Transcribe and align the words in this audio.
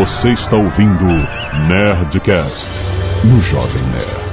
Você 0.00 0.30
está 0.30 0.56
ouvindo 0.56 1.04
Nerdcast 1.68 2.70
no 3.22 3.38
Jovem 3.42 3.82
Nerd. 3.82 4.30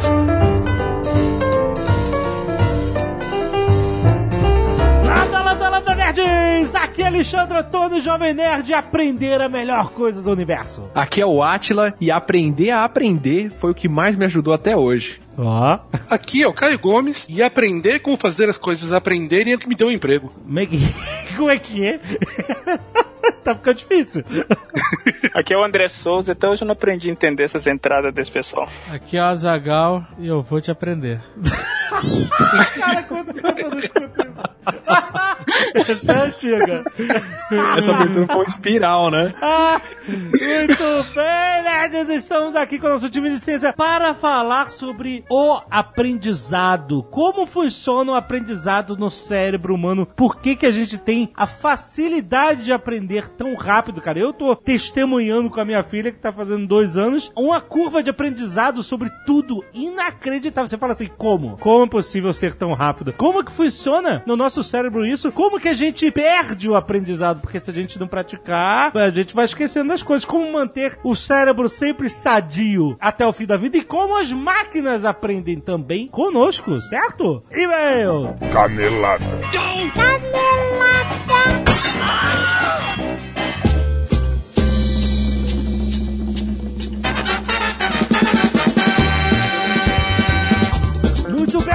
Landa, 5.05 5.43
landa, 5.43 5.69
landa, 5.69 5.93
nerds! 5.93 6.73
Aqui 6.73 7.01
é 7.01 7.07
Alexandre 7.07 7.57
Antônio, 7.57 8.01
Jovem 8.01 8.33
Nerd, 8.33 8.73
aprender 8.73 9.41
a 9.41 9.49
melhor 9.49 9.89
coisa 9.89 10.21
do 10.21 10.31
universo. 10.31 10.89
Aqui 10.95 11.19
é 11.19 11.25
o 11.25 11.43
Atila 11.43 11.93
e 11.99 12.09
aprender 12.09 12.69
a 12.69 12.85
aprender 12.85 13.51
foi 13.59 13.71
o 13.71 13.75
que 13.75 13.89
mais 13.89 14.15
me 14.15 14.23
ajudou 14.23 14.53
até 14.53 14.73
hoje. 14.73 15.19
Ó. 15.37 15.79
Aqui 16.09 16.43
é 16.43 16.47
o 16.47 16.53
Caio 16.53 16.79
Gomes 16.79 17.27
e 17.27 17.43
aprender 17.43 17.99
como 17.99 18.15
fazer 18.15 18.47
as 18.47 18.57
coisas 18.57 18.93
aprenderem 18.93 19.51
é 19.51 19.57
o 19.57 19.59
que 19.59 19.67
me 19.67 19.75
deu 19.75 19.87
um 19.87 19.91
emprego. 19.91 20.29
Como 20.29 20.59
é 20.61 20.65
que, 20.65 20.79
como 21.35 21.49
é, 21.49 21.59
que 21.59 21.85
é? 21.85 21.99
Tá 23.47 23.55
ficando 23.55 23.77
difícil. 23.77 24.23
Aqui 25.33 25.53
é 25.53 25.57
o 25.57 25.63
André 25.63 25.87
Souza, 25.87 26.33
até 26.33 26.47
hoje 26.49 26.63
eu 26.63 26.65
não 26.65 26.73
aprendi 26.73 27.09
a 27.09 27.11
entender 27.11 27.43
essas 27.43 27.65
entradas 27.67 28.13
desse 28.13 28.31
pessoal. 28.31 28.67
Aqui 28.91 29.17
é 29.17 29.21
o 29.21 29.25
Azagal 29.25 30.05
e 30.19 30.27
eu 30.27 30.41
vou 30.41 30.59
te 30.59 30.69
aprender. 30.69 31.21
Cara, 32.79 33.03
quanto 33.03 33.33
tempo 33.33 33.59
eu 33.59 33.69
não? 33.69 34.47
Essa 35.73 36.11
é 36.11 36.25
antiga. 36.25 36.83
Essa 37.77 37.93
abertura 37.93 38.27
foi 38.27 38.37
um 38.37 38.43
espiral, 38.43 39.11
né? 39.11 39.33
Ah, 39.41 39.81
muito 40.07 41.13
bem, 41.15 41.63
nerds! 41.63 42.09
Estamos 42.09 42.55
aqui 42.55 42.77
com 42.79 42.87
o 42.87 42.89
nosso 42.89 43.09
time 43.09 43.29
de 43.29 43.39
ciência 43.39 43.71
para 43.71 44.13
falar 44.13 44.69
sobre 44.71 45.23
o 45.29 45.59
aprendizado. 45.69 47.03
Como 47.03 47.45
funciona 47.45 48.11
o 48.11 48.15
aprendizado 48.15 48.97
no 48.97 49.09
cérebro 49.09 49.73
humano? 49.73 50.05
Por 50.05 50.37
que, 50.39 50.55
que 50.55 50.65
a 50.65 50.71
gente 50.71 50.97
tem 50.97 51.31
a 51.35 51.47
facilidade 51.47 52.65
de 52.65 52.73
aprender 52.73 53.29
tão 53.29 53.55
rápido, 53.55 54.01
cara? 54.01 54.19
Eu 54.19 54.33
tô 54.33 54.55
testemunhando 54.55 55.49
com 55.49 55.61
a 55.61 55.65
minha 55.65 55.83
filha, 55.83 56.11
que 56.11 56.19
tá 56.19 56.31
fazendo 56.31 56.67
dois 56.67 56.97
anos, 56.97 57.31
uma 57.35 57.61
curva 57.61 58.03
de 58.03 58.09
aprendizado 58.09 58.83
sobre 58.83 59.09
tudo 59.25 59.63
inacreditável. 59.73 60.67
Você 60.67 60.77
fala 60.77 60.93
assim, 60.93 61.09
como? 61.17 61.57
Como 61.57 61.76
é 61.83 61.87
possível 61.87 62.33
ser 62.33 62.53
tão 62.53 62.73
rápido? 62.73 63.13
Como 63.13 63.43
que 63.43 63.51
funciona 63.51 64.23
no 64.25 64.35
nosso 64.35 64.63
cérebro 64.63 65.05
isso? 65.05 65.31
Como 65.31 65.59
que 65.59 65.69
a 65.69 65.73
gente 65.73 66.09
perde 66.11 66.69
o 66.69 66.75
aprendizado? 66.75 67.41
Porque 67.41 67.59
se 67.59 67.69
a 67.69 67.73
gente 67.73 67.99
não 67.99 68.07
praticar, 68.07 68.95
a 68.95 69.09
gente 69.09 69.35
vai 69.35 69.45
esquecendo 69.45 69.89
das 69.89 70.03
coisas. 70.03 70.25
Como 70.25 70.51
manter 70.51 70.99
o 71.03 71.15
cérebro 71.15 71.69
sempre 71.69 72.09
sadio 72.09 72.97
até 72.99 73.25
o 73.25 73.33
fim 73.33 73.45
da 73.45 73.57
vida? 73.57 73.77
E 73.77 73.83
como 73.83 74.17
as 74.17 74.31
máquinas 74.31 75.05
aprendem 75.05 75.59
também 75.59 76.07
conosco, 76.07 76.79
certo? 76.81 77.43
E-mail! 77.51 78.35
Canelada. 78.51 79.25
Muito 79.25 80.07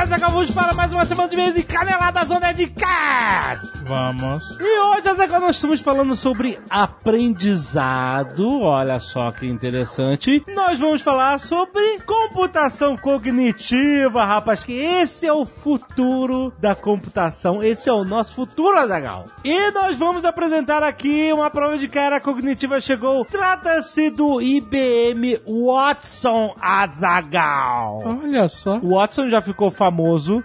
bem, 0.08 0.16
acabamos 0.16 0.50
para 0.50 0.74
mais 0.74 0.92
uma 0.92 1.04
semana 1.04 1.28
de 1.28 1.36
mês 1.36 1.54
de 1.54 1.62
Caneladas 1.62 2.30
Onda 2.30 2.52
de 2.52 2.66
Cast! 2.66 3.70
Vamos. 3.84 4.58
E 4.58 4.80
hoje, 4.80 5.08
Azaghal, 5.08 5.40
nós 5.40 5.56
estamos 5.56 5.80
falando 5.80 6.16
sobre 6.16 6.58
aprendizado. 6.68 8.60
Olha 8.62 8.98
só 8.98 9.30
que 9.30 9.46
interessante. 9.46 10.42
Nós 10.54 10.80
vamos 10.80 11.02
falar 11.02 11.38
sobre 11.38 11.98
computação 12.00 12.96
cognitiva, 12.96 14.24
rapaz, 14.24 14.64
que 14.64 14.72
esse 14.72 15.26
é 15.26 15.32
o 15.32 15.44
futuro 15.44 16.52
da 16.58 16.74
computação. 16.74 17.62
Esse 17.62 17.88
é 17.88 17.92
o 17.92 18.04
nosso 18.04 18.34
futuro, 18.34 18.78
Azaghal. 18.78 19.26
E 19.44 19.70
nós 19.72 19.96
vamos 19.96 20.24
apresentar 20.24 20.82
aqui 20.82 21.32
uma 21.32 21.50
prova 21.50 21.78
de 21.78 21.86
que 21.86 21.98
a 21.98 22.02
era 22.02 22.20
cognitiva 22.20 22.80
chegou. 22.80 23.24
Trata-se 23.24 24.10
do 24.10 24.40
IBM 24.40 25.38
Watson 25.46 26.54
Azaghal. 26.60 28.00
Olha 28.22 28.48
só. 28.48 28.78
O 28.78 28.96
Watson 28.96 29.28
já 29.28 29.40
ficou 29.40 29.70
famoso, 29.70 29.91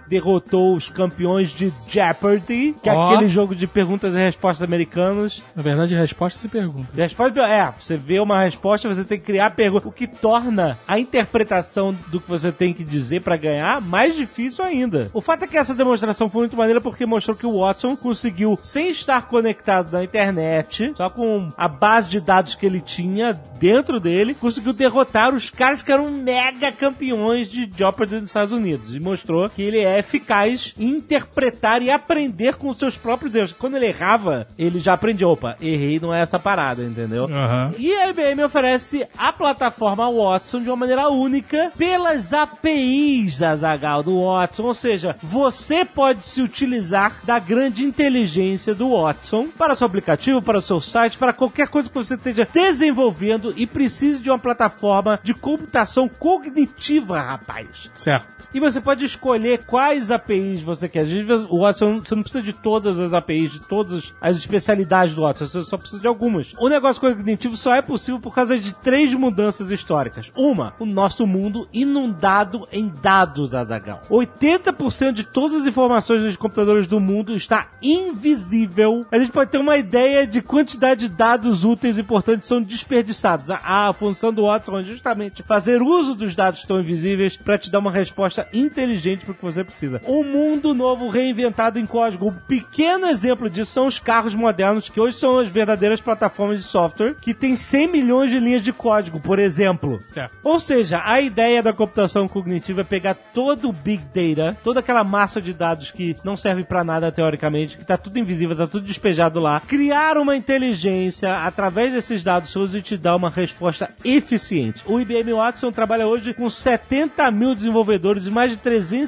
derrotou 0.08 0.74
os 0.74 0.88
campeões 0.88 1.50
de 1.50 1.72
Jeopardy, 1.86 2.74
que 2.82 2.88
é 2.88 2.92
Ó. 2.92 3.10
aquele 3.10 3.28
jogo 3.28 3.54
de 3.54 3.66
perguntas 3.66 4.14
e 4.14 4.18
respostas 4.18 4.62
americanos. 4.62 5.42
Na 5.54 5.62
verdade, 5.62 5.94
resposta 5.94 6.38
se 6.38 6.48
pergunta. 6.48 6.94
Resposta 6.94 7.40
é, 7.40 7.72
você 7.78 7.96
vê 7.96 8.20
uma 8.20 8.40
resposta, 8.40 8.88
você 8.88 9.04
tem 9.04 9.18
que 9.18 9.26
criar 9.26 9.50
pergunta, 9.50 9.88
o 9.88 9.92
que 9.92 10.06
torna 10.06 10.78
a 10.86 10.98
interpretação 10.98 11.96
do 12.08 12.20
que 12.20 12.28
você 12.28 12.52
tem 12.52 12.72
que 12.72 12.84
dizer 12.84 13.22
pra 13.22 13.36
ganhar 13.36 13.80
mais 13.80 14.16
difícil 14.16 14.64
ainda. 14.64 15.08
O 15.12 15.20
fato 15.20 15.44
é 15.44 15.46
que 15.46 15.56
essa 15.56 15.74
demonstração 15.74 16.28
foi 16.28 16.42
muito 16.42 16.56
maneira 16.56 16.80
porque 16.80 17.06
mostrou 17.06 17.36
que 17.36 17.46
o 17.46 17.60
Watson 17.60 17.96
conseguiu, 17.96 18.58
sem 18.62 18.90
estar 18.90 19.28
conectado 19.28 19.92
na 19.92 20.04
internet, 20.04 20.92
só 20.96 21.08
com 21.08 21.50
a 21.56 21.68
base 21.68 22.08
de 22.08 22.20
dados 22.20 22.54
que 22.54 22.66
ele 22.66 22.80
tinha 22.80 23.32
dentro 23.58 24.00
dele, 24.00 24.34
conseguiu 24.34 24.72
derrotar 24.72 25.34
os 25.34 25.50
caras 25.50 25.82
que 25.82 25.92
eram 25.92 26.10
mega 26.10 26.70
campeões 26.72 27.48
de 27.48 27.70
Jeopardy 27.76 28.16
nos 28.16 28.30
Estados 28.30 28.52
Unidos. 28.52 28.94
E 28.94 29.00
mostrou 29.00 29.37
que 29.54 29.62
ele 29.62 29.78
é 29.78 29.98
eficaz 29.98 30.74
em 30.78 30.96
interpretar 30.96 31.82
e 31.82 31.90
aprender 31.90 32.56
com 32.56 32.68
os 32.68 32.76
seus 32.76 32.96
próprios 32.96 33.34
erros. 33.34 33.52
Quando 33.52 33.76
ele 33.76 33.86
errava, 33.86 34.46
ele 34.58 34.80
já 34.80 34.94
aprendia. 34.94 35.28
Opa, 35.28 35.56
errei, 35.60 36.00
não 36.00 36.14
é 36.14 36.20
essa 36.20 36.38
parada, 36.38 36.82
entendeu? 36.82 37.24
Aham. 37.24 37.74
E 37.78 37.94
a 37.94 38.08
IBM 38.08 38.42
oferece 38.44 39.06
a 39.16 39.32
plataforma 39.32 40.10
Watson 40.10 40.62
de 40.62 40.68
uma 40.68 40.76
maneira 40.76 41.08
única 41.08 41.72
pelas 41.76 42.32
APIs, 42.32 43.42
Azagal, 43.42 44.02
do 44.02 44.24
Watson. 44.24 44.64
Ou 44.64 44.74
seja, 44.74 45.16
você 45.22 45.84
pode 45.84 46.26
se 46.26 46.42
utilizar 46.42 47.16
da 47.24 47.38
grande 47.38 47.84
inteligência 47.84 48.74
do 48.74 48.90
Watson 48.90 49.48
para 49.56 49.74
seu 49.74 49.86
aplicativo, 49.86 50.42
para 50.42 50.60
seu 50.60 50.80
site, 50.80 51.18
para 51.18 51.32
qualquer 51.32 51.68
coisa 51.68 51.88
que 51.88 51.94
você 51.94 52.14
esteja 52.14 52.46
desenvolvendo 52.52 53.52
e 53.56 53.66
precise 53.66 54.22
de 54.22 54.30
uma 54.30 54.38
plataforma 54.38 55.20
de 55.22 55.34
computação 55.34 56.08
cognitiva, 56.08 57.20
rapaz. 57.20 57.90
Certo. 57.94 58.48
E 58.52 58.60
você 58.60 58.80
pode 58.80 59.04
escolher 59.04 59.27
quais 59.66 60.10
APIs 60.10 60.62
você 60.62 60.88
quer. 60.88 61.00
Às 61.00 61.08
vezes 61.08 61.46
o 61.48 61.60
Watson, 61.60 62.00
você 62.00 62.14
não 62.14 62.22
precisa 62.22 62.42
de 62.42 62.52
todas 62.52 62.98
as 62.98 63.12
APIs, 63.12 63.52
de 63.52 63.60
todas 63.60 64.14
as 64.20 64.36
especialidades 64.36 65.14
do 65.14 65.22
Watson, 65.22 65.46
você 65.46 65.62
só 65.62 65.76
precisa 65.76 66.00
de 66.00 66.06
algumas. 66.06 66.54
O 66.58 66.68
negócio 66.68 67.00
cognitivo 67.00 67.56
só 67.56 67.74
é 67.74 67.82
possível 67.82 68.20
por 68.20 68.34
causa 68.34 68.58
de 68.58 68.72
três 68.72 69.12
mudanças 69.14 69.70
históricas. 69.70 70.30
Uma, 70.36 70.74
o 70.78 70.86
nosso 70.86 71.26
mundo 71.26 71.68
inundado 71.72 72.66
em 72.72 72.88
dados, 72.88 73.54
Azagal. 73.54 74.02
80% 74.10 75.12
de 75.12 75.24
todas 75.24 75.62
as 75.62 75.66
informações 75.66 76.22
dos 76.22 76.36
computadores 76.36 76.86
do 76.86 77.00
mundo 77.00 77.34
está 77.34 77.68
invisível. 77.82 79.04
A 79.10 79.18
gente 79.18 79.32
pode 79.32 79.50
ter 79.50 79.58
uma 79.58 79.76
ideia 79.76 80.26
de 80.26 80.40
quantidade 80.40 81.08
de 81.08 81.08
dados 81.08 81.64
úteis 81.64 81.98
e 81.98 82.00
importantes 82.00 82.48
são 82.48 82.62
desperdiçados. 82.62 83.50
A, 83.50 83.88
a 83.88 83.92
função 83.92 84.32
do 84.32 84.44
Watson 84.46 84.78
é 84.78 84.82
justamente 84.82 85.42
fazer 85.42 85.82
uso 85.82 86.14
dos 86.14 86.34
dados 86.34 86.60
estão 86.60 86.80
invisíveis 86.80 87.36
para 87.36 87.58
te 87.58 87.70
dar 87.70 87.78
uma 87.78 87.90
resposta 87.90 88.48
inteligente 88.52 89.17
para 89.24 89.32
o 89.32 89.34
que 89.34 89.42
você 89.42 89.64
precisa. 89.64 90.00
Um 90.06 90.22
mundo 90.22 90.74
novo 90.74 91.08
reinventado 91.08 91.78
em 91.78 91.86
código. 91.86 92.28
Um 92.28 92.32
pequeno 92.32 93.06
exemplo 93.06 93.50
disso 93.50 93.72
são 93.72 93.86
os 93.86 93.98
carros 93.98 94.34
modernos, 94.34 94.88
que 94.88 95.00
hoje 95.00 95.16
são 95.16 95.38
as 95.38 95.48
verdadeiras 95.48 96.00
plataformas 96.00 96.58
de 96.58 96.64
software, 96.64 97.16
que 97.20 97.34
tem 97.34 97.56
100 97.56 97.88
milhões 97.88 98.30
de 98.30 98.38
linhas 98.38 98.62
de 98.62 98.72
código, 98.72 99.18
por 99.20 99.38
exemplo. 99.38 100.00
Certo. 100.06 100.38
Ou 100.42 100.60
seja, 100.60 101.02
a 101.04 101.20
ideia 101.20 101.62
da 101.62 101.72
computação 101.72 102.28
cognitiva 102.28 102.82
é 102.82 102.84
pegar 102.84 103.14
todo 103.14 103.68
o 103.68 103.72
big 103.72 104.04
data, 104.04 104.56
toda 104.62 104.80
aquela 104.80 105.02
massa 105.02 105.40
de 105.40 105.52
dados 105.52 105.90
que 105.90 106.14
não 106.24 106.36
serve 106.36 106.64
pra 106.64 106.84
nada 106.84 107.10
teoricamente, 107.10 107.76
que 107.76 107.84
tá 107.84 107.96
tudo 107.96 108.18
invisível, 108.18 108.56
tá 108.56 108.66
tudo 108.66 108.84
despejado 108.84 109.40
lá, 109.40 109.60
criar 109.60 110.16
uma 110.16 110.36
inteligência 110.36 111.44
através 111.44 111.92
desses 111.92 112.22
dados 112.22 112.52
todos 112.52 112.74
e 112.74 112.82
te 112.82 112.96
dar 112.96 113.16
uma 113.16 113.30
resposta 113.30 113.88
eficiente. 114.04 114.82
O 114.86 115.00
IBM 115.00 115.32
Watson 115.32 115.70
trabalha 115.72 116.06
hoje 116.06 116.34
com 116.34 116.48
70 116.48 117.30
mil 117.30 117.54
desenvolvedores 117.54 118.26
e 118.26 118.30
mais 118.30 118.50
de 118.50 118.56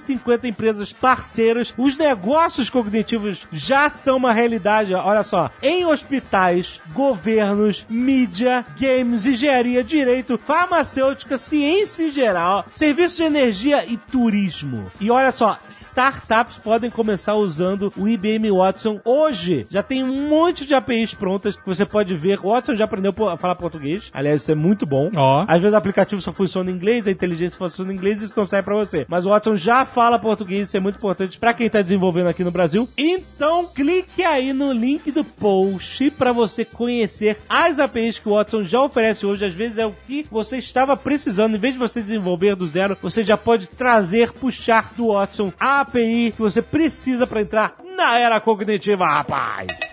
350 0.00 0.48
empresas 0.48 0.92
parceiras. 0.92 1.74
Os 1.76 1.96
negócios 1.96 2.70
cognitivos 2.70 3.46
já 3.52 3.88
são 3.88 4.16
uma 4.16 4.32
realidade, 4.32 4.94
olha 4.94 5.22
só, 5.22 5.50
em 5.62 5.84
hospitais, 5.84 6.80
governos, 6.92 7.86
mídia, 7.88 8.64
games, 8.78 9.26
engenharia, 9.26 9.84
direito, 9.84 10.38
farmacêutica, 10.38 11.36
ciência 11.36 12.04
em 12.04 12.10
geral, 12.10 12.64
serviços 12.72 13.16
de 13.16 13.22
energia 13.24 13.84
e 13.86 13.96
turismo. 13.96 14.90
E 15.00 15.10
olha 15.10 15.32
só, 15.32 15.58
startups 15.68 16.58
podem 16.58 16.90
começar 16.90 17.34
usando 17.34 17.92
o 17.96 18.08
IBM 18.08 18.50
Watson 18.50 19.00
hoje. 19.04 19.66
Já 19.70 19.82
tem 19.82 20.02
um 20.02 20.28
monte 20.28 20.66
de 20.66 20.74
APIs 20.74 21.14
prontas 21.14 21.56
que 21.56 21.66
você 21.66 21.84
pode 21.84 22.14
ver. 22.14 22.40
O 22.42 22.50
Watson 22.50 22.74
já 22.74 22.84
aprendeu 22.84 23.14
a 23.28 23.36
falar 23.36 23.54
português. 23.54 24.10
Aliás, 24.12 24.42
isso 24.42 24.50
é 24.50 24.54
muito 24.54 24.86
bom. 24.86 25.10
Ó. 25.14 25.44
Às 25.46 25.60
vezes 25.60 25.74
o 25.74 25.76
aplicativo 25.76 26.20
só 26.20 26.32
funciona 26.32 26.70
em 26.70 26.74
inglês, 26.74 27.06
a 27.06 27.10
inteligência 27.10 27.58
funciona 27.58 27.92
em 27.92 27.96
inglês 27.96 28.22
e 28.22 28.24
isso 28.24 28.38
não 28.38 28.46
sai 28.46 28.62
pra 28.62 28.74
você. 28.74 29.06
Mas 29.08 29.26
o 29.26 29.30
Watson 29.30 29.56
já 29.56 29.84
fala 29.90 30.18
português, 30.18 30.68
isso 30.68 30.76
é 30.76 30.80
muito 30.80 30.96
importante 30.96 31.38
pra 31.38 31.52
quem 31.52 31.68
tá 31.68 31.82
desenvolvendo 31.82 32.28
aqui 32.28 32.44
no 32.44 32.50
Brasil. 32.50 32.88
Então, 32.96 33.66
clique 33.66 34.24
aí 34.24 34.52
no 34.52 34.72
link 34.72 35.10
do 35.10 35.24
post 35.24 36.10
pra 36.12 36.32
você 36.32 36.64
conhecer 36.64 37.38
as 37.48 37.78
APIs 37.78 38.18
que 38.18 38.28
o 38.28 38.34
Watson 38.34 38.64
já 38.64 38.80
oferece 38.82 39.26
hoje. 39.26 39.44
Às 39.44 39.54
vezes 39.54 39.78
é 39.78 39.86
o 39.86 39.94
que 40.06 40.26
você 40.30 40.58
estava 40.58 40.96
precisando. 40.96 41.56
Em 41.56 41.60
vez 41.60 41.74
de 41.74 41.80
você 41.80 42.00
desenvolver 42.00 42.54
do 42.54 42.66
zero, 42.66 42.96
você 43.02 43.22
já 43.22 43.36
pode 43.36 43.66
trazer, 43.66 44.32
puxar 44.32 44.92
do 44.96 45.12
Watson 45.12 45.52
a 45.58 45.80
API 45.80 46.32
que 46.34 46.40
você 46.40 46.62
precisa 46.62 47.26
pra 47.26 47.42
entrar 47.42 47.76
na 47.96 48.18
era 48.18 48.40
cognitiva, 48.40 49.04
rapaz. 49.04 49.89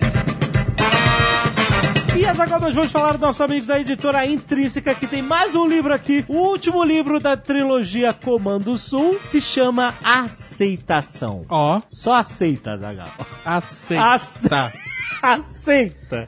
E 2.15 2.25
agora 2.25 2.59
nós 2.59 2.73
vamos 2.73 2.91
falar 2.91 3.11
dos 3.13 3.21
nossos 3.21 3.41
amigos 3.41 3.67
da 3.67 3.79
editora 3.79 4.25
Intrínseca, 4.25 4.93
que 4.95 5.05
tem 5.07 5.21
mais 5.21 5.53
um 5.55 5.67
livro 5.67 5.93
aqui. 5.93 6.25
O 6.27 6.35
último 6.37 6.83
livro 6.83 7.19
da 7.19 7.37
trilogia 7.37 8.13
Comando 8.13 8.77
Sul 8.77 9.19
se 9.25 9.39
chama 9.39 9.93
Aceitação. 10.03 11.45
Ó, 11.49 11.81
Só 11.89 12.13
aceita, 12.13 12.77
Zagal. 12.77 13.07
aceita. 13.45 14.03
Aceita. 14.13 14.73
Aceita. 15.19 16.25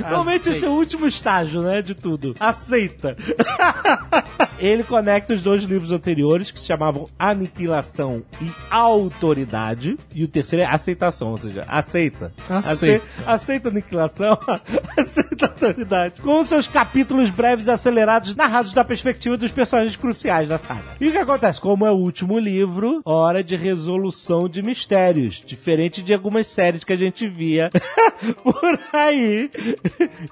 Normalmente 0.00 0.48
esse 0.50 0.64
é 0.64 0.68
o 0.68 0.72
último 0.72 1.06
estágio, 1.06 1.62
né, 1.62 1.80
de 1.80 1.94
tudo. 1.94 2.34
Aceita. 2.40 3.16
Ele 4.58 4.82
conecta 4.82 5.34
os 5.34 5.42
dois 5.42 5.62
livros 5.64 5.92
anteriores, 5.92 6.50
que 6.50 6.58
se 6.60 6.66
chamavam 6.66 7.06
Aniquilação 7.18 8.22
e 8.42 8.50
Autoridade. 8.70 9.96
E 10.14 10.24
o 10.24 10.28
terceiro 10.28 10.64
é 10.64 10.66
Aceitação, 10.66 11.30
ou 11.30 11.38
seja, 11.38 11.64
aceita. 11.68 12.32
Aceita. 12.48 12.96
Ace- 12.96 13.02
Aceita 13.26 13.68
aniquilação, 13.68 14.38
aceita 14.96 15.46
autoridade. 15.46 16.20
Com 16.20 16.44
seus 16.44 16.66
capítulos 16.66 17.30
breves 17.30 17.66
e 17.66 17.70
acelerados, 17.70 18.34
narrados 18.34 18.72
da 18.72 18.84
perspectiva 18.84 19.36
dos 19.36 19.52
personagens 19.52 19.96
cruciais 19.96 20.48
da 20.48 20.58
saga. 20.58 20.82
E 21.00 21.08
o 21.08 21.12
que 21.12 21.18
acontece? 21.18 21.60
Como 21.60 21.86
é 21.86 21.90
o 21.90 21.96
último 21.96 22.38
livro, 22.38 23.00
hora 23.04 23.42
de 23.44 23.54
resolução 23.56 24.48
de 24.48 24.62
mistérios. 24.62 25.40
Diferente 25.44 26.02
de 26.02 26.12
algumas 26.14 26.46
séries 26.46 26.84
que 26.84 26.92
a 26.92 26.96
gente 26.96 27.28
via 27.28 27.70
por 28.42 28.80
aí, 28.92 29.50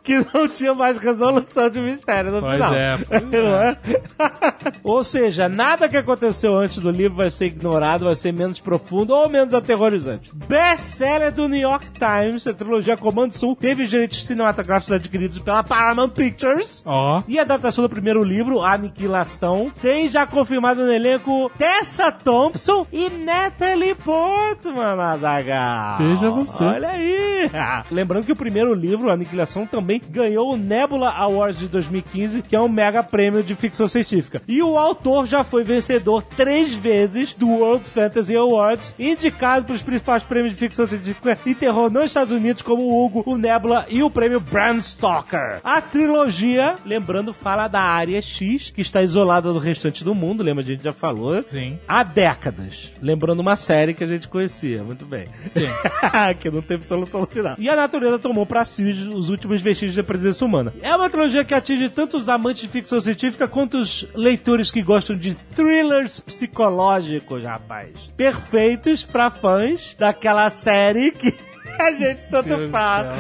que 0.02 0.18
não 0.34 0.48
tinha 0.48 0.74
mais 0.74 0.98
resolução 0.98 1.68
de 1.70 1.80
mistério 1.80 2.32
no 2.32 2.40
Pois 2.40 2.54
final. 2.54 2.74
é, 2.74 2.96
pois 2.98 3.22
Não 3.36 3.56
é? 3.56 3.76
ou 4.82 5.04
seja, 5.04 5.48
nada 5.48 5.88
que 5.88 5.96
aconteceu 5.96 6.56
antes 6.56 6.78
do 6.78 6.90
livro 6.90 7.16
vai 7.16 7.30
ser 7.30 7.46
ignorado, 7.46 8.04
vai 8.04 8.14
ser 8.14 8.32
menos 8.32 8.60
profundo 8.60 9.14
ou 9.14 9.28
menos 9.28 9.54
aterrorizante. 9.54 10.30
Best-seller 10.34 11.32
do 11.32 11.48
New 11.48 11.60
York 11.60 11.86
Times, 11.92 12.46
a 12.46 12.54
trilogia 12.54 12.96
Comando 12.96 13.32
Sul, 13.32 13.56
teve 13.56 13.84
os 13.84 13.90
direitos 13.90 14.24
cinematográficos 14.26 14.92
adquiridos 14.92 15.38
pela 15.38 15.62
Paramount 15.62 16.10
Pictures. 16.10 16.82
Ó, 16.84 17.22
E 17.28 17.38
a 17.38 17.42
adaptação 17.42 17.82
do 17.82 17.90
primeiro 17.90 18.22
livro, 18.22 18.62
Aniquilação, 18.62 19.70
tem 19.80 20.08
já 20.08 20.26
confirmado 20.26 20.84
no 20.84 20.92
elenco 20.92 21.50
Tessa 21.58 22.10
Thompson 22.10 22.86
e 22.92 23.08
Natalie 23.10 23.94
Portman, 23.94 25.00
Azaghal. 25.00 25.98
Veja 25.98 26.30
você. 26.30 26.64
Olha 26.64 26.90
aí. 26.90 27.50
Lembrando 27.90 28.24
que 28.24 28.32
o 28.32 28.36
primeiro 28.36 28.74
livro, 28.74 29.10
Aniquilação, 29.10 29.66
também 29.66 30.00
ganhou 30.10 30.52
o 30.52 30.56
Nebula 30.56 31.10
Awards 31.10 31.58
de 31.58 31.68
2015, 31.68 32.42
que 32.42 32.56
é 32.56 32.60
um 32.60 32.68
mega 32.68 33.02
prêmio 33.02 33.42
de 33.42 33.54
ficção 33.54 33.88
científica. 33.88 34.05
E 34.46 34.62
o 34.62 34.76
autor 34.76 35.26
já 35.26 35.42
foi 35.42 35.64
vencedor 35.64 36.22
três 36.22 36.74
vezes 36.74 37.34
do 37.34 37.48
World 37.48 37.84
Fantasy 37.84 38.36
Awards, 38.36 38.94
indicado 38.98 39.66
para 39.66 39.74
os 39.74 39.82
principais 39.82 40.22
prêmios 40.22 40.54
de 40.54 40.58
ficção 40.58 40.86
científica 40.86 41.38
e 41.44 41.54
terror 41.54 41.90
nos 41.90 42.04
Estados 42.04 42.32
Unidos, 42.32 42.62
como 42.62 42.82
o 42.82 43.04
Hugo, 43.04 43.22
o 43.26 43.36
Nebula 43.36 43.86
e 43.88 44.02
o 44.02 44.10
prêmio 44.10 44.40
Bram 44.40 44.80
Stoker. 44.80 45.60
A 45.62 45.80
trilogia, 45.80 46.76
lembrando, 46.84 47.32
fala 47.32 47.68
da 47.68 47.80
área 47.80 48.20
X, 48.20 48.70
que 48.70 48.80
está 48.80 49.02
isolada 49.02 49.52
do 49.52 49.58
restante 49.58 50.04
do 50.04 50.14
mundo, 50.14 50.42
lembra? 50.42 50.62
A 50.62 50.66
gente 50.66 50.82
já 50.82 50.92
falou. 50.92 51.42
sim. 51.42 51.78
Há 51.86 52.02
décadas. 52.02 52.92
Lembrando 53.00 53.40
uma 53.40 53.56
série 53.56 53.94
que 53.94 54.04
a 54.04 54.06
gente 54.06 54.28
conhecia. 54.28 54.82
Muito 54.82 55.04
bem. 55.04 55.26
Sim. 55.46 55.68
que 56.40 56.50
não 56.50 56.62
teve 56.62 56.86
solução 56.86 57.20
no 57.20 57.26
final. 57.26 57.56
E 57.58 57.68
a 57.68 57.76
natureza 57.76 58.18
tomou 58.18 58.46
pra 58.46 58.64
si 58.64 58.82
os 58.82 59.30
últimos 59.30 59.62
vestígios 59.62 59.96
da 59.96 60.04
presença 60.04 60.44
humana. 60.44 60.72
É 60.82 60.94
uma 60.94 61.08
trilogia 61.10 61.44
que 61.44 61.54
atinge 61.54 61.88
tanto 61.88 62.16
os 62.16 62.28
amantes 62.28 62.62
de 62.62 62.68
ficção 62.68 63.00
científica 63.00 63.48
quanto 63.48 63.78
os 63.78 63.95
leitores 64.14 64.70
que 64.70 64.82
gostam 64.82 65.16
de 65.16 65.34
thrillers 65.34 66.20
psicológicos, 66.20 67.42
rapaz. 67.44 67.90
Perfeitos 68.16 69.04
pra 69.04 69.30
fãs 69.30 69.94
daquela 69.98 70.50
série 70.50 71.12
que. 71.12 71.34
A 71.78 71.90
gente 71.92 72.28
tanto 72.30 72.68
fala. 72.68 73.12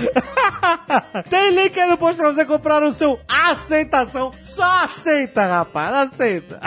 Tem 1.28 1.50
link 1.50 1.78
aí 1.78 1.90
no 1.90 1.98
post 1.98 2.16
pra 2.16 2.32
você 2.32 2.44
comprar 2.44 2.82
o 2.82 2.92
seu 2.92 3.20
aceitação. 3.28 4.32
Só 4.38 4.84
aceita, 4.84 5.44
rapaz. 5.44 6.10
Aceita. 6.10 6.58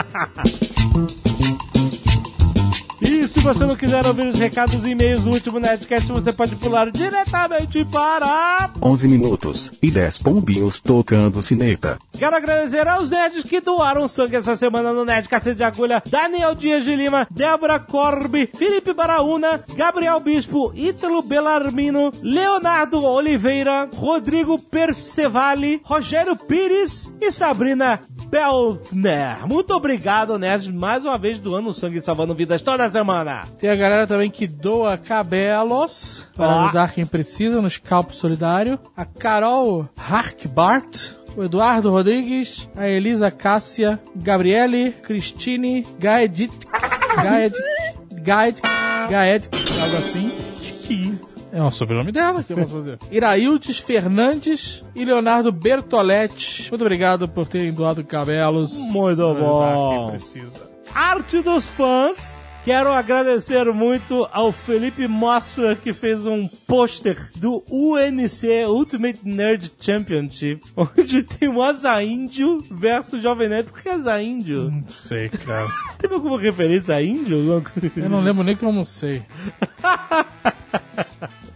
E 3.20 3.28
se 3.28 3.38
você 3.40 3.66
não 3.66 3.76
quiser 3.76 4.06
ouvir 4.06 4.28
os 4.28 4.38
recados 4.38 4.82
e 4.82 4.92
e-mails 4.92 5.22
do 5.22 5.28
último 5.28 5.60
Nerdcast, 5.60 6.10
você 6.10 6.32
pode 6.32 6.56
pular 6.56 6.90
diretamente 6.90 7.84
para... 7.84 8.70
11 8.80 9.08
minutos 9.08 9.70
e 9.82 9.90
10 9.90 10.18
pombinhos 10.18 10.80
tocando 10.80 11.42
sineta. 11.42 11.98
Quero 12.18 12.34
agradecer 12.34 12.88
aos 12.88 13.10
nerds 13.10 13.44
que 13.44 13.60
doaram 13.60 14.08
sangue 14.08 14.36
essa 14.36 14.56
semana 14.56 14.94
no 14.94 15.04
Nerd 15.04 15.28
Cacete 15.28 15.56
de 15.56 15.64
Agulha, 15.64 16.02
Daniel 16.08 16.54
Dias 16.54 16.82
de 16.82 16.96
Lima, 16.96 17.26
Débora 17.30 17.78
Corbi, 17.78 18.46
Felipe 18.46 18.94
Baraúna, 18.94 19.62
Gabriel 19.76 20.18
Bispo, 20.20 20.72
Ítalo 20.74 21.20
Belarmino, 21.20 22.10
Leonardo 22.22 23.04
Oliveira, 23.04 23.86
Rodrigo 23.94 24.58
Percevale, 24.58 25.82
Rogério 25.84 26.36
Pires 26.36 27.14
e 27.20 27.30
Sabrina 27.30 28.00
Beltner. 28.30 29.46
Muito 29.46 29.74
obrigado, 29.74 30.38
nerds, 30.38 30.68
mais 30.68 31.04
uma 31.04 31.18
vez 31.18 31.38
doando 31.38 31.74
sangue 31.74 31.98
e 31.98 32.02
salvando 32.02 32.34
vidas 32.34 32.62
toda 32.62 32.88
semana. 32.88 33.09
Tem 33.58 33.70
a 33.70 33.76
galera 33.76 34.06
também 34.06 34.30
que 34.30 34.46
doa 34.46 34.96
cabelos 34.96 36.28
para 36.36 36.64
ajudar 36.64 36.92
quem 36.92 37.06
precisa 37.06 37.60
no 37.60 37.68
Scalpo 37.68 38.14
Solidário. 38.14 38.78
A 38.96 39.04
Carol 39.04 39.88
Harkbart. 39.96 41.18
O 41.36 41.44
Eduardo 41.44 41.90
Rodrigues, 41.90 42.68
a 42.74 42.88
Elisa 42.88 43.30
Cássia, 43.30 44.00
Gabriele, 44.16 44.90
Cristine, 44.90 45.86
Gaedit, 45.96 46.52
Gaed, 47.22 47.54
Gaed, 48.20 48.60
Gaed, 49.08 49.48
algo 49.80 49.96
assim. 49.96 50.32
É 51.52 51.62
o 51.62 51.70
sobrenome 51.70 52.12
dela 52.12 52.42
que 52.44 52.52
eu 52.52 52.56
posso 52.56 52.74
fazer. 52.74 52.98
Iraildes 53.10 53.78
Fernandes 53.78 54.84
e 54.94 55.04
Leonardo 55.04 55.50
Bertoletti. 55.50 56.68
Muito 56.70 56.82
obrigado 56.82 57.28
por 57.28 57.46
terem 57.46 57.72
doado 57.72 58.04
cabelos. 58.04 58.76
Muito 58.76 59.34
bom. 59.34 60.04
Quem 60.04 60.10
precisa. 60.12 60.70
Arte 60.94 61.42
dos 61.42 61.66
fãs. 61.66 62.39
Quero 62.64 62.92
agradecer 62.92 63.64
muito 63.72 64.28
ao 64.30 64.52
Felipe 64.52 65.08
Mostra 65.08 65.74
que 65.74 65.94
fez 65.94 66.26
um 66.26 66.46
pôster 66.46 67.30
do 67.36 67.64
UNC 67.70 68.66
Ultimate 68.68 69.20
Nerd 69.24 69.72
Championship, 69.80 70.60
onde 70.76 71.22
tem 71.22 71.48
o 71.48 71.62
Azaíndio 71.62 72.58
versus 72.70 73.22
Jovem 73.22 73.48
Nerd. 73.48 73.70
Por 73.70 73.80
que 73.80 73.88
Azaíndio? 73.88 74.70
Não 74.70 74.86
sei, 74.88 75.30
cara. 75.30 75.68
Teve 75.96 76.14
alguma 76.14 76.38
referência 76.38 76.94
a 76.94 77.02
índio? 77.02 77.62
Eu 77.96 78.10
não 78.10 78.20
lembro 78.20 78.44
nem 78.44 78.54
que 78.54 78.62
eu 78.62 78.68
almocei. 78.68 79.22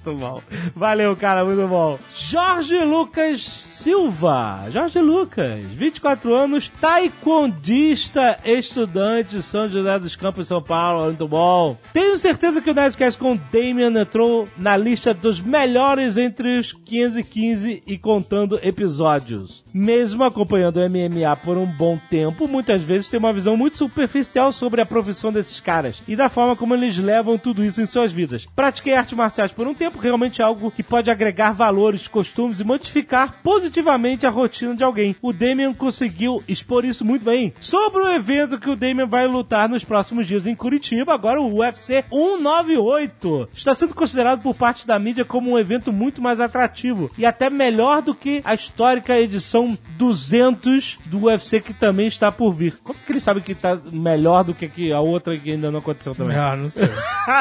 Muito 0.04 0.20
bom. 0.20 0.42
Valeu, 0.76 1.16
cara, 1.16 1.44
muito 1.44 1.66
bom. 1.66 1.98
Jorge 2.14 2.76
Lucas 2.84 3.64
Silva. 3.84 4.64
Jorge 4.70 4.98
Lucas, 4.98 5.60
24 5.72 6.34
anos, 6.34 6.70
taekwondista, 6.80 8.38
estudante, 8.44 9.42
São 9.42 9.68
José 9.68 9.98
dos 9.98 10.16
Campos, 10.16 10.48
São 10.48 10.62
Paulo. 10.62 11.06
Muito 11.06 11.28
bom. 11.28 11.76
Tenho 11.92 12.16
certeza 12.16 12.62
que 12.62 12.70
o 12.70 12.74
Nerdcast 12.74 13.18
com 13.18 13.38
Damian 13.52 14.00
entrou 14.00 14.48
na 14.56 14.76
lista 14.76 15.12
dos 15.12 15.40
melhores 15.40 16.16
entre 16.16 16.58
os 16.58 16.72
515 16.72 17.82
e 17.86 17.98
contando 17.98 18.58
episódios. 18.62 19.64
Mesmo 19.72 20.24
acompanhando 20.24 20.78
o 20.78 20.88
MMA 20.88 21.36
por 21.36 21.58
um 21.58 21.66
bom 21.66 21.98
tempo, 22.08 22.48
muitas 22.48 22.82
vezes 22.82 23.08
tem 23.10 23.18
uma 23.18 23.32
visão 23.32 23.56
muito 23.56 23.76
superficial 23.76 24.52
sobre 24.52 24.80
a 24.80 24.86
profissão 24.86 25.32
desses 25.32 25.60
caras 25.60 26.00
e 26.06 26.14
da 26.14 26.28
forma 26.28 26.56
como 26.56 26.74
eles 26.74 26.96
levam 26.96 27.36
tudo 27.36 27.64
isso 27.64 27.82
em 27.82 27.86
suas 27.86 28.12
vidas. 28.12 28.46
Pratiquei 28.54 28.94
artes 28.94 29.14
marciais 29.14 29.52
por 29.52 29.66
um 29.66 29.74
tempo, 29.74 29.93
realmente 29.98 30.40
é 30.40 30.44
algo 30.44 30.70
que 30.70 30.82
pode 30.82 31.10
agregar 31.10 31.52
valores, 31.52 32.08
costumes 32.08 32.60
e 32.60 32.64
modificar 32.64 33.40
positivamente 33.42 34.26
a 34.26 34.30
rotina 34.30 34.74
de 34.74 34.84
alguém. 34.84 35.16
O 35.22 35.32
Damian 35.32 35.72
conseguiu 35.74 36.42
expor 36.48 36.84
isso 36.84 37.04
muito 37.04 37.24
bem. 37.24 37.52
Sobre 37.60 38.02
o 38.02 38.10
evento 38.10 38.58
que 38.58 38.70
o 38.70 38.76
Damian 38.76 39.06
vai 39.06 39.26
lutar 39.26 39.68
nos 39.68 39.84
próximos 39.84 40.26
dias 40.26 40.46
em 40.46 40.54
Curitiba, 40.54 41.14
agora 41.14 41.40
o 41.40 41.58
UFC 41.58 42.04
198 42.10 43.48
está 43.54 43.74
sendo 43.74 43.94
considerado 43.94 44.42
por 44.42 44.54
parte 44.54 44.86
da 44.86 44.98
mídia 44.98 45.24
como 45.24 45.52
um 45.52 45.58
evento 45.58 45.92
muito 45.92 46.20
mais 46.20 46.40
atrativo 46.40 47.10
e 47.16 47.24
até 47.24 47.48
melhor 47.48 48.02
do 48.02 48.14
que 48.14 48.42
a 48.44 48.54
histórica 48.54 49.18
edição 49.18 49.76
200 49.96 50.98
do 51.06 51.24
UFC 51.24 51.60
que 51.60 51.72
também 51.72 52.06
está 52.06 52.30
por 52.30 52.52
vir. 52.52 52.76
Como 52.82 52.98
que 52.98 53.12
eles 53.12 53.22
sabem 53.22 53.42
que 53.42 53.52
está 53.52 53.80
melhor 53.92 54.44
do 54.44 54.54
que 54.54 54.68
que 54.68 54.92
a 54.92 55.00
outra 55.00 55.38
que 55.38 55.52
ainda 55.52 55.70
não 55.70 55.78
aconteceu 55.78 56.14
também? 56.14 56.36
Ah, 56.36 56.56
não 56.56 56.68
sei. 56.68 56.88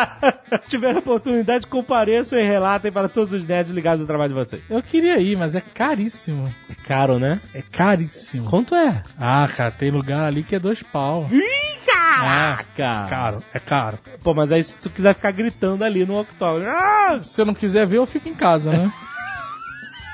Tiveram 0.68 1.00
oportunidade, 1.00 1.68
compareçam 1.68 2.40
e 2.44 2.48
relatem 2.48 2.92
para 2.92 3.10
todos 3.10 3.34
os 3.34 3.46
nerds 3.48 3.72
ligados 3.72 4.02
ao 4.02 4.08
trabalho 4.08 4.34
de 4.34 4.40
vocês. 4.40 4.64
Eu 4.70 4.82
queria 4.84 5.18
ir, 5.20 5.38
mas 5.38 5.56
é 5.56 5.62
caríssimo. 5.62 6.46
É 6.70 6.76
caro, 6.76 7.20
né? 7.20 7.40
É 7.54 7.62
caríssimo. 7.62 8.50
Quanto 8.50 8.76
é? 8.76 9.02
Ah, 9.18 9.48
cara, 9.48 9.72
tem 9.72 9.90
lugar 9.92 10.26
ali 10.26 10.44
que 10.44 10.56
é 10.56 10.60
dois 10.60 10.84
pau. 10.84 11.28
Ih, 11.32 11.80
caraca! 11.86 13.08
Caro, 13.10 13.38
é 13.54 13.60
caro. 13.60 14.00
Pô, 14.24 14.34
mas 14.34 14.52
aí 14.52 14.64
se 14.64 14.76
tu 14.76 14.90
quiser 14.90 15.14
ficar 15.16 15.32
gritando 15.32 15.84
ali 15.84 16.06
no 16.06 16.20
octógono. 16.20 16.66
Ah! 16.70 17.20
Se 17.24 17.42
eu 17.42 17.46
não 17.46 17.54
quiser 17.54 17.86
ver, 17.88 17.98
eu 17.98 18.06
fico 18.06 18.28
em 18.30 18.36
casa, 18.36 18.72
né? 18.72 18.94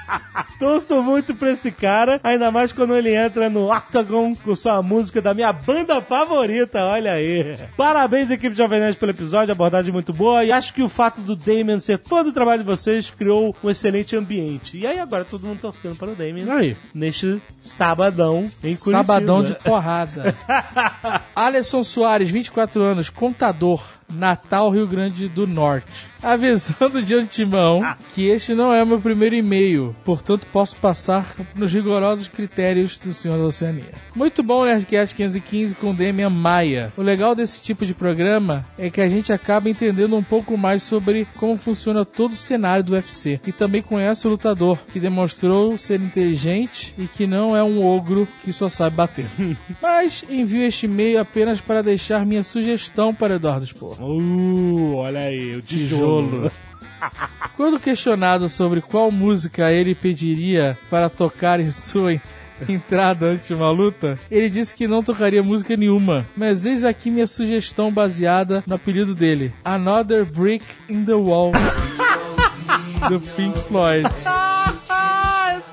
Torço 0.60 1.02
muito 1.02 1.34
pra 1.34 1.52
esse 1.52 1.72
cara, 1.72 2.20
ainda 2.24 2.52
mais 2.52 2.72
quando 2.72 2.96
ele 2.96 3.16
entra 3.16 3.50
no 3.50 3.72
Octagon 3.72 4.36
com 4.36 4.56
sua 4.56 4.82
música 4.82 5.22
da 5.22 5.34
minha 5.34 5.54
banda 5.54 6.02
favorita, 6.02 6.84
olha 6.84 7.14
aí. 7.14 7.58
Parabéns, 7.78 8.30
equipe 8.30 8.56
Jovem 8.56 8.80
Nerd, 8.80 8.98
pelo 8.98 9.12
episódio, 9.12 9.52
abordagem 9.52 9.92
muito 9.92 10.12
boa, 10.12 10.44
e 10.44 10.52
acho 10.52 10.74
que 10.74 10.84
o 10.84 10.90
fato 10.90 11.22
do 11.22 11.36
Damien 11.36 11.80
ser 11.80 12.00
fã 12.00 12.24
do 12.24 12.34
trabalho 12.34 12.64
de 12.64 12.68
vocês 12.68 13.10
criou 13.10 13.56
um 13.64 13.70
excelente 13.70 14.16
ambiente. 14.16 14.78
E 14.78 14.86
aí 14.86 15.00
agora 15.00 15.24
todo 15.24 15.48
mundo 15.48 15.60
torcendo 15.62 15.96
para 15.96 16.10
o 16.10 16.16
Damien 16.16 16.50
Aí, 16.50 16.78
neste 16.94 17.42
sabadão 17.62 18.50
em 18.64 18.76
Curitiba. 18.76 18.98
sabadão 18.98 19.44
de 19.44 19.56
porrada. 19.56 20.36
Alisson 21.36 21.84
Soares, 21.84 22.30
24 22.30 22.82
anos, 22.84 23.10
contador, 23.10 23.82
Natal, 24.12 24.70
Rio 24.70 24.88
Grande 24.88 25.28
do 25.30 25.48
Norte. 25.48 26.09
Avisando 26.22 27.02
de 27.02 27.16
antemão 27.16 27.82
que 28.14 28.28
este 28.28 28.54
não 28.54 28.74
é 28.74 28.84
meu 28.84 29.00
primeiro 29.00 29.36
e-mail, 29.36 29.96
portanto 30.04 30.46
posso 30.52 30.76
passar 30.76 31.34
nos 31.56 31.74
rigorosos 31.74 32.28
critérios 32.28 32.98
do 32.98 33.14
Senhor 33.14 33.38
da 33.38 33.46
Oceania. 33.46 33.92
Muito 34.14 34.44
bom, 34.44 34.66
Nerdcast 34.66 35.16
515 35.16 35.76
com 35.76 35.96
Demian 35.96 36.30
Maia. 36.30 36.92
O 36.98 37.02
legal 37.02 37.34
desse 37.34 37.62
tipo 37.62 37.86
de 37.86 37.94
programa 37.94 38.66
é 38.78 38.90
que 38.90 39.00
a 39.00 39.08
gente 39.08 39.32
acaba 39.32 39.70
entendendo 39.70 40.16
um 40.18 40.24
pouco 40.24 40.58
mais 40.58 40.84
sobre 40.84 41.26
como 41.38 41.58
funciona 41.58 42.04
todo 42.04 42.34
o 42.34 42.36
cenário 42.36 42.84
do 42.84 42.94
UFC 42.94 43.40
e 43.48 43.54
também 43.54 43.82
conhece 43.82 44.28
o 44.28 44.32
lutador, 44.32 44.78
que 44.92 45.00
demonstrou 45.00 45.78
ser 45.78 46.02
inteligente 46.02 46.94
e 46.98 47.08
que 47.08 47.26
não 47.26 47.56
é 47.56 47.64
um 47.64 47.86
ogro 47.86 48.28
que 48.44 48.52
só 48.52 48.68
sabe 48.68 48.98
bater. 48.98 49.28
Mas 49.82 50.26
envio 50.30 50.64
este 50.64 50.86
e-mail 50.86 51.22
apenas 51.22 51.62
para 51.62 51.82
deixar 51.82 52.26
minha 52.26 52.44
sugestão 52.44 53.14
para 53.16 53.36
Eduardo 53.36 53.66
Spor. 53.66 53.98
Uh, 54.02 54.96
olha 54.96 55.22
aí, 55.22 55.56
o 55.56 55.62
tijolo. 55.62 56.09
Quando 57.56 57.80
questionado 57.80 58.50
sobre 58.50 58.82
qual 58.82 59.10
música 59.12 59.72
ele 59.72 59.96
pediria 59.96 60.78
para 60.90 61.10
tocar 61.10 61.60
em 61.60 61.72
sua 61.72 62.14
en- 62.14 62.22
entrada 62.68 63.28
antes 63.28 63.48
de 63.48 63.54
uma 63.54 63.72
luta, 63.72 64.18
ele 64.30 64.50
disse 64.50 64.76
que 64.76 64.88
não 64.88 65.02
tocaria 65.02 65.42
música 65.42 65.76
nenhuma. 65.78 66.26
Mas 66.36 66.66
eis 66.66 66.84
aqui 66.84 67.10
minha 67.10 67.28
sugestão 67.28 67.92
baseada 67.92 68.64
no 68.68 68.76
apelido 68.76 69.16
dele: 69.16 69.54
Another 69.64 70.26
Brick 70.26 70.66
in 70.90 71.06
the 71.06 71.14
Wall. 71.14 71.52
do 73.10 73.20
Pink 73.22 73.58
Floyd. 73.60 74.06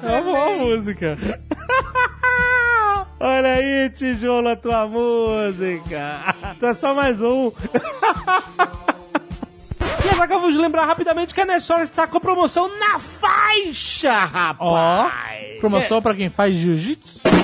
É 0.03 0.21
uma 0.21 0.23
boa 0.23 0.57
música. 0.59 1.19
Olha 3.19 3.55
aí, 3.55 3.91
tijolo, 3.91 4.49
a 4.49 4.57
tua 4.57 4.87
música. 4.87 6.35
Tá 6.61 6.73
só 6.75 6.95
mais 6.95 7.21
um. 7.21 7.51
E 10.07 10.09
agora 10.09 10.39
vou 10.39 10.51
lembrar 10.51 10.87
rapidamente 10.87 11.35
que 11.35 11.41
a 11.41 11.45
Nessora 11.45 11.87
tá 11.87 12.07
com 12.07 12.21
promoção 12.21 12.71
na 12.79 12.99
faixa, 12.99 14.25
rapaz. 14.25 15.59
Promoção 15.61 16.01
pra 16.01 16.15
quem 16.15 16.31
faz 16.31 16.55
jiu-jitsu? 16.55 17.23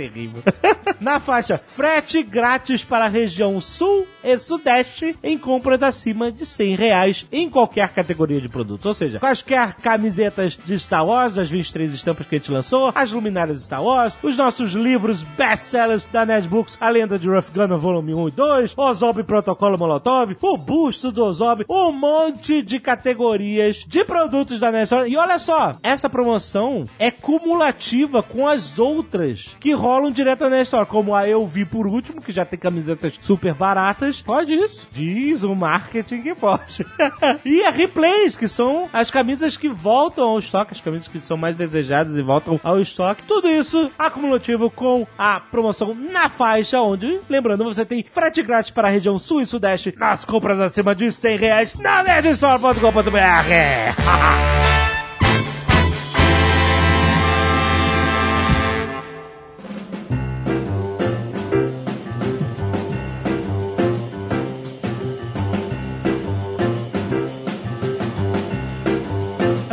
Terrível. 0.00 0.42
Na 0.98 1.20
faixa, 1.20 1.60
frete 1.66 2.22
grátis 2.22 2.82
para 2.82 3.04
a 3.04 3.08
região 3.08 3.60
sul 3.60 4.06
e 4.22 4.36
sudeste 4.38 5.16
em 5.22 5.38
compras 5.38 5.82
acima 5.82 6.30
de 6.30 6.44
100 6.44 6.76
reais 6.76 7.26
em 7.30 7.48
qualquer 7.48 7.88
categoria 7.90 8.40
de 8.40 8.48
produto. 8.48 8.86
Ou 8.86 8.94
seja, 8.94 9.18
quaisquer 9.18 9.74
camisetas 9.74 10.58
de 10.64 10.78
Star 10.78 11.06
Wars, 11.06 11.38
as 11.38 11.50
23 11.50 11.92
estampas 11.92 12.26
que 12.26 12.36
a 12.36 12.38
gente 12.38 12.52
lançou, 12.52 12.92
as 12.94 13.12
luminárias 13.12 13.58
de 13.58 13.64
Star 13.64 13.82
Wars, 13.82 14.16
os 14.22 14.36
nossos 14.36 14.72
livros 14.72 15.22
best-sellers 15.22 16.06
da 16.06 16.26
Netbooks, 16.26 16.76
A 16.80 16.88
Lenda 16.88 17.18
de 17.18 17.28
Ruff 17.28 17.50
Gunner 17.52 17.78
Volume 17.78 18.14
1 18.14 18.28
e 18.28 18.30
2, 18.32 18.74
Ozob 18.76 19.22
Protocolo 19.24 19.78
Molotov, 19.78 20.36
o 20.40 20.56
busto 20.56 21.10
do 21.12 21.24
Ozob, 21.24 21.64
um 21.68 21.92
monte 21.92 22.62
de 22.62 22.78
categorias 22.78 23.84
de 23.86 24.04
produtos 24.04 24.58
da 24.58 24.70
Nessor. 24.70 25.06
E 25.06 25.16
olha 25.16 25.38
só, 25.38 25.74
essa 25.82 26.08
promoção 26.08 26.84
é 26.98 27.10
cumulativa 27.10 28.22
com 28.22 28.46
as 28.46 28.78
outras 28.78 29.56
que 29.60 29.72
rolam 29.72 30.10
direto 30.10 30.40
na 30.44 30.50
Nessor, 30.50 30.86
como 30.86 31.14
a 31.14 31.28
Eu 31.28 31.46
Vi 31.46 31.64
por 31.64 31.86
último, 31.86 32.20
que 32.20 32.32
já 32.32 32.44
tem 32.44 32.58
camisetas 32.58 33.18
super 33.22 33.54
baratas, 33.54 34.09
Pode 34.24 34.54
isso. 34.54 34.88
Diz 34.92 35.42
o 35.42 35.54
marketing 35.54 36.22
que 36.22 36.34
pode. 36.34 36.86
e 37.44 37.64
a 37.64 37.70
replays, 37.70 38.36
que 38.36 38.48
são 38.48 38.88
as 38.92 39.10
camisas 39.10 39.56
que 39.56 39.68
voltam 39.68 40.24
ao 40.24 40.38
estoque, 40.38 40.72
as 40.72 40.80
camisas 40.80 41.08
que 41.08 41.20
são 41.20 41.36
mais 41.36 41.56
desejadas 41.56 42.16
e 42.16 42.22
voltam 42.22 42.60
ao 42.62 42.80
estoque. 42.80 43.22
Tudo 43.22 43.48
isso 43.48 43.90
acumulativo 43.98 44.70
com 44.70 45.06
a 45.18 45.40
promoção 45.40 45.94
na 45.94 46.28
faixa, 46.28 46.80
onde, 46.80 47.20
lembrando, 47.28 47.64
você 47.64 47.84
tem 47.84 48.02
frete 48.02 48.42
grátis 48.42 48.70
para 48.70 48.88
a 48.88 48.90
região 48.90 49.18
sul 49.18 49.40
e 49.40 49.46
sudeste 49.46 49.94
nas 49.96 50.24
compras 50.24 50.60
acima 50.60 50.94
de 50.94 51.10
100 51.10 51.38
reais 51.38 51.74
na 51.74 52.02
nerdstore.com.br. 52.02 54.90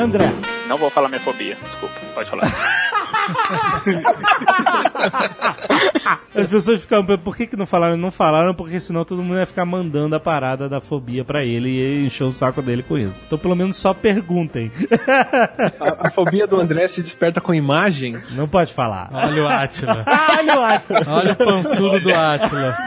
André. 0.07 0.25
Não 0.67 0.77
vou 0.77 0.89
falar 0.89 1.09
minha 1.09 1.19
fobia, 1.19 1.57
desculpa, 1.65 1.93
pode 2.15 2.29
falar. 2.29 2.47
As 6.35 6.49
pessoas 6.49 6.81
ficam, 6.81 7.05
por 7.17 7.35
que, 7.35 7.47
que 7.47 7.55
não 7.55 7.65
falaram? 7.65 7.97
Não 7.97 8.11
falaram 8.11 8.53
porque 8.53 8.79
senão 8.79 9.03
todo 9.03 9.23
mundo 9.23 9.37
ia 9.37 9.45
ficar 9.45 9.65
mandando 9.65 10.15
a 10.15 10.19
parada 10.19 10.69
da 10.69 10.79
fobia 10.79 11.23
pra 11.23 11.43
ele 11.43 11.69
e 11.69 12.05
encher 12.05 12.23
o 12.23 12.31
saco 12.31 12.61
dele 12.61 12.83
com 12.83 12.97
isso. 12.97 13.23
Então 13.25 13.37
pelo 13.37 13.55
menos 13.55 13.77
só 13.77 13.93
perguntem. 13.93 14.71
A, 15.79 16.07
a 16.07 16.11
fobia 16.11 16.45
do 16.47 16.59
André 16.59 16.87
se 16.87 17.01
desperta 17.01 17.41
com 17.41 17.53
imagem. 17.53 18.17
Não 18.31 18.47
pode 18.47 18.73
falar. 18.73 19.09
Olha 19.11 19.43
o 19.43 19.47
Atila. 19.47 20.05
Olha 20.37 20.59
o 20.59 20.63
Atila. 20.63 21.01
Olha 21.07 21.33
o 21.33 21.35
pançudo 21.37 21.99
do 21.99 22.13
Atila. 22.13 22.77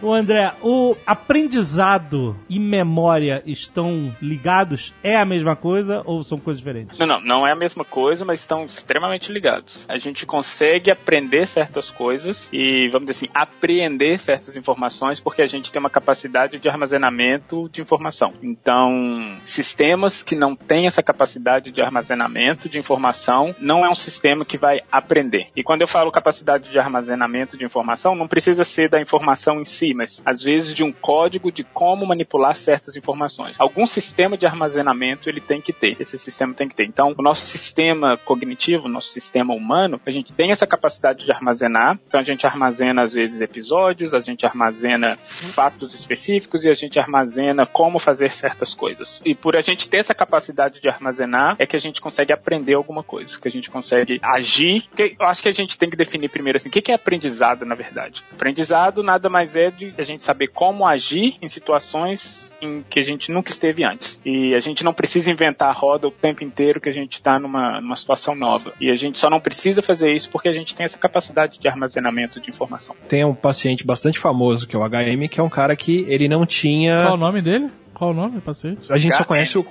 O 0.00 0.12
André, 0.12 0.52
o 0.62 0.96
aprendizado 1.06 2.36
e 2.48 2.58
memória 2.58 3.42
estão 3.46 4.14
ligados? 4.20 4.94
É 5.02 5.16
a 5.16 5.24
mesma 5.24 5.56
coisa 5.56 6.02
ou 6.04 6.22
são 6.22 6.38
coisas 6.38 6.60
diferentes? 6.60 6.98
Não, 6.98 7.06
não, 7.06 7.20
não 7.20 7.46
é 7.46 7.52
a 7.52 7.56
mesma 7.56 7.84
coisa, 7.84 8.24
mas 8.24 8.40
estão 8.40 8.64
extremamente 8.64 9.32
ligados. 9.32 9.86
A 9.88 9.96
gente 9.96 10.26
consegue 10.26 10.61
aprender 10.90 11.46
certas 11.46 11.90
coisas 11.90 12.48
e, 12.52 12.88
vamos 12.90 13.08
dizer 13.08 13.26
assim, 13.26 13.32
apreender 13.34 14.18
certas 14.18 14.56
informações 14.56 15.20
porque 15.20 15.42
a 15.42 15.46
gente 15.46 15.72
tem 15.72 15.80
uma 15.80 15.90
capacidade 15.90 16.58
de 16.58 16.68
armazenamento 16.68 17.68
de 17.70 17.82
informação. 17.82 18.34
Então, 18.42 19.38
sistemas 19.44 20.22
que 20.22 20.34
não 20.34 20.54
têm 20.54 20.86
essa 20.86 21.02
capacidade 21.02 21.70
de 21.70 21.82
armazenamento 21.82 22.68
de 22.68 22.78
informação 22.78 23.54
não 23.58 23.84
é 23.84 23.90
um 23.90 23.94
sistema 23.94 24.44
que 24.44 24.58
vai 24.58 24.80
aprender. 24.90 25.48
E 25.56 25.62
quando 25.62 25.82
eu 25.82 25.88
falo 25.88 26.10
capacidade 26.10 26.70
de 26.70 26.78
armazenamento 26.78 27.56
de 27.56 27.64
informação, 27.64 28.14
não 28.14 28.28
precisa 28.28 28.64
ser 28.64 28.88
da 28.88 29.00
informação 29.00 29.60
em 29.60 29.64
si, 29.64 29.94
mas 29.94 30.22
às 30.24 30.42
vezes 30.42 30.74
de 30.74 30.84
um 30.84 30.92
código 30.92 31.50
de 31.50 31.64
como 31.64 32.06
manipular 32.06 32.54
certas 32.54 32.96
informações. 32.96 33.56
Algum 33.58 33.86
sistema 33.86 34.36
de 34.36 34.46
armazenamento 34.46 35.28
ele 35.28 35.40
tem 35.40 35.60
que 35.60 35.72
ter. 35.72 35.96
Esse 35.98 36.18
sistema 36.18 36.54
tem 36.54 36.68
que 36.68 36.74
ter. 36.74 36.86
Então, 36.86 37.14
o 37.16 37.22
nosso 37.22 37.44
sistema 37.44 38.16
cognitivo, 38.16 38.88
nosso 38.88 39.08
sistema 39.08 39.54
humano, 39.54 40.00
a 40.04 40.10
gente 40.10 40.32
tem 40.32 40.51
essa 40.52 40.66
capacidade 40.66 41.24
de 41.24 41.32
armazenar. 41.32 41.98
Então, 42.06 42.20
a 42.20 42.24
gente 42.24 42.46
armazena 42.46 43.02
às 43.02 43.12
vezes 43.12 43.40
episódios, 43.40 44.14
a 44.14 44.20
gente 44.20 44.46
armazena 44.46 45.18
fatos 45.22 45.94
específicos 45.94 46.64
e 46.64 46.70
a 46.70 46.74
gente 46.74 46.98
armazena 46.98 47.66
como 47.66 47.98
fazer 47.98 48.30
certas 48.30 48.74
coisas. 48.74 49.20
E 49.24 49.34
por 49.34 49.56
a 49.56 49.60
gente 49.60 49.88
ter 49.88 49.98
essa 49.98 50.14
capacidade 50.14 50.80
de 50.80 50.88
armazenar, 50.88 51.56
é 51.58 51.66
que 51.66 51.76
a 51.76 51.80
gente 51.80 52.00
consegue 52.00 52.32
aprender 52.32 52.74
alguma 52.74 53.02
coisa, 53.02 53.38
que 53.38 53.48
a 53.48 53.50
gente 53.50 53.70
consegue 53.70 54.20
agir. 54.22 54.84
Porque 54.88 55.16
eu 55.18 55.26
acho 55.26 55.42
que 55.42 55.48
a 55.48 55.52
gente 55.52 55.76
tem 55.78 55.90
que 55.90 55.96
definir 55.96 56.28
primeiro 56.28 56.56
assim, 56.56 56.68
o 56.68 56.72
que 56.72 56.90
é 56.90 56.94
aprendizado 56.94 57.64
na 57.64 57.74
verdade. 57.74 58.24
Aprendizado 58.32 59.02
nada 59.02 59.28
mais 59.28 59.56
é 59.56 59.70
de 59.70 59.94
a 59.98 60.02
gente 60.02 60.22
saber 60.22 60.48
como 60.48 60.86
agir 60.86 61.36
em 61.40 61.48
situações 61.48 62.56
em 62.60 62.82
que 62.88 63.00
a 63.00 63.02
gente 63.02 63.30
nunca 63.30 63.50
esteve 63.50 63.84
antes. 63.84 64.20
E 64.24 64.54
a 64.54 64.60
gente 64.60 64.84
não 64.84 64.92
precisa 64.92 65.30
inventar 65.30 65.70
a 65.70 65.72
roda 65.72 66.08
o 66.08 66.10
tempo 66.10 66.44
inteiro 66.44 66.80
que 66.80 66.88
a 66.88 66.92
gente 66.92 67.14
está 67.14 67.38
numa, 67.38 67.80
numa 67.80 67.96
situação 67.96 68.34
nova. 68.34 68.72
E 68.80 68.90
a 68.90 68.94
gente 68.94 69.18
só 69.18 69.28
não 69.28 69.40
precisa 69.40 69.82
fazer 69.82 70.12
isso 70.12 70.30
porque 70.30 70.41
a 70.48 70.52
gente 70.52 70.74
tem 70.74 70.84
essa 70.84 70.98
capacidade 70.98 71.58
de 71.58 71.68
armazenamento 71.68 72.40
de 72.40 72.50
informação. 72.50 72.94
Tem 73.08 73.24
um 73.24 73.34
paciente 73.34 73.86
bastante 73.86 74.18
famoso, 74.18 74.66
que 74.66 74.74
é 74.76 74.78
o 74.78 74.82
HM, 74.88 75.28
que 75.28 75.40
é 75.40 75.42
um 75.42 75.48
cara 75.50 75.74
que 75.76 76.04
ele 76.08 76.28
não 76.28 76.44
tinha. 76.46 77.02
Qual 77.02 77.14
o 77.14 77.16
nome 77.16 77.40
dele? 77.42 77.68
Qual 77.94 78.10
o 78.10 78.14
nome, 78.14 78.40
paciente? 78.40 78.90
A 78.92 78.96
gente 78.98 79.14
só 79.14 79.22
HM. 79.22 79.26
conhece 79.26 79.58
o, 79.58 79.64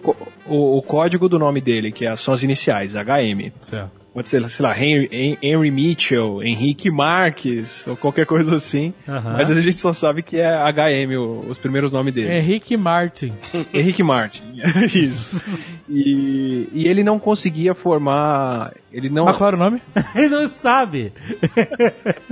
o, 0.47 0.77
o 0.77 0.81
código 0.81 1.27
do 1.27 1.37
nome 1.39 1.59
dele, 1.59 1.91
que 1.91 2.05
é- 2.05 2.15
são 2.15 2.33
as 2.33 2.43
iniciais, 2.43 2.93
HM. 2.95 3.51
Certo. 3.61 4.01
Pode 4.13 4.27
ser, 4.27 4.47
sei 4.49 4.65
lá, 4.65 4.77
Henry, 4.77 5.07
Hen- 5.09 5.37
Henry 5.41 5.71
Mitchell, 5.71 6.43
Henrique 6.43 6.91
Marques, 6.91 7.87
ou 7.87 7.95
qualquer 7.95 8.25
coisa 8.25 8.55
assim. 8.55 8.93
Mas 9.07 9.49
a 9.49 9.61
gente 9.61 9.77
só 9.79 9.93
sabe 9.93 10.21
que 10.21 10.37
é 10.37 10.47
HM, 10.53 11.15
o- 11.17 11.45
os 11.49 11.57
primeiros 11.57 11.93
nomes 11.93 12.13
dele. 12.13 12.29
Henrique 12.29 12.75
Martin. 12.75 13.31
Henrique 13.73 14.03
Martin. 14.03 14.43
Isso. 14.93 15.41
E, 15.89 16.67
e 16.73 16.87
ele 16.87 17.03
não 17.05 17.17
conseguia 17.19 17.73
formar 17.73 18.73
Ele 18.93 19.09
não. 19.09 19.25
Mas 19.25 19.37
qual 19.37 19.47
era 19.49 19.55
o 19.55 19.59
nome? 19.59 19.81
Ele 20.15 20.27
não 20.27 20.47
sabe. 20.47 21.13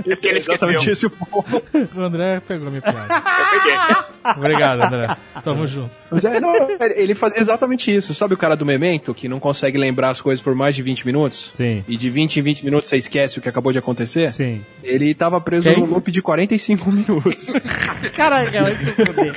Esse 0.06 0.26
ele 0.26 0.38
exatamente 0.38 0.90
esse 0.90 1.06
o 1.06 1.10
ponto. 1.10 1.62
O 1.96 2.00
André 2.00 2.40
pegou 2.40 2.68
a 2.68 2.70
minha 2.70 2.82
piada. 2.82 3.14
Eu 3.14 3.60
peguei. 3.60 4.34
Obrigado, 4.36 4.82
André. 4.82 5.16
Tamo 5.42 5.66
junto. 5.66 5.90
Mas 6.10 6.24
é, 6.24 6.40
não, 6.40 6.52
ele 6.94 7.14
fazia 7.14 7.40
exatamente 7.40 7.94
isso. 7.94 8.12
Sabe 8.12 8.34
o 8.34 8.36
cara 8.36 8.54
do 8.54 8.66
Memento, 8.66 9.14
que 9.14 9.28
não 9.28 9.40
consegue 9.40 9.78
lembrar 9.78 10.10
as 10.10 10.20
coisas 10.20 10.42
por 10.42 10.54
mais 10.54 10.74
de 10.74 10.82
20 10.82 11.06
minutos? 11.06 11.50
Sim. 11.54 11.84
E 11.88 11.96
de 11.96 12.10
20 12.10 12.36
em 12.38 12.42
20 12.42 12.64
minutos 12.64 12.88
você 12.88 12.96
esquece 12.96 13.38
o 13.38 13.42
que 13.42 13.48
acabou 13.48 13.72
de 13.72 13.78
acontecer? 13.78 14.32
Sim. 14.32 14.62
Ele 14.82 15.14
tava 15.14 15.40
preso 15.40 15.68
Quem? 15.68 15.78
num 15.78 15.86
loop 15.86 16.10
de 16.10 16.20
45 16.20 16.92
minutos. 16.92 17.52
Caraca, 18.14 18.62
vai 18.62 18.76
se 18.76 18.92
fuder. 18.92 19.32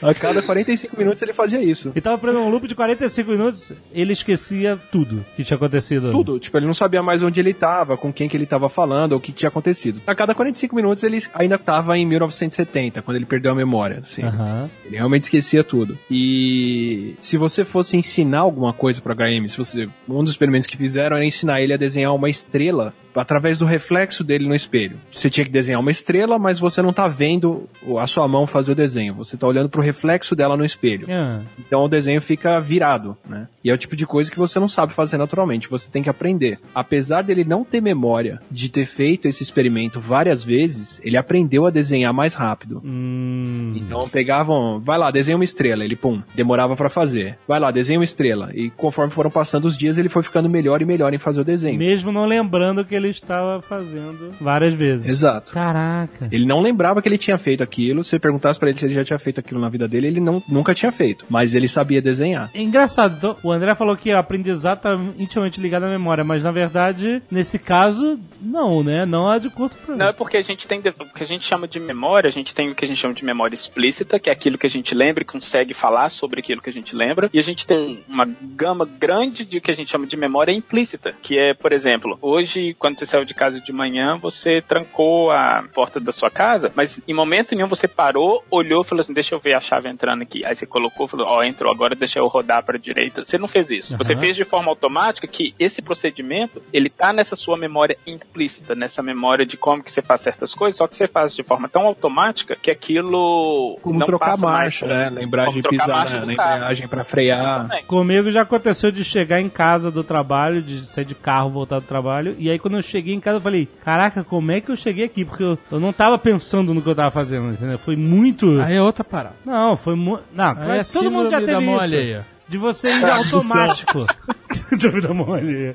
A 0.00 0.14
cada 0.14 0.42
45 0.42 0.96
minutos 0.98 1.20
ele 1.20 1.32
fazia 1.32 1.62
isso. 1.62 1.90
Ele 1.90 2.00
tava 2.00 2.16
preso 2.18 2.38
num 2.38 2.48
loop 2.48 2.66
de 2.66 2.74
45 2.74 3.30
minutos, 3.30 3.72
ele 3.92 4.12
esquecia 4.12 4.78
tudo 4.90 5.24
que 5.36 5.44
tinha 5.44 5.56
acontecido. 5.56 6.10
Tudo. 6.10 6.38
Tipo, 6.38 6.61
ele 6.62 6.66
não 6.68 6.74
sabia 6.74 7.02
mais 7.02 7.22
onde 7.22 7.40
ele 7.40 7.52
tava, 7.52 7.96
com 7.96 8.12
quem 8.12 8.28
que 8.28 8.36
ele 8.36 8.46
tava 8.46 8.68
falando, 8.68 9.12
ou 9.12 9.18
o 9.18 9.20
que 9.20 9.32
tinha 9.32 9.48
acontecido. 9.48 10.00
A 10.06 10.14
cada 10.14 10.34
45 10.34 10.74
minutos 10.74 11.02
ele 11.02 11.18
ainda 11.34 11.58
tava 11.58 11.98
em 11.98 12.06
1970, 12.06 13.02
quando 13.02 13.16
ele 13.16 13.26
perdeu 13.26 13.52
a 13.52 13.54
memória, 13.54 14.00
assim. 14.02 14.22
Aham. 14.22 14.70
Ele 14.84 14.96
realmente 14.96 15.24
esquecia 15.24 15.64
tudo. 15.64 15.98
E 16.10 17.14
se 17.20 17.36
você 17.36 17.64
fosse 17.64 17.96
ensinar 17.96 18.40
alguma 18.40 18.72
coisa 18.72 19.00
pro 19.00 19.14
HM, 19.14 19.48
se 19.48 19.58
você, 19.58 19.88
um 20.08 20.22
dos 20.22 20.32
experimentos 20.32 20.66
que 20.66 20.76
fizeram 20.76 21.16
era 21.16 21.26
ensinar 21.26 21.60
ele 21.60 21.72
a 21.72 21.76
desenhar 21.76 22.14
uma 22.14 22.28
estrela 22.28 22.94
através 23.14 23.58
do 23.58 23.64
reflexo 23.64 24.22
dele 24.24 24.46
no 24.48 24.54
espelho. 24.54 24.96
Você 25.10 25.28
tinha 25.30 25.44
que 25.44 25.50
desenhar 25.50 25.80
uma 25.80 25.90
estrela, 25.90 26.38
mas 26.38 26.58
você 26.58 26.80
não 26.82 26.92
tá 26.92 27.08
vendo 27.08 27.68
a 27.98 28.06
sua 28.06 28.26
mão 28.28 28.46
fazer 28.46 28.72
o 28.72 28.74
desenho. 28.74 29.14
Você 29.14 29.36
tá 29.36 29.46
olhando 29.46 29.68
pro 29.68 29.82
reflexo 29.82 30.34
dela 30.34 30.56
no 30.56 30.64
espelho. 30.64 31.06
Ah, 31.10 31.40
Então 31.58 31.84
o 31.84 31.88
desenho 31.88 32.20
fica 32.22 32.60
virado, 32.60 33.16
né? 33.28 33.48
E 33.64 33.70
é 33.70 33.74
o 33.74 33.78
tipo 33.78 33.94
de 33.96 34.06
coisa 34.06 34.30
que 34.30 34.38
você 34.38 34.58
não 34.58 34.68
sabe 34.68 34.92
fazer 34.92 35.18
naturalmente, 35.18 35.68
você 35.68 35.90
tem 35.90 36.02
que 36.02 36.10
aprender. 36.10 36.58
Apesar 36.74 37.22
dele 37.22 37.44
não 37.44 37.64
ter 37.64 37.80
memória 37.80 38.40
de 38.50 38.68
ter 38.70 38.86
feito 38.86 39.26
esse 39.28 39.42
experimento 39.42 40.00
várias 40.00 40.42
vezes, 40.42 41.00
ele 41.04 41.16
aprendeu 41.16 41.66
a 41.66 41.70
desenhar 41.70 42.12
mais 42.12 42.34
rápido. 42.34 42.80
hum. 42.84 43.72
Então 43.76 44.08
pegavam, 44.08 44.80
vai 44.80 44.98
lá, 44.98 45.10
desenha 45.10 45.36
uma 45.36 45.44
estrela, 45.44 45.84
ele 45.84 45.96
pum, 45.96 46.22
demorava 46.34 46.74
pra 46.76 46.88
fazer. 46.88 47.38
Vai 47.46 47.58
lá, 47.60 47.70
desenha 47.70 47.98
uma 47.98 48.04
estrela. 48.04 48.50
E 48.54 48.70
conforme 48.70 49.12
foram 49.12 49.30
passando 49.30 49.64
os 49.66 49.76
dias, 49.76 49.98
ele 49.98 50.08
foi 50.08 50.22
ficando 50.22 50.48
melhor 50.48 50.82
e 50.82 50.84
melhor 50.84 51.12
em 51.14 51.18
fazer 51.18 51.40
o 51.40 51.44
desenho. 51.44 51.78
Mesmo 51.78 52.12
não 52.12 52.26
lembrando 52.26 52.84
que 52.84 52.94
ele 52.94 53.01
estava 53.08 53.62
fazendo 53.62 54.32
várias 54.40 54.74
vezes. 54.74 55.08
Exato. 55.08 55.52
Caraca. 55.52 56.28
Ele 56.30 56.46
não 56.46 56.60
lembrava 56.60 57.00
que 57.00 57.08
ele 57.08 57.18
tinha 57.18 57.38
feito 57.38 57.62
aquilo. 57.62 58.02
Se 58.02 58.10
você 58.10 58.18
perguntasse 58.18 58.58
pra 58.58 58.68
ele 58.68 58.78
se 58.78 58.86
ele 58.86 58.94
já 58.94 59.04
tinha 59.04 59.18
feito 59.18 59.40
aquilo 59.40 59.60
na 59.60 59.68
vida 59.68 59.88
dele, 59.88 60.06
ele 60.08 60.20
não, 60.20 60.42
nunca 60.48 60.74
tinha 60.74 60.92
feito. 60.92 61.24
Mas 61.28 61.54
ele 61.54 61.68
sabia 61.68 62.02
desenhar. 62.02 62.50
É 62.54 62.60
engraçado, 62.60 63.16
então, 63.16 63.36
o 63.42 63.50
André 63.50 63.74
falou 63.74 63.96
que 63.96 64.12
o 64.12 64.18
aprendizado 64.18 64.80
tá 64.80 64.98
intimamente 65.18 65.60
ligado 65.60 65.84
à 65.84 65.88
memória, 65.88 66.24
mas 66.24 66.42
na 66.42 66.50
verdade, 66.50 67.22
nesse 67.30 67.58
caso, 67.58 68.18
não, 68.40 68.82
né? 68.82 69.04
Não 69.06 69.32
é 69.32 69.38
de 69.38 69.50
curto 69.50 69.76
prazo. 69.76 69.98
Não, 69.98 70.08
é 70.08 70.12
porque 70.12 70.36
a 70.36 70.42
gente 70.42 70.66
tem 70.66 70.78
o 70.80 70.82
que 70.82 71.22
a 71.22 71.26
gente 71.26 71.44
chama 71.44 71.68
de 71.68 71.78
memória, 71.80 72.28
a 72.28 72.32
gente 72.32 72.54
tem 72.54 72.70
o 72.70 72.74
que 72.74 72.84
a 72.84 72.88
gente 72.88 72.98
chama 72.98 73.14
de 73.14 73.24
memória 73.24 73.54
explícita, 73.54 74.18
que 74.18 74.28
é 74.28 74.32
aquilo 74.32 74.58
que 74.58 74.66
a 74.66 74.70
gente 74.70 74.94
lembra 74.94 75.22
e 75.22 75.26
consegue 75.26 75.74
falar 75.74 76.08
sobre 76.08 76.40
aquilo 76.40 76.60
que 76.60 76.70
a 76.70 76.72
gente 76.72 76.94
lembra, 76.94 77.30
e 77.32 77.38
a 77.38 77.42
gente 77.42 77.66
tem 77.66 78.02
uma 78.08 78.24
gama 78.24 78.84
grande 78.84 79.44
de 79.44 79.60
que 79.60 79.70
a 79.70 79.74
gente 79.74 79.90
chama 79.90 80.06
de 80.06 80.16
memória 80.16 80.52
implícita, 80.52 81.14
que 81.22 81.38
é, 81.38 81.54
por 81.54 81.72
exemplo, 81.72 82.18
hoje, 82.20 82.74
quando 82.78 82.91
você 82.98 83.06
saiu 83.06 83.24
de 83.24 83.34
casa 83.34 83.60
de 83.60 83.72
manhã, 83.72 84.18
você 84.20 84.60
trancou 84.60 85.30
a 85.30 85.64
porta 85.74 85.98
da 86.00 86.12
sua 86.12 86.30
casa, 86.30 86.72
mas 86.74 87.00
em 87.06 87.14
momento 87.14 87.54
nenhum 87.54 87.68
você 87.68 87.88
parou, 87.88 88.44
olhou 88.50 88.82
e 88.82 88.84
falou 88.84 89.00
assim, 89.02 89.12
deixa 89.12 89.34
eu 89.34 89.40
ver 89.40 89.54
a 89.54 89.60
chave 89.60 89.88
entrando 89.88 90.22
aqui. 90.22 90.44
Aí 90.44 90.54
você 90.54 90.66
colocou, 90.66 91.08
falou, 91.08 91.26
ó, 91.26 91.42
entrou, 91.42 91.72
agora 91.72 91.94
deixa 91.94 92.18
eu 92.18 92.26
rodar 92.26 92.62
para 92.64 92.78
direita. 92.78 93.24
Você 93.24 93.38
não 93.38 93.48
fez 93.48 93.70
isso. 93.70 93.96
Você 93.96 94.12
Aham. 94.12 94.20
fez 94.20 94.36
de 94.36 94.44
forma 94.44 94.68
automática 94.70 95.26
que 95.26 95.54
esse 95.58 95.82
procedimento, 95.82 96.62
ele 96.72 96.88
tá 96.88 97.12
nessa 97.12 97.36
sua 97.36 97.56
memória 97.56 97.96
implícita, 98.06 98.74
nessa 98.74 99.02
memória 99.02 99.44
de 99.46 99.56
como 99.56 99.82
que 99.82 99.90
você 99.90 100.02
faz 100.02 100.20
certas 100.20 100.54
coisas, 100.54 100.76
só 100.76 100.86
que 100.86 100.96
você 100.96 101.06
faz 101.08 101.34
de 101.34 101.42
forma 101.42 101.68
tão 101.68 101.82
automática 101.82 102.56
que 102.56 102.70
aquilo 102.70 103.78
Como 103.82 103.98
não 103.98 104.06
trocar 104.06 104.30
passa 104.32 104.46
marcha, 104.46 104.86
mais. 104.86 105.12
né? 105.12 105.20
Lembrar 105.20 105.50
de 105.50 105.62
pisar 105.62 106.24
na, 106.24 106.32
embreagem 106.32 106.88
pra 106.88 107.04
frear. 107.04 107.68
Comigo 107.86 108.30
já 108.30 108.42
aconteceu 108.42 108.90
de 108.90 109.04
chegar 109.04 109.40
em 109.40 109.48
casa 109.48 109.90
do 109.90 110.02
trabalho, 110.04 110.62
de 110.62 110.86
sair 110.86 111.04
de 111.04 111.14
carro, 111.14 111.50
voltar 111.50 111.78
do 111.80 111.86
trabalho, 111.86 112.34
e 112.38 112.50
aí 112.50 112.58
quando 112.58 112.76
eu 112.76 112.81
cheguei 112.82 113.14
em 113.14 113.20
casa 113.20 113.38
eu 113.38 113.40
falei, 113.40 113.68
caraca, 113.84 114.24
como 114.24 114.50
é 114.52 114.60
que 114.60 114.70
eu 114.70 114.76
cheguei 114.76 115.04
aqui? 115.04 115.24
Porque 115.24 115.42
eu, 115.42 115.58
eu 115.70 115.80
não 115.80 115.92
tava 115.92 116.18
pensando 116.18 116.74
no 116.74 116.82
que 116.82 116.88
eu 116.88 116.94
tava 116.94 117.10
fazendo, 117.10 117.52
entendeu? 117.52 117.78
Foi 117.78 117.96
muito... 117.96 118.60
Aí 118.60 118.76
é 118.76 118.82
outra 118.82 119.04
parada. 119.04 119.36
Não, 119.44 119.76
foi 119.76 119.94
muito... 119.94 120.24
Não, 120.34 120.50
é 120.72 120.82
todo 120.84 121.10
mundo 121.10 121.30
já 121.30 121.40
teve 121.40 121.62
isso. 121.62 121.80
alheia. 121.80 122.26
De 122.48 122.58
você 122.58 122.90
ir 122.90 123.04
automático. 123.08 124.06
Síndrome 124.68 125.00
da 125.00 125.14
mão 125.14 125.32
alheia. 125.32 125.74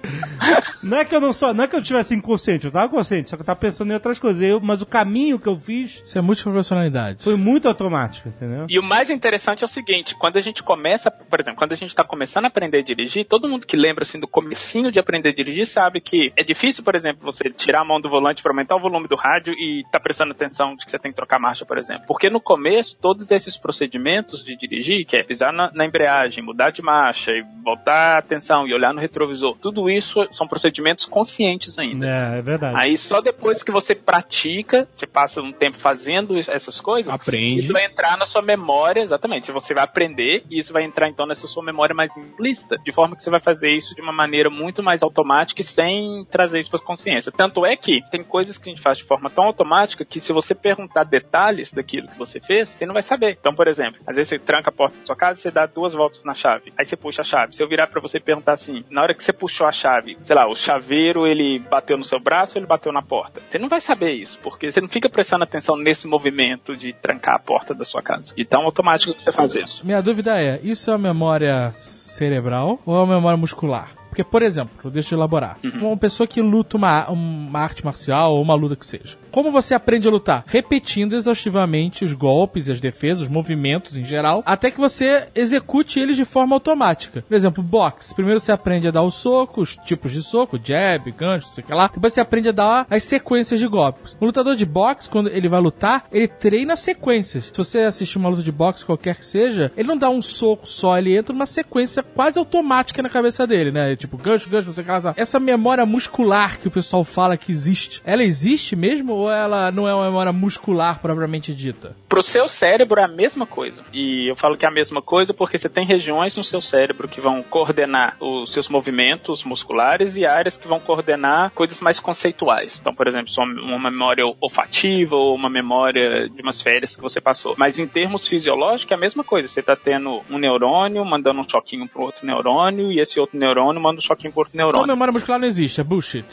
Não 0.83 0.97
é 0.97 1.05
que 1.05 1.15
eu 1.15 1.19
não 1.19 1.33
sou, 1.33 1.53
não 1.53 1.63
é 1.63 1.67
que 1.67 1.75
eu 1.75 1.81
tivesse 1.81 2.13
inconsciente, 2.13 2.65
eu 2.65 2.71
tava 2.71 2.89
consciente, 2.89 3.29
só 3.29 3.35
que 3.35 3.41
eu 3.41 3.45
tava 3.45 3.59
pensando 3.59 3.91
em 3.91 3.93
outras 3.93 4.19
coisas. 4.19 4.41
Eu, 4.41 4.59
mas 4.59 4.81
o 4.81 4.85
caminho 4.85 5.39
que 5.39 5.47
eu 5.47 5.59
fiz 5.59 6.01
Isso 6.03 6.17
é 6.17 6.21
multiprofissionalidade. 6.21 7.23
foi 7.23 7.35
muito 7.35 7.67
automático, 7.67 8.29
entendeu? 8.29 8.65
E 8.69 8.79
o 8.79 8.83
mais 8.83 9.09
interessante 9.09 9.63
é 9.63 9.65
o 9.65 9.69
seguinte, 9.69 10.15
quando 10.15 10.37
a 10.37 10.41
gente 10.41 10.63
começa, 10.63 11.09
por 11.09 11.39
exemplo, 11.39 11.57
quando 11.57 11.73
a 11.73 11.75
gente 11.75 11.89
está 11.89 12.03
começando 12.03 12.45
a 12.45 12.47
aprender 12.47 12.79
a 12.79 12.83
dirigir, 12.83 13.25
todo 13.25 13.47
mundo 13.47 13.65
que 13.65 13.75
lembra 13.75 14.03
assim 14.03 14.19
do 14.19 14.27
comecinho 14.27 14.91
de 14.91 14.99
aprender 14.99 15.29
a 15.29 15.33
dirigir 15.33 15.65
sabe 15.65 15.99
que 15.99 16.31
é 16.35 16.43
difícil, 16.43 16.83
por 16.83 16.95
exemplo, 16.95 17.23
você 17.23 17.49
tirar 17.49 17.81
a 17.81 17.85
mão 17.85 17.99
do 17.99 18.09
volante 18.09 18.41
para 18.41 18.51
aumentar 18.51 18.75
o 18.75 18.79
volume 18.79 19.07
do 19.07 19.15
rádio 19.15 19.53
e 19.53 19.83
tá 19.91 19.99
prestando 19.99 20.31
atenção 20.31 20.75
de 20.75 20.85
que 20.85 20.91
você 20.91 20.99
tem 20.99 21.11
que 21.11 21.15
trocar 21.15 21.39
marcha, 21.39 21.65
por 21.65 21.77
exemplo. 21.77 22.03
Porque 22.07 22.29
no 22.29 22.39
começo, 22.39 22.97
todos 22.99 23.29
esses 23.31 23.57
procedimentos 23.57 24.43
de 24.43 24.55
dirigir, 24.55 25.05
que 25.05 25.17
é 25.17 25.23
pisar 25.23 25.51
na, 25.51 25.71
na 25.73 25.85
embreagem, 25.85 26.43
mudar 26.43 26.71
de 26.71 26.81
marcha 26.81 27.31
e 27.31 27.43
voltar 27.63 28.15
a 28.15 28.17
atenção 28.19 28.66
e 28.67 28.73
olhar 28.73 28.93
no 28.93 28.99
retrovisor, 28.99 29.57
tudo 29.61 29.89
isso 29.89 30.27
são 30.31 30.47
procedimentos 30.47 31.05
conscientes 31.05 31.77
ainda. 31.77 32.07
É, 32.07 32.39
é 32.39 32.41
verdade. 32.41 32.75
Aí 32.77 32.97
só 32.97 33.21
depois 33.21 33.63
que 33.63 33.71
você 33.71 33.95
pratica, 33.95 34.87
você 34.95 35.07
passa 35.07 35.41
um 35.41 35.51
tempo 35.51 35.77
fazendo 35.77 36.37
essas 36.37 36.81
coisas, 36.81 37.13
Aprende. 37.13 37.59
isso 37.59 37.73
vai 37.73 37.85
entrar 37.85 38.17
na 38.17 38.25
sua 38.25 38.41
memória, 38.41 39.01
exatamente. 39.01 39.51
Você 39.51 39.73
vai 39.73 39.83
aprender 39.83 40.43
e 40.49 40.59
isso 40.59 40.73
vai 40.73 40.83
entrar 40.83 41.07
então 41.07 41.25
nessa 41.25 41.47
sua 41.47 41.63
memória 41.63 41.95
mais 41.95 42.15
implícita, 42.17 42.77
de 42.83 42.91
forma 42.91 43.15
que 43.15 43.23
você 43.23 43.29
vai 43.29 43.39
fazer 43.39 43.71
isso 43.71 43.95
de 43.95 44.01
uma 44.01 44.13
maneira 44.13 44.49
muito 44.49 44.83
mais 44.83 45.01
automática 45.01 45.61
e 45.61 45.63
sem 45.63 46.25
trazer 46.29 46.59
isso 46.59 46.69
para 46.69 46.79
consciência. 46.79 47.31
Tanto 47.31 47.65
é 47.65 47.75
que 47.75 48.01
tem 48.11 48.23
coisas 48.23 48.57
que 48.57 48.69
a 48.69 48.71
gente 48.71 48.81
faz 48.81 48.97
de 48.97 49.03
forma 49.03 49.29
tão 49.29 49.45
automática 49.45 50.05
que 50.05 50.19
se 50.19 50.33
você 50.33 50.53
perguntar 50.53 51.03
detalhes 51.03 51.71
daquilo 51.71 52.07
que 52.07 52.17
você 52.17 52.39
fez, 52.39 52.69
você 52.69 52.85
não 52.85 52.93
vai 52.93 53.03
saber. 53.03 53.37
Então, 53.39 53.53
por 53.53 53.67
exemplo, 53.67 54.01
às 54.05 54.15
vezes 54.15 54.29
você 54.29 54.39
tranca 54.39 54.69
a 54.69 54.73
porta 54.73 54.99
da 54.99 55.05
sua 55.05 55.15
casa 55.15 55.37
você 55.37 55.51
dá 55.51 55.65
duas 55.65 55.93
voltas 55.93 56.23
na 56.23 56.33
chave. 56.33 56.73
Aí 56.77 56.85
você 56.85 56.95
puxa 56.95 57.21
a 57.21 57.25
chave. 57.25 57.55
Se 57.55 57.63
eu 57.63 57.67
virar 57.67 57.87
para 57.87 58.01
você 58.01 58.19
perguntar 58.19 58.56
assim, 58.61 58.83
na 58.89 59.01
hora 59.01 59.13
que 59.13 59.23
você 59.23 59.31
puxou 59.31 59.67
a 59.67 59.71
chave, 59.71 60.17
sei 60.21 60.35
lá, 60.35 60.47
o 60.47 60.55
chaveiro 60.55 61.25
ele 61.25 61.59
bateu 61.59 61.97
no 61.97 62.03
seu 62.03 62.19
braço 62.19 62.57
ou 62.57 62.59
ele 62.59 62.67
bateu 62.67 62.91
na 62.91 63.01
porta? 63.01 63.41
Você 63.47 63.57
não 63.57 63.69
vai 63.69 63.79
saber 63.79 64.11
isso, 64.11 64.39
porque 64.41 64.71
você 64.71 64.81
não 64.81 64.89
fica 64.89 65.09
prestando 65.09 65.43
atenção 65.43 65.77
nesse 65.77 66.07
movimento 66.07 66.75
de 66.75 66.93
trancar 66.93 67.35
a 67.35 67.39
porta 67.39 67.73
da 67.73 67.85
sua 67.85 68.01
casa. 68.01 68.35
De 68.35 68.45
tão 68.45 68.63
automático 68.63 69.13
que 69.13 69.23
você 69.23 69.31
faz 69.31 69.55
isso. 69.55 69.85
Minha 69.85 70.01
dúvida 70.01 70.39
é, 70.41 70.59
isso 70.63 70.89
é 70.89 70.93
uma 70.93 71.13
memória 71.13 71.73
cerebral 71.79 72.79
ou 72.85 72.95
é 72.95 72.99
uma 72.99 73.15
memória 73.15 73.37
muscular? 73.37 73.95
Porque, 74.09 74.23
por 74.23 74.41
exemplo, 74.41 74.89
deixa 74.89 75.13
eu 75.13 75.19
elaborar. 75.19 75.57
Uhum. 75.63 75.89
Uma 75.89 75.97
pessoa 75.97 76.25
que 76.25 76.41
luta 76.41 76.75
uma, 76.75 77.07
uma 77.09 77.59
arte 77.59 77.85
marcial 77.85 78.33
ou 78.33 78.41
uma 78.41 78.55
luta 78.55 78.75
que 78.75 78.85
seja. 78.85 79.15
Como 79.31 79.51
você 79.51 79.73
aprende 79.73 80.07
a 80.07 80.11
lutar? 80.11 80.43
Repetindo 80.47 81.15
exaustivamente 81.15 82.05
os 82.05 82.13
golpes, 82.13 82.69
as 82.69 82.79
defesas, 82.79 83.23
os 83.23 83.29
movimentos 83.29 83.97
em 83.97 84.05
geral, 84.05 84.43
até 84.45 84.71
que 84.71 84.79
você 84.79 85.27
execute 85.35 85.99
eles 85.99 86.15
de 86.15 86.25
forma 86.25 86.55
automática. 86.55 87.23
Por 87.27 87.35
exemplo, 87.35 87.63
boxe. 87.63 88.15
Primeiro 88.15 88.39
você 88.39 88.51
aprende 88.51 88.87
a 88.87 88.91
dar 88.91 89.01
o 89.01 89.11
soco, 89.11 89.61
os 89.61 89.75
tipos 89.77 90.11
de 90.11 90.21
soco, 90.21 90.59
jab, 90.61 91.11
gancho, 91.11 91.47
sei 91.47 91.63
lá. 91.69 91.89
Depois 91.93 92.13
você 92.13 92.21
aprende 92.21 92.49
a 92.49 92.51
dar 92.51 92.87
as 92.89 93.03
sequências 93.03 93.59
de 93.59 93.67
golpes. 93.67 94.17
O 94.19 94.25
lutador 94.25 94.55
de 94.55 94.65
boxe, 94.65 95.09
quando 95.09 95.29
ele 95.29 95.49
vai 95.49 95.59
lutar, 95.59 96.05
ele 96.11 96.27
treina 96.27 96.75
sequências. 96.75 97.45
Se 97.45 97.57
você 97.57 97.79
assistir 97.79 98.17
uma 98.17 98.29
luta 98.29 98.43
de 98.43 98.51
boxe, 98.51 98.85
qualquer 98.85 99.15
que 99.15 99.25
seja, 99.25 99.71
ele 99.75 99.87
não 99.87 99.97
dá 99.97 100.09
um 100.09 100.21
soco 100.21 100.67
só, 100.67 100.97
ele 100.97 101.15
entra 101.15 101.33
numa 101.33 101.45
sequência 101.45 102.03
quase 102.03 102.39
automática 102.39 103.01
na 103.01 103.09
cabeça 103.09 103.45
dele, 103.45 103.71
né? 103.71 103.95
Tipo, 103.95 104.17
gancho, 104.17 104.49
gancho, 104.49 104.67
não 104.67 104.73
sei 104.73 104.83
o 104.83 104.85
que 104.85 104.91
lá. 104.91 105.13
Essa 105.15 105.39
memória 105.39 105.85
muscular 105.85 106.59
que 106.59 106.67
o 106.67 106.71
pessoal 106.71 107.03
fala 107.03 107.37
que 107.37 107.51
existe, 107.51 108.01
ela 108.05 108.23
existe 108.23 108.75
mesmo 108.75 109.13
ou 109.17 109.31
ela 109.31 109.71
não 109.71 109.87
é 109.87 109.93
uma 109.93 110.05
memória 110.05 110.31
muscular 110.31 110.99
propriamente 110.99 111.53
dita? 111.53 111.95
Pro 112.07 112.23
seu 112.23 112.47
cérebro 112.47 112.99
é 112.99 113.03
a 113.03 113.07
mesma 113.07 113.45
coisa. 113.45 113.83
E 113.93 114.29
eu 114.29 114.35
falo 114.35 114.57
que 114.57 114.65
é 114.65 114.67
a 114.67 114.71
mesma 114.71 115.01
coisa 115.01 115.33
porque 115.33 115.57
você 115.57 115.69
tem 115.69 115.85
regiões 115.85 116.35
no 116.35 116.43
seu 116.43 116.61
cérebro 116.61 117.07
que 117.07 117.21
vão 117.21 117.43
coordenar 117.43 118.15
os 118.19 118.51
seus 118.51 118.69
movimentos 118.69 119.43
musculares 119.43 120.15
e 120.17 120.25
áreas 120.25 120.57
que 120.57 120.67
vão 120.67 120.79
coordenar 120.79 121.51
coisas 121.51 121.81
mais 121.81 121.99
conceituais. 121.99 122.77
Então, 122.79 122.93
por 122.93 123.07
exemplo, 123.07 123.31
uma 123.63 123.89
memória 123.89 124.23
olfativa 124.39 125.15
ou 125.15 125.35
uma 125.35 125.49
memória 125.49 126.29
de 126.29 126.41
umas 126.41 126.61
férias 126.61 126.95
que 126.95 127.01
você 127.01 127.19
passou. 127.19 127.55
Mas 127.57 127.79
em 127.79 127.87
termos 127.87 128.27
fisiológicos 128.27 128.91
é 128.91 128.95
a 128.95 128.99
mesma 128.99 129.23
coisa. 129.23 129.47
Você 129.47 129.61
tá 129.61 129.75
tendo 129.75 130.21
um 130.29 130.37
neurônio 130.37 131.03
mandando 131.05 131.41
um 131.41 131.49
choquinho 131.49 131.87
pro 131.87 132.03
outro 132.03 132.25
neurônio 132.25 132.91
e 132.91 132.99
esse 132.99 133.19
outro 133.19 133.37
neurônio 133.37 133.81
manda 133.81 133.95
no 133.95 134.01
choquinho 134.01 134.33
por 134.33 134.47
Então 134.47 134.65
neurônio. 134.65 134.87
memória 134.87 135.11
muscular 135.11 135.39
não 135.39 135.47
existe, 135.47 135.81
é 135.81 135.83
bullshit. 135.83 136.25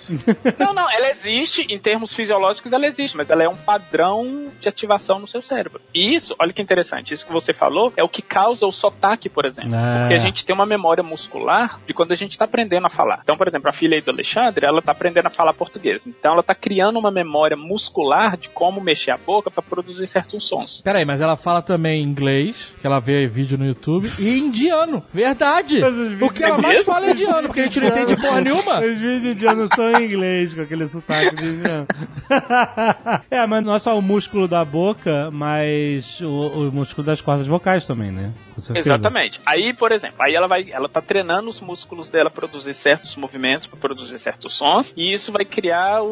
Não, 0.59 0.73
não, 0.73 0.91
ela 0.91 1.11
existe, 1.11 1.67
em 1.71 1.79
termos 1.79 2.15
fisiológicos 2.15 2.73
ela 2.75 2.87
existe, 2.87 3.17
mas 3.17 3.31
ela 3.31 3.43
é 3.43 3.49
um 3.49 3.57
padrão 3.57 4.49
de 4.61 4.69
ativação 4.69 5.19
no 5.19 5.27
seu 5.27 5.43
cérebro. 5.43 5.81
E 5.95 6.15
isso, 6.15 6.35
olha 6.39 6.53
que 6.53 6.63
interessante, 6.63 7.15
isso 7.15 7.27
que 7.27 7.33
você 7.33 7.53
falou 7.53 7.93
é 7.97 8.03
o 8.03 8.09
que 8.09 8.23
causa 8.23 8.67
o 8.67 8.73
sotaque, 8.73 9.29
por 9.29 9.45
exemplo. 9.45 9.75
Ah. 9.75 10.01
Porque 10.01 10.15
a 10.15 10.19
gente 10.19 10.45
tem 10.45 10.55
uma 10.55 10.67
memória 10.67 11.03
muscular 11.03 11.81
de 11.87 11.95
quando 11.95 12.13
a 12.13 12.15
gente 12.15 12.33
está 12.33 12.45
aprendendo 12.45 12.87
a 12.87 12.91
falar. 12.91 13.21
Então, 13.23 13.37
por 13.37 13.49
exemplo, 13.49 13.69
a 13.69 13.73
filha 13.73 13.97
aí 13.97 14.03
do 14.03 14.11
Alexandre, 14.11 14.67
ela 14.67 14.79
está 14.79 14.93
aprendendo 14.93 15.27
a 15.27 15.31
falar 15.31 15.53
português. 15.55 16.07
Então, 16.07 16.33
ela 16.33 16.41
está 16.41 16.55
criando 16.55 16.99
uma 16.99 17.11
memória 17.11 17.57
muscular 17.57 18.37
de 18.37 18.49
como 18.49 18.81
mexer 18.81 19.11
a 19.11 19.17
boca 19.17 19.51
para 19.51 19.63
produzir 19.63 20.07
certos 20.07 20.47
sons. 20.47 20.81
Peraí, 20.83 21.05
mas 21.05 21.21
ela 21.21 21.37
fala 21.37 21.63
também 21.63 22.03
inglês, 22.03 22.75
que 22.81 22.87
ela 22.87 23.01
vê 23.01 23.27
vídeo 23.27 23.59
no 23.59 23.67
YouTube, 23.67 24.11
e 24.19 24.39
indiano. 24.39 25.03
Verdade! 25.13 25.81
O 26.21 26.31
que 26.31 26.45
ela 26.45 26.59
mais 26.59 26.85
fala 26.85 27.07
é 27.07 27.11
indiano, 27.11 27.49
porque 27.49 27.61
a 27.61 27.65
gente 27.65 27.81
não 27.81 27.89
entende 27.89 28.17
porra 28.17 28.41
nenhuma. 28.41 28.81
Os 28.81 29.01
vídeos 29.01 29.37
de 29.37 29.47
ano 29.47 29.69
são 29.75 29.93
em 29.93 30.05
inglês, 30.05 30.55
com 30.55 30.61
aquele 30.63 30.89
sotaque 30.89 31.35
de 31.37 31.45
indiano. 31.45 31.87
é, 33.31 33.47
mas 33.47 33.65
não 33.65 33.75
é 33.75 33.79
só 33.79 33.99
o 33.99 34.03
músculo 34.03 34.49
da 34.49 34.65
boca, 34.65 35.31
mas 35.31 36.21
o, 36.21 36.69
o 36.69 36.73
músculo 36.73 37.07
das 37.07 37.21
cordas 37.21 37.47
vocais 37.47 37.87
também, 37.87 38.11
né? 38.11 38.33
Exatamente. 38.75 39.41
Aí, 39.45 39.73
por 39.73 39.93
exemplo, 39.93 40.17
aí 40.21 40.35
ela 40.35 40.47
vai, 40.47 40.71
ela 40.71 40.89
tá 40.89 41.01
treinando 41.01 41.49
os 41.49 41.61
músculos 41.61 42.11
dela 42.11 42.29
a 42.29 42.31
produzir 42.31 42.75
certos 42.75 43.17
movimentos, 43.17 43.67
para 43.67 43.79
produzir 43.79 44.19
certos 44.19 44.55
sons, 44.55 44.93
e 44.97 45.13
isso 45.13 45.33
vai 45.33 45.45
criar 45.45 46.03
o, 46.03 46.07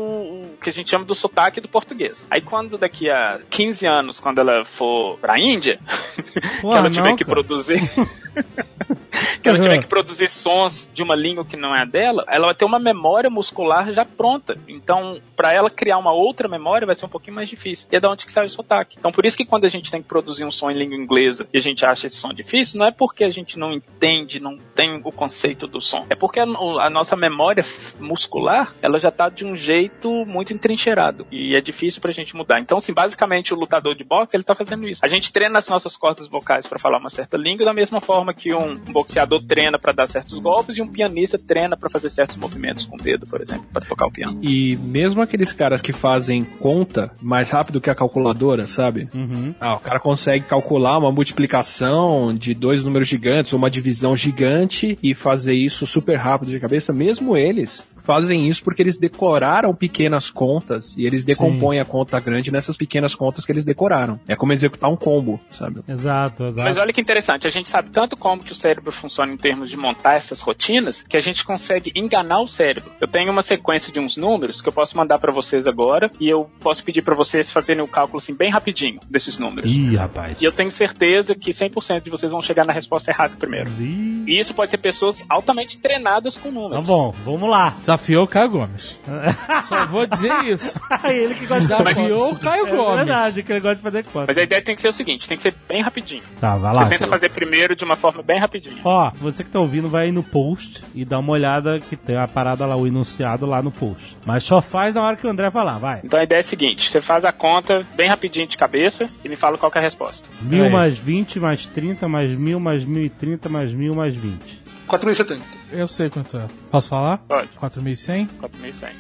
o 0.45 0.57
que 0.61 0.71
a 0.71 0.73
gente 0.73 0.91
chama 0.91 1.05
do 1.05 1.15
sotaque 1.15 1.61
do 1.61 1.69
português. 1.69 2.27
Aí 2.31 2.41
quando 2.41 2.79
daqui 2.79 3.11
a 3.11 3.41
15 3.51 3.87
anos, 3.87 4.21
quando 4.21 4.39
ela 4.39 4.65
for 4.65 5.19
pra 5.19 5.39
Índia, 5.39 5.79
que 6.61 6.67
ela 6.67 6.91
tiver 6.91 7.11
não, 7.11 7.17
que 7.17 7.25
cara. 7.25 7.35
produzir 7.35 7.81
que 9.43 9.49
ela 9.49 9.59
tiver 9.59 9.79
que 9.79 9.87
produzir 9.87 10.29
sons 10.29 10.91
de 10.93 11.03
uma 11.03 11.15
língua 11.15 11.45
que 11.45 11.57
não 11.57 11.75
é 11.75 11.83
a 11.83 11.85
dela, 11.85 12.25
ela 12.29 12.47
vai 12.47 12.55
ter 12.55 12.65
uma 12.65 12.79
memória 12.79 13.29
muscular 13.29 13.93
já 13.93 14.05
pronta. 14.05 14.57
Então, 14.69 15.21
para 15.37 15.53
ela 15.53 15.69
criar 15.69 15.99
uma 15.99 16.13
outra 16.13 16.49
memória 16.49 16.87
vai 16.87 16.95
ser 16.95 17.05
um 17.05 17.09
pouquinho 17.09 17.37
mais 17.37 17.49
difícil. 17.49 17.89
E 17.91 17.97
é 17.97 18.01
da 18.01 18.11
onde 18.11 18.25
que 18.25 18.33
sai 18.33 18.47
o 18.47 18.49
sotaque. 18.49 18.97
Então, 18.99 19.13
por 19.13 19.27
isso 19.27 19.37
que 19.37 19.45
quando 19.45 19.65
a 19.65 19.69
gente 19.69 19.91
tem 19.91 20.03
que 20.03 20.09
produzir 20.09 20.45
um 20.45 20.51
som 20.51 20.71
em 20.71 20.79
língua 20.79 20.97
inglesa 20.97 21.47
e 21.53 21.59
a 21.59 21.61
gente 21.61 21.85
acha 21.85 22.07
esse 22.07 22.17
som 22.17 22.32
difícil, 22.33 22.79
não 22.79 22.87
é 22.87 22.91
porque 22.91 23.25
a 23.25 23.31
gente 23.31 23.59
não 23.59 23.73
entende, 23.73 24.41
não 24.41 24.59
tem 24.75 25.01
o 25.05 25.13
conceito 25.13 25.67
do 25.67 25.81
som. 25.81 26.07
É 26.09 26.15
porque 26.15 26.41
a, 26.41 26.45
a 26.45 26.91
nossa 26.91 27.17
memória 27.17 27.65
muscular, 28.01 28.75
ela 28.81 28.99
já 28.99 29.11
tá 29.11 29.29
de 29.29 29.45
um 29.45 29.55
jeito 29.55 30.11
muito 30.27 30.53
entrincheirado. 30.53 31.27
E 31.31 31.55
é 31.55 31.61
difícil 31.61 32.01
pra 32.01 32.13
gente 32.13 32.37
mudar. 32.37 32.61
Então, 32.61 32.79
assim, 32.79 32.93
basicamente 32.93 33.53
o 33.53 33.57
lutador 33.57 33.95
de 33.95 34.05
boxe, 34.05 34.37
ele 34.37 34.45
tá 34.45 34.55
fazendo 34.55 34.89
isso. 34.89 35.01
A 35.05 35.09
gente 35.09 35.33
treina 35.33 35.59
as 35.59 35.69
nossas 35.69 35.97
cordas 35.97 36.29
vocais 36.29 36.67
para 36.67 36.79
falar 36.79 36.99
uma 36.99 37.11
certa 37.11 37.37
língua 37.37 37.65
da 37.65 37.73
mesma 37.73 38.01
forma 38.01 38.35
que 38.35 38.55
um, 38.55 38.73
um 38.73 38.93
boxeador 38.93 39.43
treina 39.43 39.79
para 39.79 39.93
dar 39.93 40.07
certos 40.07 40.39
golpes 40.39 40.77
e 40.77 40.83
um 40.83 40.89
pianista 40.89 41.39
treina 41.39 41.77
para 41.77 41.91
fazer 41.91 42.11
certos 42.11 42.37
movimentos 42.37 42.87
com 42.87 42.97
o 42.97 43.03
dedo, 43.03 43.27
por 43.27 43.41
exemplo, 43.41 43.67
para 43.73 43.85
tocar 43.85 44.07
o 44.07 44.13
piano. 44.13 44.41
E 44.43 44.77
mesmo 44.77 45.23
aqueles 45.23 45.53
caras 45.53 45.81
que 45.81 45.93
fazem 45.93 46.45
conta 46.45 47.13
mais 47.21 47.51
rápido 47.51 47.81
que 47.81 47.91
a 47.91 47.95
calculadora, 47.95 48.67
sabe? 48.67 49.09
Uhum. 49.15 49.55
Ah, 49.61 49.77
o 49.77 49.81
cara 49.81 50.01
consegue 50.01 50.47
calcular 50.47 50.99
uma 50.99 51.13
multiplicação 51.13 52.22
de 52.31 52.53
dois 52.53 52.85
números 52.85 53.09
gigantes 53.09 53.53
ou 53.53 53.59
uma 53.59 53.71
divisão 53.71 54.15
gigante 54.15 54.99
e 55.03 55.15
fazer 55.15 55.55
isso 55.55 55.87
super 55.87 56.17
rápido 56.17 56.51
de 56.51 56.61
cabeça, 56.61 56.93
mesmo 56.93 57.37
eles 57.37 57.83
fazem 58.03 58.49
isso 58.49 58.63
porque 58.63 58.83
eles 58.83 58.99
decoraram 58.99 59.75
pequenas 59.75 60.31
contas 60.31 60.97
e 60.97 61.05
eles 61.07 61.25
decompõem 61.25 61.81
a 61.81 61.85
conta 61.85 62.19
grande 62.21 62.51
nessas 62.51 62.77
pequenas 62.77 63.15
contas 63.15 63.45
que 63.45 63.53
eles 63.53 63.65
decoraram. 63.65 64.19
É 64.27 64.35
como 64.37 64.53
executar 64.53 64.91
um 64.91 64.97
combo, 64.97 65.41
sabe? 65.51 65.81
Exato, 65.89 66.45
exato. 66.45 66.61
Mas 66.63 66.77
olha 66.77 66.93
que 66.93 67.01
interessante, 67.01 67.47
a 67.47 67.51
gente 67.51 67.69
sabe 67.71 67.91
tanto 67.91 68.17
como 68.17 68.43
que 68.43 68.53
o 68.53 68.55
cérebro 68.55 68.91
funciona 68.93 69.33
em 69.33 69.37
termos 69.37 69.71
de 69.71 69.77
montar 69.77 70.15
essas 70.15 70.41
rotinas, 70.41 71.03
que 71.03 71.17
a 71.17 71.21
gente 71.21 71.45
consegue 71.45 71.93
enganar 71.95 72.41
o 72.41 72.47
cérebro. 72.49 72.91
Eu 73.01 73.09
tenho 73.09 73.31
uma 73.31 73.43
sequência 73.43 73.93
de 73.93 73.99
uns 74.01 74.17
números 74.17 74.61
que 74.61 74.69
eu 74.69 74.73
posso 74.73 74.97
mandar 74.97 75.19
para 75.19 75.33
vocês 75.33 75.67
agora 75.67 76.11
e 76.21 76.29
eu 76.29 76.51
posso 76.61 76.85
pedir 76.85 77.03
para 77.03 77.15
vocês 77.15 77.51
fazerem 77.51 77.83
o 77.83 77.89
cálculo 77.89 78.19
assim 78.19 78.35
bem 78.35 78.51
rapidinho 78.51 79.01
desses 79.09 79.39
números. 79.39 79.71
Ih, 79.71 79.97
rapaz. 79.97 80.41
E 80.41 80.45
eu 80.45 80.53
tenho 80.53 80.71
certeza 80.71 81.35
que 81.35 81.51
100% 81.51 82.03
de 82.03 82.11
vocês 82.11 82.31
vão 82.33 82.43
chegar 82.43 82.65
na 82.65 82.73
resposta 82.73 83.11
errada 83.11 83.35
primeiro. 83.37 83.71
Ih. 83.81 84.25
E 84.27 84.39
isso 84.39 84.55
pode 84.55 84.71
ser 84.71 84.79
pessoas 84.79 85.25
altamente 85.29 85.79
treinadas 85.79 86.37
com 86.37 86.49
Tá 86.49 86.55
números. 86.55 86.87
bom, 86.87 87.15
vamos 87.25 87.51
lá. 87.51 87.77
Desafiou 87.93 88.25
o 88.25 88.29
Caio 88.29 88.51
Gomes. 88.51 88.99
Só 89.69 89.87
vou 89.87 90.07
dizer 90.07 90.33
isso. 90.45 90.81
Ele 91.05 91.35
que 91.35 91.47
gosta 91.47 91.61
de 91.77 91.85
Desafiou 91.85 92.33
o 92.33 92.39
Caio 92.39 92.67
É 92.67 92.71
Gomes. 92.71 92.97
verdade, 92.97 93.43
que 93.43 93.53
ele 93.53 93.61
gosta 93.61 93.77
de 93.77 93.83
fazer 93.83 94.05
conta. 94.05 94.27
Mas 94.29 94.39
a 94.39 94.43
ideia 94.43 94.63
tem 94.63 94.75
que 94.75 94.81
ser 94.81 94.89
o 94.89 94.93
seguinte, 94.93 95.29
tem 95.29 95.37
que 95.37 95.43
ser 95.43 95.55
bem 95.69 95.83
rapidinho. 95.83 96.23
Tá, 96.41 96.57
vai 96.57 96.73
lá. 96.75 96.85
Você 96.85 96.89
tenta 96.91 97.09
fazer 97.09 97.31
primeiro 97.31 97.77
de 97.77 97.85
uma 97.85 97.97
forma 97.97 98.23
bem 98.23 98.39
rapidinha. 98.39 98.77
Ó, 98.85 99.11
você 99.15 99.45
que 99.45 99.51
tá 99.51 99.61
ouvindo 99.61 99.89
vai 99.89 100.07
aí 100.07 100.13
no 100.13 100.23
post 100.23 100.83
e 100.95 101.05
dá 101.05 101.19
uma 101.19 101.33
olhada 101.33 101.79
que 101.81 101.97
tem 101.97 102.17
a 102.17 102.27
parada 102.27 102.65
lá, 102.67 102.77
o 102.77 102.87
enunciado 102.87 103.47
lá 103.47 103.63
no 103.63 103.71
post. 103.71 104.17
Mas 104.27 104.43
só 104.45 104.61
faz 104.63 104.95
na 104.95 105.03
hora 105.03 105.17
que 105.17 105.27
o 105.27 105.31
André 105.31 105.51
falar, 105.51 105.79
vai. 105.79 106.01
Então 106.05 106.19
a 106.19 106.25
ideia 106.25 106.39
é 106.39 106.41
a 106.41 106.45
seguinte, 106.45 106.91
você 106.91 107.01
faz 107.01 107.25
a 107.25 107.33
conta 107.33 107.87
bem 107.97 108.09
rapidinho 108.09 108.47
de 108.47 108.57
cabeça 108.57 109.05
e 109.25 109.29
me 109.29 109.37
fala 109.37 109.57
qual 109.59 109.71
que 109.71 109.79
é 109.79 109.81
a 109.81 109.85
resposta. 109.85 110.29
Mil 110.41 110.65
Aí. 110.65 110.71
mais 110.71 110.99
20 110.99 111.41
mais 111.41 111.67
30 111.67 112.09
mais 112.09 112.31
mil 112.39 112.59
mais 112.61 112.85
1030 112.85 113.49
mais 113.49 113.73
mil 113.73 113.95
mais 113.95 114.15
20. 114.15 114.63
4.070. 114.89 115.41
Eu 115.73 115.89
sei 115.89 116.11
quanto 116.11 116.37
é. 116.39 116.49
Posso 116.71 116.89
falar? 116.91 117.19
Pode. 117.19 117.49
4.100? 117.59 118.29
4.100. 118.41 118.93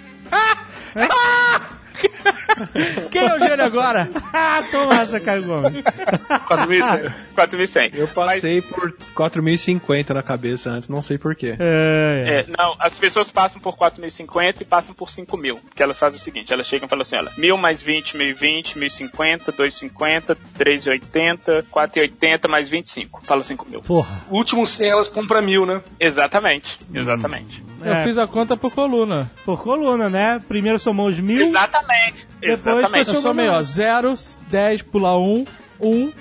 Quem 3.10 3.22
é 3.22 3.34
o 3.34 3.38
gênio 3.38 3.64
agora? 3.64 4.08
ah, 4.32 4.62
toma 4.70 4.94
essa, 5.00 5.18
Caio 5.20 5.44
Gomes. 5.44 5.82
4.100. 5.82 7.12
4.100. 7.36 7.90
Eu 7.98 8.08
passei 8.08 8.60
por 8.62 8.92
4.050 9.16 10.10
na 10.10 10.22
cabeça 10.22 10.70
antes, 10.70 10.88
não 10.88 11.02
sei 11.02 11.18
porquê. 11.18 11.56
É, 11.58 12.24
é. 12.26 12.34
É, 12.40 12.46
não, 12.56 12.74
as 12.78 12.98
pessoas 12.98 13.30
passam 13.30 13.60
por 13.60 13.76
4.050 13.76 14.60
e 14.60 14.64
passam 14.64 14.94
por 14.94 15.08
5.000. 15.08 15.58
Porque 15.60 15.82
elas 15.82 15.98
fazem 15.98 16.18
o 16.18 16.22
seguinte, 16.22 16.52
elas 16.52 16.66
chegam 16.66 16.86
e 16.86 16.88
falam 16.88 17.02
assim, 17.02 17.16
olha, 17.16 17.30
1.000 17.38 17.56
mais 17.56 17.82
20, 17.82 18.16
1.020, 18.16 18.74
1.050, 18.76 19.52
2.50, 19.52 20.36
3.80, 20.58 21.64
4.80 21.72 22.48
mais 22.48 22.68
25. 22.68 23.22
Fala 23.24 23.42
5.000. 23.42 23.82
Porra. 23.82 24.20
O 24.30 24.36
último 24.36 24.66
100 24.66 24.88
elas 24.88 25.08
compram 25.08 25.42
mil, 25.42 25.66
né? 25.66 25.80
Exatamente, 25.98 26.78
exatamente. 26.94 27.62
Eu 27.82 27.92
É. 27.94 28.04
fiz 28.04 28.16
a 28.18 28.26
conta 28.26 28.56
por 28.56 28.70
coluna. 28.72 29.30
Por 29.44 29.60
coluna, 29.62 30.08
né? 30.08 30.40
Primeiro 30.46 30.78
somou 30.78 31.08
os 31.08 31.18
mil. 31.18 31.42
Exatamente, 31.46 31.81
Depois 32.40 32.58
exatamente. 32.58 33.14
Eu 33.14 33.20
somei, 33.20 33.48
ó, 33.48 33.62
0, 33.62 34.14
10, 34.48 34.82
pula 34.82 35.16
1, 35.16 35.44
1, 35.82 36.12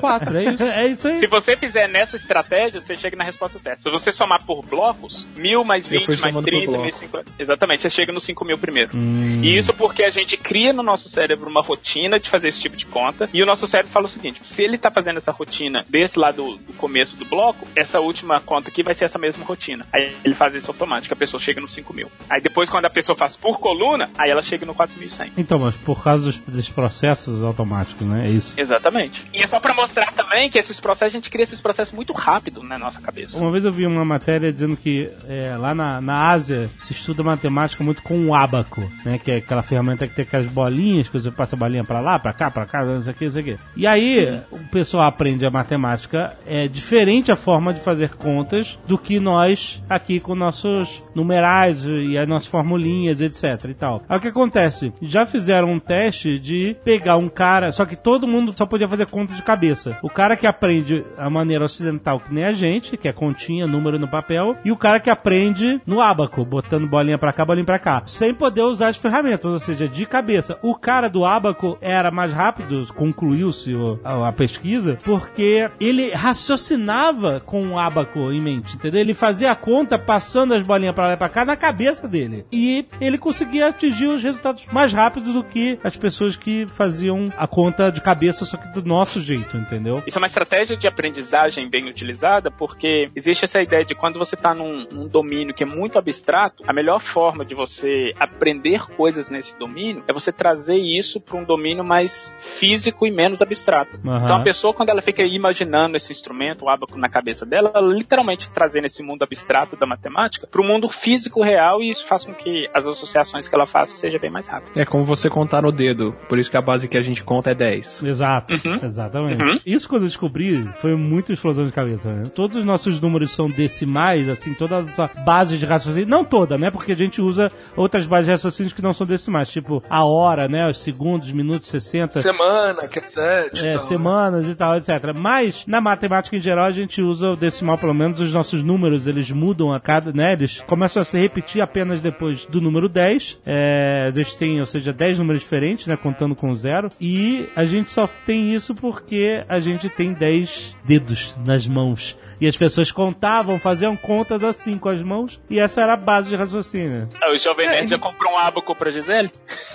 4, 0.00 0.36
é 0.36 0.44
isso? 0.44 0.64
É 0.78 0.86
isso 0.86 1.08
aí. 1.08 1.18
Se 1.18 1.26
você 1.26 1.56
fizer 1.56 1.88
nessa 1.88 2.16
estratégia, 2.16 2.80
você 2.80 2.96
chega 2.96 3.16
na 3.16 3.24
resposta 3.24 3.58
certa. 3.58 3.80
Se 3.80 3.90
você 3.90 4.12
somar 4.12 4.44
por 4.44 4.64
blocos, 4.64 5.26
1000 5.36 5.64
mais 5.64 5.86
Eu 5.86 6.00
20 6.00 6.06
fui 6.06 6.16
mais 6.20 6.36
30, 6.36 6.66
bloco. 6.66 6.82
1050. 6.82 7.32
Exatamente, 7.38 7.82
você 7.82 7.90
chega 7.90 8.12
no 8.12 8.20
5000 8.20 8.58
primeiro. 8.58 8.90
Hum. 8.96 9.40
E 9.42 9.56
isso 9.56 9.72
porque 9.72 10.04
a 10.04 10.10
gente 10.10 10.36
cria 10.36 10.72
no 10.72 10.82
nosso 10.82 11.08
cérebro 11.08 11.48
uma 11.48 11.62
rotina 11.62 12.18
de 12.18 12.28
fazer 12.28 12.48
esse 12.48 12.60
tipo 12.60 12.76
de 12.76 12.86
conta. 12.86 13.28
E 13.32 13.42
o 13.42 13.46
nosso 13.46 13.66
cérebro 13.66 13.92
fala 13.92 14.06
o 14.06 14.08
seguinte: 14.08 14.40
se 14.42 14.62
ele 14.62 14.76
tá 14.76 14.90
fazendo 14.90 15.16
essa 15.16 15.32
rotina 15.32 15.84
desse 15.88 16.18
lá 16.18 16.30
do, 16.30 16.56
do 16.56 16.72
começo 16.74 17.16
do 17.16 17.24
bloco, 17.24 17.66
essa 17.74 18.00
última 18.00 18.40
conta 18.40 18.68
aqui 18.68 18.82
vai 18.82 18.94
ser 18.94 19.04
essa 19.04 19.18
mesma 19.18 19.44
rotina. 19.44 19.86
Aí 19.92 20.14
ele 20.24 20.34
faz 20.34 20.54
isso 20.54 20.70
automático, 20.70 21.14
a 21.14 21.16
pessoa 21.16 21.40
chega 21.40 21.60
no 21.60 21.68
5000. 21.68 22.10
Aí 22.28 22.40
depois, 22.40 22.68
quando 22.68 22.84
a 22.84 22.90
pessoa 22.90 23.16
faz 23.16 23.36
por 23.36 23.58
coluna, 23.58 24.10
aí 24.18 24.30
ela 24.30 24.42
chega 24.42 24.66
no 24.66 24.74
4100. 24.74 25.32
Então, 25.36 25.58
mas 25.58 25.76
por 25.76 26.02
causa 26.02 26.24
dos, 26.24 26.38
dos 26.38 26.68
processos 26.70 27.42
automáticos, 27.42 28.06
né? 28.06 28.26
É 28.26 28.30
isso. 28.30 28.54
Exatamente. 28.56 28.87
E 29.32 29.42
é 29.42 29.46
só 29.46 29.60
pra 29.60 29.74
mostrar 29.74 30.12
também 30.12 30.48
que 30.48 30.58
esses 30.58 30.80
processos, 30.80 31.14
a 31.14 31.18
gente 31.18 31.30
cria 31.30 31.44
esses 31.44 31.60
processos 31.60 31.94
muito 31.94 32.12
rápido 32.12 32.62
na 32.62 32.78
nossa 32.78 33.00
cabeça. 33.00 33.38
Uma 33.38 33.50
vez 33.50 33.64
eu 33.64 33.72
vi 33.72 33.86
uma 33.86 34.04
matéria 34.04 34.52
dizendo 34.52 34.76
que 34.76 35.10
é, 35.28 35.56
lá 35.56 35.74
na, 35.74 36.00
na 36.00 36.30
Ásia 36.30 36.68
se 36.80 36.92
estuda 36.92 37.22
matemática 37.22 37.82
muito 37.82 38.02
com 38.02 38.26
o 38.26 38.34
ábaco, 38.34 38.88
né? 39.04 39.18
Que 39.18 39.32
é 39.32 39.36
aquela 39.36 39.62
ferramenta 39.62 40.06
que 40.06 40.14
tem 40.14 40.24
aquelas 40.24 40.46
bolinhas, 40.46 41.08
que 41.08 41.18
você 41.18 41.30
passa 41.30 41.56
a 41.56 41.58
bolinha 41.58 41.84
pra 41.84 42.00
lá, 42.00 42.18
pra 42.18 42.32
cá, 42.32 42.50
pra 42.50 42.66
cá, 42.66 42.84
não 42.84 43.02
sei 43.02 43.12
o 43.12 43.16
que, 43.16 43.24
não 43.24 43.32
sei 43.32 43.42
o 43.42 43.44
que. 43.44 43.58
E 43.76 43.86
aí 43.86 44.40
o 44.50 44.58
pessoal 44.70 45.06
aprende 45.06 45.44
a 45.44 45.50
matemática, 45.50 46.36
é 46.46 46.68
diferente 46.68 47.30
a 47.32 47.36
forma 47.36 47.72
de 47.72 47.80
fazer 47.80 48.14
contas 48.14 48.78
do 48.86 48.98
que 48.98 49.20
nós 49.20 49.82
aqui 49.88 50.20
com 50.20 50.34
nossos 50.34 51.02
numerais 51.14 51.84
e 51.84 52.16
as 52.16 52.28
nossas 52.28 52.48
formulinhas, 52.48 53.20
etc 53.20 53.64
e 53.68 53.74
tal. 53.74 54.02
Aí 54.08 54.18
o 54.18 54.20
que 54.20 54.28
acontece? 54.28 54.92
Já 55.02 55.26
fizeram 55.26 55.72
um 55.72 55.78
teste 55.78 56.38
de 56.38 56.76
pegar 56.84 57.16
um 57.16 57.28
cara, 57.28 57.72
só 57.72 57.84
que 57.84 57.96
todo 57.96 58.26
mundo 58.26 58.54
só 58.56 58.66
podia 58.68 58.88
fazer 58.88 59.06
conta 59.06 59.34
de 59.34 59.42
cabeça. 59.42 59.98
O 60.02 60.10
cara 60.10 60.36
que 60.36 60.46
aprende 60.46 61.04
a 61.16 61.28
maneira 61.28 61.64
ocidental, 61.64 62.20
que 62.20 62.32
nem 62.32 62.44
a 62.44 62.52
gente, 62.52 62.96
que 62.96 63.08
é 63.08 63.12
continha, 63.12 63.66
número 63.66 63.98
no 63.98 64.08
papel, 64.08 64.56
e 64.64 64.70
o 64.70 64.76
cara 64.76 65.00
que 65.00 65.10
aprende 65.10 65.80
no 65.86 66.00
ábaco, 66.00 66.44
botando 66.44 66.86
bolinha 66.86 67.18
pra 67.18 67.32
cá, 67.32 67.44
bolinha 67.44 67.64
pra 67.64 67.78
cá, 67.78 68.02
sem 68.06 68.34
poder 68.34 68.62
usar 68.62 68.88
as 68.88 68.96
ferramentas, 68.96 69.50
ou 69.50 69.58
seja, 69.58 69.88
de 69.88 70.06
cabeça. 70.06 70.58
O 70.62 70.74
cara 70.74 71.08
do 71.08 71.24
ábaco 71.24 71.78
era 71.80 72.10
mais 72.10 72.32
rápido, 72.32 72.86
concluiu-se 72.94 73.72
a, 74.04 74.32
pesquisa, 74.32 74.98
porque 75.04 75.68
ele 75.80 76.10
raciocinava 76.10 77.40
com 77.40 77.68
o 77.68 77.78
ábaco 77.78 78.30
em 78.30 78.40
mente, 78.40 78.76
entendeu? 78.76 79.00
Ele 79.00 79.14
fazia 79.14 79.50
a 79.50 79.56
conta 79.56 79.98
passando 79.98 80.54
as 80.54 80.62
bolinhas 80.62 80.94
pra 80.94 81.08
lá 81.08 81.12
e 81.14 81.16
pra 81.16 81.28
cá 81.28 81.44
na 81.44 81.56
cabeça 81.56 82.06
dele. 82.06 82.44
E 82.52 82.86
ele 83.00 83.18
conseguia 83.18 83.68
atingir 83.68 84.06
os 84.06 84.22
resultados 84.22 84.66
mais 84.72 84.92
rápidos 84.92 85.34
do 85.34 85.42
que 85.42 85.78
as 85.82 85.96
pessoas 85.96 86.36
que 86.36 86.66
faziam 86.66 87.24
a 87.36 87.46
conta 87.46 87.90
de 87.90 88.00
cabeça, 88.00 88.44
só 88.44 88.56
que 88.58 88.68
do 88.68 88.86
nosso 88.86 89.20
jeito, 89.20 89.56
entendeu? 89.56 90.02
Isso 90.06 90.18
é 90.18 90.20
uma 90.20 90.26
estratégia 90.26 90.76
de 90.76 90.86
aprendizagem 90.86 91.68
bem 91.68 91.88
utilizada, 91.88 92.50
porque 92.50 93.10
existe 93.14 93.44
essa 93.44 93.60
ideia 93.60 93.84
de 93.84 93.94
quando 93.94 94.18
você 94.18 94.34
está 94.34 94.54
num, 94.54 94.86
num 94.92 95.08
domínio 95.08 95.54
que 95.54 95.62
é 95.62 95.66
muito 95.66 95.98
abstrato, 95.98 96.62
a 96.66 96.72
melhor 96.72 97.00
forma 97.00 97.44
de 97.44 97.54
você 97.54 98.12
aprender 98.18 98.86
coisas 98.94 99.28
nesse 99.28 99.58
domínio 99.58 100.02
é 100.06 100.12
você 100.12 100.32
trazer 100.32 100.76
isso 100.76 101.20
para 101.20 101.36
um 101.36 101.44
domínio 101.44 101.84
mais 101.84 102.36
físico 102.38 103.06
e 103.06 103.10
menos 103.10 103.42
abstrato. 103.42 103.98
Aham. 104.04 104.24
Então 104.24 104.36
a 104.36 104.42
pessoa, 104.42 104.74
quando 104.74 104.90
ela 104.90 105.02
fica 105.02 105.22
imaginando 105.22 105.96
esse 105.96 106.12
instrumento, 106.12 106.64
o 106.64 106.68
abaco 106.68 106.98
na 106.98 107.08
cabeça 107.08 107.46
dela, 107.46 107.70
ela 107.74 107.92
literalmente 107.92 108.50
trazendo 108.50 108.86
esse 108.86 109.02
mundo 109.02 109.22
abstrato 109.22 109.76
da 109.76 109.86
matemática 109.86 110.46
para 110.46 110.60
o 110.60 110.64
mundo 110.64 110.88
físico 110.88 111.42
real 111.42 111.82
e 111.82 111.88
isso 111.88 112.06
faz 112.06 112.24
com 112.24 112.34
que 112.34 112.68
as 112.74 112.86
associações 112.86 113.48
que 113.48 113.54
ela 113.54 113.66
faça 113.66 113.96
seja 113.96 114.18
bem 114.18 114.30
mais 114.30 114.48
rápida. 114.48 114.80
É 114.80 114.84
como 114.84 115.04
você 115.04 115.28
contar 115.28 115.62
no 115.62 115.72
dedo. 115.72 116.14
Por 116.28 116.38
isso 116.38 116.50
que 116.50 116.56
a 116.56 116.62
base 116.62 116.88
que 116.88 116.96
a 116.96 117.02
gente 117.02 117.22
conta 117.22 117.50
é 117.50 117.54
10. 117.54 118.02
Exato, 118.04 118.47
Uhum. 118.50 118.80
exatamente. 118.82 119.42
Uhum. 119.42 119.58
Isso 119.64 119.88
quando 119.88 120.02
eu 120.02 120.08
descobri 120.08 120.62
foi 120.76 120.94
muito 120.96 121.32
explosão 121.32 121.64
de 121.64 121.72
cabeça. 121.72 122.12
Né? 122.12 122.22
Todos 122.34 122.56
os 122.56 122.64
nossos 122.64 123.00
números 123.00 123.30
são 123.30 123.48
decimais, 123.48 124.28
assim, 124.28 124.54
toda 124.54 124.78
a 124.78 124.82
nossa 124.82 125.10
base 125.24 125.58
de 125.58 125.66
raciocínio, 125.66 126.08
não 126.08 126.24
toda, 126.24 126.56
né? 126.56 126.70
Porque 126.70 126.92
a 126.92 126.96
gente 126.96 127.20
usa 127.20 127.50
outras 127.76 128.06
bases 128.06 128.26
de 128.26 128.32
raciocínio 128.32 128.74
que 128.74 128.82
não 128.82 128.92
são 128.92 129.06
decimais, 129.06 129.50
tipo 129.50 129.82
a 129.88 130.04
hora, 130.04 130.48
né? 130.48 130.68
Os 130.68 130.78
segundos, 130.82 131.32
minutos, 131.32 131.68
60. 131.68 132.20
Semana, 132.20 132.88
que 132.88 132.98
é 132.98 133.02
sete. 133.02 133.66
É, 133.66 133.72
tal. 133.72 133.80
semanas 133.80 134.48
e 134.48 134.54
tal, 134.54 134.76
etc. 134.76 134.90
Mas, 135.14 135.64
na 135.66 135.80
matemática 135.80 136.36
em 136.36 136.40
geral, 136.40 136.66
a 136.66 136.72
gente 136.72 137.02
usa 137.02 137.30
o 137.30 137.36
decimal, 137.36 137.78
pelo 137.78 137.94
menos 137.94 138.20
os 138.20 138.32
nossos 138.32 138.64
números, 138.64 139.06
eles 139.06 139.30
mudam 139.30 139.72
a 139.72 139.80
cada, 139.80 140.12
né? 140.12 140.32
Eles 140.32 140.60
começam 140.60 141.02
a 141.02 141.04
se 141.04 141.18
repetir 141.18 141.60
apenas 141.60 142.00
depois 142.00 142.44
do 142.46 142.60
número 142.60 142.88
10. 142.88 143.40
É, 143.44 144.06
a 144.08 144.10
gente 144.10 144.36
tem, 144.36 144.60
ou 144.60 144.66
seja, 144.66 144.92
10 144.92 145.18
números 145.18 145.42
diferentes, 145.42 145.86
né? 145.86 145.96
Contando 145.96 146.34
com 146.34 146.52
zero. 146.54 146.90
E 147.00 147.46
a 147.54 147.64
gente 147.64 147.90
só 147.90 148.08
tem 148.26 148.37
isso 148.38 148.74
porque 148.74 149.44
a 149.48 149.60
gente 149.60 149.88
tem 149.88 150.12
10 150.12 150.76
dedos 150.84 151.36
nas 151.44 151.66
mãos. 151.66 152.16
E 152.40 152.46
as 152.46 152.56
pessoas 152.56 152.90
contavam, 152.92 153.58
faziam 153.58 153.96
contas 153.96 154.44
assim 154.44 154.78
com 154.78 154.88
as 154.88 155.02
mãos, 155.02 155.40
e 155.50 155.58
essa 155.58 155.80
era 155.80 155.94
a 155.94 155.96
base 155.96 156.28
de 156.28 156.36
raciocínio. 156.36 157.08
Ah, 157.20 157.32
O 157.32 157.36
Jovem 157.36 157.66
Nerd 157.68 157.88
já 157.90 157.98
comprou 157.98 158.32
um 158.32 158.38
abaco 158.38 158.74
pra 158.74 158.90
Gisele? 158.90 159.30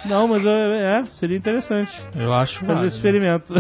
Não, 0.05 0.27
mas 0.27 0.43
é, 0.45 1.03
seria 1.11 1.37
interessante 1.37 1.91
Eu 2.17 2.33
acho 2.33 2.63
fazer 2.65 2.87
esse 2.87 2.95
experimento. 2.97 3.53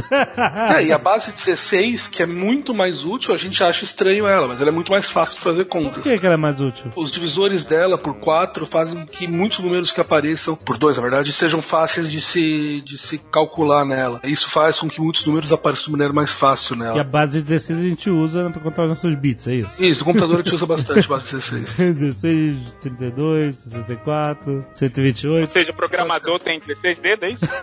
É, 0.77 0.83
e 0.85 0.91
a 0.91 0.97
base 0.99 1.31
16, 1.31 2.07
que 2.07 2.23
é 2.23 2.25
muito 2.25 2.73
mais 2.73 3.03
útil, 3.03 3.33
a 3.33 3.37
gente 3.37 3.63
acha 3.63 3.83
estranho 3.83 4.25
ela, 4.25 4.47
mas 4.47 4.59
ela 4.61 4.69
é 4.69 4.73
muito 4.73 4.91
mais 4.91 5.09
fácil 5.09 5.35
de 5.37 5.41
fazer 5.41 5.65
Por 5.65 5.81
contas. 5.83 6.03
que, 6.03 6.17
que 6.17 6.25
ela 6.25 6.35
é 6.35 6.37
mais 6.37 6.59
útil? 6.61 6.89
Os 6.95 7.11
divisores 7.11 7.65
dela 7.65 7.97
por 7.97 8.13
4 8.15 8.65
fazem 8.65 8.95
com 8.95 9.05
que 9.05 9.27
muitos 9.27 9.59
números 9.59 9.91
que 9.91 9.99
apareçam, 10.01 10.55
por 10.55 10.77
2 10.77 10.97
na 10.97 11.01
verdade, 11.03 11.31
sejam 11.33 11.61
fáceis 11.61 12.11
de 12.11 12.21
se, 12.21 12.81
de 12.85 12.97
se 12.97 13.17
calcular 13.31 13.85
nela. 13.85 14.19
Isso 14.23 14.49
faz 14.49 14.79
com 14.79 14.87
que 14.89 15.01
muitos 15.01 15.25
números 15.25 15.51
apareçam 15.51 15.85
de 15.85 15.91
maneira 15.91 16.13
mais 16.13 16.31
fácil 16.31 16.75
E 16.75 16.81
a 16.81 16.83
nela. 16.83 17.03
base 17.03 17.41
16 17.41 17.79
a 17.79 17.83
gente 17.83 18.09
usa 18.09 18.49
pra 18.49 18.61
contar 18.61 18.85
os 18.85 18.92
nossos 18.93 19.15
bits, 19.15 19.47
é 19.47 19.55
isso? 19.55 19.83
Isso, 19.83 19.99
no 20.01 20.05
computador 20.05 20.35
a 20.35 20.43
gente 20.43 20.53
usa 20.55 20.65
bastante 20.65 21.07
base 21.07 21.25
16. 21.31 21.95
16, 21.95 22.73
32, 22.79 23.55
64, 23.55 24.53
Ou 24.53 24.65
128. 24.73 25.47
seja, 25.47 25.71
o 25.71 25.75
programador 25.75 26.39
tem 26.39 26.59
16 26.59 26.99
dedos, 26.99 27.23
é 27.23 27.31
isso? 27.31 27.45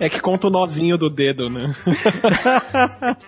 É 0.00 0.08
que 0.08 0.20
conta 0.20 0.46
o 0.46 0.50
nozinho 0.50 0.96
do 0.96 1.10
dedo, 1.10 1.48
né? 1.50 1.74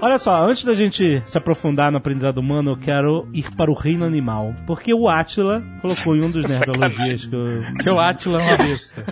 Olha 0.00 0.18
só, 0.18 0.44
antes 0.44 0.64
da 0.64 0.74
gente 0.74 1.22
se 1.26 1.38
aprofundar 1.38 1.90
no 1.90 1.98
aprendizado 1.98 2.38
humano, 2.38 2.72
eu 2.72 2.76
quero 2.76 3.26
ir 3.32 3.50
para 3.54 3.70
o 3.70 3.74
reino 3.74 4.04
animal. 4.04 4.54
Porque 4.66 4.92
o 4.92 5.08
Atila 5.08 5.62
colocou 5.80 6.14
em 6.14 6.22
um 6.24 6.30
dos 6.30 6.44
nerdologias 6.48 7.24
que 7.24 7.34
eu. 7.34 7.62
Que 7.80 7.90
o 7.90 7.98
Atila 7.98 8.40
é 8.40 8.44
uma 8.46 8.56
besta. 8.58 9.04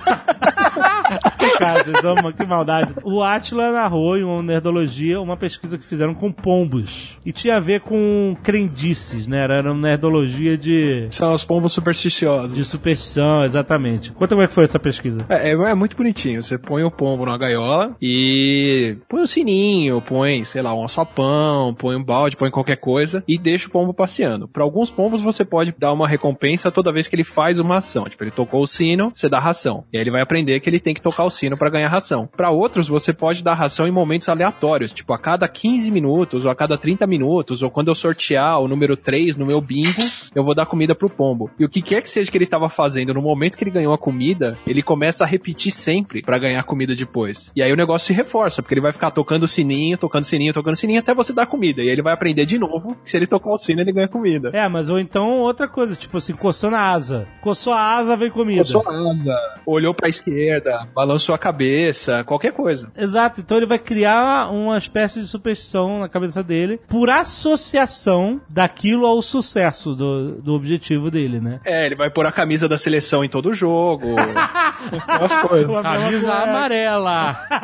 Amam, 2.04 2.33
que 2.33 2.44
maldade. 2.44 2.94
O 3.02 3.22
Atila 3.22 3.70
narrou 3.72 4.16
em 4.16 4.24
uma 4.24 4.42
nerdologia 4.42 5.20
uma 5.20 5.37
pesquisa 5.37 5.78
que 5.78 5.85
fizeram 5.85 6.14
com 6.14 6.30
pombos. 6.30 7.18
E 7.24 7.33
tinha 7.33 7.57
a 7.57 7.61
ver 7.61 7.80
com 7.80 8.37
crendices, 8.42 9.26
né? 9.26 9.42
Era 9.44 9.62
uma 9.72 9.74
nerdologia 9.88 10.57
de. 10.57 11.07
São 11.11 11.33
os 11.33 11.44
pombos 11.44 11.72
supersticiosos. 11.72 12.54
De 12.57 12.64
superstição, 12.64 13.44
exatamente. 13.44 14.12
Conta 14.12 14.28
como 14.35 14.42
é 14.42 14.46
que 14.46 14.52
foi 14.52 14.64
essa 14.64 14.78
pesquisa. 14.78 15.24
É, 15.28 15.50
é- 15.50 15.54
é 15.54 15.74
muito 15.74 15.96
bonitinho. 15.96 16.42
Você 16.42 16.59
põe 16.59 16.83
o 16.83 16.90
pombo 16.90 17.24
numa 17.24 17.38
gaiola 17.38 17.96
e 18.00 18.96
põe 19.09 19.22
um 19.22 19.26
sininho, 19.26 20.00
põe, 20.00 20.44
sei 20.44 20.62
lá, 20.62 20.74
um 20.74 20.83
alçapão, 20.83 21.74
põe 21.74 21.96
um 21.96 22.02
balde, 22.04 22.37
põe 22.37 22.50
qualquer 22.50 22.76
coisa 22.76 23.22
e 23.26 23.38
deixa 23.38 23.68
o 23.68 23.70
pombo 23.70 23.94
passeando. 23.94 24.46
Para 24.48 24.62
alguns 24.62 24.90
pombos 24.90 25.20
você 25.20 25.44
pode 25.44 25.74
dar 25.78 25.92
uma 25.92 26.07
recompensa 26.09 26.70
toda 26.70 26.92
vez 26.92 27.09
que 27.09 27.16
ele 27.16 27.24
faz 27.24 27.59
uma 27.59 27.76
ação. 27.78 28.04
Tipo, 28.04 28.24
ele 28.24 28.30
tocou 28.30 28.62
o 28.62 28.66
sino, 28.66 29.12
você 29.14 29.28
dá 29.28 29.38
ração. 29.38 29.85
E 29.92 29.96
aí 29.96 30.02
ele 30.02 30.11
vai 30.11 30.20
aprender 30.20 30.61
que 30.61 30.68
ele 30.68 30.80
tem 30.80 30.94
que 30.94 31.02
tocar 31.02 31.24
o 31.24 31.30
sino 31.35 31.57
para 31.57 31.70
ganhar 31.70 31.88
ração. 31.88 32.29
Para 32.37 32.51
outros 32.51 32.88
você 32.88 33.12
pode 33.12 33.42
dar 33.42 33.55
ração 33.55 33.87
em 33.87 33.92
momentos 33.92 34.29
aleatórios, 34.29 34.92
tipo 34.92 35.12
a 35.12 35.18
cada 35.18 35.47
15 35.47 35.90
minutos 35.90 36.44
ou 36.44 36.51
a 36.51 36.55
cada 36.55 36.79
30 36.79 37.07
minutos, 37.07 37.62
ou 37.62 37.70
quando 37.70 37.88
eu 37.88 37.94
sortear 37.94 38.61
o 38.61 38.68
número 38.68 38.97
3 38.97 39.37
no 39.37 39.47
meu 39.47 39.61
bingo, 39.61 40.03
eu 40.35 40.42
vou 40.42 40.55
dar 40.55 40.66
comida 40.66 40.94
pro 40.94 41.11
pombo. 41.11 41.51
E 41.59 41.64
o 41.64 41.68
que 41.68 41.83
quer 41.83 42.01
que 42.03 42.11
seja 42.11 42.31
que 42.31 42.38
ele 42.38 42.47
tava 42.47 42.68
fazendo 42.68 43.14
no 43.14 43.23
momento 43.23 43.57
que 43.57 43.64
ele 43.64 43.70
ganhou 43.70 43.92
a 43.92 43.99
comida, 43.99 44.59
ele 44.66 44.83
começa 44.83 45.25
a 45.25 45.27
repetir 45.27 45.73
sempre 45.73 46.23
pra 46.23 46.38
ganhar 46.38 46.62
comida 46.62 46.94
depois. 46.94 47.53
E 47.55 47.62
aí 47.62 47.73
o 47.73 47.77
negócio 47.77 48.07
se 48.07 48.12
reforça, 48.12 48.62
porque 48.62 48.75
ele 48.75 48.81
vai 48.81 48.92
ficar 48.92 49.11
tocando 49.11 49.49
sininho, 49.49 49.99
tocando 49.99 50.25
sininho, 50.25 50.53
tocando 50.53 50.77
sininho 50.77 51.01
até 51.01 51.14
você 51.14 51.33
dar 51.33 51.47
comida. 51.47 51.83
E 51.83 51.87
aí 51.87 51.90
ele 51.90 52.03
vai 52.03 52.12
aprender 52.12 52.47
de 52.47 52.59
novo 52.59 52.97
que 53.05 53.11
se 53.11 53.16
ele 53.16 53.27
tocar 53.27 53.51
o 53.51 53.59
sino, 53.59 53.81
ele 53.81 53.92
ganha 53.92 54.09
comida. 54.09 54.51
É, 54.53 54.68
mas 54.68 54.90
ou 54.90 54.99
então 54.99 55.40
outra 55.40 55.68
coisa, 55.68 55.97
tipo 55.97 56.18
assim, 56.18 56.35
coçando 56.35 56.77
a 56.77 56.92
asa. 56.92 57.27
Coçou 57.40 57.73
a 57.73 57.81
asa, 57.81 58.16
vem 58.16 58.31
comida. 58.31 58.61
Coçou 58.61 58.83
a 58.87 59.12
asa, 59.12 59.37
olhou 59.66 59.94
pra 59.94 60.09
esquerda, 60.09 60.87
balançou 60.94 61.23
a 61.32 61.38
cabeça, 61.38 62.24
qualquer 62.24 62.52
coisa. 62.52 62.90
Exato, 62.96 63.40
então 63.40 63.56
ele 63.56 63.66
vai 63.66 63.78
criar 63.78 64.50
uma 64.50 64.76
espécie 64.76 65.20
de 65.20 65.28
superstição 65.28 66.00
na 66.00 66.08
cabeça 66.08 66.42
dele 66.42 66.80
por 66.88 67.08
associação 67.08 68.40
daquilo 68.50 69.06
ao 69.06 69.22
sucesso 69.22 69.94
do, 69.94 70.32
do 70.42 70.54
objetivo 70.54 71.08
dele, 71.08 71.38
né? 71.40 71.60
É, 71.64 71.87
ele 71.87 71.94
vai 71.94 72.10
pôr 72.10 72.26
a 72.26 72.32
camisa 72.32 72.68
da 72.68 72.76
seleção 72.76 73.24
em 73.24 73.28
todo 73.28 73.52
jogo. 73.52 74.16
Aquelas 75.06 75.37
coisas. 75.37 75.82
Camisa 75.82 76.32
amarela. 76.32 77.38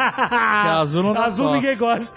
Que 0.60 0.68
azul 0.68 1.02
não 1.02 1.12
dá 1.12 1.24
Azul 1.24 1.52
ninguém 1.52 1.76
gosta. 1.76 2.14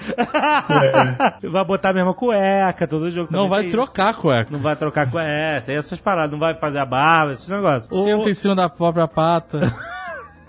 Vai 1.51 1.65
botar 1.65 1.89
a 1.89 1.93
mesma 1.93 2.13
cueca, 2.13 2.87
todo 2.87 3.09
jogo. 3.11 3.29
Não 3.31 3.49
vai 3.49 3.69
trocar 3.69 4.09
a 4.09 4.13
cueca. 4.13 4.43
isso. 4.43 4.53
Não 4.53 4.59
vai 4.59 4.75
trocar 4.75 5.09
cueca. 5.09 5.27
É, 5.29 5.61
tem 5.61 5.75
essas 5.77 5.99
paradas. 5.99 6.31
Não 6.31 6.39
vai 6.39 6.53
fazer 6.55 6.79
a 6.79 6.85
barba, 6.85 7.33
esses 7.33 7.47
negócios. 7.47 8.03
Senta 8.03 8.29
em 8.29 8.33
cima 8.33 8.55
da 8.55 8.69
própria 8.69 9.07
pata. 9.07 9.59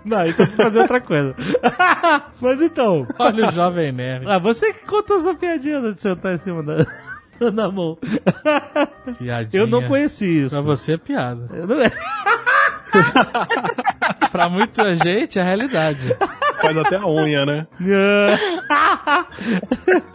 Não, 0.04 0.26
então 0.26 0.46
que 0.46 0.56
fazer 0.56 0.80
outra 0.80 1.00
coisa. 1.00 1.34
Mas 2.40 2.60
então. 2.60 3.06
Olha 3.18 3.48
o 3.48 3.52
jovem 3.52 3.92
nerd. 3.92 4.26
Ah, 4.28 4.38
você 4.38 4.72
que 4.72 4.84
contou 4.86 5.18
essa 5.18 5.34
piadinha 5.34 5.80
de 5.92 6.00
sentar 6.00 6.34
em 6.34 6.38
cima 6.38 6.62
da, 6.62 6.76
da 7.50 7.70
mão. 7.70 7.96
Piadinha. 9.18 9.62
Eu 9.62 9.66
não 9.66 9.82
conheci 9.82 10.44
isso. 10.44 10.54
Pra 10.54 10.62
você 10.62 10.94
é 10.94 10.98
piada. 10.98 11.48
Eu 11.54 11.66
não- 11.66 11.76
Pra 14.30 14.48
muita 14.48 14.94
gente 14.94 15.38
é 15.38 15.42
realidade. 15.42 16.14
Faz 16.60 16.76
até 16.76 16.96
a 16.96 17.06
unha, 17.08 17.44
né? 17.46 17.66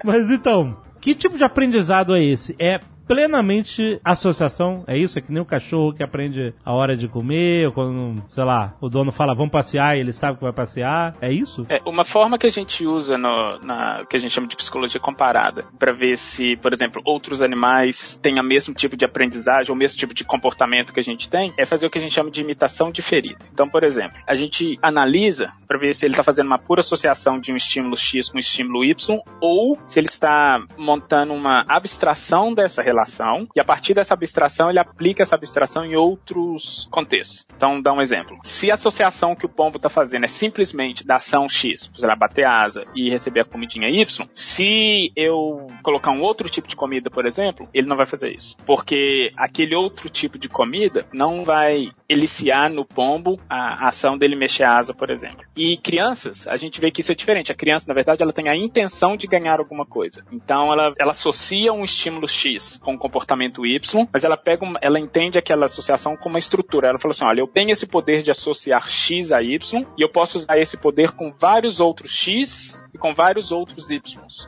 Mas 0.03 0.29
então, 0.31 0.77
que 1.01 1.13
tipo 1.15 1.37
de 1.37 1.43
aprendizado 1.43 2.15
é 2.15 2.23
esse? 2.23 2.55
É 2.59 2.79
plenamente 3.09 3.99
associação, 4.05 4.83
é 4.85 4.95
isso? 4.95 5.17
É 5.17 5.21
que 5.21 5.31
nem 5.31 5.41
o 5.41 5.45
cachorro 5.45 5.91
que 5.91 6.03
aprende 6.03 6.53
a 6.63 6.75
hora 6.75 6.95
de 6.95 7.07
comer, 7.07 7.65
ou 7.65 7.73
quando, 7.73 8.23
sei 8.29 8.43
lá, 8.43 8.75
o 8.79 8.87
dono 8.87 9.11
fala 9.11 9.33
vamos 9.33 9.51
passear 9.51 9.97
e 9.97 10.01
ele 10.01 10.13
sabe 10.13 10.37
que 10.37 10.43
vai 10.43 10.53
passear, 10.53 11.15
é 11.19 11.31
isso? 11.33 11.65
É, 11.69 11.81
uma 11.87 12.05
forma 12.05 12.37
que 12.37 12.45
a 12.45 12.51
gente 12.51 12.85
usa 12.85 13.17
no, 13.17 13.57
na 13.63 14.05
que 14.07 14.15
a 14.15 14.19
gente 14.19 14.31
chama 14.31 14.45
de 14.45 14.55
psicologia 14.55 15.01
comparada, 15.01 15.65
para 15.79 15.91
ver 15.91 16.19
se, 16.19 16.55
por 16.57 16.71
exemplo, 16.71 17.01
outros 17.03 17.41
animais 17.41 18.13
têm 18.21 18.39
o 18.39 18.43
mesmo 18.43 18.75
tipo 18.75 18.95
de 18.95 19.05
aprendizagem 19.05 19.71
ou 19.71 19.75
o 19.75 19.79
mesmo 19.79 19.97
tipo 19.97 20.13
de 20.13 20.23
comportamento 20.23 20.93
que 20.93 20.99
a 20.99 21.03
gente 21.03 21.27
tem, 21.27 21.51
é 21.57 21.65
fazer 21.65 21.87
o 21.87 21.89
que 21.89 21.97
a 21.97 22.01
gente 22.01 22.13
chama 22.13 22.29
de 22.29 22.41
imitação 22.41 22.91
diferida. 22.91 23.43
Então, 23.51 23.67
por 23.67 23.83
exemplo, 23.83 24.19
a 24.27 24.35
gente 24.35 24.77
analisa 24.83 25.51
para 25.67 25.79
ver 25.79 25.95
se 25.95 26.05
ele 26.05 26.13
está 26.13 26.23
fazendo 26.23 26.45
uma 26.45 26.59
pura 26.59 26.81
associação 26.81 27.39
de 27.39 27.51
um 27.51 27.55
estímulo 27.55 27.97
X 27.97 28.29
com 28.29 28.37
um 28.37 28.39
estímulo 28.39 28.85
Y 28.85 29.19
ou 29.41 29.79
se 29.87 29.99
ele 29.99 30.07
está 30.07 30.63
montando 30.77 31.33
uma 31.33 31.65
abstração 31.67 32.53
dessa 32.53 32.83
relação 32.83 32.98
e 33.55 33.59
a 33.59 33.65
partir 33.65 33.93
dessa 33.93 34.13
abstração 34.13 34.69
ele 34.69 34.79
aplica 34.79 35.23
essa 35.23 35.35
abstração 35.35 35.85
em 35.85 35.95
outros 35.95 36.87
contextos. 36.91 37.47
Então, 37.55 37.81
dá 37.81 37.93
um 37.93 38.01
exemplo. 38.01 38.37
Se 38.43 38.71
a 38.71 38.75
associação 38.75 39.35
que 39.35 39.45
o 39.45 39.49
pombo 39.49 39.77
está 39.77 39.89
fazendo 39.89 40.25
é 40.25 40.27
simplesmente 40.27 41.05
da 41.05 41.15
ação 41.15 41.47
X, 41.47 41.91
sei 41.93 42.07
lá, 42.07 42.15
bater 42.15 42.45
asa 42.45 42.85
e 42.95 43.09
receber 43.09 43.41
a 43.41 43.45
comidinha 43.45 43.89
Y, 43.89 44.27
se 44.33 45.11
eu 45.15 45.67
colocar 45.83 46.11
um 46.11 46.21
outro 46.21 46.49
tipo 46.49 46.67
de 46.67 46.75
comida, 46.75 47.09
por 47.09 47.25
exemplo, 47.25 47.67
ele 47.73 47.87
não 47.87 47.97
vai 47.97 48.05
fazer 48.05 48.35
isso. 48.35 48.55
Porque 48.65 49.31
aquele 49.35 49.75
outro 49.75 50.09
tipo 50.09 50.37
de 50.37 50.49
comida 50.49 51.05
não 51.13 51.43
vai 51.43 51.89
eliciar 52.07 52.71
no 52.71 52.85
pombo 52.85 53.39
a 53.49 53.87
ação 53.87 54.17
dele 54.17 54.35
mexer 54.35 54.63
a 54.63 54.77
asa, 54.77 54.93
por 54.93 55.09
exemplo. 55.09 55.45
E 55.55 55.77
crianças, 55.77 56.47
a 56.47 56.57
gente 56.57 56.81
vê 56.81 56.91
que 56.91 57.01
isso 57.01 57.11
é 57.11 57.15
diferente. 57.15 57.51
A 57.51 57.55
criança, 57.55 57.85
na 57.87 57.93
verdade, 57.93 58.23
ela 58.23 58.33
tem 58.33 58.49
a 58.49 58.55
intenção 58.55 59.15
de 59.15 59.27
ganhar 59.27 59.59
alguma 59.59 59.85
coisa. 59.85 60.23
Então, 60.31 60.71
ela, 60.73 60.93
ela 60.97 61.11
associa 61.11 61.71
um 61.71 61.83
estímulo 61.83 62.27
X 62.27 62.79
com 62.89 62.97
comportamento 62.97 63.65
Y, 63.65 64.07
mas 64.11 64.23
ela 64.23 64.37
pega, 64.37 64.63
uma- 64.65 64.79
ela 64.81 64.99
entende 64.99 65.37
aquela 65.37 65.65
associação 65.65 66.15
como 66.15 66.35
uma 66.35 66.39
estrutura. 66.39 66.87
Ela 66.89 66.99
fala 66.99 67.11
assim, 67.11 67.25
olha, 67.25 67.41
eu 67.41 67.47
tenho 67.47 67.71
esse 67.71 67.85
poder 67.85 68.23
de 68.23 68.31
associar 68.31 68.87
X 68.89 69.31
a 69.31 69.41
Y 69.41 69.85
e 69.97 70.01
eu 70.01 70.09
posso 70.09 70.37
usar 70.39 70.57
esse 70.57 70.77
poder 70.77 71.11
com 71.11 71.31
vários 71.37 71.79
outros 71.79 72.11
X 72.11 72.79
e 72.93 72.97
com 72.97 73.13
vários 73.13 73.51
outros 73.51 73.89
Y. 73.89 74.01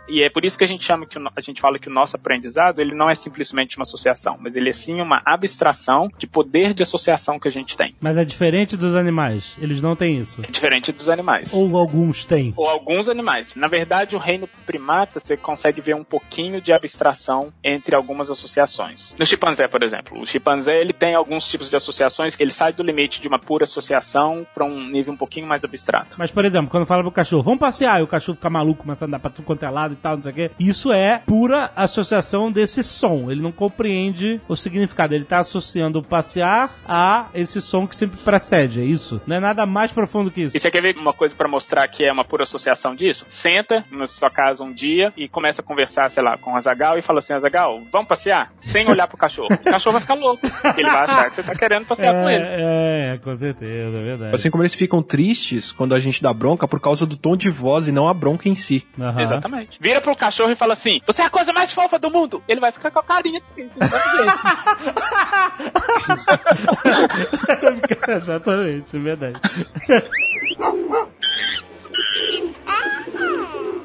E 0.07 0.23
é 0.23 0.29
por 0.29 0.43
isso 0.45 0.57
que 0.57 0.63
a 0.63 0.67
gente 0.67 0.83
chama 0.83 1.05
que 1.05 1.17
o 1.17 1.21
a 1.35 1.41
gente 1.41 1.61
fala 1.61 1.79
que 1.79 1.87
o 1.87 1.93
nosso 1.93 2.15
aprendizado 2.15 2.79
ele 2.79 2.95
não 2.95 3.09
é 3.09 3.15
simplesmente 3.15 3.77
uma 3.77 3.83
associação, 3.83 4.37
mas 4.39 4.55
ele 4.55 4.69
é 4.69 4.73
sim 4.73 4.99
uma 4.99 5.21
abstração 5.25 6.09
de 6.17 6.27
poder 6.27 6.73
de 6.73 6.83
associação 6.83 7.39
que 7.39 7.47
a 7.47 7.51
gente 7.51 7.77
tem. 7.77 7.95
Mas 7.99 8.17
é 8.17 8.25
diferente 8.25 8.75
dos 8.75 8.95
animais. 8.95 9.55
Eles 9.59 9.81
não 9.81 9.95
têm 9.95 10.19
isso. 10.19 10.43
É 10.43 10.51
diferente 10.51 10.91
dos 10.91 11.09
animais. 11.09 11.53
Ou 11.53 11.77
alguns 11.77 12.25
têm. 12.25 12.53
ou 12.57 12.67
alguns 12.67 13.07
animais. 13.07 13.55
Na 13.55 13.67
verdade, 13.67 14.15
o 14.15 14.19
reino 14.19 14.47
primata 14.65 15.19
você 15.19 15.37
consegue 15.37 15.81
ver 15.81 15.95
um 15.95 16.03
pouquinho 16.03 16.61
de 16.61 16.73
abstração 16.73 17.53
entre 17.63 17.95
algumas 17.95 18.29
associações. 18.29 19.15
No 19.17 19.25
chimpanzé, 19.25 19.67
por 19.67 19.83
exemplo, 19.83 20.19
o 20.19 20.25
chimpanzé 20.25 20.79
ele 20.79 20.93
tem 20.93 21.15
alguns 21.15 21.47
tipos 21.47 21.69
de 21.69 21.75
associações 21.75 22.35
que 22.35 22.43
ele 22.43 22.51
sai 22.51 22.73
do 22.73 22.83
limite 22.83 23.21
de 23.21 23.27
uma 23.27 23.39
pura 23.39 23.63
associação 23.63 24.45
para 24.53 24.65
um 24.65 24.87
nível 24.89 25.13
um 25.13 25.17
pouquinho 25.17 25.47
mais 25.47 25.63
abstrato. 25.63 26.15
Mas, 26.17 26.31
por 26.31 26.45
exemplo, 26.45 26.69
quando 26.69 26.85
fala 26.85 27.03
pro 27.03 27.11
cachorro, 27.11 27.43
vamos 27.43 27.59
passear, 27.59 27.99
e 27.99 28.03
o 28.03 28.07
cachorro 28.07 28.30
fica 28.35 28.49
maluco, 28.49 28.83
começa 28.83 29.05
a 29.05 29.07
andar 29.07 29.19
pra 29.19 29.29
tudo 29.29 29.45
quanto 29.45 29.63
é 29.63 29.69
lado 29.69 29.93
e 29.93 29.97
tal, 29.97 30.15
não 30.15 30.23
sei 30.23 30.31
o 30.31 30.35
quê. 30.35 30.51
Isso 30.59 30.91
é 30.91 31.21
pura 31.25 31.71
associação 31.75 32.51
desse 32.51 32.83
som. 32.83 33.31
Ele 33.31 33.41
não 33.41 33.51
compreende 33.51 34.39
o 34.47 34.55
significado. 34.55 35.13
Ele 35.13 35.25
tá 35.25 35.39
associando 35.39 35.99
o 35.99 36.03
passear 36.03 36.71
a 36.87 37.27
esse 37.33 37.61
som 37.61 37.87
que 37.87 37.95
sempre 37.95 38.17
precede. 38.17 38.81
É 38.81 38.83
isso. 38.83 39.21
Não 39.25 39.35
é 39.35 39.39
nada 39.39 39.65
mais 39.65 39.91
profundo 39.91 40.31
que 40.31 40.41
isso. 40.41 40.55
E 40.55 40.59
você 40.59 40.71
quer 40.71 40.81
ver 40.81 40.97
uma 40.97 41.13
coisa 41.13 41.35
para 41.35 41.47
mostrar 41.47 41.87
que 41.87 42.03
é 42.03 42.11
uma 42.11 42.23
pura 42.23 42.43
associação 42.43 42.95
disso? 42.95 43.25
Senta 43.27 43.85
na 43.91 44.07
sua 44.07 44.29
casa 44.29 44.63
um 44.63 44.71
dia 44.71 45.13
e 45.17 45.27
começa 45.27 45.61
a 45.61 45.65
conversar, 45.65 46.09
sei 46.09 46.23
lá, 46.23 46.37
com 46.37 46.53
o 46.53 46.55
Azagal 46.55 46.97
e 46.97 47.01
fala 47.01 47.19
assim: 47.19 47.33
Azagal, 47.33 47.81
vamos 47.91 48.07
passear? 48.07 48.51
Sem 48.59 48.87
olhar 48.89 49.07
pro 49.07 49.17
cachorro. 49.17 49.49
O 49.53 49.63
cachorro 49.63 49.93
vai 49.93 50.01
ficar 50.01 50.15
louco. 50.15 50.45
Ele 50.77 50.89
vai 50.89 51.03
achar 51.03 51.29
que 51.29 51.35
você 51.35 51.43
tá 51.43 51.55
querendo 51.55 51.85
passear 51.85 52.13
com 52.13 52.29
ele. 52.29 52.43
É, 52.43 53.13
é, 53.13 53.17
com 53.17 53.35
certeza, 53.35 53.97
é 53.97 54.03
verdade. 54.03 54.35
Assim 54.35 54.49
como 54.49 54.63
eles 54.63 54.73
ficam 54.73 55.01
tristes 55.01 55.71
quando 55.71 55.93
a 55.93 55.99
gente 55.99 56.21
dá 56.21 56.33
bronca 56.33 56.67
por 56.67 56.79
causa 56.79 57.05
do 57.05 57.15
tom 57.15 57.35
de 57.35 57.49
voz 57.49 57.87
e 57.87 57.91
não 57.91 58.07
a 58.07 58.13
bronca 58.21 58.47
em 58.47 58.53
si. 58.53 58.85
Aham. 58.99 59.19
Exatamente. 59.19 59.79
Vira 59.81 59.99
pro 59.99 60.15
cachorro 60.15 60.51
e 60.51 60.55
fala 60.55 60.73
assim: 60.73 61.01
Você 61.07 61.23
é 61.23 61.25
a 61.25 61.29
coisa 61.29 61.51
mais 61.51 61.73
fofa 61.73 61.97
do 61.97 62.11
mundo. 62.11 62.43
Ele 62.47 62.59
vai 62.59 62.71
ficar 62.71 62.91
com 62.91 62.99
a 62.99 63.03
carinha. 63.03 63.41
Exatamente, 68.07 68.95
é 68.95 68.99
verdade. 68.99 69.39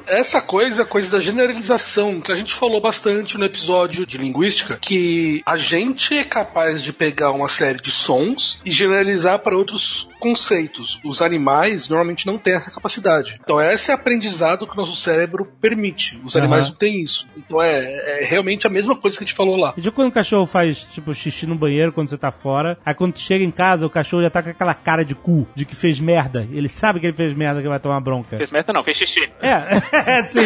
Essa 0.07 0.41
coisa 0.41 0.83
é 0.83 0.85
coisa 0.85 1.11
da 1.11 1.19
generalização, 1.19 2.21
que 2.21 2.31
a 2.31 2.35
gente 2.35 2.53
falou 2.53 2.79
bastante 2.79 3.37
no 3.37 3.43
episódio 3.43 4.05
de 4.05 4.17
linguística, 4.17 4.77
que 4.77 5.41
a 5.45 5.57
gente 5.57 6.17
é 6.17 6.23
capaz 6.23 6.81
de 6.81 6.93
pegar 6.93 7.31
uma 7.31 7.49
série 7.49 7.79
de 7.79 7.91
sons 7.91 8.61
e 8.63 8.71
generalizar 8.71 9.39
para 9.39 9.57
outros 9.57 10.07
conceitos. 10.19 10.99
Os 11.03 11.21
animais 11.21 11.89
normalmente 11.89 12.25
não 12.25 12.37
têm 12.37 12.53
essa 12.53 12.71
capacidade. 12.71 13.39
Então 13.43 13.61
esse 13.61 13.91
é 13.91 13.93
aprendizado 13.93 14.67
que 14.67 14.73
o 14.73 14.77
nosso 14.77 14.95
cérebro 14.95 15.45
permite. 15.59 16.19
Os 16.23 16.35
animais 16.35 16.63
Aham. 16.63 16.71
não 16.71 16.77
têm 16.77 17.01
isso. 17.01 17.27
Então 17.35 17.61
é, 17.61 18.21
é 18.21 18.25
realmente 18.25 18.67
a 18.67 18.69
mesma 18.69 18.95
coisa 18.95 19.17
que 19.17 19.23
a 19.23 19.27
gente 19.27 19.35
falou 19.35 19.55
lá. 19.55 19.73
De 19.77 19.91
quando 19.91 20.09
o 20.09 20.11
cachorro 20.11 20.45
faz, 20.45 20.83
tipo, 20.91 21.13
xixi 21.13 21.45
no 21.45 21.55
banheiro 21.55 21.91
quando 21.91 22.09
você 22.09 22.17
tá 22.17 22.31
fora, 22.31 22.77
aí 22.85 22.93
quando 22.93 23.13
tu 23.13 23.19
chega 23.19 23.43
em 23.43 23.51
casa, 23.51 23.85
o 23.85 23.89
cachorro 23.89 24.23
já 24.23 24.29
tá 24.29 24.43
com 24.43 24.49
aquela 24.49 24.73
cara 24.73 25.03
de 25.03 25.15
cu, 25.15 25.47
de 25.55 25.65
que 25.65 25.75
fez 25.75 25.99
merda. 25.99 26.47
Ele 26.51 26.69
sabe 26.69 26.99
que 26.99 27.07
ele 27.07 27.15
fez 27.15 27.33
merda, 27.33 27.61
que 27.61 27.67
vai 27.67 27.79
tomar 27.79 27.99
bronca. 27.99 28.37
Fez 28.37 28.51
merda 28.51 28.73
não, 28.73 28.83
fez 28.83 28.97
xixi. 28.97 29.29
É, 29.41 30.23
sim. 30.27 30.45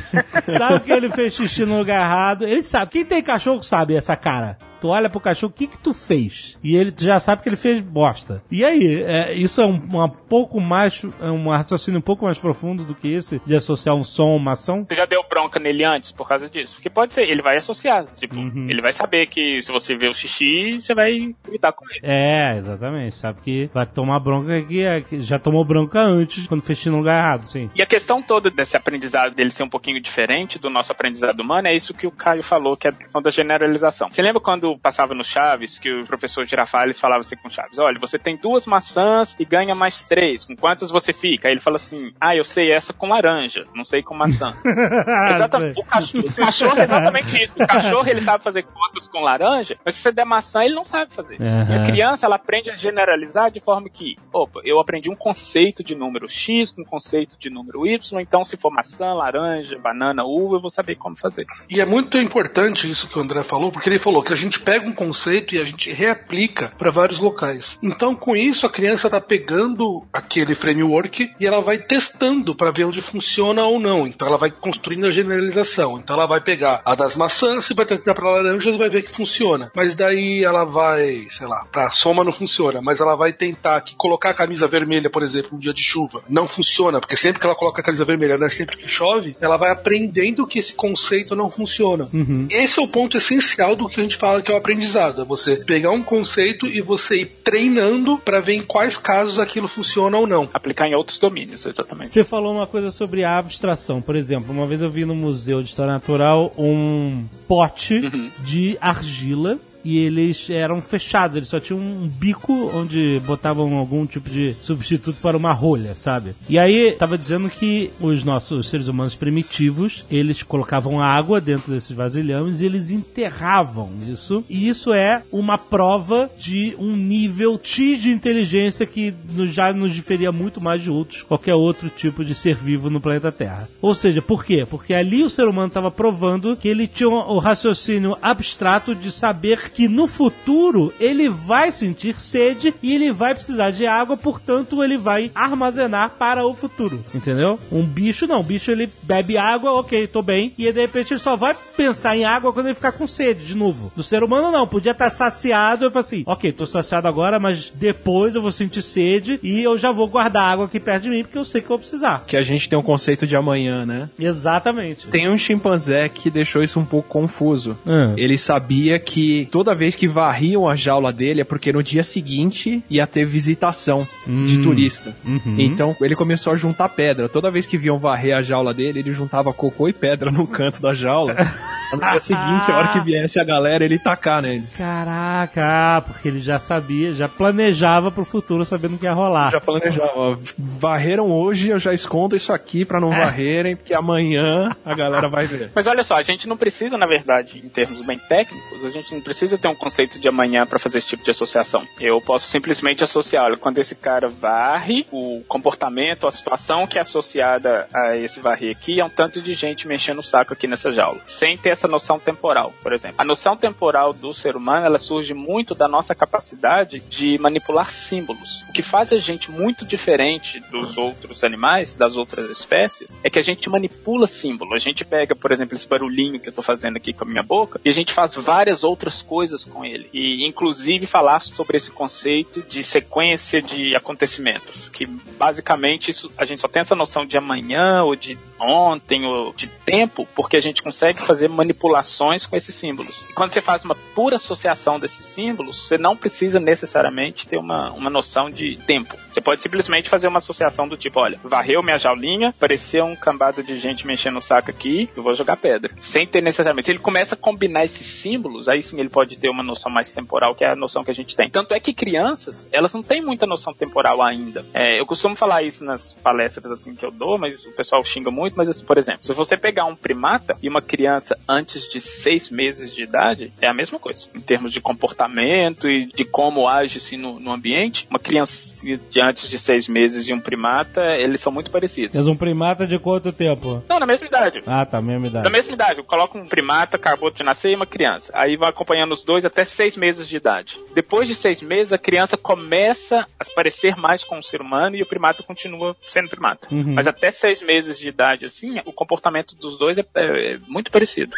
sabe 0.58 0.80
que 0.80 0.92
ele 0.92 1.10
fez 1.10 1.34
xixi 1.34 1.64
no 1.64 1.78
lugar 1.78 2.00
errado. 2.00 2.46
Ele 2.46 2.62
sabe. 2.62 2.92
Quem 2.92 3.04
tem 3.04 3.22
cachorro 3.22 3.62
sabe 3.62 3.94
essa 3.94 4.16
cara. 4.16 4.58
Tu 4.80 4.88
olha 4.88 5.08
pro 5.08 5.20
cachorro, 5.20 5.50
o 5.50 5.56
que 5.56 5.66
que 5.66 5.78
tu 5.78 5.94
fez? 5.94 6.58
E 6.62 6.76
ele 6.76 6.92
já 6.98 7.18
sabe 7.18 7.42
que 7.42 7.48
ele 7.48 7.56
fez 7.56 7.80
bosta. 7.80 8.42
E 8.50 8.64
aí, 8.64 9.02
é, 9.06 9.34
isso 9.34 9.60
é 9.60 9.66
um, 9.66 9.74
um 10.04 10.08
pouco 10.08 10.60
mais, 10.60 11.02
é 11.20 11.30
um 11.30 11.48
raciocínio 11.48 11.98
um 11.98 12.02
pouco 12.02 12.24
mais 12.24 12.38
profundo 12.38 12.84
do 12.84 12.94
que 12.94 13.08
esse, 13.12 13.40
de 13.46 13.54
associar 13.54 13.94
um 13.94 14.02
som 14.04 14.32
a 14.32 14.36
uma 14.36 14.52
ação? 14.52 14.84
Você 14.88 14.94
já 14.94 15.04
deu 15.06 15.22
bronca 15.28 15.58
nele 15.60 15.84
antes 15.84 16.10
por 16.12 16.28
causa 16.28 16.48
disso? 16.48 16.74
Porque 16.74 16.90
pode 16.90 17.12
ser, 17.12 17.22
ele 17.22 17.42
vai 17.42 17.56
associar. 17.56 18.04
Tipo, 18.04 18.36
Uhum. 18.36 18.66
ele 18.68 18.80
vai 18.80 18.92
saber 18.92 19.26
que 19.28 19.60
se 19.60 19.70
você 19.72 19.96
vê 19.96 20.08
o 20.08 20.12
xixi, 20.14 20.78
você 20.78 20.94
vai 20.94 21.34
gritar 21.46 21.72
com 21.72 21.84
ele. 21.90 22.00
É, 22.02 22.54
exatamente. 22.56 23.16
Sabe 23.16 23.40
que 23.40 23.70
vai 23.72 23.86
tomar 23.86 24.20
bronca 24.20 24.60
que, 24.62 24.82
é, 24.82 25.00
que 25.00 25.22
já 25.22 25.38
tomou 25.38 25.64
bronca 25.64 26.00
antes, 26.00 26.46
quando 26.46 26.62
fez 26.62 26.84
no 26.86 26.98
lugar 26.98 27.18
errado, 27.18 27.44
sim. 27.44 27.70
E 27.74 27.82
a 27.82 27.86
questão 27.86 28.20
toda 28.22 28.50
desse 28.50 28.76
aprendizado 28.76 29.34
dele 29.34 29.50
ser 29.50 29.62
um 29.62 29.68
pouquinho 29.68 30.00
diferente 30.00 30.58
do 30.58 30.68
nosso 30.70 30.92
aprendizado 30.92 31.40
humano 31.40 31.68
é 31.68 31.74
isso 31.74 31.94
que 31.94 32.06
o 32.06 32.10
Caio 32.10 32.42
falou, 32.42 32.76
que 32.76 32.86
é 32.86 32.90
a 32.90 32.94
questão 32.94 33.22
da 33.22 33.30
generalização. 33.30 34.08
Você 34.10 34.22
lembra 34.22 34.40
quando 34.40 34.76
passava 34.78 35.14
no 35.14 35.24
Chaves, 35.24 35.78
que 35.78 35.90
o 35.92 36.04
professor 36.06 36.44
Girafales 36.46 36.98
falava 37.00 37.20
assim 37.20 37.36
com 37.36 37.48
o 37.48 37.50
Chaves, 37.50 37.78
olha, 37.78 37.98
você 37.98 38.18
tem 38.18 38.36
duas 38.36 38.66
maçãs 38.66 38.95
e 39.38 39.44
ganha 39.44 39.74
mais 39.74 40.04
três, 40.04 40.44
com 40.44 40.56
quantas 40.56 40.90
você 40.90 41.12
fica? 41.12 41.48
Aí 41.48 41.54
ele 41.54 41.60
fala 41.60 41.76
assim, 41.76 42.12
ah, 42.20 42.34
eu 42.34 42.44
sei 42.44 42.72
essa 42.72 42.92
com 42.92 43.08
laranja, 43.08 43.64
não 43.74 43.84
sei 43.84 44.02
com 44.02 44.14
maçã. 44.14 44.54
Exatamente. 45.30 45.80
O 45.80 45.84
cachorro, 45.84 46.26
o 46.26 46.32
cachorro 46.34 46.78
é 46.78 46.82
exatamente 46.82 47.42
isso. 47.42 47.54
O 47.56 47.66
cachorro 47.66 48.08
ele 48.08 48.20
sabe 48.20 48.42
fazer 48.42 48.62
contas 48.62 49.08
com 49.08 49.20
laranja, 49.20 49.76
mas 49.84 49.94
se 49.94 50.02
você 50.02 50.12
der 50.12 50.24
maçã, 50.24 50.62
ele 50.62 50.74
não 50.74 50.84
sabe 50.84 51.12
fazer. 51.12 51.40
Aham. 51.40 51.74
E 51.74 51.78
a 51.78 51.82
criança 51.84 52.26
ela 52.26 52.36
aprende 52.36 52.70
a 52.70 52.74
generalizar 52.74 53.50
de 53.50 53.60
forma 53.60 53.88
que, 53.88 54.16
opa, 54.32 54.60
eu 54.64 54.80
aprendi 54.80 55.10
um 55.10 55.16
conceito 55.16 55.82
de 55.82 55.94
número 55.94 56.28
X 56.28 56.70
com 56.70 56.82
um 56.82 56.84
conceito 56.84 57.38
de 57.38 57.50
número 57.50 57.86
Y, 57.86 58.20
então 58.20 58.44
se 58.44 58.56
for 58.56 58.70
maçã, 58.70 59.12
laranja, 59.12 59.78
banana, 59.78 60.24
uva, 60.24 60.56
eu 60.56 60.60
vou 60.60 60.70
saber 60.70 60.96
como 60.96 61.16
fazer. 61.16 61.46
E 61.68 61.80
é 61.80 61.84
muito 61.84 62.18
importante 62.18 62.90
isso 62.90 63.08
que 63.08 63.18
o 63.18 63.22
André 63.22 63.42
falou, 63.42 63.70
porque 63.70 63.88
ele 63.88 63.98
falou 63.98 64.22
que 64.22 64.32
a 64.32 64.36
gente 64.36 64.60
pega 64.60 64.86
um 64.86 64.92
conceito 64.92 65.54
e 65.54 65.60
a 65.60 65.64
gente 65.64 65.92
reaplica 65.92 66.72
para 66.78 66.90
vários 66.90 67.18
locais. 67.18 67.78
Então, 67.82 68.14
com 68.14 68.36
isso, 68.36 68.66
a 68.66 68.70
criança 68.70 68.85
tá 69.10 69.20
pegando 69.20 70.04
aquele 70.12 70.54
framework 70.54 71.32
e 71.38 71.46
ela 71.46 71.60
vai 71.60 71.78
testando 71.78 72.54
para 72.54 72.70
ver 72.70 72.84
onde 72.84 73.00
funciona 73.00 73.64
ou 73.64 73.80
não. 73.80 74.06
Então, 74.06 74.28
ela 74.28 74.38
vai 74.38 74.50
construindo 74.50 75.06
a 75.06 75.10
generalização. 75.10 75.98
Então, 75.98 76.16
ela 76.16 76.26
vai 76.26 76.40
pegar 76.40 76.82
a 76.84 76.94
das 76.94 77.16
maçãs 77.16 77.68
e 77.70 77.74
vai 77.74 77.86
tentar 77.86 78.14
para 78.14 78.30
laranjas 78.30 78.74
e 78.74 78.78
vai 78.78 78.88
ver 78.88 79.02
que 79.02 79.10
funciona. 79.10 79.70
Mas 79.74 79.94
daí 79.94 80.44
ela 80.44 80.64
vai, 80.64 81.26
sei 81.30 81.46
lá, 81.46 81.64
para 81.70 81.90
soma 81.90 82.24
não 82.24 82.32
funciona, 82.32 82.80
mas 82.82 83.00
ela 83.00 83.14
vai 83.14 83.32
tentar 83.32 83.80
que 83.80 83.94
colocar 83.94 84.30
a 84.30 84.34
camisa 84.34 84.68
vermelha, 84.68 85.10
por 85.10 85.22
exemplo, 85.22 85.50
um 85.54 85.58
dia 85.58 85.72
de 85.72 85.82
chuva, 85.82 86.22
não 86.28 86.46
funciona, 86.46 87.00
porque 87.00 87.16
sempre 87.16 87.40
que 87.40 87.46
ela 87.46 87.54
coloca 87.54 87.80
a 87.80 87.84
camisa 87.84 88.04
vermelha, 88.04 88.38
não 88.38 88.46
é 88.46 88.50
sempre 88.50 88.76
que 88.76 88.88
chove, 88.88 89.36
ela 89.40 89.56
vai 89.56 89.70
aprendendo 89.70 90.46
que 90.46 90.58
esse 90.58 90.74
conceito 90.74 91.34
não 91.34 91.50
funciona. 91.50 92.08
Esse 92.50 92.78
é 92.78 92.82
o 92.82 92.88
ponto 92.88 93.16
essencial 93.16 93.74
do 93.74 93.88
que 93.88 94.00
a 94.00 94.02
gente 94.02 94.16
fala 94.16 94.42
que 94.42 94.50
é 94.50 94.54
o 94.54 94.58
aprendizado. 94.58 95.22
É 95.22 95.24
você 95.24 95.56
pegar 95.56 95.90
um 95.90 96.02
conceito 96.02 96.66
e 96.66 96.80
você 96.80 97.16
ir 97.16 97.26
treinando 97.26 98.18
para 98.18 98.40
ver 98.40 98.54
em 98.54 98.62
quais 98.76 98.98
casos 98.98 99.38
aquilo 99.38 99.66
funciona 99.66 100.18
ou 100.18 100.26
não. 100.26 100.46
Aplicar 100.52 100.86
em 100.86 100.94
outros 100.94 101.18
domínios, 101.18 101.64
exatamente. 101.64 102.10
Você 102.10 102.22
falou 102.22 102.54
uma 102.54 102.66
coisa 102.66 102.90
sobre 102.90 103.24
a 103.24 103.38
abstração. 103.38 104.02
Por 104.02 104.14
exemplo, 104.14 104.52
uma 104.52 104.66
vez 104.66 104.82
eu 104.82 104.90
vi 104.90 105.06
no 105.06 105.14
Museu 105.14 105.62
de 105.62 105.70
História 105.70 105.94
Natural 105.94 106.52
um 106.58 107.24
pote 107.48 108.02
de 108.44 108.76
argila. 108.78 109.58
E 109.86 109.98
eles 109.98 110.50
eram 110.50 110.82
fechados, 110.82 111.36
eles 111.36 111.48
só 111.48 111.60
tinham 111.60 111.78
um 111.80 112.08
bico 112.08 112.72
onde 112.74 113.20
botavam 113.24 113.76
algum 113.76 114.04
tipo 114.04 114.28
de 114.28 114.56
substituto 114.60 115.20
para 115.22 115.36
uma 115.36 115.52
rolha, 115.52 115.94
sabe? 115.94 116.34
E 116.48 116.58
aí 116.58 116.90
tava 116.98 117.16
dizendo 117.16 117.48
que 117.48 117.92
os 118.00 118.24
nossos 118.24 118.68
seres 118.68 118.88
humanos 118.88 119.14
primitivos, 119.14 120.04
eles 120.10 120.42
colocavam 120.42 121.00
água 121.00 121.40
dentro 121.40 121.72
desses 121.72 121.92
vasilhames 121.92 122.60
e 122.60 122.66
eles 122.66 122.90
enterravam 122.90 123.92
isso. 124.10 124.42
E 124.50 124.68
isso 124.68 124.92
é 124.92 125.22
uma 125.30 125.56
prova 125.56 126.28
de 126.36 126.74
um 126.80 126.96
nível 126.96 127.60
X 127.62 128.02
de 128.02 128.10
inteligência 128.10 128.84
que 128.86 129.14
já 129.52 129.72
nos 129.72 129.94
diferia 129.94 130.32
muito 130.32 130.60
mais 130.60 130.82
de 130.82 130.90
outros, 130.90 131.22
qualquer 131.22 131.54
outro 131.54 131.88
tipo 131.88 132.24
de 132.24 132.34
ser 132.34 132.56
vivo 132.56 132.90
no 132.90 133.00
planeta 133.00 133.30
Terra. 133.30 133.68
Ou 133.80 133.94
seja, 133.94 134.20
por 134.20 134.44
quê? 134.44 134.64
Porque 134.68 134.92
ali 134.92 135.22
o 135.22 135.30
ser 135.30 135.46
humano 135.46 135.68
estava 135.68 135.92
provando 135.92 136.56
que 136.56 136.66
ele 136.66 136.88
tinha 136.88 137.08
o 137.08 137.38
raciocínio 137.38 138.18
abstrato 138.20 138.92
de 138.92 139.12
saber 139.12 139.70
que 139.76 139.88
no 139.88 140.06
futuro 140.06 140.90
ele 140.98 141.28
vai 141.28 141.70
sentir 141.70 142.18
sede 142.18 142.72
e 142.82 142.94
ele 142.94 143.12
vai 143.12 143.34
precisar 143.34 143.70
de 143.70 143.84
água, 143.86 144.16
portanto 144.16 144.82
ele 144.82 144.96
vai 144.96 145.30
armazenar 145.34 146.12
para 146.18 146.46
o 146.46 146.54
futuro, 146.54 147.04
entendeu? 147.14 147.58
Um 147.70 147.84
bicho 147.84 148.26
não, 148.26 148.40
o 148.40 148.42
bicho 148.42 148.70
ele 148.70 148.88
bebe 149.02 149.36
água, 149.36 149.72
ok, 149.72 150.06
tô 150.06 150.22
bem, 150.22 150.54
e 150.56 150.66
aí, 150.66 150.72
de 150.72 150.80
repente 150.80 151.12
ele 151.12 151.20
só 151.20 151.36
vai 151.36 151.54
pensar 151.76 152.16
em 152.16 152.24
água 152.24 152.54
quando 152.54 152.66
ele 152.66 152.74
ficar 152.74 152.92
com 152.92 153.06
sede 153.06 153.44
de 153.44 153.54
novo. 153.54 153.92
Do 153.94 154.02
ser 154.02 154.24
humano 154.24 154.50
não, 154.50 154.66
podia 154.66 154.92
estar 154.92 155.10
saciado, 155.10 155.84
eu 155.84 155.90
falo 155.90 156.00
assim, 156.00 156.24
ok, 156.24 156.52
tô 156.52 156.64
saciado 156.64 157.06
agora, 157.06 157.38
mas 157.38 157.70
depois 157.74 158.34
eu 158.34 158.40
vou 158.40 158.52
sentir 158.52 158.80
sede 158.80 159.38
e 159.42 159.60
eu 159.60 159.76
já 159.76 159.92
vou 159.92 160.08
guardar 160.08 160.52
água 160.54 160.64
aqui 160.64 160.80
perto 160.80 161.02
de 161.02 161.10
mim 161.10 161.22
porque 161.22 161.36
eu 161.36 161.44
sei 161.44 161.60
que 161.60 161.66
eu 161.66 161.76
vou 161.76 161.80
precisar. 161.80 162.24
Que 162.26 162.38
a 162.38 162.42
gente 162.42 162.66
tem 162.66 162.78
um 162.78 162.82
conceito 162.82 163.26
de 163.26 163.36
amanhã, 163.36 163.84
né? 163.84 164.08
Exatamente. 164.18 165.06
Tem 165.08 165.30
um 165.30 165.36
chimpanzé 165.36 166.08
que 166.08 166.30
deixou 166.30 166.62
isso 166.62 166.80
um 166.80 166.86
pouco 166.86 167.10
confuso. 167.10 167.76
Ah. 167.86 168.14
Ele 168.16 168.38
sabia 168.38 168.98
que 168.98 169.46
toda 169.66 169.74
vez 169.74 169.96
que 169.96 170.06
varriam 170.06 170.68
a 170.68 170.76
jaula 170.76 171.12
dele 171.12 171.40
é 171.40 171.44
porque 171.44 171.72
no 171.72 171.82
dia 171.82 172.04
seguinte 172.04 172.84
ia 172.88 173.04
ter 173.04 173.24
visitação 173.24 174.06
de 174.24 174.62
turista. 174.62 175.12
Então 175.58 175.96
ele 176.00 176.14
começou 176.14 176.52
a 176.52 176.56
juntar 176.56 176.88
pedra. 176.90 177.28
Toda 177.28 177.50
vez 177.50 177.66
que 177.66 177.76
viam 177.76 177.98
varrer 177.98 178.36
a 178.36 178.42
jaula 178.42 178.72
dele, 178.72 179.00
ele 179.00 179.12
juntava 179.12 179.52
cocô 179.52 179.88
e 179.88 179.92
pedra 179.92 180.30
no 180.30 180.46
canto 180.46 180.80
da 180.80 180.94
jaula. 180.94 181.34
No 181.92 182.00
dia 182.00 182.18
seguinte, 182.18 182.70
a 182.70 182.78
hora 182.78 182.88
que 182.88 183.00
viesse 183.00 183.38
a 183.38 183.44
galera, 183.44 183.84
ele 183.84 183.96
tacar 183.96 184.42
neles. 184.42 184.74
Caraca, 184.76 186.02
porque 186.06 186.26
ele 186.26 186.40
já 186.40 186.58
sabia, 186.58 187.14
já 187.14 187.28
planejava 187.28 188.10
pro 188.10 188.24
futuro 188.24 188.66
sabendo 188.66 188.98
que 188.98 189.04
ia 189.04 189.12
rolar. 189.12 189.52
Já 189.52 189.60
planejava, 189.60 190.38
varreram 190.58 191.30
hoje, 191.30 191.70
eu 191.70 191.78
já 191.78 191.92
escondo 191.92 192.34
isso 192.34 192.52
aqui 192.52 192.84
pra 192.84 192.98
não 193.00 193.10
varrerem, 193.10 193.76
porque 193.76 193.94
amanhã 193.94 194.74
a 194.84 194.94
galera 194.94 195.28
vai 195.28 195.46
ver. 195.46 195.70
Mas 195.74 195.86
olha 195.86 196.02
só, 196.02 196.16
a 196.16 196.22
gente 196.24 196.48
não 196.48 196.56
precisa, 196.56 196.98
na 196.98 197.06
verdade, 197.06 197.62
em 197.64 197.68
termos 197.68 198.04
bem 198.04 198.18
técnicos, 198.18 198.84
a 198.84 198.90
gente 198.90 199.14
não 199.14 199.20
precisa 199.20 199.45
ter 199.48 199.68
um 199.68 199.74
conceito 199.74 200.18
de 200.18 200.28
amanhã 200.28 200.66
para 200.66 200.78
fazer 200.78 200.98
esse 200.98 201.08
tipo 201.08 201.24
de 201.24 201.30
associação. 201.30 201.86
Eu 202.00 202.20
posso 202.20 202.48
simplesmente 202.48 203.04
associar, 203.04 203.44
olha, 203.44 203.56
quando 203.56 203.78
esse 203.78 203.94
cara 203.94 204.28
varre, 204.28 205.06
o 205.12 205.42
comportamento, 205.48 206.26
a 206.26 206.30
situação 206.30 206.86
que 206.86 206.98
é 206.98 207.00
associada 207.00 207.88
a 207.94 208.16
esse 208.16 208.40
varrer 208.40 208.76
aqui 208.76 209.00
é 209.00 209.04
um 209.04 209.10
tanto 209.10 209.40
de 209.40 209.54
gente 209.54 209.86
mexendo 209.86 210.18
o 210.18 210.22
saco 210.22 210.52
aqui 210.52 210.66
nessa 210.66 210.92
jaula, 210.92 211.20
sem 211.26 211.56
ter 211.56 211.70
essa 211.70 211.86
noção 211.86 212.18
temporal, 212.18 212.74
por 212.82 212.92
exemplo. 212.92 213.16
A 213.18 213.24
noção 213.24 213.56
temporal 213.56 214.12
do 214.12 214.32
ser 214.32 214.56
humano, 214.56 214.86
ela 214.86 214.98
surge 214.98 215.34
muito 215.34 215.74
da 215.74 215.88
nossa 215.88 216.14
capacidade 216.14 217.00
de 217.00 217.38
manipular 217.38 217.90
símbolos. 217.90 218.64
O 218.68 218.72
que 218.72 218.82
faz 218.82 219.12
a 219.12 219.18
gente 219.18 219.50
muito 219.50 219.84
diferente 219.84 220.60
dos 220.70 220.96
outros 220.96 221.44
animais, 221.44 221.96
das 221.96 222.16
outras 222.16 222.50
espécies, 222.50 223.16
é 223.22 223.30
que 223.30 223.38
a 223.38 223.42
gente 223.42 223.68
manipula 223.68 224.26
símbolo. 224.26 224.74
A 224.74 224.78
gente 224.78 225.04
pega, 225.04 225.34
por 225.34 225.52
exemplo, 225.52 225.74
esse 225.74 225.86
barulhinho 225.86 226.40
que 226.40 226.48
eu 226.48 226.52
tô 226.52 226.62
fazendo 226.62 226.96
aqui 226.96 227.12
com 227.12 227.24
a 227.24 227.26
minha 227.26 227.42
boca 227.42 227.80
e 227.84 227.88
a 227.88 227.92
gente 227.92 228.12
faz 228.12 228.34
várias 228.34 228.84
outras 228.84 229.22
coisas 229.22 229.35
com 229.64 229.84
ele. 229.84 230.08
E 230.12 230.44
inclusive 230.46 231.06
falar 231.06 231.40
sobre 231.40 231.76
esse 231.76 231.90
conceito 231.90 232.62
de 232.62 232.82
sequência 232.82 233.60
de 233.60 233.94
acontecimentos, 233.94 234.88
que 234.88 235.06
basicamente 235.06 236.10
isso, 236.10 236.30
a 236.36 236.44
gente 236.44 236.60
só 236.60 236.68
tem 236.68 236.80
essa 236.80 236.94
noção 236.94 237.26
de 237.26 237.36
amanhã 237.36 238.02
ou 238.02 238.16
de 238.16 238.38
ontem 238.60 239.24
ou 239.24 239.52
de 239.52 239.66
tempo 239.66 240.26
porque 240.34 240.56
a 240.56 240.60
gente 240.60 240.82
consegue 240.82 241.20
fazer 241.20 241.48
manipulações 241.48 242.46
com 242.46 242.56
esses 242.56 242.74
símbolos. 242.74 243.24
E 243.28 243.32
quando 243.32 243.52
você 243.52 243.60
faz 243.60 243.84
uma 243.84 243.94
pura 243.94 244.36
associação 244.36 244.98
desses 244.98 245.26
símbolos, 245.26 245.86
você 245.86 245.98
não 245.98 246.16
precisa 246.16 246.58
necessariamente 246.58 247.46
ter 247.46 247.56
uma, 247.56 247.90
uma 247.92 248.10
noção 248.10 248.50
de 248.50 248.76
tempo. 248.86 249.16
Você 249.32 249.40
pode 249.40 249.62
simplesmente 249.62 250.08
fazer 250.08 250.28
uma 250.28 250.38
associação 250.38 250.88
do 250.88 250.96
tipo, 250.96 251.20
olha, 251.20 251.38
varreu 251.42 251.82
minha 251.82 251.98
jaulinha, 251.98 252.50
apareceu 252.50 253.04
um 253.04 253.16
cambado 253.16 253.62
de 253.62 253.78
gente 253.78 254.06
mexendo 254.06 254.38
o 254.38 254.42
saco 254.42 254.70
aqui, 254.70 255.08
eu 255.16 255.22
vou 255.22 255.34
jogar 255.34 255.56
pedra. 255.56 255.92
Sem 256.00 256.26
ter 256.26 256.42
necessariamente. 256.42 256.86
Se 256.86 256.92
ele 256.92 256.98
começa 256.98 257.34
a 257.34 257.38
combinar 257.38 257.84
esses 257.84 258.06
símbolos, 258.06 258.68
aí 258.68 258.82
sim 258.82 258.98
ele 259.00 259.08
pode 259.08 259.36
ter 259.38 259.48
uma 259.48 259.62
noção 259.62 259.90
mais 259.90 260.12
temporal, 260.12 260.54
que 260.54 260.64
é 260.64 260.70
a 260.70 260.76
noção 260.76 261.04
que 261.04 261.10
a 261.10 261.14
gente 261.14 261.34
tem. 261.34 261.50
Tanto 261.50 261.74
é 261.74 261.80
que 261.80 261.92
crianças, 261.92 262.68
elas 262.72 262.92
não 262.92 263.02
têm 263.02 263.22
muita 263.22 263.46
noção 263.46 263.74
temporal 263.74 264.22
ainda. 264.22 264.64
É, 264.72 265.00
eu 265.00 265.06
costumo 265.06 265.34
falar 265.34 265.62
isso 265.62 265.84
nas 265.84 266.12
palestras 266.14 266.70
assim 266.70 266.94
que 266.94 267.04
eu 267.04 267.10
dou, 267.10 267.38
mas 267.38 267.64
o 267.66 267.72
pessoal 267.72 268.04
xinga 268.04 268.30
muito, 268.30 268.45
mas 268.54 268.68
assim, 268.68 268.84
por 268.84 268.98
exemplo, 268.98 269.24
se 269.24 269.32
você 269.32 269.56
pegar 269.56 269.84
um 269.84 269.96
primata 269.96 270.56
e 270.62 270.68
uma 270.68 270.82
criança 270.82 271.38
antes 271.48 271.88
de 271.88 272.00
seis 272.00 272.50
meses 272.50 272.94
de 272.94 273.02
idade, 273.02 273.52
é 273.60 273.66
a 273.66 273.74
mesma 273.74 273.98
coisa. 273.98 274.28
Em 274.34 274.40
termos 274.40 274.72
de 274.72 274.80
comportamento 274.80 275.88
e 275.88 276.06
de 276.06 276.24
como 276.24 276.68
age-se 276.68 277.16
no, 277.16 277.40
no 277.40 277.52
ambiente, 277.52 278.06
uma 278.10 278.18
criança 278.18 278.76
de 278.82 279.20
antes 279.20 279.48
de 279.48 279.58
seis 279.58 279.88
meses 279.88 280.28
e 280.28 280.32
um 280.32 280.40
primata, 280.40 281.16
eles 281.16 281.40
são 281.40 281.52
muito 281.52 281.70
parecidos. 281.70 282.16
Mas 282.16 282.28
um 282.28 282.36
primata 282.36 282.86
de 282.86 282.98
quanto 282.98 283.32
tempo? 283.32 283.82
Não, 283.88 283.98
na 283.98 284.06
mesma 284.06 284.26
idade. 284.26 284.62
Ah, 284.66 284.84
tá, 284.84 285.00
mesma 285.00 285.26
idade. 285.26 285.44
Da 285.44 285.50
mesma 285.50 285.74
idade, 285.74 286.02
coloca 286.02 286.38
um 286.38 286.46
primata, 286.46 286.96
acabou 286.96 287.30
de 287.30 287.42
nascer, 287.42 287.70
e 287.70 287.74
uma 287.74 287.86
criança. 287.86 288.30
Aí 288.34 288.56
vai 288.56 288.70
acompanhando 288.70 289.12
os 289.12 289.24
dois 289.24 289.44
até 289.44 289.64
seis 289.64 289.96
meses 289.96 290.28
de 290.28 290.36
idade. 290.36 290.78
Depois 290.94 291.26
de 291.28 291.34
seis 291.34 291.62
meses, 291.62 291.92
a 291.92 291.98
criança 291.98 292.36
começa 292.36 293.26
a 293.38 293.44
parecer 293.54 293.96
mais 293.96 294.22
com 294.22 294.38
o 294.38 294.42
ser 294.42 294.60
humano 294.60 294.96
e 294.96 295.02
o 295.02 295.06
primata 295.06 295.42
continua 295.42 295.96
sendo 296.02 296.28
primata. 296.28 296.68
Uhum. 296.72 296.92
Mas 296.94 297.06
até 297.06 297.30
seis 297.30 297.62
meses 297.62 297.98
de 297.98 298.08
idade, 298.08 298.35
assim, 298.44 298.80
o 298.84 298.92
comportamento 298.92 299.54
dos 299.56 299.78
dois 299.78 299.96
é, 299.98 300.04
é- 300.14 300.52
é 300.54 300.58
muito 300.68 300.90
parecido. 300.90 301.32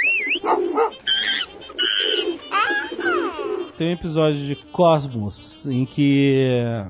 Tem 3.79 3.91
um 3.91 3.93
episódio 3.93 4.41
de 4.41 4.57
Cosmos 4.57 5.65
em 5.67 5.85
que 5.85 6.35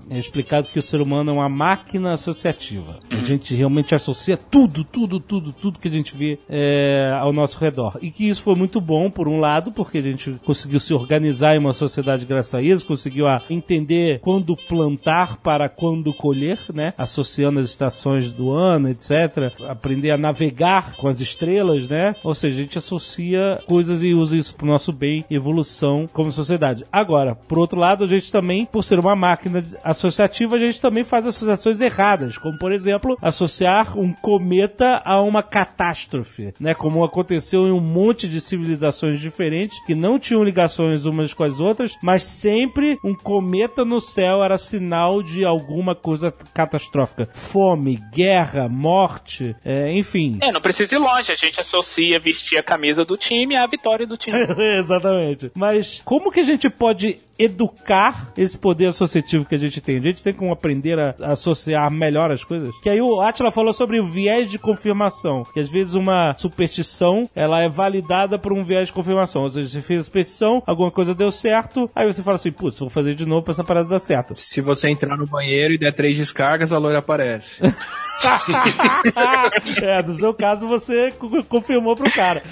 é 0.08 0.18
explicado 0.18 0.68
que 0.68 0.78
o 0.78 0.82
ser 0.82 1.02
humano 1.02 1.30
é 1.30 1.34
uma 1.34 1.48
máquina 1.48 2.14
associativa. 2.14 2.98
A 3.10 3.16
gente 3.16 3.54
realmente 3.54 3.94
associa 3.94 4.38
tudo, 4.38 4.82
tudo, 4.84 5.20
tudo, 5.20 5.52
tudo 5.52 5.78
que 5.78 5.88
a 5.88 5.90
gente 5.90 6.16
vê 6.16 6.38
é, 6.48 7.14
ao 7.20 7.30
nosso 7.30 7.58
redor. 7.58 7.98
E 8.00 8.10
que 8.10 8.26
isso 8.26 8.40
foi 8.40 8.54
muito 8.54 8.80
bom, 8.80 9.10
por 9.10 9.28
um 9.28 9.38
lado, 9.38 9.70
porque 9.70 9.98
a 9.98 10.02
gente 10.02 10.32
conseguiu 10.42 10.80
se 10.80 10.94
organizar 10.94 11.54
em 11.54 11.58
uma 11.58 11.74
sociedade 11.74 12.24
graças 12.24 12.54
a 12.54 12.62
isso, 12.62 12.86
conseguiu 12.86 13.28
a 13.28 13.42
entender 13.50 14.20
quando 14.20 14.56
plantar 14.56 15.36
para 15.42 15.68
quando 15.68 16.14
colher, 16.14 16.58
né? 16.72 16.94
Associando 16.96 17.60
as 17.60 17.68
estações 17.68 18.32
do 18.32 18.50
ano, 18.50 18.88
etc. 18.88 19.52
Aprender 19.68 20.12
a 20.12 20.16
navegar 20.16 20.96
com 20.96 21.06
as 21.06 21.20
estrelas, 21.20 21.86
né? 21.86 22.14
Ou 22.24 22.34
seja, 22.34 22.56
a 22.56 22.62
gente 22.62 22.78
associa 22.78 23.58
coisas 23.66 24.02
e 24.02 24.14
usa 24.14 24.38
isso 24.38 24.54
pro 24.54 24.66
nosso 24.66 24.90
bem 24.90 25.22
evolução 25.28 26.08
como 26.10 26.32
sociedade. 26.32 26.77
Agora, 26.92 27.34
por 27.34 27.58
outro 27.58 27.78
lado, 27.78 28.04
a 28.04 28.06
gente 28.06 28.30
também, 28.30 28.66
por 28.66 28.82
ser 28.82 28.98
uma 28.98 29.16
máquina 29.16 29.64
associativa, 29.82 30.56
a 30.56 30.58
gente 30.58 30.80
também 30.80 31.04
faz 31.04 31.26
associações 31.26 31.80
erradas, 31.80 32.36
como 32.38 32.58
por 32.58 32.72
exemplo, 32.72 33.16
associar 33.20 33.98
um 33.98 34.12
cometa 34.12 35.00
a 35.04 35.20
uma 35.20 35.42
catástrofe, 35.42 36.52
né? 36.60 36.74
Como 36.74 37.04
aconteceu 37.04 37.66
em 37.66 37.72
um 37.72 37.80
monte 37.80 38.28
de 38.28 38.40
civilizações 38.40 39.20
diferentes 39.20 39.78
que 39.86 39.94
não 39.94 40.18
tinham 40.18 40.44
ligações 40.44 41.04
umas 41.04 41.32
com 41.34 41.44
as 41.44 41.60
outras, 41.60 41.96
mas 42.02 42.22
sempre 42.22 42.98
um 43.04 43.14
cometa 43.14 43.84
no 43.84 44.00
céu 44.00 44.42
era 44.42 44.58
sinal 44.58 45.22
de 45.22 45.44
alguma 45.44 45.94
coisa 45.94 46.32
catastrófica. 46.52 47.28
Fome, 47.32 48.02
guerra, 48.12 48.68
morte, 48.68 49.54
é, 49.64 49.92
enfim. 49.92 50.38
É, 50.42 50.52
não 50.52 50.60
precisa 50.60 50.96
ir 50.96 50.98
longe, 50.98 51.32
a 51.32 51.34
gente 51.34 51.60
associa 51.60 52.18
vestir 52.18 52.58
a 52.58 52.62
camisa 52.62 53.04
do 53.04 53.16
time 53.16 53.56
à 53.56 53.66
vitória 53.66 54.06
do 54.06 54.16
time. 54.16 54.38
Exatamente. 54.78 55.50
Mas 55.54 56.00
como 56.04 56.30
que 56.30 56.40
a 56.40 56.44
gente 56.44 56.67
pode 56.70 57.18
educar 57.38 58.32
esse 58.36 58.58
poder 58.58 58.86
associativo 58.86 59.44
que 59.44 59.54
a 59.54 59.58
gente 59.58 59.80
tem? 59.80 59.96
A 59.96 60.00
gente 60.00 60.22
tem 60.22 60.32
como 60.32 60.52
aprender 60.52 60.98
a, 60.98 61.14
a 61.20 61.32
associar 61.32 61.90
melhor 61.90 62.30
as 62.30 62.42
coisas? 62.42 62.70
Que 62.82 62.90
aí 62.90 63.00
o 63.00 63.20
Atila 63.20 63.50
falou 63.50 63.72
sobre 63.72 64.00
o 64.00 64.04
viés 64.04 64.50
de 64.50 64.58
confirmação, 64.58 65.44
que 65.52 65.60
às 65.60 65.70
vezes 65.70 65.94
uma 65.94 66.34
superstição, 66.36 67.28
ela 67.34 67.60
é 67.60 67.68
validada 67.68 68.38
por 68.38 68.52
um 68.52 68.64
viés 68.64 68.88
de 68.88 68.94
confirmação. 68.94 69.42
Ou 69.42 69.50
seja, 69.50 69.68
você 69.68 69.82
fez 69.82 70.00
a 70.00 70.04
superstição, 70.04 70.62
alguma 70.66 70.90
coisa 70.90 71.14
deu 71.14 71.30
certo, 71.30 71.90
aí 71.94 72.06
você 72.06 72.22
fala 72.22 72.36
assim, 72.36 72.52
putz, 72.52 72.78
vou 72.78 72.90
fazer 72.90 73.14
de 73.14 73.26
novo 73.26 73.42
pra 73.42 73.52
essa 73.52 73.64
parada 73.64 73.88
dar 73.88 73.98
certo. 73.98 74.34
Se 74.36 74.60
você 74.60 74.88
entrar 74.88 75.16
no 75.16 75.26
banheiro 75.26 75.74
e 75.74 75.78
der 75.78 75.94
três 75.94 76.16
descargas, 76.16 76.72
a 76.72 76.78
loira 76.78 76.98
aparece. 76.98 77.60
é, 79.82 80.02
no 80.02 80.16
seu 80.16 80.34
caso 80.34 80.66
você 80.66 81.12
co- 81.18 81.42
confirmou 81.44 81.94
pro 81.96 82.10
cara. 82.10 82.42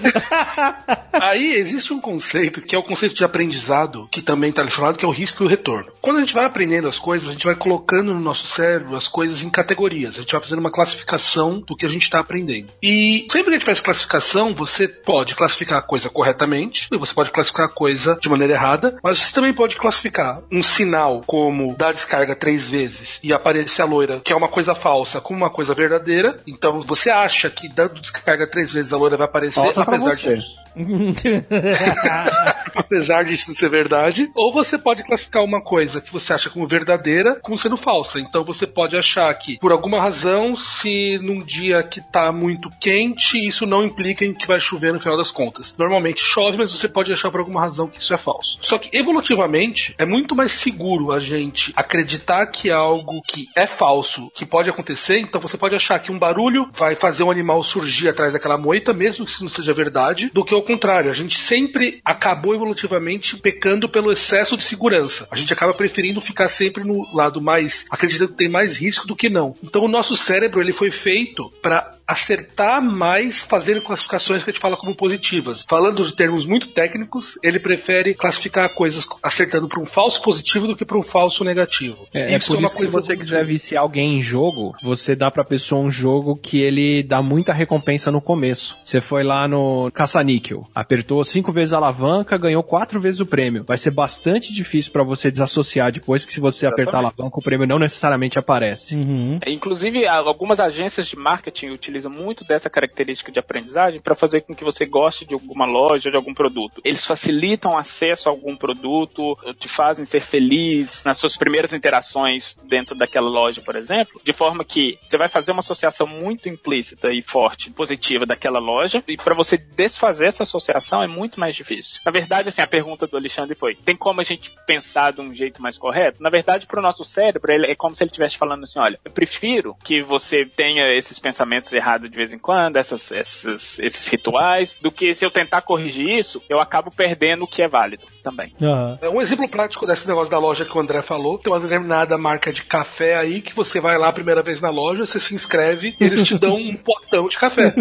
Aí 1.13 1.55
existe 1.55 1.93
um 1.93 2.01
conceito 2.01 2.61
que 2.61 2.75
é 2.75 2.79
o 2.79 2.83
conceito 2.83 3.15
de 3.15 3.25
aprendizado, 3.25 4.09
que 4.11 4.23
também 4.23 4.51
está 4.51 4.63
relacionado, 4.63 4.97
que 4.97 5.05
é 5.05 5.09
o 5.09 5.13
risco 5.13 5.43
e 5.43 5.47
o 5.47 5.49
retorno. 5.49 5.91
Quando 6.01 6.19
a 6.19 6.21
gente 6.21 6.35
vai 6.35 6.45
aprendendo 6.45 6.89
as 6.89 6.99
coisas, 6.99 7.29
a 7.29 7.33
gente 7.33 7.47
vai 7.47 7.55
colocando 7.55 8.13
no 8.13 8.21
nosso 8.21 8.47
cérebro 8.47 8.97
as 8.97 9.09
coisas 9.09 9.43
em 9.43 9.51
categorias. 9.51 10.17
A 10.17 10.21
gente 10.21 10.33
vai 10.33 10.41
fazendo 10.41 10.59
uma 10.61 10.71
classificação 10.71 11.61
do 11.61 11.77
que 11.77 11.87
a 11.87 11.89
gente 11.89 12.03
está 12.03 12.21
aprendendo. 12.21 12.73
E 12.83 13.27
sempre 13.31 13.45
que 13.45 13.51
a 13.51 13.59
gente 13.59 13.65
faz 13.65 13.81
classificação, 13.81 14.55
você 14.55 14.87
pode 14.89 15.35
classificar 15.35 15.79
a 15.79 15.83
coisa 15.83 16.09
corretamente, 16.11 16.89
e 16.93 16.97
você 16.97 17.15
pode 17.15 17.31
classificar 17.31 17.67
a 17.67 17.71
coisa 17.71 18.19
de 18.21 18.29
maneira 18.29 18.53
errada, 18.53 18.99
mas 19.03 19.19
você 19.19 19.33
também 19.35 19.53
pode 19.53 19.77
classificar 19.77 20.41
um 20.53 20.63
sinal 20.63 21.23
como 21.27 21.75
dar 21.77 21.93
descarga 21.93 22.37
três 22.37 22.69
vezes 22.69 23.19
e 23.23 23.33
aparecer 23.33 23.83
a 23.83 23.85
loira, 23.85 24.21
que 24.21 24.33
é 24.33 24.37
uma 24.37 24.49
coisa 24.49 24.75
falsa, 24.75 25.21
como 25.21 25.39
uma 25.39 25.51
coisa 25.57 25.75
verdadeira. 25.75 26.37
Então 26.47 26.83
você 26.83 27.09
acha 27.09 27.49
que 27.49 27.69
dando 27.69 28.01
descarga 28.01 28.47
três 28.47 28.71
vezes 28.71 28.93
a 28.93 28.99
loira 28.99 29.17
vai 29.17 29.25
aparecer, 29.25 29.73
pra 29.73 29.83
apesar 29.83 30.15
de 30.15 30.45
apesar 32.75 33.25
disso 33.25 33.49
não 33.49 33.55
ser 33.55 33.71
verdade, 33.71 34.31
ou 34.35 34.53
você 34.53 34.77
pode 34.77 35.03
classificar 35.03 35.43
uma 35.43 35.63
coisa 35.63 36.03
que 36.03 36.13
você 36.13 36.35
acha 36.35 36.51
como 36.51 36.69
verdadeira 36.69 37.37
como 37.41 37.57
sendo 37.57 37.77
falsa. 37.79 38.21
Então 38.21 38.45
você 38.45 38.67
pode 38.67 38.97
achar 38.97 39.33
que, 39.35 39.59
por 39.59 39.73
alguma 39.73 40.01
razão, 40.01 40.55
se 40.55 41.19
num 41.23 41.39
dia 41.39 41.83
que 41.83 42.01
tá 42.01 42.31
muito 42.31 42.69
quente, 42.79 43.39
isso 43.39 43.65
não 43.65 43.85
implica 43.85 44.25
em 44.25 44.35
que 44.35 44.47
vai 44.47 44.61
chover 44.61 44.93
no 44.93 45.01
final 45.01 45.17
das 45.17 45.31
contas. 45.31 45.75
Normalmente 45.79 46.21
chove, 46.23 46.59
mas 46.59 46.71
você 46.71 46.89
pode 46.89 47.13
achar 47.13 47.31
por 47.31 47.41
alguma 47.41 47.61
razão 47.61 47.89
que 47.89 47.99
isso 47.99 48.13
é 48.13 48.19
falso. 48.19 48.59
Só 48.61 48.77
que 48.77 48.95
evolutivamente 48.97 49.95
é 49.97 50.05
muito 50.05 50.37
mais 50.37 50.53
seguro 50.53 51.13
a 51.13 51.21
gente 51.21 51.73
acreditar 51.75 52.47
que 52.47 52.69
é 52.69 52.75
algo 52.75 53.23
que 53.23 53.49
é 53.57 53.67
falso, 53.67 54.31
que 54.35 54.45
pode 54.45 54.69
acontecer, 54.69 55.19
então 55.19 55.41
você 55.47 55.57
pode 55.57 55.75
achar 55.75 55.99
que 55.99 56.13
um 56.13 56.19
barulho 56.19 56.69
vai 56.75 56.95
fazer 56.95 57.23
um 57.23 57.31
animal 57.31 57.63
surgir 57.63 58.09
atrás 58.09 58.33
daquela 58.33 58.59
moita, 58.59 58.93
mesmo 58.93 59.25
que 59.25 59.31
isso 59.31 59.43
não 59.43 59.51
seja 59.51 59.73
verdade, 59.73 60.31
do 60.33 60.45
que 60.45 60.55
ao 60.55 60.63
contrário. 60.63 61.11
A 61.11 61.15
gente 61.15 61.41
sempre 61.41 62.01
acabou 62.05 62.55
evolutivamente 62.55 63.37
pecando 63.37 63.89
pelo 63.89 64.13
excesso 64.13 64.57
de 64.57 64.65
segurança. 64.65 65.27
A 65.31 65.37
gente 65.37 65.53
acaba 65.53 65.75
preferindo 65.75 66.21
ficar 66.21 66.49
sempre 66.49 66.85
no 66.85 67.03
lado 67.15 67.41
mais 67.41 67.87
acreditando 67.91 68.33
que 68.33 68.39
tem 68.39 68.49
mais 68.49 68.77
risco 68.77 69.07
do 69.07 69.17
que 69.17 69.29
não. 69.29 69.55
Então 69.63 69.85
o 69.85 69.89
nosso 69.89 70.17
cérebro 70.17 70.61
ele 70.61 70.73
foi 70.73 70.91
feito 70.91 71.53
para 71.63 71.97
acertar 72.07 72.81
mais 72.83 73.41
fazendo 73.41 73.81
classificações 73.81 74.43
que 74.45 74.51
a 74.51 74.53
gente 74.53 74.61
fala 74.61 74.77
como 74.77 74.97
positivas. 74.97 75.65
Falando 75.69 76.05
de 76.05 76.13
termos 76.15 76.47
muito 76.47 76.69
técnicos, 76.69 77.39
ele 77.43 77.59
prefere 77.59 78.15
classificar 78.15 78.69
coisas 78.75 79.07
acertando 79.23 79.69
para 79.69 79.81
um 79.81 79.87
falso 79.87 80.23
positivo 80.23 80.67
do 80.67 80.77
que 80.77 80.85
para 80.85 80.97
um 80.99 81.03
falso 81.03 81.43
negativo. 81.45 82.07
É, 82.15 82.35
é 82.35 82.39
por 82.39 82.63
isso 82.63 82.77
que 82.77 82.83
se 82.83 82.87
você 82.89 83.17
quiser 83.17 83.45
viciar 83.45 83.83
alguém 83.83 84.19
em 84.19 84.23
jogo, 84.23 84.75
você 84.83 85.15
dá 85.17 85.31
pra 85.31 85.45
pessoa 85.45 85.81
um 85.83 85.91
jogo 85.91 86.37
que 86.37 86.61
ele 86.61 87.03
dá 87.03 87.21
muita 87.23 87.53
recompensa 87.53 88.11
no 88.11 88.21
começo. 88.21 88.77
Você 88.85 89.01
foi 89.01 89.25
lá 89.25 89.49
no 89.49 89.91
caça-níquel, 89.93 90.69
apertou 90.75 91.25
cinco 91.25 91.53
vezes 91.53 91.73
a 91.73 91.79
alavanca, 91.79 92.39
ganhou 92.39 92.63
quatro 92.63 93.01
vezes 93.01 93.21
o 93.21 93.27
prêmio. 93.27 93.65
Vai 93.67 93.79
ser 93.79 93.91
bastante 93.91 94.53
difícil 94.53 94.93
pra 94.93 95.03
você 95.03 95.31
desassociar 95.31 95.91
depois 95.91 96.25
que 96.25 96.33
se 96.33 96.41
você 96.41 96.67
apertar 96.67 96.97
a 96.97 97.01
alavanca, 97.01 97.39
o 97.39 97.43
prêmio 97.43 97.67
não 97.67 97.79
necessariamente 97.79 98.39
aparece. 98.39 98.95
Uhum. 98.95 99.39
É, 99.45 99.51
Inclusive, 99.57 100.07
a- 100.07 100.17
algumas 100.17 100.61
agências 100.61 101.07
de 101.09 101.17
marketing 101.17 101.71
utilizam 101.71 101.96
muito 102.05 102.45
dessa 102.45 102.69
característica 102.69 103.33
de 103.33 103.39
aprendizagem 103.39 104.01
para 104.01 104.15
fazer 104.15 104.43
com 104.43 104.55
que 104.55 104.65
você 104.65 104.85
goste 104.85 105.25
de 105.25 105.35
alguma 105.35 105.67
loja, 105.67 106.11
de 106.11 106.17
algum 106.17 106.35
produto. 106.35 106.81
Eles 106.85 107.05
facilitam 107.05 107.77
acesso 107.77 108.29
a 108.29 108.33
algum 108.33 108.57
produto, 108.57 109.37
te 109.59 109.69
fazem 109.69 110.05
ser 110.05 110.21
feliz 110.21 111.05
nas 111.05 111.19
suas 111.19 111.37
primeiras 111.37 111.73
interações 111.73 112.59
dentro 112.65 112.97
daquela 112.97 113.29
loja, 113.29 113.63
por 113.63 113.77
exemplo, 113.77 114.21
de 114.23 114.33
forma 114.33 114.65
que 114.65 114.99
você 115.03 115.17
vai 115.17 115.29
fazer 115.29 115.53
uma 115.53 115.61
associação 115.61 116.07
muito 116.07 116.49
implícita 116.49 117.13
e 117.13 117.23
forte, 117.23 117.71
positiva 117.71 118.27
daquela 118.27 118.59
loja, 118.59 119.03
e 119.07 119.17
para 119.17 119.35
você 119.35 119.57
desfazer 119.57 120.27
essa 120.27 120.43
associação 120.43 121.03
é 121.03 121.09
muito 121.09 121.39
mais 121.39 121.55
difícil. 121.55 122.01
Na 122.05 122.13
verdade, 122.13 122.49
assim, 122.49 122.63
a 122.63 122.67
pergunta 122.67 123.07
do 123.07 123.17
Alexandre 123.17 123.55
foi: 123.55 123.75
tem 123.75 123.97
como 123.97 124.21
a 124.21 124.25
gente 124.25 124.51
pensar 124.67 125.13
de 125.13 125.21
um 125.21 125.35
jeito 125.35 125.63
mais 125.63 125.79
correto? 125.79 126.23
Na 126.23 126.31
verdade, 126.31 126.67
para 126.67 126.81
o 126.81 126.83
nosso 126.83 127.05
cérebro, 127.05 127.53
é 127.53 127.75
como 127.75 127.95
se 127.95 128.03
ele 128.03 128.11
estivesse 128.11 128.37
falando 128.37 128.65
assim: 128.65 128.79
olha, 128.79 128.99
eu 129.05 129.11
prefiro 129.11 129.77
que 129.85 130.03
você 130.03 130.45
tenha 130.45 130.95
esses 130.97 131.19
pensamentos 131.19 131.73
errados 131.73 131.86
de 132.09 132.09
vez 132.17 132.33
em 132.33 132.39
quando, 132.39 132.77
essas, 132.77 133.13
essas- 133.13 133.79
esses 133.79 134.07
rituais, 134.09 134.79
do 134.83 134.91
que 134.91 135.13
se 135.15 135.25
eu 135.25 135.31
tentar 135.31 135.63
corrigir 135.63 136.09
isso, 136.11 136.43
eu 136.49 136.61
acabo 136.61 136.91
perdendo 136.91 137.45
o 137.45 137.47
que 137.47 137.63
é 137.63 137.69
válido 137.69 138.05
também. 138.23 138.53
É 139.01 139.09
Um 139.09 139.21
exemplo 139.23 139.49
prático 139.49 139.87
desse 139.87 140.07
negócio 140.09 140.31
da 140.31 140.39
loja 140.39 140.65
que 140.65 140.77
o 140.77 140.81
André 140.81 141.01
falou, 141.03 141.39
tem 141.39 141.53
uma 141.53 141.61
determinada 141.61 142.19
marca 142.19 142.53
de 142.53 142.63
café 142.65 143.17
aí 143.17 143.41
que 143.41 143.55
você 143.55 143.81
vai 143.81 143.97
lá 143.97 144.09
a 144.09 144.13
primeira 144.13 144.43
vez 144.43 144.61
na 144.61 144.69
loja, 144.71 145.07
você 145.07 145.21
se 145.21 145.35
inscreve 145.35 145.95
e 146.01 146.05
eles 146.05 146.27
te 146.27 146.37
dão 146.39 146.57
um 146.57 146.75
potão 146.77 147.29
de 147.29 147.39
café 147.39 147.73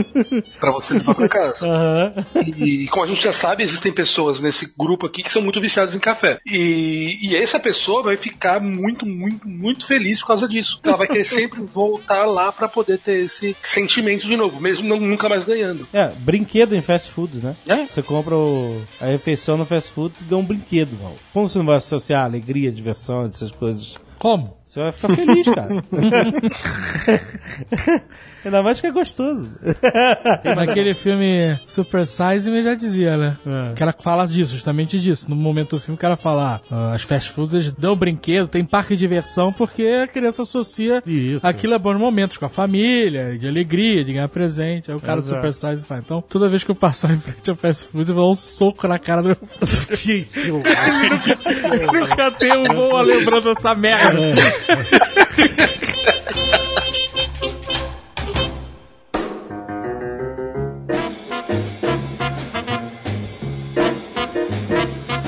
pra 0.59 0.71
você 0.71 0.93
levar 0.93 1.15
pra 1.15 1.27
casa. 1.27 1.65
Aham. 1.65 2.13
E 2.57 2.87
como 2.87 3.03
a 3.03 3.07
gente 3.07 3.23
já 3.23 3.33
sabe, 3.33 3.63
existem 3.63 3.91
pessoas 3.91 4.39
nesse 4.39 4.73
grupo 4.77 5.07
aqui 5.07 5.23
que 5.23 5.31
são 5.31 5.41
muito 5.41 5.59
viciadas 5.59 5.95
em 5.95 5.99
café. 5.99 6.39
E, 6.45 7.17
e 7.21 7.35
essa 7.35 7.59
pessoa 7.59 8.03
vai 8.03 8.17
ficar 8.17 8.59
muito, 8.61 9.05
muito, 9.05 9.47
muito 9.47 9.85
feliz 9.85 10.19
por 10.19 10.27
causa 10.27 10.47
disso. 10.47 10.79
Ela 10.83 10.95
vai 10.97 11.07
querer 11.07 11.25
sempre 11.25 11.61
voltar 11.61 12.25
lá 12.25 12.51
pra 12.51 12.67
poder 12.67 12.99
ter 12.99 13.25
esse 13.25 13.55
sentimento 13.61 13.94
de 14.01 14.35
novo, 14.37 14.59
mesmo 14.59 14.87
não- 14.87 14.99
nunca 14.99 15.27
mais 15.29 15.43
ganhando. 15.45 15.87
É, 15.93 16.11
brinquedo 16.19 16.75
em 16.75 16.81
fast 16.81 17.11
food, 17.11 17.37
né? 17.37 17.55
É. 17.67 17.85
Você 17.85 18.01
compra 18.01 18.35
o- 18.35 18.81
a 19.01 19.05
refeição 19.05 19.57
no 19.57 19.65
fast 19.65 19.91
food 19.91 20.13
e 20.21 20.23
ganha 20.25 20.41
um 20.41 20.45
brinquedo, 20.45 20.97
mano. 21.01 21.15
Como 21.33 21.47
você 21.49 21.57
não 21.57 21.65
vai 21.65 21.77
associar 21.77 22.23
alegria, 22.25 22.71
diversão, 22.71 23.23
essas 23.23 23.51
coisas? 23.51 23.95
Como? 24.17 24.57
Você 24.65 24.79
vai 24.79 24.91
ficar 24.91 25.15
feliz, 25.15 25.45
cara. 25.45 25.75
Ainda 28.43 28.63
mais 28.63 28.81
que 28.81 28.87
é 28.87 28.91
gostoso. 28.91 29.55
Naquele 30.55 30.93
filme 30.93 31.57
Super 31.67 32.05
Size 32.05 32.51
Me 32.51 32.63
já 32.63 32.75
dizia, 32.75 33.15
né? 33.15 33.37
É. 33.45 33.73
Que 33.73 33.83
ela 33.83 33.95
fala 33.97 34.25
disso, 34.25 34.53
justamente 34.53 34.99
disso. 34.99 35.27
No 35.29 35.35
momento 35.35 35.75
do 35.75 35.79
filme 35.79 35.97
que 35.97 36.05
ela 36.05 36.15
fala, 36.15 36.59
ah, 36.71 36.93
as 36.93 37.03
fast 37.03 37.31
foods 37.31 37.71
dão 37.71 37.95
brinquedo, 37.95 38.47
tem 38.47 38.65
parque 38.65 38.95
de 38.95 38.99
diversão, 38.99 39.53
porque 39.53 39.83
a 40.03 40.07
criança 40.07 40.41
associa 40.41 41.01
Isso. 41.05 41.45
aquilo 41.45 41.75
a 41.75 41.79
bons 41.79 41.97
momentos 41.97 42.37
com 42.37 42.45
a 42.45 42.49
família, 42.49 43.37
de 43.37 43.47
alegria, 43.47 44.03
de 44.03 44.13
ganhar 44.13 44.29
presente. 44.29 44.91
Aí 44.91 44.97
o 44.97 44.99
cara 44.99 45.21
do. 45.21 45.27
Super 45.27 45.53
Size 45.53 45.85
fala, 45.85 46.01
então 46.03 46.21
toda 46.21 46.49
vez 46.49 46.63
que 46.63 46.71
eu 46.71 46.75
passar 46.75 47.11
em 47.11 47.19
frente 47.19 47.49
ao 47.49 47.55
fast 47.55 47.87
food, 47.87 48.09
eu 48.09 48.15
vou 48.15 48.25
dar 48.25 48.31
um 48.31 48.35
soco 48.35 48.87
na 48.87 48.99
cara 48.99 49.21
do 49.21 49.29
meu 49.29 49.67
filho. 49.67 50.63
Nunca 51.93 52.31
tenho 52.31 52.61
um 52.61 52.75
boa 52.75 53.01
lembrando 53.01 53.53
dessa 53.53 53.73
merda. 53.75 54.19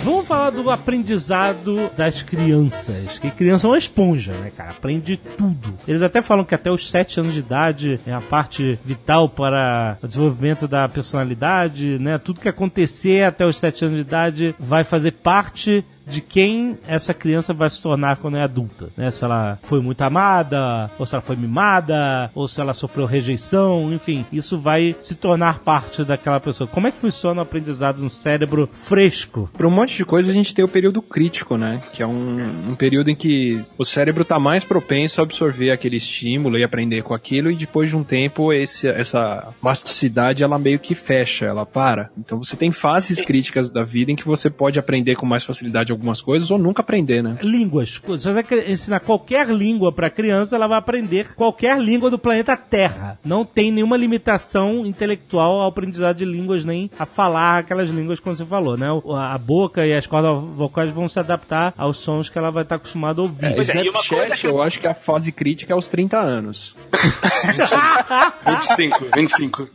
Vamos 0.03 0.25
falar 0.25 0.49
do 0.51 0.69
aprendizado 0.71 1.89
das 1.97 2.21
crianças. 2.21 3.19
Que 3.19 3.29
criança 3.29 3.67
é 3.67 3.69
uma 3.69 3.77
esponja, 3.77 4.33
né, 4.33 4.51
cara? 4.55 4.71
Aprende 4.71 5.17
tudo. 5.17 5.73
Eles 5.87 6.01
até 6.01 6.21
falam 6.21 6.45
que 6.45 6.55
até 6.55 6.71
os 6.71 6.89
7 6.89 7.19
anos 7.19 7.33
de 7.33 7.39
idade 7.39 7.99
é 8.07 8.13
a 8.13 8.21
parte 8.21 8.79
vital 8.83 9.27
para 9.27 9.97
o 10.01 10.07
desenvolvimento 10.07 10.67
da 10.67 10.87
personalidade, 10.87 11.99
né? 11.99 12.17
Tudo 12.17 12.41
que 12.41 12.49
acontecer 12.49 13.23
até 13.23 13.45
os 13.45 13.57
7 13.59 13.85
anos 13.85 13.95
de 13.97 14.01
idade 14.01 14.55
vai 14.59 14.83
fazer 14.83 15.11
parte 15.11 15.83
de 16.09 16.21
quem 16.21 16.77
essa 16.87 17.13
criança 17.13 17.53
vai 17.53 17.69
se 17.69 17.81
tornar 17.81 18.17
quando 18.17 18.37
é 18.37 18.41
adulta, 18.41 18.89
né? 18.95 19.11
Se 19.11 19.23
ela 19.23 19.59
foi 19.63 19.81
muito 19.81 20.01
amada, 20.01 20.89
ou 20.97 21.05
se 21.05 21.13
ela 21.13 21.21
foi 21.21 21.35
mimada, 21.35 22.31
ou 22.33 22.47
se 22.47 22.61
ela 22.61 22.73
sofreu 22.73 23.05
rejeição, 23.05 23.93
enfim, 23.93 24.25
isso 24.31 24.57
vai 24.59 24.95
se 24.99 25.15
tornar 25.15 25.59
parte 25.59 26.03
daquela 26.03 26.39
pessoa. 26.39 26.67
Como 26.67 26.87
é 26.87 26.91
que 26.91 26.99
funciona 26.99 27.41
o 27.41 27.43
aprendizado 27.43 28.01
no 28.01 28.09
cérebro 28.09 28.69
fresco? 28.71 29.49
Para 29.55 29.67
um 29.67 29.71
monte 29.71 29.97
de 29.97 30.05
coisa 30.05 30.31
a 30.31 30.33
gente 30.33 30.53
tem 30.53 30.63
o 30.63 30.67
período 30.67 31.01
crítico, 31.01 31.57
né? 31.57 31.81
Que 31.93 32.01
é 32.01 32.07
um, 32.07 32.69
um 32.71 32.75
período 32.75 33.09
em 33.09 33.15
que 33.15 33.61
o 33.77 33.85
cérebro 33.85 34.21
está 34.21 34.39
mais 34.39 34.63
propenso 34.63 35.19
a 35.19 35.23
absorver 35.23 35.71
aquele 35.71 35.97
estímulo 35.97 36.57
e 36.57 36.63
aprender 36.63 37.03
com 37.03 37.13
aquilo, 37.13 37.51
e 37.51 37.55
depois 37.55 37.89
de 37.89 37.95
um 37.95 38.03
tempo 38.03 38.53
esse, 38.53 38.87
essa 38.87 39.53
plasticidade 39.61 40.43
ela 40.43 40.57
meio 40.57 40.79
que 40.79 40.95
fecha, 40.95 41.45
ela 41.45 41.65
para. 41.65 42.09
Então 42.17 42.41
você 42.41 42.55
tem 42.55 42.71
fases 42.71 43.21
críticas 43.21 43.69
da 43.69 43.83
vida 43.83 44.11
em 44.11 44.15
que 44.15 44.25
você 44.25 44.49
pode 44.49 44.79
aprender 44.79 45.15
com 45.15 45.25
mais 45.25 45.43
facilidade 45.43 45.91
algumas 45.97 46.21
coisas 46.21 46.49
ou 46.51 46.57
nunca 46.57 46.81
aprender, 46.81 47.21
né? 47.21 47.37
Línguas. 47.41 48.01
Se 48.17 48.31
você 48.31 48.45
ensinar 48.67 48.99
qualquer 49.01 49.47
língua 49.49 49.91
para 49.91 50.09
criança, 50.09 50.55
ela 50.55 50.67
vai 50.67 50.77
aprender 50.77 51.33
qualquer 51.35 51.77
língua 51.79 52.09
do 52.09 52.17
planeta 52.19 52.55
Terra. 52.55 53.19
Não 53.25 53.43
tem 53.43 53.71
nenhuma 53.71 53.97
limitação 53.97 54.85
intelectual 54.85 55.59
ao 55.61 55.67
aprendizado 55.67 56.17
de 56.17 56.25
línguas, 56.25 56.63
nem 56.63 56.89
a 56.97 57.05
falar 57.05 57.59
aquelas 57.59 57.89
línguas 57.89 58.19
como 58.19 58.35
você 58.35 58.45
falou, 58.45 58.77
né? 58.77 58.87
A 59.15 59.37
boca 59.37 59.85
e 59.85 59.93
as 59.93 60.05
cordas 60.07 60.37
vocais 60.55 60.91
vão 60.91 61.07
se 61.07 61.19
adaptar 61.19 61.73
aos 61.77 61.97
sons 61.97 62.29
que 62.29 62.37
ela 62.37 62.51
vai 62.51 62.63
estar 62.63 62.75
acostumada 62.75 63.19
a 63.21 63.23
ouvir. 63.23 63.45
É, 63.47 63.53
uma 63.53 63.61
Snapchat, 63.63 64.09
coisa 64.09 64.35
que- 64.37 64.47
eu 64.47 64.61
acho 64.61 64.79
que 64.79 64.87
a 64.87 64.93
fase 64.93 65.31
crítica 65.31 65.73
é 65.73 65.75
aos 65.75 65.87
30 65.87 66.17
anos. 66.19 66.75
25, 68.45 69.05
25. 69.15 69.69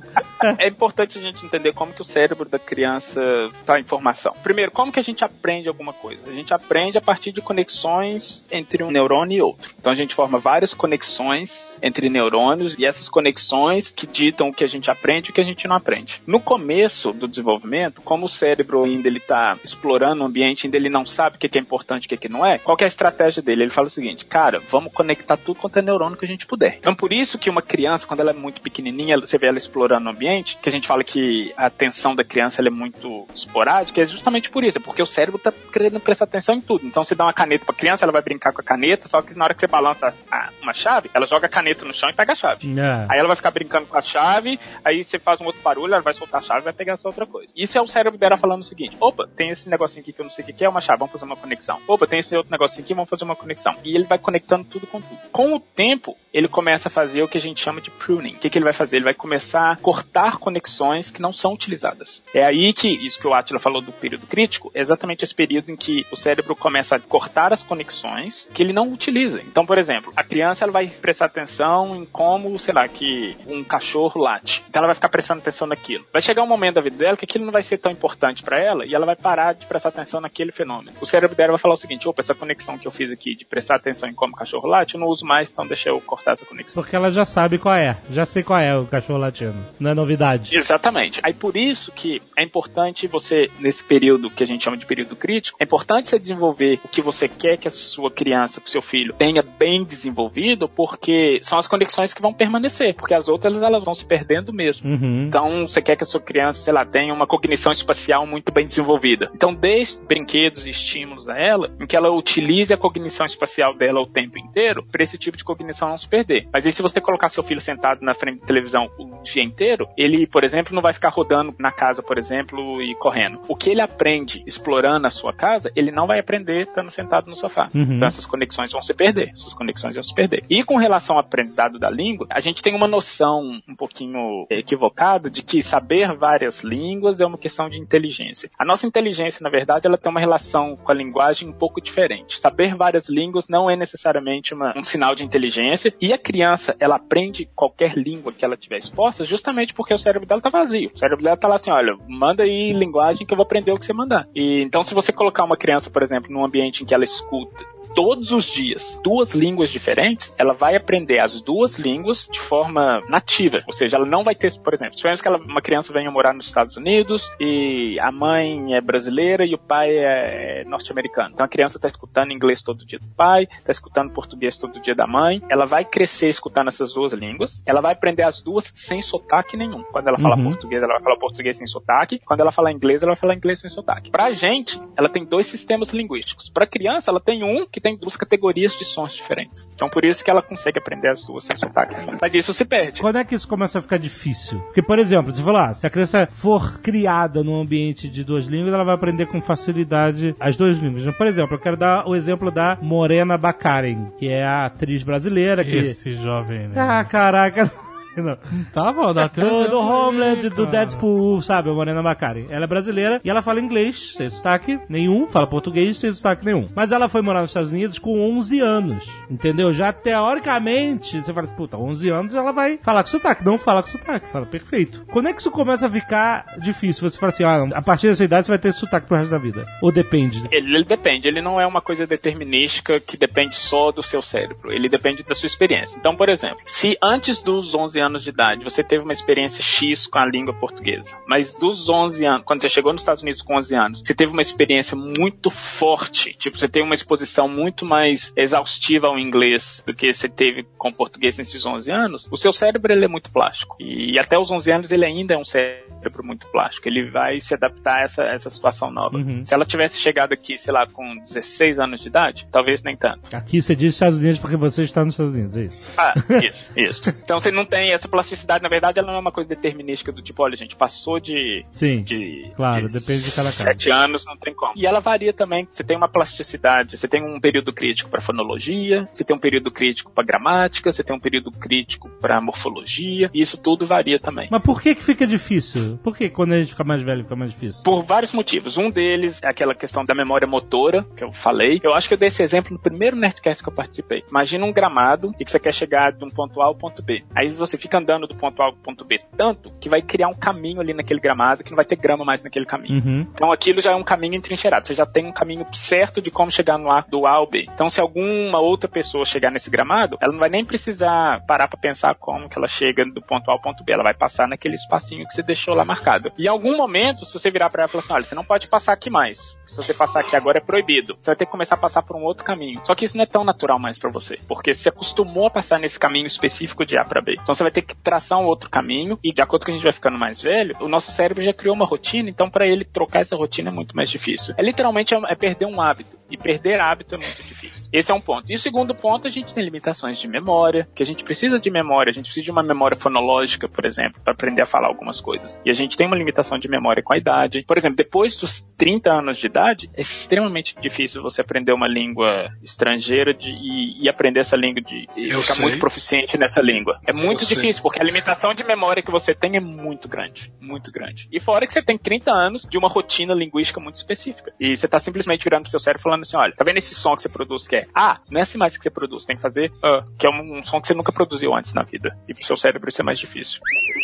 é 0.58 0.68
importante 0.68 1.18
a 1.18 1.20
gente 1.20 1.44
entender 1.44 1.72
como 1.72 1.92
que 1.92 2.00
o 2.02 2.04
cérebro 2.04 2.48
da 2.48 2.58
criança 2.58 3.20
tá 3.64 3.78
em 3.80 3.84
formação. 3.84 4.34
Primeiro, 4.42 4.70
como 4.70 4.92
que 4.92 4.98
a 4.98 5.02
gente 5.02 5.24
aprende 5.24 5.68
alguma 5.68 5.92
coisa? 5.92 6.11
A 6.26 6.32
gente 6.32 6.52
aprende 6.52 6.98
a 6.98 7.00
partir 7.00 7.32
de 7.32 7.40
conexões 7.40 8.44
entre 8.50 8.82
um 8.82 8.90
neurônio 8.90 9.36
e 9.36 9.42
outro. 9.42 9.74
Então 9.78 9.92
a 9.92 9.94
gente 9.94 10.14
forma 10.14 10.38
várias 10.38 10.74
conexões 10.74 11.78
entre 11.82 12.08
neurônios 12.08 12.76
e 12.78 12.84
essas 12.84 13.08
conexões 13.08 13.90
que 13.90 14.06
ditam 14.06 14.48
o 14.48 14.52
que 14.52 14.64
a 14.64 14.68
gente 14.68 14.90
aprende 14.90 15.28
e 15.28 15.30
o 15.30 15.34
que 15.34 15.40
a 15.40 15.44
gente 15.44 15.66
não 15.66 15.76
aprende. 15.76 16.22
No 16.26 16.40
começo 16.40 17.12
do 17.12 17.28
desenvolvimento, 17.28 18.02
como 18.02 18.26
o 18.26 18.28
cérebro 18.28 18.84
ainda 18.84 19.08
ele 19.08 19.20
tá 19.20 19.58
explorando 19.64 20.22
o 20.22 20.26
ambiente, 20.26 20.66
ainda 20.66 20.76
ele 20.76 20.88
não 20.88 21.04
sabe 21.06 21.36
o 21.36 21.38
que 21.38 21.58
é 21.58 21.60
importante 21.60 22.06
e 22.10 22.14
o 22.14 22.18
que 22.18 22.28
não 22.28 22.44
é, 22.44 22.58
qual 22.58 22.76
é 22.80 22.84
a 22.84 22.86
estratégia 22.86 23.42
dele? 23.42 23.64
Ele 23.64 23.70
fala 23.70 23.86
o 23.86 23.90
seguinte, 23.90 24.24
cara, 24.24 24.60
vamos 24.68 24.92
conectar 24.92 25.36
tudo 25.36 25.60
quanto 25.60 25.78
é 25.78 25.82
neurônio 25.82 26.16
que 26.16 26.24
a 26.24 26.28
gente 26.28 26.46
puder. 26.46 26.76
Então 26.78 26.94
por 26.94 27.12
isso 27.12 27.38
que 27.38 27.50
uma 27.50 27.62
criança, 27.62 28.06
quando 28.06 28.20
ela 28.20 28.30
é 28.30 28.34
muito 28.34 28.60
pequenininha, 28.60 29.18
você 29.18 29.38
vê 29.38 29.46
ela 29.46 29.58
explorando 29.58 30.06
o 30.06 30.12
ambiente, 30.12 30.58
que 30.60 30.68
a 30.68 30.72
gente 30.72 30.86
fala 30.86 31.04
que 31.04 31.52
a 31.56 31.66
atenção 31.66 32.14
da 32.14 32.24
criança 32.24 32.62
é 32.62 32.70
muito 32.70 33.26
esporádica, 33.34 34.00
é 34.00 34.06
justamente 34.06 34.50
por 34.50 34.64
isso, 34.64 34.78
é 34.78 34.80
porque 34.80 35.02
o 35.02 35.06
cérebro 35.06 35.38
tá 35.38 35.52
querendo 35.72 36.00
prestar 36.02 36.24
atenção 36.24 36.54
em 36.54 36.60
tudo. 36.60 36.86
Então 36.86 37.04
você 37.04 37.14
dá 37.14 37.24
uma 37.24 37.32
caneta 37.32 37.64
pra 37.64 37.74
criança, 37.74 38.04
ela 38.04 38.12
vai 38.12 38.22
brincar 38.22 38.52
com 38.52 38.60
a 38.60 38.64
caneta, 38.64 39.08
só 39.08 39.22
que 39.22 39.34
na 39.34 39.44
hora 39.44 39.54
que 39.54 39.60
você 39.60 39.66
balança 39.66 40.14
a- 40.30 40.50
uma 40.62 40.74
chave, 40.74 41.10
ela 41.14 41.26
joga 41.26 41.46
a 41.46 41.48
caneta 41.48 41.84
no 41.84 41.92
chão 41.94 42.08
e 42.10 42.14
pega 42.14 42.32
a 42.32 42.34
chave. 42.34 42.68
É. 42.78 43.06
Aí 43.08 43.18
ela 43.18 43.28
vai 43.28 43.36
ficar 43.36 43.50
brincando 43.50 43.86
com 43.86 43.96
a 43.96 44.02
chave, 44.02 44.58
aí 44.84 45.02
você 45.02 45.18
faz 45.18 45.40
um 45.40 45.46
outro 45.46 45.60
barulho, 45.62 45.94
ela 45.94 46.02
vai 46.02 46.12
soltar 46.12 46.40
a 46.40 46.42
chave 46.42 46.60
e 46.60 46.64
vai 46.64 46.72
pegar 46.72 46.94
essa 46.94 47.08
outra 47.08 47.26
coisa. 47.26 47.52
Isso 47.56 47.76
é 47.76 47.80
o 47.80 47.86
cérebro 47.86 48.18
dela 48.18 48.36
falando 48.36 48.60
o 48.60 48.64
seguinte: 48.64 48.96
opa, 49.00 49.28
tem 49.36 49.50
esse 49.50 49.68
negocinho 49.68 50.02
aqui 50.02 50.12
que 50.12 50.20
eu 50.20 50.24
não 50.24 50.30
sei 50.30 50.44
o 50.44 50.48
que 50.52 50.64
é, 50.64 50.68
uma 50.68 50.80
chave, 50.80 50.98
vamos 50.98 51.12
fazer 51.12 51.24
uma 51.24 51.36
conexão. 51.36 51.78
Opa, 51.86 52.06
tem 52.06 52.18
esse 52.18 52.36
outro 52.36 52.50
negocinho 52.52 52.84
aqui, 52.84 52.94
vamos 52.94 53.08
fazer 53.10 53.24
uma 53.24 53.36
conexão. 53.36 53.74
E 53.84 53.94
ele 53.94 54.04
vai 54.04 54.18
conectando 54.18 54.64
tudo 54.64 54.86
com 54.86 55.00
tudo. 55.00 55.18
Com 55.30 55.54
o 55.54 55.60
tempo, 55.60 56.16
ele 56.32 56.48
começa 56.48 56.88
a 56.88 56.90
fazer 56.90 57.22
o 57.22 57.28
que 57.28 57.38
a 57.38 57.40
gente 57.40 57.60
chama 57.60 57.80
de 57.80 57.90
pruning. 57.90 58.34
O 58.34 58.38
que, 58.38 58.50
que 58.50 58.58
ele 58.58 58.64
vai 58.64 58.72
fazer? 58.72 58.96
Ele 58.96 59.04
vai 59.04 59.14
começar 59.14 59.72
a 59.72 59.76
cortar 59.76 60.02
cortar 60.02 60.38
conexões 60.38 61.10
que 61.10 61.22
não 61.22 61.32
são 61.32 61.52
utilizadas. 61.52 62.22
É 62.34 62.44
aí 62.44 62.72
que, 62.72 62.88
isso 62.88 63.20
que 63.20 63.26
o 63.26 63.32
Atila 63.34 63.58
falou 63.58 63.80
do 63.80 63.92
período 63.92 64.26
crítico, 64.26 64.70
é 64.74 64.80
exatamente 64.80 65.24
esse 65.24 65.34
período 65.34 65.70
em 65.70 65.76
que 65.82 66.06
o 66.12 66.16
cérebro 66.16 66.54
começa 66.54 66.94
a 66.94 67.00
cortar 67.00 67.52
as 67.52 67.64
conexões 67.64 68.48
que 68.54 68.62
ele 68.62 68.72
não 68.72 68.92
utiliza. 68.92 69.42
Então, 69.42 69.66
por 69.66 69.78
exemplo, 69.78 70.12
a 70.14 70.22
criança 70.22 70.64
ela 70.64 70.72
vai 70.72 70.86
prestar 70.86 71.26
atenção 71.26 71.96
em 71.96 72.04
como, 72.04 72.56
sei 72.56 72.72
lá, 72.72 72.86
que 72.86 73.36
um 73.48 73.64
cachorro 73.64 74.20
late. 74.20 74.62
Então 74.68 74.78
ela 74.78 74.86
vai 74.86 74.94
ficar 74.94 75.08
prestando 75.08 75.40
atenção 75.40 75.66
naquilo. 75.66 76.06
Vai 76.12 76.22
chegar 76.22 76.44
um 76.44 76.46
momento 76.46 76.76
da 76.76 76.80
vida 76.80 76.96
dela 76.96 77.16
que 77.16 77.24
aquilo 77.24 77.44
não 77.44 77.52
vai 77.52 77.64
ser 77.64 77.78
tão 77.78 77.90
importante 77.90 78.44
para 78.44 78.60
ela 78.60 78.86
e 78.86 78.94
ela 78.94 79.04
vai 79.04 79.16
parar 79.16 79.54
de 79.54 79.66
prestar 79.66 79.88
atenção 79.88 80.20
naquele 80.20 80.52
fenômeno. 80.52 80.96
O 81.00 81.06
cérebro 81.06 81.36
dela 81.36 81.50
vai 81.50 81.58
falar 81.58 81.74
o 81.74 81.78
seguinte: 81.78 82.08
opa, 82.08 82.20
essa 82.20 82.34
conexão 82.34 82.78
que 82.78 82.86
eu 82.86 82.92
fiz 82.92 83.10
aqui 83.10 83.34
de 83.34 83.44
prestar 83.44 83.74
atenção 83.74 84.08
em 84.08 84.14
como 84.14 84.34
o 84.34 84.36
cachorro 84.36 84.68
late, 84.68 84.94
eu 84.94 85.00
não 85.00 85.08
uso 85.08 85.26
mais, 85.26 85.50
então 85.50 85.66
deixa 85.66 85.88
eu 85.88 86.00
cortar 86.00 86.32
essa 86.32 86.46
conexão. 86.46 86.80
Porque 86.80 86.94
ela 86.94 87.10
já 87.10 87.24
sabe 87.24 87.58
qual 87.58 87.74
é. 87.74 87.96
Já 88.10 88.24
sei 88.24 88.44
qual 88.44 88.60
é 88.60 88.76
o 88.76 88.86
cachorro 88.86 89.18
latindo. 89.18 89.56
Não 89.80 89.90
é 89.90 89.94
novidade. 89.94 90.56
Exatamente. 90.56 91.20
Aí 91.24 91.34
por 91.34 91.56
isso 91.56 91.90
que 91.90 92.22
é 92.36 92.44
importante 92.44 93.08
você, 93.08 93.50
nesse 93.58 93.82
período 93.82 94.30
que 94.30 94.44
a 94.44 94.46
gente 94.46 94.62
chama 94.62 94.76
de 94.76 94.86
período 94.86 95.16
crítico, 95.16 95.56
é 95.60 95.71
importante 95.72 96.10
você 96.10 96.18
desenvolver 96.18 96.78
o 96.84 96.88
que 96.88 97.00
você 97.00 97.26
quer 97.26 97.56
que 97.56 97.66
a 97.66 97.70
sua 97.70 98.10
criança, 98.10 98.60
que 98.60 98.68
o 98.68 98.70
seu 98.70 98.82
filho 98.82 99.14
tenha 99.14 99.42
bem 99.42 99.84
desenvolvido, 99.84 100.68
porque 100.68 101.40
são 101.42 101.58
as 101.58 101.66
conexões 101.66 102.12
que 102.12 102.20
vão 102.20 102.32
permanecer, 102.34 102.94
porque 102.94 103.14
as 103.14 103.26
outras 103.26 103.62
elas 103.62 103.82
vão 103.82 103.94
se 103.94 104.04
perdendo 104.04 104.52
mesmo. 104.52 104.90
Uhum. 104.90 105.24
Então 105.26 105.66
você 105.66 105.80
quer 105.80 105.96
que 105.96 106.02
a 106.02 106.06
sua 106.06 106.20
criança, 106.20 106.60
sei 106.60 106.74
lá, 106.74 106.84
tenha 106.84 107.14
uma 107.14 107.26
cognição 107.26 107.72
espacial 107.72 108.26
muito 108.26 108.52
bem 108.52 108.66
desenvolvida. 108.66 109.30
Então 109.34 109.54
dê 109.54 109.82
brinquedos 110.06 110.66
e 110.66 110.70
estímulos 110.70 111.26
a 111.28 111.38
ela 111.38 111.74
em 111.80 111.86
que 111.86 111.96
ela 111.96 112.10
utilize 112.10 112.72
a 112.72 112.76
cognição 112.76 113.24
espacial 113.24 113.74
dela 113.74 114.00
o 114.00 114.06
tempo 114.06 114.38
inteiro 114.38 114.84
para 114.92 115.02
esse 115.02 115.16
tipo 115.16 115.38
de 115.38 115.44
cognição 115.44 115.88
não 115.88 115.96
se 115.96 116.06
perder. 116.06 116.46
Mas 116.52 116.66
aí 116.66 116.72
se 116.72 116.82
você 116.82 117.00
colocar 117.00 117.30
seu 117.30 117.42
filho 117.42 117.60
sentado 117.60 118.02
na 118.02 118.12
frente 118.12 118.40
da 118.40 118.46
televisão 118.46 118.90
o 118.98 119.22
dia 119.22 119.42
inteiro, 119.42 119.88
ele, 119.96 120.26
por 120.26 120.44
exemplo, 120.44 120.74
não 120.74 120.82
vai 120.82 120.92
ficar 120.92 121.08
rodando 121.08 121.54
na 121.58 121.72
casa, 121.72 122.02
por 122.02 122.18
exemplo, 122.18 122.82
e 122.82 122.94
correndo. 122.96 123.40
O 123.48 123.56
que 123.56 123.70
ele 123.70 123.80
aprende 123.80 124.42
explorando 124.46 125.06
a 125.06 125.10
sua 125.10 125.32
casa, 125.32 125.61
ele 125.74 125.90
não 125.90 126.06
vai 126.06 126.18
aprender 126.18 126.62
estando 126.62 126.90
sentado 126.90 127.28
no 127.28 127.36
sofá. 127.36 127.68
Uhum. 127.74 127.94
Então 127.94 128.06
essas 128.06 128.26
conexões 128.26 128.72
vão 128.72 128.82
se 128.82 128.94
perder. 128.94 129.30
Essas 129.30 129.54
conexões 129.54 129.94
vão 129.94 130.02
se 130.02 130.14
perder. 130.14 130.44
E 130.48 130.62
com 130.64 130.76
relação 130.76 131.16
ao 131.16 131.20
aprendizado 131.20 131.78
da 131.78 131.90
língua, 131.90 132.26
a 132.30 132.40
gente 132.40 132.62
tem 132.62 132.74
uma 132.74 132.88
noção 132.88 133.60
um 133.68 133.74
pouquinho 133.74 134.46
equivocada 134.50 135.30
de 135.30 135.42
que 135.42 135.62
saber 135.62 136.14
várias 136.16 136.62
línguas 136.62 137.20
é 137.20 137.26
uma 137.26 137.38
questão 137.38 137.68
de 137.68 137.80
inteligência. 137.80 138.50
A 138.58 138.64
nossa 138.64 138.86
inteligência, 138.86 139.42
na 139.42 139.50
verdade, 139.50 139.86
ela 139.86 139.98
tem 139.98 140.10
uma 140.10 140.20
relação 140.20 140.76
com 140.76 140.92
a 140.92 140.94
linguagem 140.94 141.48
um 141.48 141.52
pouco 141.52 141.80
diferente. 141.80 142.38
Saber 142.38 142.74
várias 142.74 143.08
línguas 143.08 143.48
não 143.48 143.70
é 143.70 143.76
necessariamente 143.76 144.54
uma, 144.54 144.76
um 144.76 144.84
sinal 144.84 145.14
de 145.14 145.24
inteligência. 145.24 145.92
E 146.00 146.12
a 146.12 146.18
criança, 146.18 146.76
ela 146.78 146.96
aprende 146.96 147.48
qualquer 147.54 147.96
língua 147.96 148.32
que 148.32 148.44
ela 148.44 148.56
tiver 148.56 148.78
exposta 148.78 149.24
justamente 149.24 149.74
porque 149.74 149.94
o 149.94 149.98
cérebro 149.98 150.26
dela 150.26 150.40
tá 150.40 150.48
vazio. 150.48 150.90
O 150.94 150.98
cérebro 150.98 151.24
dela 151.24 151.36
tá 151.36 151.48
lá 151.48 151.56
assim, 151.56 151.70
olha, 151.70 151.96
manda 152.08 152.42
aí 152.42 152.72
linguagem 152.72 153.26
que 153.26 153.32
eu 153.32 153.36
vou 153.36 153.44
aprender 153.44 153.72
o 153.72 153.78
que 153.78 153.86
você 153.86 153.92
mandar. 153.92 154.28
E 154.34 154.62
então 154.62 154.82
se 154.82 154.94
você 154.94 155.12
colocar 155.12 155.44
uma 155.44 155.51
criança, 155.56 155.90
por 155.90 156.02
exemplo, 156.02 156.32
num 156.32 156.44
ambiente 156.44 156.82
em 156.82 156.86
que 156.86 156.94
ela 156.94 157.04
escuta 157.04 157.64
todos 157.94 158.32
os 158.32 158.44
dias 158.44 159.00
duas 159.02 159.34
línguas 159.34 159.70
diferentes, 159.70 160.34
ela 160.38 160.52
vai 160.52 160.76
aprender 160.76 161.18
as 161.18 161.40
duas 161.40 161.78
línguas 161.78 162.28
de 162.30 162.40
forma 162.40 163.02
nativa. 163.08 163.62
Ou 163.66 163.72
seja, 163.72 163.96
ela 163.96 164.06
não 164.06 164.22
vai 164.22 164.34
ter, 164.34 164.52
por 164.60 164.74
exemplo, 164.74 164.94
suponhamos 164.94 165.20
que 165.20 165.28
ela, 165.28 165.38
uma 165.38 165.60
criança 165.62 165.92
venha 165.92 166.10
morar 166.10 166.32
nos 166.34 166.46
Estados 166.46 166.76
Unidos 166.76 167.30
e 167.40 167.98
a 168.00 168.10
mãe 168.12 168.74
é 168.74 168.80
brasileira 168.80 169.44
e 169.44 169.54
o 169.54 169.58
pai 169.58 169.90
é 169.96 170.64
norte-americano. 170.66 171.30
Então 171.32 171.44
a 171.44 171.48
criança 171.48 171.76
está 171.78 171.88
escutando 171.88 172.32
inglês 172.32 172.62
todo 172.62 172.84
dia 172.84 172.98
do 172.98 173.08
pai, 173.08 173.48
está 173.58 173.70
escutando 173.72 174.12
português 174.12 174.56
todo 174.56 174.80
dia 174.80 174.94
da 174.94 175.06
mãe. 175.06 175.42
Ela 175.50 175.64
vai 175.64 175.84
crescer 175.84 176.28
escutando 176.28 176.68
essas 176.68 176.94
duas 176.94 177.12
línguas. 177.12 177.62
Ela 177.66 177.80
vai 177.80 177.92
aprender 177.92 178.22
as 178.22 178.40
duas 178.40 178.70
sem 178.74 179.00
sotaque 179.02 179.56
nenhum. 179.56 179.82
Quando 179.84 180.08
ela 180.08 180.18
fala 180.18 180.36
Uhum. 180.36 180.44
português, 180.44 180.82
ela 180.82 180.94
vai 180.94 181.02
falar 181.02 181.16
português 181.18 181.58
sem 181.58 181.66
sotaque. 181.66 182.18
Quando 182.24 182.40
ela 182.40 182.50
fala 182.52 182.72
inglês, 182.72 183.02
ela 183.02 183.12
vai 183.12 183.20
falar 183.20 183.34
inglês 183.34 183.60
sem 183.60 183.68
sotaque. 183.68 184.10
Pra 184.10 184.30
gente, 184.30 184.80
ela 184.96 185.08
tem 185.08 185.24
dois 185.24 185.46
sistemas 185.46 185.92
linguísticos. 185.92 186.48
Pra 186.48 186.66
criança, 186.66 187.10
ela 187.10 187.20
tem 187.20 187.44
um 187.44 187.66
que 187.66 187.80
tem 187.82 187.96
duas 187.96 188.16
categorias 188.16 188.72
de 188.72 188.84
sons 188.84 189.14
diferentes. 189.14 189.70
Então 189.74 189.88
por 189.88 190.04
isso 190.04 190.24
que 190.24 190.30
ela 190.30 190.42
consegue 190.42 190.78
aprender 190.78 191.08
as 191.08 191.24
duas 191.24 191.44
sem 191.44 191.56
sotaque. 191.56 191.94
Mas 192.20 192.34
isso 192.34 192.54
se 192.54 192.64
perde. 192.64 193.00
Quando 193.00 193.18
é 193.18 193.24
que 193.24 193.34
isso 193.34 193.48
começa 193.48 193.78
a 193.78 193.82
ficar 193.82 193.98
difícil? 193.98 194.60
Porque, 194.60 194.82
por 194.82 194.98
exemplo, 194.98 195.32
se 195.32 195.42
falar, 195.42 195.74
se 195.74 195.86
a 195.86 195.90
criança 195.90 196.26
for 196.30 196.78
criada 196.80 197.42
num 197.42 197.60
ambiente 197.60 198.08
de 198.08 198.24
duas 198.24 198.46
línguas, 198.46 198.72
ela 198.72 198.84
vai 198.84 198.94
aprender 198.94 199.26
com 199.26 199.40
facilidade 199.40 200.34
as 200.38 200.56
duas 200.56 200.78
línguas. 200.78 201.14
Por 201.16 201.26
exemplo, 201.26 201.56
eu 201.56 201.60
quero 201.60 201.76
dar 201.76 202.08
o 202.08 202.14
exemplo 202.14 202.50
da 202.50 202.78
Morena 202.80 203.36
Baccarin, 203.36 204.10
que 204.18 204.28
é 204.28 204.44
a 204.44 204.66
atriz 204.66 205.02
brasileira 205.02 205.64
que. 205.64 205.76
Esse 205.76 206.14
jovem, 206.14 206.68
né? 206.68 206.80
Ah, 206.80 207.04
caraca. 207.04 207.70
Não. 208.22 208.36
Tava, 208.72 209.12
dá 209.14 209.24
até 209.24 209.42
Do, 209.42 209.68
do 209.68 209.78
Homeland, 209.78 210.48
do. 210.50 210.66
Deadpool, 210.66 211.40
sabe? 211.42 211.70
A 211.70 211.72
Morena 211.72 212.02
Bacari. 212.02 212.46
Ela 212.50 212.64
é 212.64 212.66
brasileira 212.66 213.20
e 213.24 213.30
ela 213.30 213.42
fala 213.42 213.60
inglês, 213.60 214.14
sem 214.16 214.28
sotaque 214.28 214.78
nenhum, 214.88 215.26
fala 215.26 215.46
português, 215.46 215.96
sem 215.96 216.12
sotaque 216.12 216.44
nenhum. 216.44 216.66
Mas 216.74 216.92
ela 216.92 217.08
foi 217.08 217.22
morar 217.22 217.40
nos 217.40 217.50
Estados 217.50 217.70
Unidos 217.70 217.98
com 217.98 218.20
11 218.38 218.60
anos, 218.60 219.08
entendeu? 219.30 219.72
Já 219.72 219.92
teoricamente, 219.92 221.20
você 221.20 221.32
fala, 221.32 221.46
puta, 221.48 221.76
11 221.76 222.08
anos 222.08 222.34
ela 222.34 222.52
vai 222.52 222.78
falar 222.82 223.02
com 223.02 223.10
sotaque. 223.10 223.44
Não 223.44 223.58
fala 223.58 223.82
com 223.82 223.88
sotaque, 223.88 224.28
fala 224.30 224.46
perfeito. 224.46 225.04
Quando 225.10 225.28
é 225.28 225.32
que 225.32 225.40
isso 225.40 225.50
começa 225.50 225.86
a 225.86 225.90
ficar 225.90 226.46
difícil? 226.58 227.08
Você 227.08 227.18
fala 227.18 227.32
assim, 227.32 227.44
ah, 227.44 227.68
a 227.74 227.82
partir 227.82 228.08
dessa 228.08 228.24
idade 228.24 228.46
você 228.46 228.52
vai 228.52 228.58
ter 228.58 228.72
sotaque 228.72 229.06
pro 229.06 229.16
resto 229.16 229.30
da 229.30 229.38
vida. 229.38 229.66
Ou 229.80 229.92
depende? 229.92 230.42
Ele, 230.50 230.76
ele 230.76 230.84
depende, 230.84 231.28
ele 231.28 231.40
não 231.40 231.60
é 231.60 231.66
uma 231.66 231.80
coisa 231.80 232.06
determinística 232.06 232.98
que 233.00 233.16
depende 233.16 233.56
só 233.56 233.90
do 233.90 234.02
seu 234.02 234.22
cérebro, 234.22 234.72
ele 234.72 234.88
depende 234.88 235.22
da 235.22 235.34
sua 235.34 235.46
experiência. 235.46 235.98
Então, 235.98 236.16
por 236.16 236.28
exemplo, 236.28 236.58
se 236.64 236.96
antes 237.02 237.40
dos 237.40 237.74
11 237.74 238.00
anos 238.02 238.22
de 238.22 238.30
idade 238.30 238.64
você 238.64 238.82
teve 238.82 239.02
uma 239.02 239.12
experiência 239.12 239.62
X 239.62 240.06
com 240.06 240.18
a 240.18 240.26
língua 240.26 240.54
portuguesa, 240.54 241.16
mas 241.26 241.54
dos 241.54 241.88
11 241.88 242.26
anos, 242.26 242.42
quando 242.44 242.62
você 242.62 242.68
chegou 242.68 242.92
nos 242.92 243.02
Estados 243.02 243.22
Unidos 243.22 243.42
com 243.42 243.56
11 243.56 243.74
anos, 243.74 244.02
você 244.04 244.14
teve 244.14 244.32
uma 244.32 244.42
experiência 244.42 244.96
muito 244.96 245.50
forte, 245.50 246.34
tipo, 246.34 246.58
você 246.58 246.68
teve 246.68 246.84
uma 246.84 246.94
exposição 246.94 247.48
muito 247.48 247.84
mais 247.84 248.32
exaustiva 248.36 249.08
ao 249.08 249.18
inglês 249.18 249.82
do 249.86 249.94
que 249.94 250.12
você 250.12 250.28
teve 250.28 250.64
com 250.76 250.92
português 250.92 251.38
nesses 251.38 251.64
11 251.64 251.90
anos, 251.90 252.28
o 252.30 252.36
seu 252.36 252.52
cérebro 252.52 252.92
ele 252.92 253.04
é 253.04 253.08
muito 253.08 253.30
plástico. 253.30 253.76
E 253.80 254.18
até 254.18 254.38
os 254.38 254.50
11 254.50 254.72
anos 254.72 254.92
ele 254.92 255.04
ainda 255.04 255.34
é 255.34 255.38
um 255.38 255.44
cérebro 255.44 256.24
muito 256.24 256.46
plástico, 256.48 256.88
ele 256.88 257.06
vai 257.06 257.40
se 257.40 257.54
adaptar 257.54 258.00
a 258.00 258.04
essa, 258.04 258.22
essa 258.24 258.50
situação 258.50 258.90
nova. 258.90 259.16
Uhum. 259.16 259.44
Se 259.44 259.54
ela 259.54 259.64
tivesse 259.64 259.98
chegado 259.98 260.32
aqui, 260.32 260.58
sei 260.58 260.72
lá, 260.72 260.86
com 260.86 261.16
16 261.16 261.78
anos 261.78 262.00
de 262.00 262.08
idade, 262.08 262.46
talvez 262.50 262.82
nem 262.82 262.96
tanto. 262.96 263.34
Aqui 263.34 263.60
você 263.60 263.74
diz 263.74 263.94
Estados 263.94 264.18
Unidos 264.18 264.38
porque 264.38 264.56
você 264.56 264.82
está 264.82 265.04
nos 265.04 265.14
Estados 265.14 265.34
Unidos, 265.34 265.56
é 265.56 265.62
isso. 265.64 265.80
Ah, 265.96 266.14
isso, 266.42 266.70
isso. 266.76 267.12
Então 267.22 267.38
você 267.38 267.50
não 267.50 267.64
tem 267.64 267.91
essa 267.92 268.08
plasticidade, 268.08 268.62
na 268.62 268.68
verdade, 268.68 268.98
ela 268.98 269.08
não 269.08 269.16
é 269.16 269.20
uma 269.20 269.32
coisa 269.32 269.48
determinística 269.48 270.12
do 270.12 270.22
tipo, 270.22 270.42
olha, 270.42 270.56
gente, 270.56 270.76
passou 270.76 271.20
de. 271.20 271.64
Sim. 271.70 272.02
de 272.02 272.50
Claro, 272.56 272.86
de 272.86 272.92
depende 272.92 273.24
de 273.24 273.30
cada 273.30 273.48
caso. 273.48 273.62
Sete 273.62 273.90
anos, 273.90 274.24
não 274.26 274.36
tem 274.36 274.54
como. 274.54 274.72
E 274.76 274.86
ela 274.86 275.00
varia 275.00 275.32
também. 275.32 275.66
Você 275.70 275.84
tem 275.84 275.96
uma 275.96 276.08
plasticidade, 276.08 276.96
você 276.96 277.08
tem 277.08 277.22
um 277.22 277.40
período 277.40 277.72
crítico 277.72 278.10
para 278.10 278.20
fonologia, 278.20 279.08
você 279.12 279.24
tem 279.24 279.36
um 279.36 279.40
período 279.40 279.70
crítico 279.70 280.10
para 280.10 280.24
gramática, 280.24 280.92
você 280.92 281.02
tem 281.02 281.14
um 281.14 281.20
período 281.20 281.50
crítico 281.50 282.08
para 282.20 282.40
morfologia, 282.40 283.30
e 283.32 283.40
isso 283.40 283.56
tudo 283.60 283.86
varia 283.86 284.18
também. 284.18 284.48
Mas 284.50 284.62
por 284.62 284.80
que 284.80 284.94
que 284.94 285.02
fica 285.02 285.26
difícil? 285.26 285.98
Por 286.02 286.16
que 286.16 286.28
quando 286.28 286.52
a 286.52 286.58
gente 286.58 286.70
fica 286.70 286.84
mais 286.84 287.02
velho 287.02 287.22
fica 287.22 287.36
mais 287.36 287.50
difícil? 287.50 287.82
Por 287.82 288.02
vários 288.02 288.32
motivos. 288.32 288.78
Um 288.78 288.90
deles 288.90 289.40
é 289.42 289.48
aquela 289.48 289.74
questão 289.74 290.04
da 290.04 290.14
memória 290.14 290.46
motora, 290.46 291.04
que 291.16 291.24
eu 291.24 291.32
falei. 291.32 291.80
Eu 291.82 291.94
acho 291.94 292.08
que 292.08 292.14
eu 292.14 292.18
dei 292.18 292.28
esse 292.28 292.42
exemplo 292.42 292.72
no 292.72 292.78
primeiro 292.78 293.16
Nerdcast 293.16 293.62
que 293.62 293.68
eu 293.68 293.74
participei. 293.74 294.24
Imagina 294.30 294.64
um 294.64 294.72
gramado 294.72 295.32
e 295.38 295.44
que 295.44 295.50
você 295.50 295.58
quer 295.58 295.72
chegar 295.72 296.12
de 296.12 296.24
um 296.24 296.30
ponto 296.30 296.60
A 296.60 296.66
ao 296.66 296.74
ponto 296.74 297.02
B. 297.02 297.22
Aí 297.34 297.48
você 297.48 297.76
fica 297.82 297.98
andando 297.98 298.26
do 298.26 298.34
ponto 298.34 298.62
A 298.62 298.66
ao 298.66 298.72
ponto 298.74 299.04
B 299.04 299.20
tanto 299.36 299.70
que 299.80 299.88
vai 299.88 300.00
criar 300.00 300.28
um 300.28 300.34
caminho 300.34 300.80
ali 300.80 300.94
naquele 300.94 301.20
gramado 301.20 301.64
que 301.64 301.70
não 301.70 301.76
vai 301.76 301.84
ter 301.84 301.96
grama 301.96 302.24
mais 302.24 302.42
naquele 302.42 302.64
caminho. 302.64 303.02
Uhum. 303.02 303.26
Então 303.32 303.50
aquilo 303.50 303.80
já 303.80 303.90
é 303.90 303.94
um 303.94 304.02
caminho 304.02 304.34
entrincheirado. 304.34 304.86
Você 304.86 304.94
já 304.94 305.04
tem 305.04 305.26
um 305.26 305.32
caminho 305.32 305.66
certo 305.72 306.20
de 306.20 306.30
como 306.30 306.50
chegar 306.50 306.78
no 306.78 306.90
A 306.90 307.00
do 307.00 307.26
A 307.26 307.32
ao 307.32 307.48
B. 307.48 307.66
Então 307.72 307.90
se 307.90 308.00
alguma 308.00 308.60
outra 308.60 308.88
pessoa 308.88 309.24
chegar 309.24 309.50
nesse 309.50 309.68
gramado, 309.68 310.16
ela 310.20 310.32
não 310.32 310.38
vai 310.38 310.48
nem 310.48 310.64
precisar 310.64 311.44
parar 311.46 311.68
pra 311.68 311.78
pensar 311.78 312.14
como 312.14 312.48
que 312.48 312.56
ela 312.56 312.68
chega 312.68 313.04
do 313.04 313.20
ponto 313.20 313.50
A 313.50 313.54
ao 313.54 313.60
ponto 313.60 313.82
B. 313.82 313.92
Ela 313.92 314.04
vai 314.04 314.14
passar 314.14 314.46
naquele 314.46 314.74
espacinho 314.74 315.26
que 315.26 315.34
você 315.34 315.42
deixou 315.42 315.74
lá 315.74 315.84
marcado. 315.84 316.32
E 316.38 316.44
em 316.44 316.48
algum 316.48 316.76
momento, 316.76 317.24
se 317.24 317.38
você 317.38 317.50
virar 317.50 317.70
pra 317.70 317.82
ela 317.82 317.88
e 317.88 317.92
falar 317.92 318.04
assim, 318.04 318.12
olha, 318.12 318.24
você 318.24 318.34
não 318.34 318.44
pode 318.44 318.68
passar 318.68 318.92
aqui 318.92 319.10
mais. 319.10 319.58
Se 319.66 319.76
você 319.76 319.92
passar 319.92 320.20
aqui 320.20 320.36
agora 320.36 320.58
é 320.58 320.60
proibido. 320.60 321.16
Você 321.18 321.30
vai 321.30 321.36
ter 321.36 321.46
que 321.46 321.50
começar 321.50 321.74
a 321.74 321.78
passar 321.78 322.02
por 322.02 322.16
um 322.16 322.22
outro 322.22 322.44
caminho. 322.44 322.80
Só 322.84 322.94
que 322.94 323.04
isso 323.04 323.16
não 323.16 323.24
é 323.24 323.26
tão 323.26 323.42
natural 323.44 323.78
mais 323.78 323.98
pra 323.98 324.10
você, 324.10 324.38
porque 324.46 324.72
você 324.72 324.88
acostumou 324.88 325.46
a 325.46 325.50
passar 325.50 325.78
nesse 325.78 325.98
caminho 325.98 326.26
específico 326.26 326.86
de 326.86 326.96
A 326.96 327.04
pra 327.04 327.20
B. 327.20 327.36
Então 327.40 327.54
você 327.54 327.62
vai 327.62 327.71
ter 327.72 327.82
que 327.82 327.96
traçar 327.96 328.38
um 328.38 328.46
outro 328.46 328.70
caminho 328.70 329.18
e 329.22 329.32
de 329.32 329.42
acordo 329.42 329.62
com 329.62 329.66
que 329.66 329.72
a 329.72 329.74
gente 329.74 329.84
vai 329.84 329.92
ficando 329.92 330.18
mais 330.18 330.42
velho, 330.42 330.76
o 330.80 330.88
nosso 330.88 331.10
cérebro 331.10 331.42
já 331.42 331.52
criou 331.52 331.74
uma 331.74 331.86
rotina, 331.86 332.28
então 332.28 332.48
pra 332.50 332.66
ele 332.66 332.84
trocar 332.84 333.20
essa 333.20 333.36
rotina 333.36 333.70
é 333.70 333.72
muito 333.72 333.96
mais 333.96 334.10
difícil. 334.10 334.54
É 334.56 334.62
literalmente 334.62 335.14
é 335.14 335.22
é 335.28 335.34
perder 335.34 335.66
um 335.66 335.80
hábito. 335.80 336.22
E 336.30 336.36
perder 336.36 336.80
hábito 336.80 337.14
é 337.14 337.18
muito 337.18 337.42
difícil. 337.42 337.90
Esse 337.92 338.10
é 338.10 338.14
um 338.14 338.20
ponto. 338.20 338.50
E 338.50 338.54
o 338.54 338.58
segundo 338.58 338.94
ponto, 338.94 339.26
a 339.26 339.30
gente 339.30 339.52
tem 339.52 339.62
limitações 339.62 340.18
de 340.18 340.26
memória, 340.26 340.88
que 340.94 341.02
a 341.02 341.06
gente 341.06 341.22
precisa 341.22 341.60
de 341.60 341.70
memória, 341.70 342.08
a 342.08 342.12
gente 342.12 342.24
precisa 342.24 342.44
de 342.44 342.50
uma 342.50 342.62
memória 342.62 342.96
fonológica, 342.96 343.68
por 343.68 343.84
exemplo, 343.84 344.18
para 344.24 344.32
aprender 344.32 344.62
a 344.62 344.66
falar 344.66 344.88
algumas 344.88 345.20
coisas. 345.20 345.60
E 345.62 345.68
a 345.68 345.74
gente 345.74 345.94
tem 345.94 346.06
uma 346.06 346.16
limitação 346.16 346.58
de 346.58 346.70
memória 346.70 347.02
com 347.02 347.12
a 347.12 347.18
idade. 347.18 347.64
Por 347.68 347.76
exemplo, 347.76 347.96
depois 347.96 348.34
dos 348.36 348.60
30 348.78 349.12
anos 349.12 349.36
de 349.36 349.46
idade, 349.46 349.90
é 349.94 350.00
extremamente 350.00 350.74
difícil 350.80 351.22
você 351.22 351.42
aprender 351.42 351.72
uma 351.74 351.86
língua 351.86 352.48
estrangeira 352.62 353.34
de, 353.34 353.54
e, 353.62 354.02
e 354.02 354.08
aprender 354.08 354.40
essa 354.40 354.56
língua 354.56 354.80
de 354.80 355.06
e 355.14 355.28
Eu 355.28 355.42
ficar 355.42 355.54
sei. 355.54 355.62
muito 355.62 355.78
proficiente 355.78 356.38
nessa 356.38 356.62
língua. 356.62 356.98
É 357.06 357.12
muito 357.12 357.44
sei. 357.44 357.56
Difícil, 357.62 357.82
porque 357.82 358.00
a 358.00 358.04
limitação 358.04 358.52
de 358.52 358.64
memória 358.64 359.02
que 359.02 359.10
você 359.10 359.34
tem 359.34 359.56
é 359.56 359.60
muito 359.60 360.08
grande. 360.08 360.52
Muito 360.60 360.90
grande. 360.90 361.28
E 361.30 361.38
fora 361.38 361.66
que 361.66 361.72
você 361.72 361.82
tem 361.82 361.96
30 361.96 362.30
anos 362.30 362.66
de 362.68 362.76
uma 362.76 362.88
rotina 362.88 363.32
linguística 363.32 363.80
muito 363.80 363.94
específica. 363.94 364.52
E 364.58 364.76
você 364.76 364.88
tá 364.88 364.98
simplesmente 364.98 365.44
virando 365.44 365.62
pro 365.62 365.70
seu 365.70 365.80
cérebro 365.80 366.02
falando 366.02 366.22
assim, 366.22 366.36
olha, 366.36 366.54
tá 366.54 366.64
vendo 366.64 366.78
esse 366.78 366.94
som 366.94 367.16
que 367.16 367.22
você 367.22 367.28
produz 367.28 367.66
que 367.66 367.76
é 367.76 367.86
Ah, 367.94 368.20
não 368.28 368.40
é 368.40 368.42
assim 368.42 368.58
mais 368.58 368.76
que 368.76 368.82
você 368.82 368.90
produz, 368.90 369.24
tem 369.24 369.36
que 369.36 369.42
fazer 369.42 369.72
ah, 369.82 370.04
que 370.18 370.26
é 370.26 370.30
um, 370.30 370.58
um 370.58 370.62
som 370.62 370.80
que 370.80 370.88
você 370.88 370.94
nunca 370.94 371.12
produziu 371.12 371.54
antes 371.54 371.72
na 371.74 371.82
vida. 371.82 372.16
E 372.28 372.34
pro 372.34 372.44
seu 372.44 372.56
cérebro 372.56 372.88
isso 372.88 373.00
é 373.00 373.04
mais 373.04 373.18
difícil. 373.18 373.60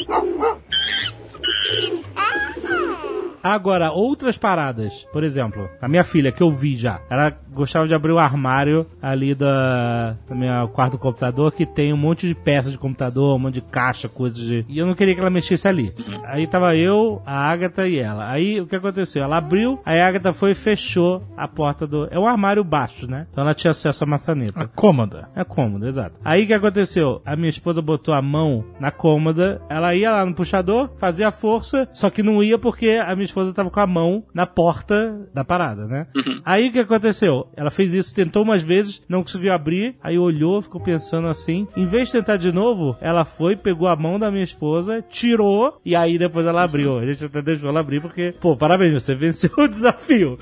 Agora, 3.42 3.90
outras 3.90 4.38
paradas. 4.38 5.06
Por 5.12 5.24
exemplo, 5.24 5.68
a 5.80 5.88
minha 5.88 6.04
filha, 6.04 6.32
que 6.32 6.42
eu 6.42 6.50
vi 6.50 6.76
já, 6.76 7.00
ela 7.10 7.36
gostava 7.52 7.88
de 7.88 7.94
abrir 7.94 8.12
o 8.12 8.18
armário 8.18 8.86
ali 9.02 9.34
da, 9.34 10.16
do 10.28 10.34
meu 10.34 10.68
quarto 10.68 10.92
do 10.92 10.98
computador, 10.98 11.52
que 11.52 11.66
tem 11.66 11.92
um 11.92 11.96
monte 11.96 12.26
de 12.26 12.34
peças 12.34 12.72
de 12.72 12.78
computador, 12.78 13.36
um 13.36 13.38
monte 13.38 13.54
de 13.54 13.60
caixa, 13.62 14.08
coisas 14.08 14.38
de. 14.38 14.64
E 14.68 14.78
eu 14.78 14.86
não 14.86 14.94
queria 14.94 15.14
que 15.14 15.20
ela 15.20 15.30
mexesse 15.30 15.66
ali. 15.66 15.92
Aí 16.24 16.46
tava 16.46 16.76
eu, 16.76 17.20
a 17.26 17.50
Agatha 17.50 17.86
e 17.86 17.98
ela. 17.98 18.30
Aí 18.30 18.60
o 18.60 18.66
que 18.66 18.76
aconteceu? 18.76 19.22
Ela 19.22 19.38
abriu, 19.38 19.80
aí 19.84 20.00
a 20.00 20.06
Agatha 20.06 20.32
foi 20.32 20.52
e 20.52 20.54
fechou 20.54 21.22
a 21.36 21.48
porta 21.48 21.86
do. 21.86 22.08
É 22.10 22.18
um 22.18 22.26
armário 22.26 22.62
baixo, 22.62 23.10
né? 23.10 23.26
Então 23.30 23.42
ela 23.42 23.54
tinha 23.54 23.70
acesso 23.70 24.04
à 24.04 24.06
maçaneta. 24.06 24.60
A 24.60 24.66
cômoda. 24.66 25.28
É 25.34 25.44
cômodo, 25.44 25.86
exato. 25.86 26.16
Aí 26.24 26.44
o 26.44 26.46
que 26.46 26.54
aconteceu? 26.54 27.20
A 27.24 27.34
minha 27.36 27.48
esposa 27.48 27.82
botou 27.82 28.14
a 28.14 28.22
mão 28.22 28.64
na 28.78 28.90
cômoda, 28.90 29.60
ela 29.68 29.94
ia 29.94 30.10
lá 30.10 30.24
no 30.24 30.34
puxador, 30.34 30.90
fazia 30.96 31.30
força, 31.30 31.88
só 31.92 32.10
que 32.10 32.22
não 32.22 32.42
ia 32.42 32.58
porque 32.58 32.90
a 32.90 33.14
minha 33.14 33.24
esposa 33.28 33.52
tava 33.52 33.70
com 33.70 33.80
a 33.80 33.86
mão 33.86 34.24
na 34.32 34.46
porta 34.46 35.28
da 35.34 35.44
parada, 35.44 35.86
né? 35.86 36.06
Aí 36.44 36.68
o 36.68 36.72
que 36.72 36.80
aconteceu? 36.80 37.48
Ela 37.56 37.70
fez 37.70 37.92
isso, 37.92 38.14
tentou 38.14 38.42
umas 38.42 38.62
vezes, 38.62 39.02
não 39.08 39.22
conseguiu 39.22 39.52
abrir, 39.52 39.96
aí 40.02 40.18
olhou, 40.18 40.62
ficou 40.62 40.80
pensando 40.80 41.28
assim. 41.28 41.66
Em 41.76 41.86
vez 41.86 42.08
de 42.08 42.12
tentar 42.12 42.36
de 42.36 42.52
novo, 42.52 42.96
ela 43.00 43.24
foi, 43.24 43.56
pegou 43.56 43.88
a 43.88 43.96
mão 43.96 44.18
da 44.18 44.30
minha 44.30 44.44
esposa, 44.44 45.02
tirou, 45.08 45.80
e 45.84 45.94
aí 45.94 46.18
depois 46.18 46.46
ela 46.46 46.62
abriu. 46.62 46.98
A 46.98 47.06
gente 47.06 47.24
até 47.24 47.42
deixou 47.42 47.68
ela 47.68 47.80
abrir 47.80 48.00
porque, 48.00 48.32
pô, 48.40 48.56
parabéns, 48.56 48.94
você 48.94 49.14
venceu 49.14 49.50
o 49.56 49.68
desafio. 49.68 50.38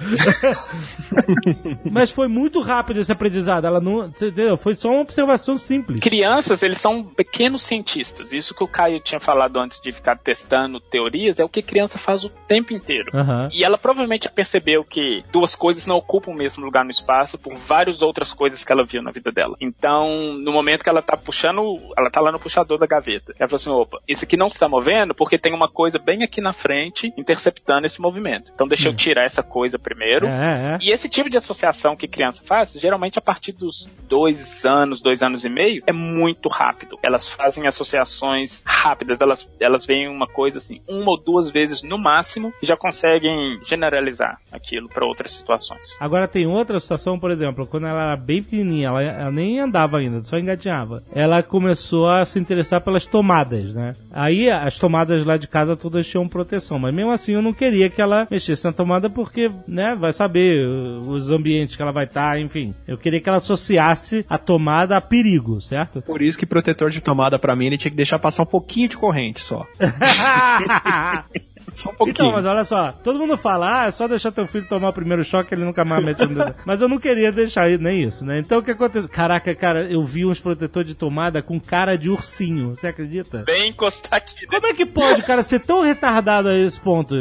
Mas 1.90 2.10
foi 2.10 2.28
muito 2.28 2.60
rápido 2.60 3.00
esse 3.00 3.12
aprendizado. 3.12 3.66
Ela 3.66 3.80
não. 3.80 4.10
você 4.10 4.26
Entendeu? 4.26 4.56
Foi 4.56 4.76
só 4.76 4.90
uma 4.90 5.00
observação 5.00 5.56
simples. 5.56 6.00
Crianças, 6.00 6.62
eles 6.62 6.78
são 6.78 7.04
pequenos 7.04 7.62
cientistas. 7.62 8.32
Isso 8.32 8.54
que 8.54 8.62
o 8.62 8.68
Caio 8.68 9.00
tinha 9.00 9.20
falado 9.20 9.58
antes 9.58 9.80
de 9.80 9.92
ficar 9.92 10.16
testando 10.18 10.80
teorias 10.80 11.38
é 11.38 11.44
o 11.44 11.48
que 11.48 11.62
criança 11.62 11.98
faz 11.98 12.24
o 12.24 12.28
tempo 12.28 12.72
inteiro. 12.76 13.10
Aham. 13.14 13.48
E 13.52 13.64
ela 13.64 13.78
provavelmente 13.78 14.30
percebeu 14.30 14.84
que 14.84 15.24
duas 15.32 15.54
coisas 15.54 15.86
não 15.86 15.96
ocupam 15.96 16.32
o 16.32 16.34
mesmo 16.34 16.64
lugar 16.64 16.84
no 16.84 16.90
espaço 16.90 17.38
por 17.38 17.54
várias 17.54 18.02
outras 18.02 18.32
coisas 18.32 18.64
que 18.64 18.72
ela 18.72 18.84
viu 18.84 19.02
na 19.02 19.10
vida 19.10 19.32
dela. 19.32 19.56
Então, 19.60 20.34
no 20.38 20.52
momento 20.52 20.82
que 20.82 20.88
ela 20.88 21.02
tá 21.02 21.16
puxando, 21.16 21.76
ela 21.96 22.10
tá 22.10 22.20
lá 22.20 22.32
no 22.32 22.38
puxador 22.38 22.78
da 22.78 22.86
gaveta. 22.86 23.34
Ela 23.38 23.48
falou 23.48 23.60
assim: 23.60 23.70
opa, 23.70 24.00
isso 24.06 24.24
aqui 24.24 24.36
não 24.36 24.50
se 24.50 24.58
tá 24.58 24.68
movendo 24.68 25.14
porque 25.14 25.38
tem 25.38 25.54
uma 25.54 25.68
coisa 25.68 25.98
bem 25.98 26.22
aqui 26.22 26.40
na 26.40 26.52
frente 26.52 27.12
interceptando 27.16 27.86
esse 27.86 28.00
movimento. 28.00 28.52
Então, 28.54 28.68
deixa 28.68 28.88
eu 28.88 28.94
tirar 28.94 29.24
essa 29.24 29.42
coisa 29.42 29.78
primeiro. 29.78 30.26
É, 30.26 30.76
é. 30.76 30.78
E 30.80 30.90
esse 30.90 31.08
tipo 31.08 31.30
de 31.30 31.36
associação 31.36 31.96
que 31.96 32.08
criança 32.08 32.42
faz, 32.44 32.72
geralmente 32.72 33.18
a 33.18 33.22
partir 33.22 33.52
dos 33.52 33.88
dois 34.08 34.64
anos, 34.64 35.00
dois 35.00 35.22
anos 35.22 35.44
e 35.44 35.48
meio, 35.48 35.82
é 35.86 35.92
muito 35.92 36.48
rápido. 36.48 36.98
Elas 37.02 37.28
fazem 37.28 37.66
associações 37.66 38.62
rápidas, 38.64 39.20
elas, 39.20 39.50
elas 39.60 39.84
veem 39.86 40.08
uma 40.08 40.26
coisa 40.26 40.58
assim, 40.58 40.80
uma 40.88 41.10
ou 41.10 41.18
duas 41.18 41.50
vezes 41.50 41.82
no 41.82 41.98
máximo, 41.98 42.52
e 42.66 42.68
já 42.68 42.76
conseguem 42.76 43.60
generalizar 43.64 44.38
aquilo 44.52 44.88
para 44.88 45.06
outras 45.06 45.32
situações. 45.32 45.96
Agora 46.00 46.26
tem 46.26 46.46
outra 46.46 46.80
situação, 46.80 47.18
por 47.18 47.30
exemplo, 47.30 47.66
quando 47.66 47.86
ela 47.86 48.02
era 48.02 48.16
bem 48.16 48.42
pequenininha, 48.42 48.88
ela, 48.88 49.02
ela 49.02 49.30
nem 49.30 49.60
andava 49.60 49.98
ainda, 49.98 50.22
só 50.24 50.36
engatinhava. 50.36 51.02
Ela 51.14 51.42
começou 51.42 52.08
a 52.08 52.24
se 52.26 52.38
interessar 52.38 52.80
pelas 52.80 53.06
tomadas, 53.06 53.74
né? 53.74 53.92
Aí 54.12 54.50
as 54.50 54.78
tomadas 54.78 55.24
lá 55.24 55.36
de 55.36 55.46
casa 55.46 55.76
todas 55.76 56.06
tinham 56.06 56.26
proteção, 56.28 56.78
mas 56.78 56.92
mesmo 56.92 57.12
assim 57.12 57.32
eu 57.32 57.42
não 57.42 57.52
queria 57.52 57.88
que 57.88 58.02
ela 58.02 58.26
mexesse 58.30 58.64
na 58.64 58.72
tomada 58.72 59.08
porque, 59.08 59.50
né, 59.68 59.94
vai 59.94 60.12
saber 60.12 60.66
uh, 60.66 60.98
os 61.10 61.30
ambientes 61.30 61.76
que 61.76 61.82
ela 61.82 61.92
vai 61.92 62.04
estar, 62.04 62.40
enfim. 62.40 62.74
Eu 62.86 62.98
queria 62.98 63.20
que 63.20 63.28
ela 63.28 63.38
associasse 63.38 64.26
a 64.28 64.38
tomada 64.38 64.96
a 64.96 65.00
perigo, 65.00 65.60
certo? 65.60 66.02
Por 66.02 66.20
isso 66.20 66.36
que 66.36 66.46
protetor 66.46 66.90
de 66.90 67.00
tomada 67.00 67.38
pra 67.38 67.54
mim 67.54 67.66
ele 67.66 67.78
tinha 67.78 67.90
que 67.90 67.96
deixar 67.96 68.18
passar 68.18 68.42
um 68.42 68.46
pouquinho 68.46 68.88
de 68.88 68.96
corrente 68.96 69.40
só. 69.40 69.66
Só 71.76 71.90
um 71.90 71.94
pouquinho. 71.94 72.14
Então, 72.14 72.32
mas 72.32 72.46
olha 72.46 72.64
só, 72.64 72.90
todo 72.90 73.18
mundo 73.18 73.36
fala, 73.36 73.82
ah, 73.82 73.86
é 73.86 73.90
só 73.90 74.08
deixar 74.08 74.32
teu 74.32 74.46
filho 74.46 74.66
tomar 74.66 74.88
o 74.88 74.92
primeiro 74.92 75.22
choque, 75.22 75.54
ele 75.54 75.64
nunca 75.64 75.84
mais 75.84 76.04
mete 76.04 76.20
no 76.20 76.34
dedo. 76.34 76.54
Mas 76.64 76.80
eu 76.80 76.88
não 76.88 76.98
queria 76.98 77.30
deixar 77.30 77.62
aí, 77.62 77.78
nem 77.78 78.02
isso, 78.02 78.24
né? 78.24 78.38
Então 78.38 78.58
o 78.58 78.62
que 78.62 78.70
aconteceu? 78.70 79.08
Caraca, 79.08 79.54
cara, 79.54 79.84
eu 79.84 80.02
vi 80.02 80.24
uns 80.24 80.40
protetores 80.40 80.88
de 80.88 80.94
tomada 80.94 81.42
com 81.42 81.60
cara 81.60 81.96
de 81.96 82.08
ursinho, 82.08 82.70
você 82.70 82.88
acredita? 82.88 83.44
Bem 83.46 83.68
encostar 83.68 84.16
aqui, 84.16 84.34
né? 84.34 84.48
Como 84.50 84.66
é 84.66 84.74
que 84.74 84.86
pode, 84.86 85.22
cara, 85.22 85.42
ser 85.42 85.60
tão 85.60 85.82
retardado 85.82 86.48
a 86.48 86.54
esse 86.54 86.80
ponto? 86.80 87.20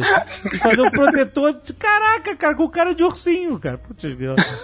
Fazer 0.61 0.81
um 0.81 0.89
protetor 0.89 1.53
de. 1.53 1.73
Caraca, 1.73 2.35
cara, 2.35 2.55
com 2.55 2.67
cara 2.69 2.93
de 2.95 3.03
ursinho, 3.03 3.59
cara. 3.59 3.77
Putz. 3.77 4.05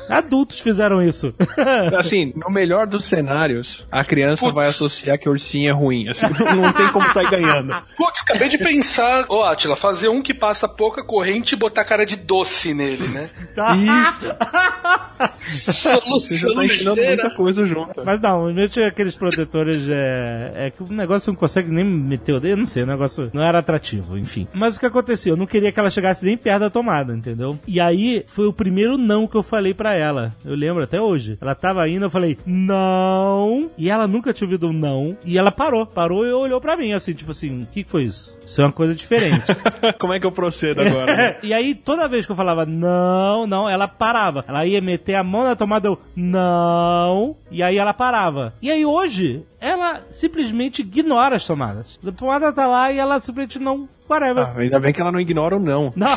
Adultos 0.09 0.59
fizeram 0.59 1.01
isso. 1.01 1.33
Assim, 1.97 2.33
no 2.35 2.49
melhor 2.49 2.87
dos 2.87 3.05
cenários, 3.05 3.87
a 3.91 4.03
criança 4.03 4.41
Putz. 4.43 4.55
vai 4.55 4.67
associar 4.67 5.19
que 5.19 5.29
ursinho 5.29 5.69
é 5.69 5.73
ruim. 5.73 6.07
Assim, 6.07 6.25
não 6.27 6.71
tem 6.73 6.87
como 6.89 7.11
sair 7.13 7.29
ganhando. 7.29 7.75
Putz, 7.97 8.21
acabei 8.21 8.49
de 8.49 8.57
pensar, 8.57 9.25
ô 9.29 9.43
Atila, 9.43 9.75
fazer 9.82 10.07
um 10.09 10.21
que 10.21 10.34
passa 10.34 10.67
pouca 10.67 11.03
corrente 11.03 11.53
e 11.53 11.57
botar 11.57 11.84
cara 11.84 12.05
de 12.05 12.15
doce 12.15 12.73
nele, 12.73 13.07
né? 13.07 13.27
Tá? 13.55 13.75
Você 15.41 15.71
já 15.71 15.99
Solução 15.99 16.55
tá 16.55 16.65
ensinando 16.65 16.95
ligeira. 16.95 17.23
muita 17.23 17.36
coisa 17.36 17.65
junto. 17.65 18.01
Mas 18.05 18.19
não, 18.21 18.51
mete 18.53 18.79
aqueles 18.82 19.15
protetores 19.15 19.88
é, 19.89 20.53
é 20.67 20.71
que 20.71 20.84
o 20.84 20.88
negócio 20.93 21.32
não 21.32 21.38
consegue 21.39 21.69
nem 21.69 21.84
meter 21.84 22.34
o 22.34 22.39
dedo, 22.39 22.51
eu 22.53 22.57
não 22.57 22.65
sei, 22.65 22.84
o 22.84 22.88
negócio 22.88 23.29
não 23.34 23.43
era 23.43 23.59
atrativo, 23.59 24.17
enfim. 24.17 24.47
Mas 24.53 24.75
o 24.75 24.79
que 24.79 24.86
aconteceu? 24.86 25.34
Eu 25.34 25.38
não 25.38 25.47
queria 25.47 25.71
que 25.71 25.79
ela 25.79 25.89
chegasse 25.89 26.25
nem 26.25 26.38
perto 26.38 26.61
da 26.61 26.69
tomada, 26.69 27.13
entendeu? 27.13 27.57
E 27.67 27.79
aí 27.79 28.23
foi 28.27 28.47
o 28.47 28.53
primeiro 28.53 28.97
não 28.97 29.27
que 29.27 29.36
eu 29.36 29.43
falei 29.43 29.73
pra 29.73 29.95
ela. 29.95 30.34
Eu 30.45 30.55
lembro 30.55 30.84
até 30.84 31.01
hoje. 31.01 31.38
Ela 31.41 31.55
tava 31.55 31.88
indo, 31.89 32.05
eu 32.05 32.09
falei, 32.09 32.38
não. 32.45 33.69
E 33.77 33.89
ela 33.89 34.07
nunca 34.07 34.34
tinha 34.34 34.45
ouvido 34.47 34.67
um 34.67 34.73
não. 34.73 35.17
E 35.25 35.38
ela 35.38 35.51
parou, 35.51 35.86
parou 35.86 36.25
e 36.25 36.32
olhou 36.32 36.61
pra 36.61 36.77
mim, 36.77 36.93
assim, 36.93 37.13
tipo 37.13 37.32
assim, 37.32 37.61
o 37.61 37.65
que 37.65 37.84
foi 37.84 38.03
isso? 38.03 38.38
Isso 38.45 38.61
é 38.61 38.65
uma 38.65 38.71
coisa 38.71 38.93
diferente. 38.93 39.45
Como 39.99 40.13
é 40.13 40.19
que 40.19 40.26
eu 40.26 40.32
procedo 40.32 40.82
agora? 40.82 41.15
né? 41.15 41.38
e 41.43 41.53
aí, 41.53 41.76
toda 41.76 42.07
vez 42.07 42.26
que 42.26 42.32
eu 42.32 42.36
falava 42.36 42.65
não, 42.65 43.45
não, 43.47 43.69
ela 43.69 43.88
parava. 43.88 44.43
Ela 44.47 44.65
ia 44.65 44.82
meter 44.82 45.15
a 45.15 45.24
mão 45.24 45.43
na 45.43 45.55
tomada, 45.55 45.88
eu 45.88 45.99
não, 46.15 47.36
e 47.49 47.61
aí 47.61 47.78
ela 47.78 47.93
parava. 47.93 48.53
E 48.61 48.69
aí 48.69 48.86
hoje, 48.86 49.43
ela 49.59 50.01
simplesmente 50.09 50.82
ignora 50.82 51.36
as 51.36 51.45
tomadas. 51.45 51.99
A 52.05 52.11
tomada 52.11 52.51
tá 52.51 52.67
lá 52.67 52.91
e 52.91 52.97
ela 52.97 53.19
simplesmente 53.22 53.59
não. 53.59 53.88
Whatever. 54.12 54.43
Ah, 54.43 54.59
ainda 54.59 54.80
bem 54.80 54.91
que 54.93 55.01
ela 55.01 55.12
não 55.12 55.20
ignora 55.20 55.55
o 55.55 55.59
não. 55.59 55.91
Não, 55.95 56.07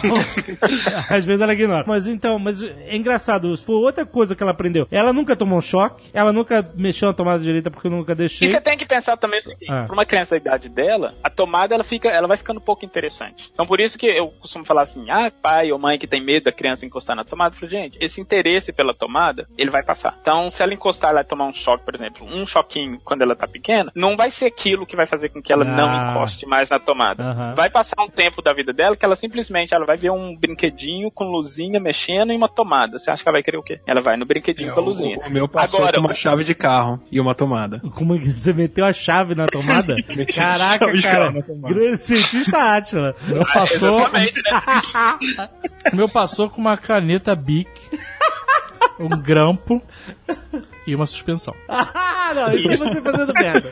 às 1.09 1.25
vezes 1.25 1.41
ela 1.41 1.53
ignora. 1.53 1.85
Mas 1.87 2.07
então, 2.07 2.39
mas 2.39 2.63
é 2.63 2.97
engraçado, 2.97 3.57
foi 3.59 3.77
outra 3.77 4.05
coisa 4.05 4.35
que 4.35 4.43
ela 4.43 4.53
aprendeu. 4.53 4.87
Ela 4.91 5.13
nunca 5.13 5.37
tomou 5.37 5.59
um 5.59 5.63
choque, 5.63 6.11
ela 6.13 6.33
nunca 6.33 6.65
mexeu 6.75 7.09
na 7.09 7.15
tomada 7.15 7.43
direita 7.43 7.71
porque 7.71 7.87
eu 7.87 7.91
nunca 7.91 8.15
deixei. 8.15 8.49
E 8.49 8.51
você 8.51 8.61
tem 8.61 8.77
que 8.77 8.87
pensar 8.87 9.17
também 9.17 9.41
o 9.41 9.43
seguinte, 9.43 9.71
Ah. 9.71 9.85
para 9.85 9.95
uma 9.95 10.05
criança 10.07 10.35
da 10.35 10.37
idade 10.41 10.69
dela, 10.69 11.13
a 11.23 11.31
tomada 11.31 11.75
ela 11.75 11.85
fica, 11.85 12.09
ela 12.09 12.27
vai 12.27 12.37
ficando 12.37 12.59
um 12.59 12.63
pouco 12.65 12.85
interessante. 12.85 13.51
Então 13.53 13.67
por 13.67 13.81
isso 13.81 13.99
que 13.99 14.07
eu 14.07 14.29
costumo 14.29 14.65
falar 14.65 14.83
assim, 14.83 15.11
ah, 15.11 15.31
pai 15.43 15.71
ou 15.73 15.79
mãe 15.79 15.99
que 15.99 16.07
tem 16.07 16.21
medo 16.21 16.45
da 16.45 16.53
criança 16.53 16.85
encostar 16.85 17.15
na 17.17 17.25
tomada, 17.25 17.55
eu 17.55 17.59
falo, 17.61 17.71
gente, 17.71 17.99
esse 18.01 18.21
interesse 18.21 18.73
pela 18.73 18.95
tomada, 18.95 19.47
ele 19.57 19.71
vai 19.71 19.83
passar. 19.83 20.17
Então 20.21 20.51
se 20.51 20.63
ela 20.63 20.75
encostar 20.75 21.13
lá 21.15 21.21
e 21.21 21.25
tomar 21.25 21.47
um 21.47 21.53
choque, 21.53 21.85
por 21.85 21.95
exemplo, 21.95 22.27
um 22.31 22.47
choquinho 22.47 22.99
quando 23.05 23.23
ela 23.23 23.37
tá 23.37 23.47
pequena, 23.47 23.93
não 23.95 24.17
vai 24.17 24.31
ser 24.31 24.47
aquilo 24.47 24.87
que 24.87 24.97
vai 24.97 25.07
fazer 25.07 25.29
com 25.29 25.41
que 25.43 25.53
ela 25.53 25.65
não 25.65 25.89
Ah. 25.91 26.11
encoste 26.11 26.47
mais 26.47 26.71
na 26.71 26.79
tomada. 26.79 27.23
Aham. 27.23 27.55
Vai 27.55 27.71
passar 27.71 27.84
um 28.01 28.09
tempo 28.09 28.43
da 28.43 28.53
vida 28.53 28.73
dela 28.73 28.97
que 28.97 29.05
ela 29.05 29.17
simplesmente 29.17 29.75
ela 29.75 29.85
vai 29.85 29.97
ver 29.97 30.11
um 30.11 30.37
brinquedinho 30.37 31.11
com 31.11 31.25
luzinha 31.25 31.81
mexendo 31.81 32.33
e 32.33 32.37
uma 32.37 32.49
tomada. 32.49 32.99
Você 32.99 33.11
acha 33.11 33.23
que 33.23 33.29
ela 33.29 33.37
vai 33.37 33.43
querer 33.43 33.59
o 33.59 33.63
quê? 33.63 33.81
Ela 33.87 34.01
vai 34.01 34.17
no 34.17 34.25
brinquedinho 34.25 34.73
com 34.73 34.81
a 34.81 34.85
luzinha. 34.85 35.19
O, 35.19 35.29
o 35.29 35.31
meu 35.31 35.49
passou 35.49 35.81
Agora, 35.81 35.97
com 35.97 36.07
uma 36.07 36.15
chave 36.15 36.45
de 36.45 36.55
carro 36.55 37.01
e 37.11 37.21
uma 37.21 37.35
tomada. 37.35 37.81
Como 37.95 38.15
é 38.15 38.19
que 38.19 38.33
você 38.33 38.53
meteu 38.53 38.85
a 38.85 38.93
chave 38.93 39.35
na 39.35 39.47
tomada? 39.47 39.97
Caraca, 40.35 40.87
cara. 41.01 41.33
Grande 41.33 41.99
cientista 41.99 42.59
Átila. 42.59 43.15
Meu 43.27 43.45
passou, 43.47 43.99
Exatamente, 43.99 44.43
né? 44.43 45.49
o 45.93 45.97
meu 45.97 46.09
passou 46.09 46.49
com 46.49 46.61
uma 46.61 46.77
caneta 46.77 47.35
Bic, 47.35 47.69
um 48.99 49.09
grampo 49.09 49.83
e 50.87 50.95
uma 50.95 51.07
suspensão. 51.07 51.55
Ah, 51.69 52.33
não, 52.35 52.53
isso 52.55 52.85
é 52.85 52.89
você 52.89 53.01
fazendo 53.01 53.33
merda. 53.33 53.71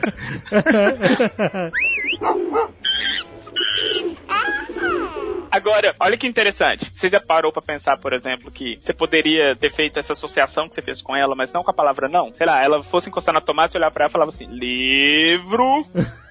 Agora, 5.51 5.95
olha 5.99 6.17
que 6.17 6.25
interessante. 6.25 6.89
Você 6.91 7.09
já 7.09 7.21
parou 7.21 7.51
pra 7.51 7.61
pensar, 7.61 7.97
por 7.97 8.11
exemplo, 8.11 8.49
que 8.49 8.77
você 8.81 8.91
poderia 8.91 9.55
ter 9.55 9.71
feito 9.71 9.99
essa 9.99 10.13
associação 10.13 10.67
que 10.67 10.73
você 10.73 10.81
fez 10.81 11.01
com 11.01 11.15
ela, 11.15 11.35
mas 11.35 11.53
não 11.53 11.63
com 11.63 11.69
a 11.69 11.73
palavra 11.73 12.09
não? 12.09 12.33
Sei 12.33 12.45
lá, 12.45 12.63
ela 12.63 12.81
fosse 12.81 13.09
encostar 13.09 13.33
na 13.33 13.41
tomada, 13.41 13.71
você 13.71 13.77
olhar 13.77 13.91
pra 13.91 14.05
ela 14.05 14.09
e 14.09 14.11
falava 14.11 14.31
assim, 14.31 14.47
livro. 14.47 15.85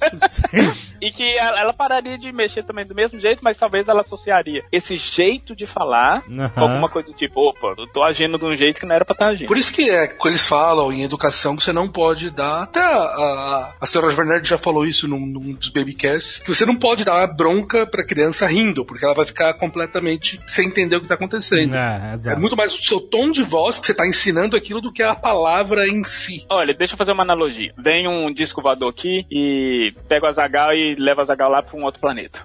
e 1.06 1.10
que 1.12 1.36
ela, 1.36 1.60
ela 1.60 1.72
pararia 1.72 2.16
de 2.18 2.32
mexer 2.32 2.62
também 2.62 2.84
do 2.84 2.94
mesmo 2.94 3.18
jeito, 3.20 3.40
mas 3.42 3.58
talvez 3.58 3.88
ela 3.88 4.00
associaria 4.00 4.62
esse 4.72 4.96
jeito 4.96 5.54
de 5.54 5.66
falar 5.66 6.22
Aham. 6.30 6.48
com 6.50 6.60
alguma 6.60 6.88
coisa 6.88 7.08
do 7.08 7.14
tipo, 7.14 7.40
opa, 7.48 7.74
eu 7.78 7.86
tô 7.86 8.02
agindo 8.02 8.38
de 8.38 8.44
um 8.44 8.56
jeito 8.56 8.80
que 8.80 8.86
não 8.86 8.94
era 8.94 9.04
pra 9.04 9.12
estar 9.12 9.28
agindo. 9.28 9.48
Por 9.48 9.58
isso 9.58 9.72
que 9.72 9.90
é 9.90 10.06
que 10.08 10.28
eles 10.28 10.42
falam 10.42 10.92
em 10.92 11.02
educação 11.04 11.56
que 11.56 11.62
você 11.62 11.72
não 11.72 11.88
pode 11.88 12.30
dar. 12.30 12.62
Até 12.62 12.80
a, 12.80 12.86
a, 13.02 13.72
a 13.80 13.86
senhora 13.86 14.14
Werner 14.14 14.44
já 14.44 14.56
falou 14.58 14.86
isso 14.86 15.06
num, 15.06 15.20
num 15.26 15.52
dos 15.52 15.68
babycasts, 15.68 16.38
que 16.38 16.54
você 16.54 16.64
não 16.64 16.76
pode 16.76 17.04
dar 17.04 17.26
bronca 17.26 17.86
pra 17.86 18.04
criança 18.04 18.46
rindo, 18.46 18.84
porque 18.84 19.04
ela 19.04 19.14
vai 19.14 19.26
ficar 19.26 19.52
completamente 19.54 20.40
sem 20.46 20.66
entender 20.66 20.96
o 20.96 21.00
que 21.00 21.08
tá 21.08 21.14
acontecendo. 21.14 21.74
É, 21.74 22.18
É 22.26 22.36
muito 22.36 22.56
mais 22.56 22.72
o 22.74 22.82
seu 22.82 23.00
tom 23.00 23.30
de 23.30 23.42
voz 23.42 23.78
que 23.78 23.86
você 23.86 23.94
tá 23.94 24.06
ensinando 24.06 24.56
aquilo 24.56 24.80
do 24.80 24.92
que 24.92 25.02
a 25.02 25.14
palavra 25.14 25.86
em 25.86 26.02
si. 26.04 26.44
Olha, 26.50 26.72
deixa 26.74 26.94
eu 26.94 26.98
fazer 26.98 27.12
uma 27.12 27.22
analogia. 27.22 27.72
Vem 27.76 28.08
um 28.08 28.32
disco 28.32 28.62
voador 28.62 28.90
aqui 28.90 29.26
e 29.30 29.92
pega 30.08 30.26
o 30.26 30.28
Azagal 30.28 30.72
e 30.72 30.93
leva 30.96 31.20
o 31.20 31.22
Azagal 31.22 31.50
lá 31.50 31.62
pra 31.62 31.76
um 31.76 31.84
outro 31.84 32.00
planeta. 32.00 32.40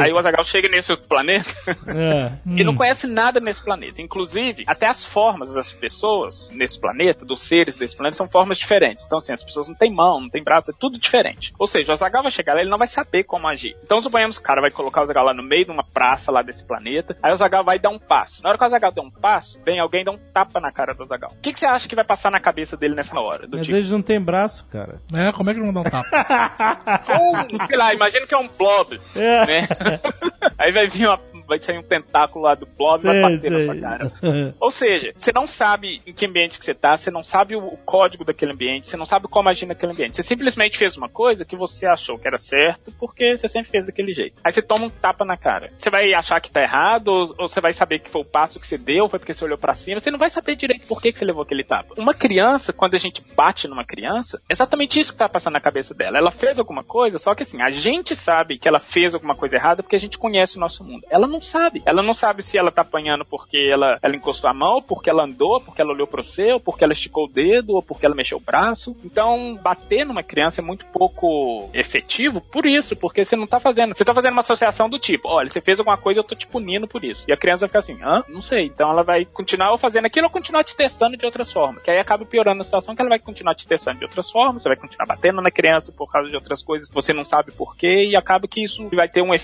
Aí 0.00 0.12
o 0.12 0.18
Azagal 0.18 0.44
chega 0.44 0.68
nesse 0.68 0.90
outro 0.92 1.06
planeta 1.08 1.50
É. 1.86 2.32
e 2.46 2.64
não 2.64 2.74
conhece 2.74 3.06
nada 3.06 3.40
nesse 3.40 3.62
planeta. 3.62 4.00
Inclusive, 4.00 4.64
até 4.66 4.86
as 4.86 5.04
formas 5.04 5.52
das 5.54 5.72
pessoas 5.72 6.50
nesse 6.52 6.78
planeta, 6.78 7.24
dos 7.24 7.40
seres 7.40 7.76
desse 7.76 7.96
planeta, 7.96 8.16
são 8.16 8.28
formas 8.28 8.58
diferentes. 8.58 9.04
Então, 9.04 9.18
assim, 9.18 9.32
as 9.32 9.42
pessoas 9.42 9.68
não 9.68 9.74
têm 9.74 9.92
mão, 9.92 10.20
não 10.20 10.28
têm 10.30 10.42
braço, 10.42 10.70
é 10.70 10.74
tudo 10.78 10.98
diferente. 10.98 11.52
Ou 11.58 11.66
seja, 11.66 11.92
o 11.92 11.94
Azagal 11.94 12.22
vai 12.22 12.30
chegar 12.32 12.54
lá, 12.54 12.60
ele 12.60 12.70
não 12.70 12.78
vai 12.78 12.86
saber 12.88 13.24
como 13.24 13.46
agir. 13.48 13.76
Então, 13.84 14.00
suponhamos 14.00 14.38
que 14.38 14.44
o 14.44 14.46
cara 14.46 14.60
vai 14.60 14.70
colocar 14.70 15.00
o 15.00 15.04
Azagal 15.04 15.24
lá 15.24 15.34
no 15.34 15.42
meio 15.42 15.64
de 15.64 15.70
uma 15.70 15.84
praça 15.84 16.30
lá 16.32 16.42
desse 16.42 16.62
planeta, 16.64 17.16
aí 17.22 17.30
o 17.30 17.34
Azagal 17.34 17.64
vai 17.64 17.78
dar 17.78 17.90
um 17.90 17.98
passo. 17.98 18.42
Na 18.42 18.48
hora 18.50 18.58
que 18.58 18.64
o 18.64 18.66
Azagal 18.66 18.92
der 18.92 19.00
um 19.02 19.10
passo, 19.10 19.60
vem 19.64 19.78
alguém 19.80 20.02
e 20.02 20.04
dá 20.04 20.12
um 20.12 20.18
tapa 20.18 20.60
na 20.60 20.70
cara 20.72 20.94
do 20.94 21.02
Azagal. 21.02 21.30
O 21.32 21.40
que, 21.40 21.52
que 21.52 21.58
você 21.58 21.66
acha 21.66 21.88
que 21.88 21.94
vai 21.96 22.04
passar 22.04 22.30
na 22.30 22.40
cabeça 22.40 22.76
dele 22.76 22.94
nessa 22.94 23.18
hora? 23.18 23.46
Do 23.46 23.56
Mas 23.56 23.66
tipo, 23.66 23.76
eles 23.76 23.90
não 23.90 24.02
têm 24.02 24.20
braço, 24.20 24.66
cara. 24.70 24.98
É, 25.14 25.32
como 25.32 25.50
é 25.50 25.54
que 25.54 25.60
não 25.60 25.72
dá 25.72 25.80
um 25.80 25.84
tapa? 25.84 26.08
ou, 27.20 27.66
sei 27.66 27.76
lá, 27.76 27.92
imagina 27.94 28.26
que 28.26 28.34
é 28.34 28.38
um 28.38 28.48
blob, 28.48 29.00
É. 29.14 29.46
né? 29.46 29.63
Aí 30.58 30.72
vai 30.72 30.86
vir 30.86 31.06
uma, 31.06 31.20
vai 31.46 31.58
sair 31.58 31.78
um 31.78 31.82
tentáculo 31.82 32.44
lá 32.44 32.54
do 32.54 32.66
blob 32.66 33.02
e 33.02 33.06
vai 33.06 33.20
bater 33.20 33.50
na 33.50 33.64
sua 33.64 33.76
cara. 33.76 34.12
Ou 34.60 34.70
seja, 34.70 35.12
você 35.16 35.32
não 35.32 35.46
sabe 35.46 36.00
em 36.06 36.12
que 36.12 36.26
ambiente 36.26 36.58
que 36.58 36.64
você 36.64 36.74
tá, 36.74 36.96
você 36.96 37.10
não 37.10 37.22
sabe 37.22 37.56
o, 37.56 37.74
código 37.84 38.24
daquele 38.24 38.52
ambiente, 38.52 38.88
você 38.88 38.96
não 38.96 39.04
sabe 39.04 39.28
como 39.28 39.48
agir 39.48 39.66
naquele 39.66 39.92
ambiente. 39.92 40.16
Você 40.16 40.22
simplesmente 40.22 40.78
fez 40.78 40.96
uma 40.96 41.08
coisa 41.08 41.44
que 41.44 41.56
você 41.56 41.86
achou 41.86 42.18
que 42.18 42.26
era 42.26 42.38
certo 42.38 42.92
porque 42.98 43.36
você 43.36 43.48
sempre 43.48 43.70
fez 43.70 43.86
daquele 43.86 44.12
jeito. 44.12 44.40
Aí 44.42 44.52
você 44.52 44.62
toma 44.62 44.86
um 44.86 44.90
tapa 44.90 45.24
na 45.24 45.36
cara. 45.36 45.68
Você 45.76 45.90
vai 45.90 46.14
achar 46.14 46.40
que 46.40 46.50
tá 46.50 46.62
errado 46.62 47.08
ou, 47.08 47.34
ou 47.38 47.48
você 47.48 47.60
vai 47.60 47.72
saber 47.72 47.98
que 47.98 48.10
foi 48.10 48.22
o 48.22 48.24
passo 48.24 48.58
que 48.58 48.66
você 48.66 48.78
deu, 48.78 49.08
foi 49.08 49.18
porque 49.18 49.34
você 49.34 49.44
olhou 49.44 49.58
pra 49.58 49.74
cima. 49.74 50.00
Você 50.00 50.10
não 50.10 50.18
vai 50.18 50.30
saber 50.30 50.56
direito 50.56 50.86
por 50.86 51.00
que, 51.00 51.12
que 51.12 51.18
você 51.18 51.24
levou 51.24 51.42
aquele 51.42 51.64
tapa. 51.64 51.94
Uma 51.96 52.14
criança, 52.14 52.72
quando 52.72 52.94
a 52.94 52.98
gente 52.98 53.22
bate 53.36 53.68
numa 53.68 53.84
criança, 53.84 54.40
é 54.48 54.52
exatamente 54.52 54.98
isso 54.98 55.12
que 55.12 55.18
tá 55.18 55.28
passando 55.28 55.54
na 55.54 55.60
cabeça 55.60 55.94
dela. 55.94 56.18
Ela 56.18 56.30
fez 56.30 56.58
alguma 56.58 56.82
coisa, 56.82 57.18
só 57.18 57.34
que 57.34 57.42
assim, 57.42 57.60
a 57.60 57.70
gente 57.70 58.16
sabe 58.16 58.58
que 58.58 58.68
ela 58.68 58.78
fez 58.78 59.14
alguma 59.14 59.34
coisa 59.34 59.53
errada 59.56 59.82
porque 59.82 59.96
a 59.96 60.00
gente 60.00 60.18
conhece 60.18 60.56
o 60.56 60.60
nosso 60.60 60.84
mundo. 60.84 61.02
Ela 61.10 61.26
não 61.26 61.40
sabe. 61.40 61.82
Ela 61.84 62.02
não 62.02 62.14
sabe 62.14 62.42
se 62.42 62.58
ela 62.58 62.70
tá 62.70 62.82
apanhando 62.82 63.24
porque 63.24 63.68
ela, 63.70 63.98
ela 64.02 64.16
encostou 64.16 64.50
a 64.50 64.54
mão, 64.54 64.82
porque 64.82 65.10
ela 65.10 65.24
andou, 65.24 65.60
porque 65.60 65.80
ela 65.80 65.92
olhou 65.92 66.06
pro 66.06 66.24
ou 66.52 66.60
porque 66.60 66.82
ela 66.82 66.92
esticou 66.92 67.26
o 67.26 67.28
dedo, 67.28 67.74
ou 67.74 67.82
porque 67.82 68.06
ela 68.06 68.14
mexeu 68.14 68.38
o 68.38 68.40
braço. 68.40 68.96
Então, 69.04 69.56
bater 69.62 70.04
numa 70.04 70.22
criança 70.22 70.60
é 70.60 70.64
muito 70.64 70.86
pouco 70.86 71.68
efetivo 71.74 72.40
por 72.40 72.66
isso, 72.66 72.96
porque 72.96 73.24
você 73.24 73.36
não 73.36 73.46
tá 73.46 73.60
fazendo. 73.60 73.94
Você 73.94 74.04
tá 74.04 74.14
fazendo 74.14 74.32
uma 74.32 74.40
associação 74.40 74.88
do 74.88 74.98
tipo, 74.98 75.28
olha, 75.28 75.48
você 75.48 75.60
fez 75.60 75.78
alguma 75.78 75.96
coisa, 75.96 76.20
eu 76.20 76.24
tô 76.24 76.34
te 76.34 76.46
punindo 76.46 76.88
por 76.88 77.04
isso. 77.04 77.24
E 77.28 77.32
a 77.32 77.36
criança 77.36 77.60
vai 77.60 77.68
ficar 77.68 77.78
assim, 77.80 78.02
hã? 78.02 78.24
Não 78.28 78.40
sei. 78.40 78.66
Então 78.66 78.90
ela 78.90 79.02
vai 79.02 79.24
continuar 79.24 79.76
fazendo 79.76 80.06
aquilo 80.06 80.26
ou 80.26 80.30
continuar 80.30 80.64
te 80.64 80.74
testando 80.74 81.16
de 81.16 81.26
outras 81.26 81.52
formas. 81.52 81.82
Que 81.82 81.90
aí 81.90 81.98
acaba 81.98 82.24
piorando 82.24 82.60
a 82.60 82.64
situação 82.64 82.94
que 82.94 83.02
ela 83.02 83.10
vai 83.10 83.18
continuar 83.18 83.54
te 83.54 83.66
testando 83.66 83.98
de 83.98 84.04
outras 84.04 84.30
formas, 84.30 84.62
você 84.62 84.68
vai 84.68 84.76
continuar 84.76 85.06
batendo 85.06 85.40
na 85.40 85.50
criança 85.50 85.92
por 85.92 86.10
causa 86.10 86.28
de 86.28 86.34
outras 86.34 86.62
coisas 86.62 86.90
você 86.90 87.12
não 87.12 87.24
sabe 87.24 87.52
por 87.52 87.76
quê, 87.76 88.06
e 88.08 88.16
acaba 88.16 88.48
que 88.48 88.62
isso 88.62 88.88
vai 88.90 89.08
ter 89.08 89.22
um 89.22 89.34
efeito 89.34 89.43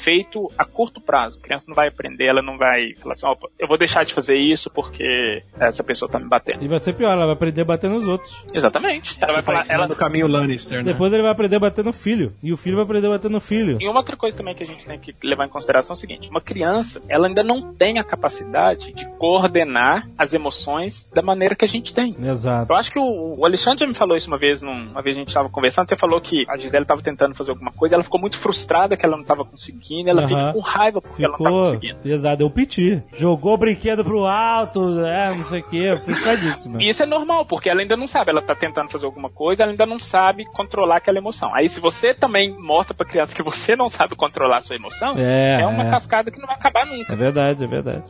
a 0.59 0.65
curto 0.65 1.01
prazo. 1.01 1.39
A 1.39 1.43
criança 1.43 1.67
não 1.69 1.75
vai 1.75 1.89
aprender, 1.89 2.27
ela 2.27 2.43
não 2.43 2.57
vai 2.57 2.95
falar 2.95 3.13
assim, 3.13 3.27
opa, 3.27 3.49
eu 3.59 3.67
vou 3.69 3.77
deixar 3.79 4.05
de 4.05 4.15
fazer 4.15 4.37
isso 4.37 4.71
porque 4.71 5.43
essa 5.59 5.83
pessoa 5.83 6.11
tá 6.11 6.19
me 6.19 6.29
batendo. 6.29 6.65
E 6.65 6.69
vai 6.69 6.79
ser 6.81 6.93
pior, 6.95 7.13
ela 7.13 7.27
vai 7.27 7.35
aprender 7.35 7.63
a 7.63 7.65
bater 7.65 7.91
nos 7.91 8.07
outros. 8.07 8.45
Exatamente. 8.55 9.17
Ela 9.21 9.33
vai 9.35 9.43
falar, 9.43 9.67
ela 9.69 9.87
no 9.89 9.97
caminho 9.97 10.27
Lannister, 10.27 10.79
né? 10.79 10.85
Depois 10.85 11.13
ele 11.13 11.23
vai 11.23 11.33
aprender 11.33 11.57
a 11.57 11.61
bater 11.61 11.85
no 11.85 11.93
filho. 11.93 12.33
E 12.43 12.53
o 12.53 12.57
filho 12.57 12.77
vai 12.77 12.85
aprender 12.85 13.07
a 13.07 13.11
bater 13.11 13.31
no 13.31 13.41
filho. 13.41 13.77
E 13.81 13.89
uma 13.89 13.99
outra 13.99 14.17
coisa 14.17 14.37
também 14.37 14.55
que 14.55 14.63
a 14.63 14.67
gente 14.67 14.85
tem 14.87 14.99
que 14.99 15.15
levar 15.23 15.47
em 15.47 15.49
consideração 15.49 15.95
é 15.95 15.97
o 15.97 16.01
seguinte: 16.01 16.29
uma 16.31 16.41
criança, 16.41 17.01
ela 17.09 17.27
ainda 17.27 17.43
não 17.43 17.73
tem 17.75 17.99
a 17.99 18.05
capacidade 18.05 18.93
de 18.93 19.07
coordenar 19.19 20.09
as 20.19 20.35
emoções 20.35 21.09
da 21.15 21.23
maneira 21.23 21.55
que 21.55 21.65
a 21.65 21.69
gente 21.69 21.93
tem. 21.95 22.15
Exato. 22.23 22.73
Eu 22.73 22.77
acho 22.77 22.91
que 22.93 22.99
o, 22.99 23.39
o 23.39 23.45
Alexandre 23.45 23.81
já 23.81 23.87
me 23.87 23.95
falou 23.95 24.17
isso 24.17 24.29
uma 24.29 24.39
vez, 24.39 24.63
num- 24.63 24.91
uma 24.91 25.03
vez 25.03 25.17
a 25.17 25.19
gente 25.21 25.29
estava 25.29 25.49
conversando, 25.49 25.89
você 25.89 25.97
falou 25.97 26.21
que 26.21 26.45
a 26.49 26.57
Gisele 26.57 26.83
estava 26.85 27.01
tentando 27.03 27.35
fazer 27.35 27.51
alguma 27.51 27.73
coisa, 27.73 27.95
ela 27.97 28.05
ficou 28.05 28.21
muito 28.21 28.37
frustrada 28.39 28.97
que 28.97 29.05
ela 29.05 29.17
não 29.17 29.23
estava 29.23 29.45
conseguindo, 29.45 29.80
ela 30.09 30.20
Aham. 30.20 30.28
fica 30.28 30.53
com 30.53 30.61
raiva 30.61 31.01
porque 31.03 31.24
ela 31.24 31.33
não 31.33 31.39
tá 31.39 31.45
Ficou 31.45 31.64
conseguindo. 31.64 31.99
pesado, 32.01 32.37
deu 32.39 32.51
piti. 32.51 33.03
Jogou 33.12 33.55
o 33.55 33.59
brinquedo 33.59 34.05
pro 34.05 34.24
alto, 34.26 35.01
é, 35.05 35.35
não 35.35 35.45
sei 35.45 35.61
o 35.61 35.70
que, 35.70 35.97
frustradíssima. 35.99 36.83
E 36.83 36.89
isso 36.89 37.03
é 37.03 37.07
normal, 37.07 37.45
porque 37.47 37.68
ela 37.68 37.81
ainda 37.81 37.97
não 37.97 38.07
sabe, 38.07 38.31
ela 38.31 38.43
tá 38.43 38.55
tentando 38.55 38.91
fazer 38.91 39.07
alguma 39.07 39.31
coisa, 39.31 39.62
ela 39.62 39.72
ainda 39.72 39.87
não 39.87 39.99
sabe 39.99 40.45
controlar 40.45 40.97
aquela 40.97 41.18
emoção. 41.18 41.55
Aí 41.55 41.68
se 41.68 41.81
você 41.81 42.14
também 42.14 42.55
mostra 42.59 42.95
pra 42.95 43.07
criança 43.07 43.35
que 43.35 43.43
você 43.43 43.76
não 43.76 43.89
sabe 43.89 44.14
controlar 44.16 44.59
a 44.59 44.61
sua 44.61 44.76
emoção, 44.76 45.14
É, 45.18 45.61
é 45.61 45.66
uma 45.66 45.85
é. 45.85 45.91
cascada 45.91 46.31
que 46.31 46.39
não 46.39 46.47
vai 46.47 46.57
acabar 46.57 46.87
nunca. 46.87 47.12
É 47.12 47.16
verdade, 47.16 47.64
é 47.64 47.66
verdade. 47.66 48.05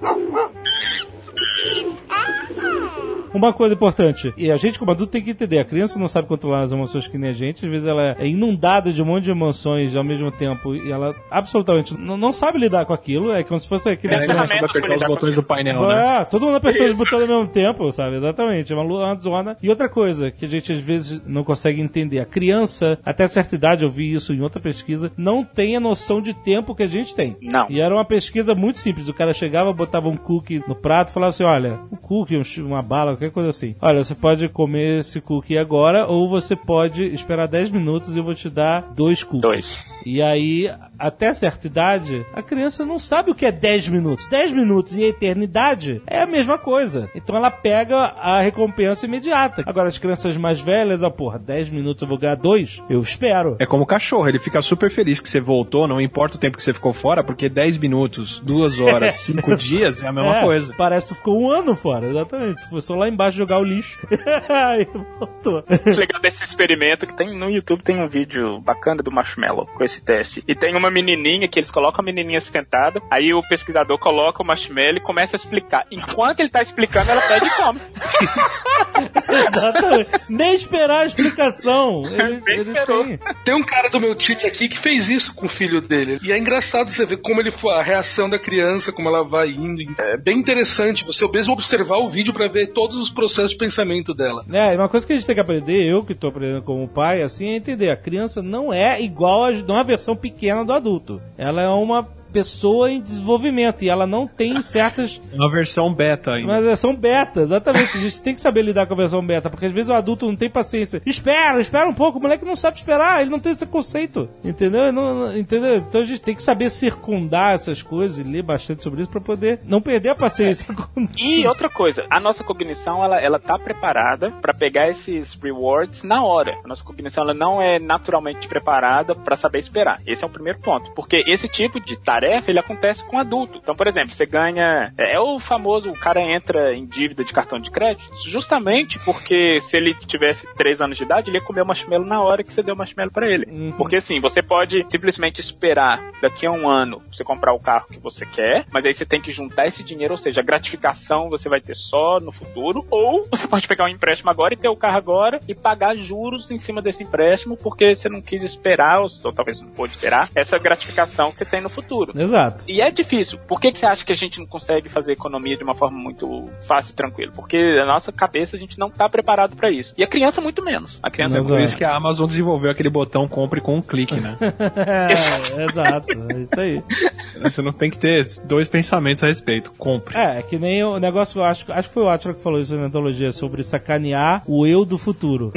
Uma 3.34 3.52
coisa 3.52 3.74
importante, 3.74 4.32
e 4.36 4.50
a 4.50 4.56
gente 4.56 4.78
como 4.78 4.90
adulto 4.90 5.12
tem 5.12 5.22
que 5.22 5.30
entender, 5.30 5.58
a 5.58 5.64
criança 5.64 5.98
não 5.98 6.08
sabe 6.08 6.28
controlar 6.28 6.62
as 6.62 6.72
emoções 6.72 7.06
que 7.06 7.18
nem 7.18 7.30
a 7.30 7.32
gente, 7.32 7.64
às 7.64 7.70
vezes 7.70 7.86
ela 7.86 8.16
é 8.18 8.26
inundada 8.26 8.92
de 8.92 9.02
um 9.02 9.06
monte 9.06 9.24
de 9.24 9.30
emoções 9.30 9.94
ao 9.94 10.04
mesmo 10.04 10.30
tempo 10.30 10.74
e 10.74 10.90
ela 10.90 11.14
absolutamente 11.30 11.96
não, 11.98 12.16
não 12.16 12.32
sabe 12.32 12.58
lidar 12.58 12.84
com 12.86 12.92
aquilo, 12.92 13.32
é 13.32 13.42
como 13.42 13.60
se 13.60 13.68
fosse 13.68 13.88
aquele... 13.88 14.14
É, 14.14 14.26
pra 14.26 14.42
apertar 14.42 14.96
os 14.96 15.02
botões 15.06 15.34
do 15.34 15.42
painel, 15.42 15.86
né? 15.86 16.20
É, 16.20 16.24
todo 16.24 16.46
mundo 16.46 16.56
apertou 16.56 16.86
os 16.86 16.96
botões 16.96 17.22
ao 17.22 17.28
mesmo 17.38 17.48
tempo, 17.48 17.90
sabe? 17.92 18.16
Exatamente. 18.16 18.72
É 18.72 18.76
uma 18.76 18.86
uma 18.86 19.14
zona. 19.18 19.56
E 19.62 19.68
outra 19.68 19.88
coisa 19.88 20.30
que 20.30 20.44
a 20.44 20.48
gente 20.48 20.72
às 20.72 20.80
vezes 20.80 21.22
não 21.26 21.42
consegue 21.44 21.80
entender: 21.80 22.18
a 22.20 22.24
criança, 22.24 22.98
até 23.04 23.26
certa 23.28 23.54
idade, 23.54 23.84
eu 23.84 23.90
vi 23.90 24.12
isso 24.12 24.32
em 24.32 24.40
outra 24.40 24.60
pesquisa, 24.60 25.10
não 25.16 25.44
tem 25.44 25.76
a 25.76 25.80
noção 25.80 26.20
de 26.22 26.32
tempo 26.32 26.74
que 26.74 26.82
a 26.82 26.86
gente 26.88 27.14
tem. 27.14 27.36
Não. 27.42 27.66
E 27.68 27.80
era 27.80 27.94
uma 27.94 28.04
pesquisa 28.04 28.54
muito 28.54 28.78
simples. 28.78 29.08
O 29.08 29.14
cara 29.14 29.34
chegava, 29.34 29.72
botava 29.72 30.08
um 30.08 30.16
cookie 30.16 30.62
no 30.66 30.74
prato 30.74 31.08
e 31.10 31.12
falava 31.12 31.30
assim: 31.30 31.44
olha, 31.44 31.80
um 31.92 31.96
cookie, 31.96 32.36
um 32.36 32.44
chi- 32.44 32.62
uma 32.62 32.82
bala, 32.82 33.15
qualquer 33.16 33.30
coisa 33.32 33.50
assim. 33.50 33.74
Olha, 33.80 34.02
você 34.04 34.14
pode 34.14 34.48
comer 34.48 35.00
esse 35.00 35.20
cookie 35.20 35.58
agora, 35.58 36.06
ou 36.06 36.28
você 36.28 36.54
pode 36.54 37.04
esperar 37.12 37.46
10 37.48 37.70
minutos 37.72 38.14
e 38.14 38.18
eu 38.18 38.24
vou 38.24 38.34
te 38.34 38.48
dar 38.48 38.92
dois 38.94 39.22
cookies. 39.22 39.40
Dois. 39.40 39.84
E 40.04 40.22
aí, 40.22 40.70
até 40.98 41.32
certa 41.32 41.66
idade, 41.66 42.24
a 42.32 42.42
criança 42.42 42.84
não 42.86 42.98
sabe 42.98 43.30
o 43.30 43.34
que 43.34 43.44
é 43.46 43.50
10 43.52 43.88
minutos. 43.88 44.26
10 44.26 44.52
minutos 44.52 44.96
e 44.96 45.02
a 45.04 45.08
eternidade 45.08 46.00
é 46.06 46.20
a 46.20 46.26
mesma 46.26 46.58
coisa. 46.58 47.10
Então 47.14 47.36
ela 47.36 47.50
pega 47.50 47.96
a 47.96 48.40
recompensa 48.40 49.06
imediata. 49.06 49.62
Agora, 49.66 49.88
as 49.88 49.98
crianças 49.98 50.36
mais 50.36 50.60
velhas, 50.60 51.02
ah, 51.02 51.10
porra, 51.10 51.38
10 51.38 51.70
minutos 51.70 52.02
eu 52.02 52.08
vou 52.08 52.18
ganhar 52.18 52.36
dois? 52.36 52.82
Eu 52.88 53.00
espero. 53.00 53.56
É 53.58 53.66
como 53.66 53.82
o 53.82 53.86
cachorro, 53.86 54.28
ele 54.28 54.38
fica 54.38 54.62
super 54.62 54.90
feliz 54.90 55.18
que 55.18 55.28
você 55.28 55.40
voltou, 55.40 55.88
não 55.88 56.00
importa 56.00 56.36
o 56.36 56.40
tempo 56.40 56.56
que 56.56 56.62
você 56.62 56.72
ficou 56.72 56.92
fora, 56.92 57.24
porque 57.24 57.48
10 57.48 57.78
minutos, 57.78 58.40
2 58.44 58.78
horas, 58.80 59.14
5 59.26 59.56
dias 59.56 60.02
é 60.02 60.06
a 60.06 60.12
mesma 60.12 60.38
É, 60.38 60.42
coisa. 60.42 60.72
Parece 60.76 61.08
que 61.08 61.14
tu 61.14 61.18
ficou 61.18 61.40
um 61.40 61.50
ano 61.50 61.74
fora, 61.74 62.06
exatamente. 62.06 62.68
Foi 62.70 62.80
só 62.80 62.94
lá 62.94 63.05
embaixo 63.08 63.38
jogar 63.38 63.58
o 63.58 63.64
lixo. 63.64 63.98
aí 64.48 64.86
voltou. 65.18 65.64
legal 65.96 66.20
desse 66.20 66.44
experimento 66.44 67.06
que 67.06 67.14
tem 67.14 67.36
no 67.36 67.50
YouTube 67.50 67.82
tem 67.82 67.98
um 67.98 68.08
vídeo 68.08 68.60
bacana 68.60 69.02
do 69.02 69.12
marshmallow 69.12 69.66
com 69.66 69.84
esse 69.84 70.02
teste. 70.02 70.42
E 70.46 70.54
tem 70.54 70.74
uma 70.74 70.90
menininha 70.90 71.48
que 71.48 71.58
eles 71.58 71.70
colocam 71.70 72.02
a 72.02 72.04
menininha 72.04 72.40
sentada, 72.40 73.02
aí 73.10 73.32
o 73.32 73.42
pesquisador 73.42 73.98
coloca 73.98 74.42
o 74.42 74.46
marshmallow 74.46 74.96
e 74.96 75.00
começa 75.00 75.36
a 75.36 75.38
explicar. 75.38 75.86
Enquanto 75.90 76.40
ele 76.40 76.48
tá 76.48 76.62
explicando, 76.62 77.10
ela 77.10 77.20
pede 77.22 77.46
e 77.46 77.50
come. 77.50 77.80
exatamente. 79.48 80.10
Nem 80.28 80.54
esperar 80.54 81.02
a 81.02 81.06
explicação. 81.06 82.02
Eles, 82.16 82.42
Nem 82.44 82.54
eles 82.54 82.68
esperou. 82.68 83.04
têm. 83.04 83.18
Tem 83.44 83.54
um 83.54 83.64
cara 83.64 83.88
do 83.88 84.00
meu 84.00 84.14
time 84.14 84.42
aqui 84.42 84.68
que 84.68 84.78
fez 84.78 85.08
isso 85.08 85.34
com 85.34 85.46
o 85.46 85.48
filho 85.48 85.80
dele. 85.80 86.18
E 86.22 86.32
é 86.32 86.38
engraçado 86.38 86.90
você 86.90 87.04
ver 87.04 87.18
como 87.18 87.40
ele 87.40 87.50
foi, 87.50 87.74
a 87.74 87.82
reação 87.82 88.28
da 88.28 88.38
criança, 88.38 88.92
como 88.92 89.08
ela 89.08 89.22
vai 89.22 89.48
indo. 89.48 89.76
É 89.98 90.16
bem 90.16 90.38
interessante 90.38 91.04
você 91.04 91.26
mesmo 91.28 91.52
observar 91.52 91.98
o 91.98 92.08
vídeo 92.08 92.32
pra 92.32 92.48
ver 92.48 92.68
todos 92.68 92.95
os 92.96 93.10
processos 93.10 93.52
de 93.52 93.58
pensamento 93.58 94.14
dela. 94.14 94.44
É, 94.50 94.76
uma 94.76 94.88
coisa 94.88 95.06
que 95.06 95.12
a 95.12 95.16
gente 95.16 95.26
tem 95.26 95.34
que 95.34 95.40
aprender, 95.40 95.84
eu 95.84 96.04
que 96.04 96.14
tô 96.14 96.28
aprendendo 96.28 96.62
como 96.62 96.88
pai, 96.88 97.22
assim, 97.22 97.50
é 97.50 97.56
entender. 97.56 97.90
A 97.90 97.96
criança 97.96 98.42
não 98.42 98.72
é 98.72 99.00
igual 99.00 99.44
a, 99.44 99.52
não 99.52 99.76
é 99.76 99.80
a 99.80 99.84
versão 99.84 100.16
pequena 100.16 100.64
do 100.64 100.72
adulto. 100.72 101.20
Ela 101.36 101.62
é 101.62 101.68
uma 101.68 102.08
pessoa 102.32 102.90
em 102.90 103.00
desenvolvimento 103.00 103.82
e 103.82 103.88
ela 103.88 104.06
não 104.06 104.26
tem 104.26 104.60
certas. 104.62 105.20
Uma 105.32 105.50
versão 105.50 105.92
beta 105.92 106.32
ainda. 106.32 106.46
Mas 106.52 106.64
é, 106.64 106.76
são 106.76 106.94
beta, 106.94 107.40
exatamente. 107.42 107.96
A 107.96 108.00
gente 108.00 108.22
tem 108.22 108.34
que 108.34 108.40
saber 108.40 108.62
lidar 108.62 108.86
com 108.86 108.94
a 108.94 108.96
versão 108.96 109.24
beta, 109.24 109.48
porque 109.50 109.66
às 109.66 109.72
vezes 109.72 109.90
o 109.90 109.94
adulto 109.94 110.26
não 110.26 110.36
tem 110.36 110.50
paciência. 110.50 111.00
Espera, 111.06 111.60
espera 111.60 111.88
um 111.88 111.94
pouco, 111.94 112.18
o 112.18 112.22
moleque 112.22 112.44
não 112.44 112.56
sabe 112.56 112.76
esperar, 112.76 113.20
ele 113.20 113.30
não 113.30 113.38
tem 113.40 113.52
esse 113.52 113.66
conceito. 113.66 114.28
Entendeu? 114.44 114.92
Não- 114.92 115.36
entendeu? 115.36 115.76
Então 115.76 116.00
a 116.00 116.04
gente 116.04 116.20
tem 116.22 116.34
que 116.34 116.42
saber 116.42 116.70
circundar 116.70 117.54
essas 117.54 117.82
coisas 117.82 118.18
e 118.18 118.22
ler 118.22 118.42
bastante 118.42 118.82
sobre 118.82 119.02
isso 119.02 119.10
pra 119.10 119.20
poder 119.20 119.60
não 119.64 119.80
perder 119.80 120.10
a 120.10 120.14
paciência. 120.14 120.66
com- 120.74 121.06
E 121.16 121.46
outra 121.46 121.68
coisa, 121.68 122.06
a 122.10 122.18
nossa 122.20 122.42
cognição 122.44 123.02
ela, 123.04 123.18
ela 123.20 123.38
tá 123.38 123.58
preparada 123.58 124.30
para 124.42 124.52
pegar 124.54 124.88
esses 124.88 125.34
rewards 125.34 126.02
na 126.02 126.22
hora. 126.24 126.56
A 126.64 126.68
nossa 126.68 126.84
cognição 126.84 127.24
ela 127.24 127.34
não 127.34 127.60
é 127.62 127.78
naturalmente 127.78 128.48
preparada 128.48 129.14
para 129.14 129.36
saber 129.36 129.58
esperar. 129.58 130.00
Esse 130.06 130.24
é 130.24 130.26
o 130.26 130.30
primeiro 130.30 130.58
ponto, 130.60 130.90
porque 130.92 131.22
esse 131.26 131.48
tipo 131.48 131.78
de 131.80 131.96
tarefa 131.98 132.25
ele 132.48 132.58
acontece 132.58 133.04
com 133.04 133.18
adulto. 133.18 133.58
Então, 133.62 133.74
por 133.74 133.86
exemplo, 133.86 134.10
você 134.10 134.26
ganha 134.26 134.92
é, 134.96 135.16
é 135.16 135.20
o 135.20 135.38
famoso 135.38 135.90
o 135.90 135.98
cara 135.98 136.20
entra 136.20 136.74
em 136.74 136.86
dívida 136.86 137.24
de 137.24 137.32
cartão 137.32 137.58
de 137.58 137.70
crédito, 137.70 138.10
justamente 138.26 138.98
porque 139.00 139.60
se 139.60 139.76
ele 139.76 139.94
tivesse 139.94 140.52
3 140.54 140.80
anos 140.80 140.96
de 140.96 141.04
idade, 141.04 141.30
ele 141.30 141.38
ia 141.38 141.44
comer 141.44 141.62
o 141.62 141.66
marshmallow 141.66 142.06
na 142.06 142.20
hora 142.20 142.42
que 142.42 142.52
você 142.52 142.62
deu 142.62 142.74
o 142.74 142.78
marshmallow 142.78 143.12
para 143.12 143.30
ele. 143.30 143.46
Uhum. 143.46 143.72
Porque 143.72 143.96
assim, 143.96 144.20
você 144.20 144.42
pode 144.42 144.84
simplesmente 144.88 145.40
esperar 145.40 146.00
daqui 146.20 146.46
a 146.46 146.50
um 146.50 146.68
ano 146.68 147.02
você 147.10 147.24
comprar 147.24 147.52
o 147.52 147.60
carro 147.60 147.86
que 147.88 147.98
você 147.98 148.24
quer, 148.26 148.66
mas 148.70 148.84
aí 148.84 148.92
você 148.92 149.04
tem 149.04 149.20
que 149.20 149.30
juntar 149.30 149.66
esse 149.66 149.82
dinheiro, 149.82 150.14
ou 150.14 150.18
seja, 150.18 150.40
a 150.40 150.44
gratificação 150.44 151.28
você 151.28 151.48
vai 151.48 151.60
ter 151.60 151.74
só 151.74 152.18
no 152.20 152.32
futuro, 152.32 152.86
ou 152.90 153.26
você 153.30 153.46
pode 153.46 153.66
pegar 153.68 153.84
um 153.84 153.88
empréstimo 153.88 154.30
agora 154.30 154.54
e 154.54 154.56
ter 154.56 154.68
o 154.68 154.76
carro 154.76 154.98
agora 154.98 155.40
e 155.46 155.54
pagar 155.54 155.96
juros 155.96 156.50
em 156.50 156.58
cima 156.58 156.82
desse 156.82 157.02
empréstimo 157.02 157.56
porque 157.56 157.94
você 157.94 158.08
não 158.08 158.20
quis 158.20 158.42
esperar, 158.42 159.00
ou, 159.00 159.06
ou 159.24 159.32
talvez 159.32 159.60
não 159.60 159.70
pôde 159.70 159.92
esperar, 159.92 160.30
essa 160.34 160.58
gratificação 160.58 161.32
que 161.32 161.38
você 161.38 161.44
tem 161.44 161.60
no 161.60 161.68
futuro. 161.68 162.05
Exato. 162.14 162.64
E 162.68 162.80
é 162.80 162.90
difícil. 162.90 163.38
Por 163.46 163.60
que, 163.60 163.72
que 163.72 163.78
você 163.78 163.86
acha 163.86 164.04
que 164.04 164.12
a 164.12 164.16
gente 164.16 164.38
não 164.38 164.46
consegue 164.46 164.88
fazer 164.88 165.12
economia 165.12 165.56
de 165.56 165.64
uma 165.64 165.74
forma 165.74 165.98
muito 165.98 166.48
fácil 166.66 166.92
e 166.92 166.94
tranquila? 166.94 167.32
Porque 167.34 167.56
a 167.56 167.86
nossa 167.86 168.12
cabeça 168.12 168.56
a 168.56 168.58
gente 168.58 168.78
não 168.78 168.90
tá 168.90 169.08
preparado 169.08 169.56
para 169.56 169.70
isso. 169.70 169.94
E 169.96 170.04
a 170.04 170.06
criança 170.06 170.40
muito 170.40 170.62
menos. 170.62 170.98
A 171.02 171.10
criança 171.10 171.38
Exato. 171.38 171.54
Por 171.54 171.62
isso 171.62 171.76
que 171.76 171.84
a 171.84 171.94
Amazon 171.94 172.26
desenvolveu 172.26 172.70
aquele 172.70 172.90
botão 172.90 173.28
compre 173.28 173.60
com 173.60 173.76
um 173.76 173.82
clique, 173.82 174.16
né? 174.20 174.36
É, 174.76 175.64
exato. 175.64 176.06
É 176.28 176.38
isso 176.38 176.60
aí. 176.60 176.82
Você 177.50 177.62
não 177.62 177.72
tem 177.72 177.90
que 177.90 177.98
ter 177.98 178.26
dois 178.44 178.68
pensamentos 178.68 179.22
a 179.22 179.26
respeito. 179.26 179.72
Compre. 179.78 180.16
É, 180.16 180.38
é 180.38 180.42
que 180.42 180.58
nem 180.58 180.82
o 180.84 180.98
negócio, 180.98 181.38
eu 181.38 181.44
acho, 181.44 181.70
acho 181.72 181.88
que 181.88 181.94
foi 181.94 182.02
o 182.02 182.08
Atila 182.08 182.34
que 182.34 182.42
falou 182.42 182.60
isso 182.60 182.76
na 182.76 182.86
antologia, 182.86 183.32
sobre 183.32 183.62
sacanear 183.62 184.42
o 184.46 184.66
eu 184.66 184.84
do 184.84 184.98
futuro. 184.98 185.52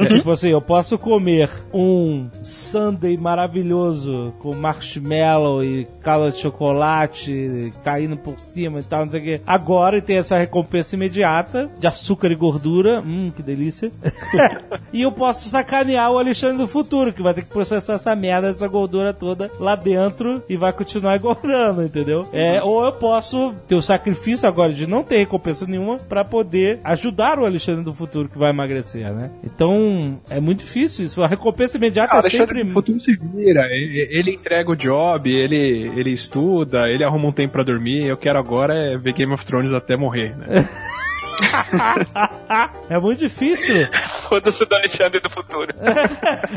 É 0.00 0.06
tipo 0.06 0.30
assim, 0.30 0.48
eu 0.48 0.62
posso 0.62 0.98
comer 0.98 1.50
um 1.72 2.28
sundae 2.42 3.16
maravilhoso 3.16 4.32
com 4.38 4.54
marshmallow 4.54 5.62
e 5.62 5.86
calda 6.02 6.30
de 6.30 6.38
chocolate 6.38 7.72
caindo 7.84 8.16
por 8.16 8.38
cima 8.38 8.80
e 8.80 8.82
tal, 8.82 9.04
não 9.04 9.12
sei 9.12 9.20
o 9.20 9.24
quê. 9.24 9.40
Agora 9.46 9.98
e 9.98 10.02
tem 10.02 10.16
essa 10.16 10.38
recompensa 10.38 10.94
imediata 10.94 11.70
de 11.78 11.86
açúcar 11.86 12.30
e 12.30 12.34
gordura. 12.34 13.00
Hum, 13.00 13.30
que 13.34 13.42
delícia. 13.42 13.92
e 14.92 15.02
eu 15.02 15.12
posso 15.12 15.48
sacanear 15.48 16.10
o 16.10 16.18
Alexandre 16.18 16.58
do 16.58 16.68
futuro, 16.68 17.12
que 17.12 17.22
vai 17.22 17.34
ter 17.34 17.42
que 17.42 17.50
processar 17.50 17.94
essa 17.94 18.16
merda, 18.16 18.48
essa 18.48 18.66
gordura 18.66 19.12
toda 19.12 19.50
lá 19.58 19.76
dentro 19.76 20.42
e 20.48 20.56
vai 20.56 20.72
continuar 20.72 21.16
engordando, 21.18 21.82
entendeu? 21.82 22.26
É, 22.32 22.62
ou 22.62 22.84
eu 22.84 22.92
posso 22.92 23.54
ter 23.68 23.74
o 23.74 23.82
sacrifício 23.82 24.48
agora 24.48 24.72
de 24.72 24.86
não 24.86 25.02
ter 25.02 25.18
recompensa 25.18 25.66
nenhuma 25.66 25.98
pra 25.98 26.24
poder 26.24 26.80
ajudar 26.84 27.38
o 27.38 27.44
Alexandre 27.44 27.84
do 27.84 27.92
futuro 27.92 28.28
que 28.28 28.38
vai 28.38 28.50
emagrecer, 28.50 29.12
né? 29.12 29.30
Então, 29.44 29.89
é 30.28 30.40
muito 30.40 30.60
difícil 30.60 31.06
isso. 31.06 31.22
A 31.22 31.26
recompensa 31.26 31.76
imediata 31.76 32.16
é 32.18 32.22
sempre... 32.22 32.64
no 32.64 32.72
futuro 32.72 33.00
se 33.00 33.16
vira, 33.16 33.66
ele, 33.70 34.08
ele 34.10 34.30
entrega 34.32 34.70
o 34.70 34.76
job, 34.76 35.30
ele, 35.30 35.90
ele 35.96 36.10
estuda, 36.10 36.88
ele 36.88 37.04
arruma 37.04 37.28
um 37.28 37.32
tempo 37.32 37.52
pra 37.52 37.62
dormir. 37.62 38.06
Eu 38.06 38.16
quero 38.16 38.38
agora 38.38 38.74
é 38.74 38.98
ver 38.98 39.12
Game 39.12 39.32
of 39.32 39.44
Thrones 39.44 39.72
até 39.72 39.96
morrer, 39.96 40.36
né? 40.36 40.68
é 42.90 42.98
muito 42.98 43.20
difícil. 43.20 43.88
Foda-se 44.30 44.64
do 44.64 44.74
Alexandre 44.76 45.20
do 45.20 45.28
futuro. 45.28 45.74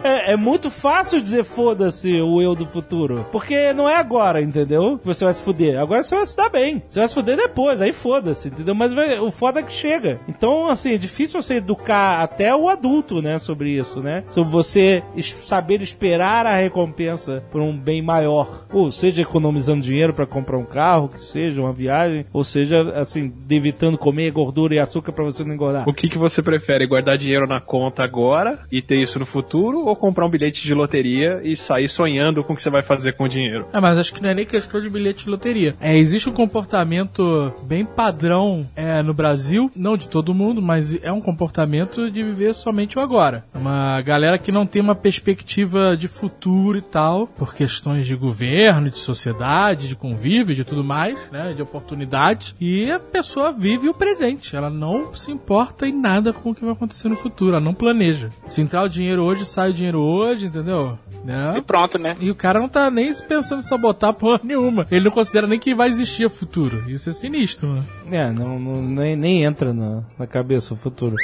É, 0.03 0.33
é 0.33 0.37
muito 0.37 0.69
fácil 0.69 1.19
dizer 1.19 1.43
foda-se 1.43 2.21
o 2.21 2.39
eu 2.41 2.53
do 2.55 2.65
futuro. 2.67 3.25
Porque 3.31 3.73
não 3.73 3.89
é 3.89 3.95
agora, 3.95 4.41
entendeu? 4.41 4.99
Que 4.99 5.05
você 5.07 5.25
vai 5.25 5.33
se 5.33 5.41
fuder. 5.41 5.79
Agora 5.79 6.03
você 6.03 6.15
vai 6.15 6.25
se 6.25 6.37
dar 6.37 6.49
bem. 6.49 6.83
Você 6.87 6.99
vai 6.99 7.07
se 7.07 7.13
fuder 7.15 7.35
depois, 7.35 7.81
aí 7.81 7.91
foda-se, 7.91 8.49
entendeu? 8.49 8.75
Mas 8.75 8.93
vai- 8.93 9.19
o 9.19 9.31
foda 9.31 9.59
é 9.59 9.63
que 9.63 9.73
chega. 9.73 10.19
Então, 10.27 10.67
assim, 10.67 10.93
é 10.93 10.97
difícil 10.99 11.41
você 11.41 11.55
educar 11.55 12.21
até 12.21 12.55
o 12.55 12.69
adulto, 12.69 13.21
né, 13.23 13.39
sobre 13.39 13.71
isso, 13.71 14.01
né? 14.01 14.23
Sobre 14.29 14.51
você 14.51 15.03
es- 15.15 15.31
saber 15.33 15.81
esperar 15.81 16.45
a 16.45 16.55
recompensa 16.55 17.43
por 17.51 17.59
um 17.59 17.75
bem 17.75 18.01
maior. 18.03 18.67
Ou 18.71 18.91
seja, 18.91 19.23
economizando 19.23 19.81
dinheiro 19.81 20.13
pra 20.13 20.27
comprar 20.27 20.57
um 20.59 20.65
carro, 20.65 21.09
que 21.09 21.19
seja 21.23 21.59
uma 21.59 21.73
viagem, 21.73 22.25
ou 22.31 22.43
seja, 22.43 22.91
assim, 22.95 23.33
evitando 23.49 23.97
comer 23.97 24.29
gordura 24.31 24.75
e 24.75 24.79
açúcar 24.79 25.11
pra 25.11 25.23
você 25.25 25.43
não 25.43 25.55
engordar. 25.55 25.89
O 25.89 25.93
que, 25.93 26.07
que 26.07 26.17
você 26.19 26.41
prefere? 26.43 26.85
Guardar 26.85 27.17
dinheiro 27.17 27.47
na 27.47 27.62
conta 27.65 28.03
agora 28.03 28.59
e 28.71 28.81
ter 28.81 28.97
isso 28.97 29.19
no 29.19 29.25
futuro? 29.25 29.85
Ou 29.85 29.95
comprar 29.95 30.25
um 30.25 30.29
bilhete 30.29 30.63
de 30.63 30.73
loteria 30.73 31.41
e 31.43 31.55
sair 31.55 31.87
sonhando 31.87 32.43
com 32.43 32.53
o 32.53 32.55
que 32.55 32.61
você 32.61 32.69
vai 32.69 32.83
fazer 32.83 33.13
com 33.13 33.23
o 33.23 33.29
dinheiro? 33.29 33.67
É, 33.73 33.79
mas 33.79 33.97
acho 33.97 34.13
que 34.13 34.21
não 34.21 34.29
é 34.29 34.33
nem 34.33 34.45
questão 34.45 34.79
de 34.79 34.89
bilhete 34.89 35.25
de 35.25 35.29
loteria. 35.29 35.75
É, 35.79 35.97
existe 35.97 36.29
um 36.29 36.33
comportamento 36.33 37.51
bem 37.63 37.85
padrão 37.85 38.67
é, 38.75 39.01
no 39.01 39.13
Brasil, 39.13 39.71
não 39.75 39.97
de 39.97 40.07
todo 40.07 40.33
mundo, 40.33 40.61
mas 40.61 41.01
é 41.03 41.11
um 41.11 41.21
comportamento 41.21 42.09
de 42.11 42.23
viver 42.23 42.53
somente 42.53 42.97
o 42.97 43.01
agora. 43.01 43.45
Uma 43.53 44.01
galera 44.01 44.37
que 44.37 44.51
não 44.51 44.65
tem 44.65 44.81
uma 44.81 44.95
perspectiva 44.95 45.95
de 45.97 46.07
futuro 46.07 46.77
e 46.77 46.81
tal, 46.81 47.27
por 47.27 47.53
questões 47.53 48.05
de 48.05 48.15
governo, 48.15 48.89
de 48.89 48.99
sociedade, 48.99 49.87
de 49.87 49.95
convívio, 49.95 50.55
de 50.55 50.63
tudo 50.63 50.83
mais, 50.83 51.29
né, 51.31 51.53
de 51.53 51.61
oportunidade. 51.61 52.55
E 52.59 52.91
a 52.91 52.99
pessoa 52.99 53.51
vive 53.51 53.89
o 53.89 53.93
presente. 53.93 54.55
Ela 54.55 54.69
não 54.69 55.15
se 55.15 55.31
importa 55.31 55.87
em 55.87 55.93
nada 55.93 56.33
com 56.33 56.51
o 56.51 56.55
que 56.55 56.63
vai 56.63 56.73
acontecer 56.73 57.09
no 57.09 57.15
futuro. 57.15 57.52
Ela 57.53 57.63
não 57.63 57.73
planeja. 57.73 58.29
Se 58.47 58.61
entrar 58.61 58.83
o 58.83 58.89
dinheiro 58.89 59.23
hoje, 59.23 59.45
sai 59.45 59.69
o 59.69 59.73
dinheiro 59.73 59.99
hoje, 59.99 60.47
entendeu? 60.47 60.97
Né? 61.23 61.51
E 61.55 61.61
pronto, 61.61 61.97
né? 61.97 62.15
E 62.19 62.29
o 62.29 62.35
cara 62.35 62.59
não 62.59 62.67
tá 62.67 62.89
nem 62.91 63.13
pensando 63.13 63.59
em 63.59 63.63
sabotar 63.63 64.11
porra 64.15 64.41
nenhuma. 64.43 64.85
Ele 64.91 65.05
não 65.05 65.11
considera 65.11 65.47
nem 65.47 65.59
que 65.59 65.73
vai 65.73 65.87
existir 65.89 66.29
futuro. 66.29 66.83
Isso 66.89 67.09
é 67.09 67.13
sinistro, 67.13 67.73
né? 67.73 67.83
É, 68.11 68.31
não, 68.31 68.59
não- 68.59 68.81
nem, 68.81 69.15
nem 69.15 69.43
entra 69.43 69.73
na, 69.73 70.03
na 70.19 70.27
cabeça 70.27 70.73
o 70.73 70.77
futuro. 70.77 71.15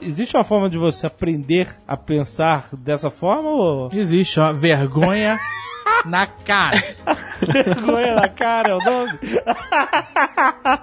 Existe 0.00 0.36
uma 0.36 0.44
forma 0.44 0.68
de 0.68 0.76
você 0.78 1.06
aprender 1.06 1.68
a 1.86 1.96
pensar 1.96 2.68
dessa 2.76 3.08
forma 3.10 3.48
ou 3.48 3.88
Existe, 3.94 4.40
ó, 4.40 4.52
vergonha 4.52 5.38
na 6.04 6.26
cara. 6.26 6.76
vergonha 7.40 8.14
na 8.14 8.28
cara 8.28 8.70
é 8.70 8.74
o 8.74 8.78
nome? 8.78 9.18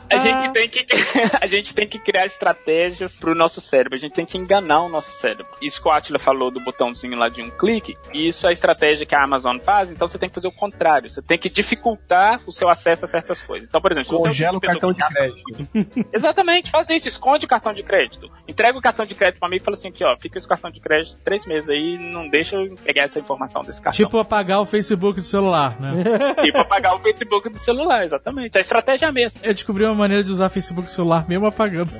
A 0.10 0.18
gente 0.18 0.52
tem 0.52 0.70
que 0.70 0.86
a 1.42 1.48
gente 1.48 1.74
tem 1.74 1.88
que 1.88 2.00
criar 2.00 2.26
estratégias 2.26 3.20
pro 3.20 3.36
nosso 3.36 3.62
cérebro. 3.62 3.96
A 3.96 4.00
gente 4.00 4.14
tem 4.14 4.26
que 4.26 4.38
enganar 4.38 4.84
o 4.84 4.90
nosso 4.90 5.12
cérebro. 5.12 5.48
Isso 5.62 5.82
que 5.82 5.88
o 5.88 5.92
Atila 5.92 6.20
falou 6.20 6.52
do 6.52 6.60
botãozinho 6.60 7.18
lá 7.18 7.30
de 7.30 7.42
um 7.42 7.50
clique, 7.50 7.98
isso 8.14 8.46
é 8.46 8.50
a 8.50 8.54
estratégia 8.54 9.06
que 9.06 9.16
a 9.16 9.24
Amazon 9.24 9.58
faz, 9.60 9.92
então 9.92 10.08
você 10.08 10.18
tem 10.18 10.30
que 10.30 10.36
fazer 10.36 10.48
o 10.48 10.52
contrário. 10.52 11.10
Você 11.10 11.22
tem 11.22 11.38
que 11.38 11.50
dificultar 11.50 12.42
o 12.46 12.52
seu 12.52 12.70
acesso 12.70 13.06
a 13.06 13.08
certas 13.08 13.42
coisas. 13.42 13.68
Então, 13.68 13.82
por 13.82 13.92
exemplo, 13.92 14.08
se 14.08 14.14
você 14.14 14.28
é 14.28 14.30
Congela 14.30 14.60
tipo 14.60 14.66
o 14.66 14.74
pessoa 14.74 14.94
cartão 14.96 15.10
de 15.10 15.16
crédito. 15.16 16.08
Exatamente, 16.14 16.72
faz 16.72 16.90
isso, 16.90 17.08
esconde 17.08 17.46
o 17.46 17.48
cartão 17.48 17.74
de 17.74 17.84
crédito. 17.84 18.30
Entrega 18.48 18.78
o 18.78 18.82
cartão 18.82 19.06
de 19.06 19.16
crédito 19.16 19.40
pro 19.40 19.48
amigo 19.48 19.62
e 19.62 19.66
fala 19.66 19.76
assim 19.76 19.90
aqui, 19.90 20.04
ó, 20.04 20.16
fica 20.20 20.38
esse 20.38 20.48
cartão 20.48 20.72
de 20.72 20.80
crédito 20.80 21.20
três 21.24 21.46
meses 21.46 21.70
aí, 21.70 21.98
não 21.98 22.28
deixa 22.28 22.56
eu 22.56 22.76
pegar 22.76 23.04
essa 23.04 23.20
informação 23.20 23.62
desse 23.62 23.82
cartão. 23.82 24.06
tipo 24.06 24.18
apagar 24.18 24.62
o 24.62 24.66
Facebook 24.66 25.09
do 25.18 25.24
celular, 25.24 25.76
né? 25.80 26.04
Tipo, 26.44 26.60
apagar 26.60 26.96
o 26.96 27.00
Facebook 27.00 27.50
do 27.50 27.58
celular, 27.58 28.04
exatamente. 28.04 28.58
A 28.58 28.62
estratégia 28.62 29.06
é 29.06 29.10
a 29.10 29.12
mesma. 29.12 29.40
Eu 29.44 29.54
descobri 29.54 29.84
uma 29.84 29.96
maneira 29.96 30.24
de 30.24 30.32
usar 30.32 30.50
Facebook 30.50 30.86
do 30.86 30.92
celular 30.92 31.26
mesmo 31.28 31.46
apagando. 31.46 31.92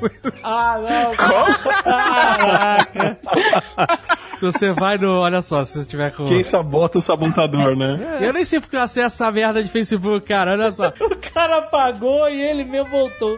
Ah, 0.44 0.78
não. 0.80 1.16
Caraca. 1.84 3.20
se 4.40 4.46
você 4.46 4.72
vai 4.72 4.98
no. 4.98 5.20
Olha 5.20 5.42
só, 5.42 5.64
se 5.66 5.80
você 5.84 5.90
tiver 5.90 6.12
com. 6.12 6.26
Quem 6.26 6.44
sabota 6.44 7.00
o 7.00 7.02
sabotador, 7.02 7.76
né? 7.76 8.20
Eu 8.22 8.32
nem 8.34 8.46
sei 8.46 8.60
porque 8.60 8.76
eu 8.76 8.82
acesso 8.82 9.22
essa 9.24 9.32
merda 9.32 9.62
de 9.64 9.70
Facebook, 9.70 10.26
cara. 10.28 10.52
Olha 10.52 10.72
só. 10.72 10.94
O 11.20 11.32
cara 11.32 11.58
apagou 11.58 12.30
e 12.30 12.42
ele 12.42 12.64
mesmo 12.64 12.90
voltou. 12.90 13.38